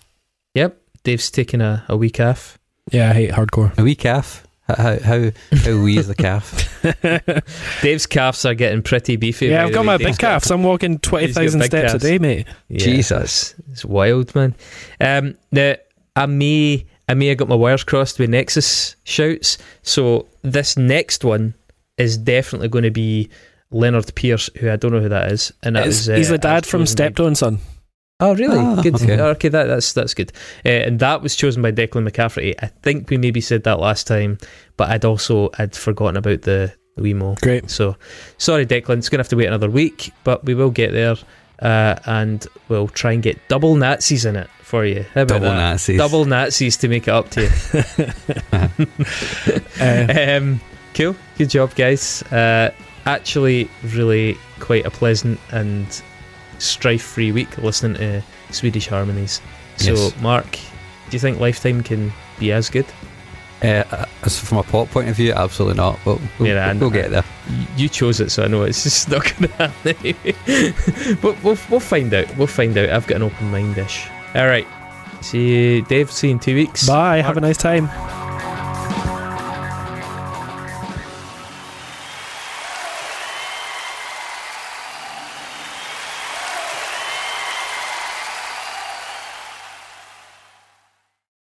Yep. 0.56 0.78
Dave's 1.04 1.30
taking 1.30 1.60
a, 1.60 1.84
a 1.90 1.98
week 1.98 2.22
off. 2.22 2.58
Yeah, 2.90 3.10
I 3.10 3.14
hate 3.14 3.32
hardcore. 3.32 3.78
A 3.78 3.84
week 3.84 4.00
calf. 4.00 4.48
How 4.68 4.76
how 4.76 5.00
how, 5.00 5.32
how 5.64 5.78
wee 5.82 5.98
is 5.98 6.08
the 6.08 6.16
calf? 6.16 6.82
Dave's 7.82 8.06
calves 8.06 8.46
are 8.46 8.54
getting 8.54 8.82
pretty 8.84 9.16
beefy. 9.16 9.48
yeah, 9.48 9.58
by 9.58 9.64
I've 9.64 9.70
the 9.70 9.74
got 9.74 9.80
way. 9.82 9.86
my 9.86 9.98
Dave's 9.98 10.12
big 10.12 10.20
calves. 10.20 10.52
I'm 10.52 10.64
walking 10.64 11.00
twenty 11.00 11.34
thousand 11.34 11.60
big 11.62 11.72
steps 11.72 11.92
calves. 11.92 12.04
a 12.04 12.08
day, 12.08 12.18
mate. 12.20 12.48
Yeah, 12.70 12.80
Jesus. 12.80 13.54
it's, 13.60 13.70
it's 13.72 13.86
wild, 13.86 14.34
man. 14.36 14.56
Um, 15.00 15.36
now 15.52 15.76
I 16.16 16.26
may 16.28 16.86
I 17.10 17.14
may 17.16 17.28
have 17.28 17.38
got 17.38 17.50
my 17.50 17.56
wires 17.56 17.84
crossed 17.84 18.20
with 18.20 18.30
Nexus 18.30 18.96
shouts. 19.04 19.58
So 19.82 20.28
this 20.44 20.78
next 20.78 21.24
one 21.26 21.54
is 21.98 22.18
definitely 22.18 22.70
going 22.70 22.84
to 22.86 22.92
be 22.92 23.30
Leonard 23.72 24.14
Pierce, 24.16 24.50
who 24.60 24.70
I 24.70 24.76
don't 24.76 24.92
know 24.94 25.02
who 25.02 25.10
that 25.10 25.32
is, 25.32 25.52
and 25.64 25.76
that 25.76 25.82
It's- 25.88 26.00
was, 26.02 26.10
uh, 26.10 26.16
he's 26.16 26.30
the 26.30 26.38
that 26.38 26.54
was 26.54 26.62
dad 26.64 26.66
from 26.70 26.82
chosen 26.82 26.96
by- 26.96 27.04
Steptoe 27.04 27.26
and 27.28 27.38
Son. 27.38 27.60
Oh, 28.22 28.36
really? 28.36 28.58
Ah, 28.60 28.82
good. 28.82 28.96
okay. 28.96 29.20
Okay, 29.20 29.50
that, 29.50 29.66
that's 29.66 29.94
that's 29.94 30.14
good. 30.14 30.32
Uh, 30.66 30.70
and 30.70 31.00
that 31.00 31.22
was 31.22 31.36
chosen 31.36 31.62
by 31.62 31.72
Declan 31.72 32.08
McCafferty. 32.08 32.54
I 32.62 32.68
think 32.68 33.10
we 33.10 33.18
maybe 33.18 33.42
said 33.42 33.64
that 33.64 33.80
last 33.80 34.06
time, 34.08 34.38
but 34.78 34.90
I'd 34.90 35.06
also 35.06 35.50
I'd 35.58 35.76
forgotten 35.76 36.18
about 36.18 36.44
the, 36.44 36.72
the 36.96 37.02
Wemo. 37.02 37.40
Great. 37.42 37.70
So 37.72 37.96
sorry, 38.38 38.66
Declan. 38.66 39.00
It's 39.00 39.10
gonna 39.10 39.22
have 39.22 39.30
to 39.30 39.36
wait 39.36 39.48
another 39.48 39.70
week, 39.70 40.12
but 40.24 40.46
we 40.46 40.54
will 40.54 40.70
get 40.70 40.92
there, 40.92 41.16
uh, 41.64 41.96
and 42.06 42.46
we'll 42.70 42.88
try 42.88 43.12
and 43.14 43.24
get 43.24 43.40
double 43.48 43.76
Nazis 43.76 44.24
in 44.26 44.36
it 44.36 44.50
for 44.62 44.86
you. 44.86 45.04
How 45.14 45.24
about 45.24 45.42
Double 45.42 45.50
that? 45.50 45.58
Nazis. 45.58 45.98
Double 45.98 46.26
Nazis 46.26 46.78
to 46.78 46.88
make 46.88 47.08
it 47.08 47.12
up 47.12 47.30
to 47.32 47.42
you. 47.42 48.08
Uh, 49.80 50.38
um, 50.38 50.62
cool. 50.94 51.16
Good 51.38 51.50
job, 51.50 51.74
guys. 51.76 52.22
Uh, 52.32 52.72
actually, 53.06 53.70
really 53.84 54.38
quite 54.60 54.86
a 54.86 54.92
pleasant 54.92 55.40
and 55.52 56.02
strife-free 56.62 57.32
week 57.32 57.58
listening 57.58 57.96
to 57.98 58.24
Swedish 58.52 58.88
harmonies. 58.88 59.42
So, 59.78 59.94
Yes. 59.94 60.22
Mark, 60.22 60.52
do 60.52 60.60
you 61.12 61.20
think 61.20 61.40
Lifetime 61.40 61.82
can 61.84 62.12
be 62.40 62.52
as 62.52 62.70
good? 62.70 62.86
Uh, 63.64 64.06
as 64.24 64.40
from 64.40 64.58
a 64.58 64.64
pop 64.64 64.90
point 64.90 65.08
of 65.08 65.16
view, 65.16 65.34
absolutely 65.34 65.78
not. 65.78 66.00
But 66.04 66.20
we'll, 66.40 66.48
Yeah, 66.50 66.74
we'll, 66.74 66.84
and- 66.86 66.94
get 66.94 67.12
there. 67.12 67.24
You 67.78 67.90
chose 67.90 68.20
it, 68.20 68.32
so 68.32 68.44
I 68.44 68.48
know 68.48 68.64
it's 68.64 68.84
just 68.90 69.10
not 69.10 69.24
going 69.24 69.50
to 69.52 69.56
happen 69.58 69.96
anyway. 70.00 71.16
but 71.22 71.44
we'll, 71.44 71.58
we'll 71.70 71.80
find 71.80 72.14
out. 72.14 72.36
We'll 72.38 72.48
find 72.48 72.78
out. 72.78 72.90
I've 72.90 73.06
got 73.08 73.18
an 73.18 73.24
open 73.24 73.52
mind-ish. 73.52 74.08
All 74.36 74.48
right. 74.48 74.68
See 75.22 75.50
you, 75.76 75.82
Dave. 75.84 76.12
See 76.12 76.28
you 76.30 76.34
in 76.34 76.40
two 76.40 76.56
weeks. 76.56 76.88
bye. 76.88 77.22
Have 77.22 77.38
a 77.38 77.42
nice 77.42 77.58
time. 77.58 77.88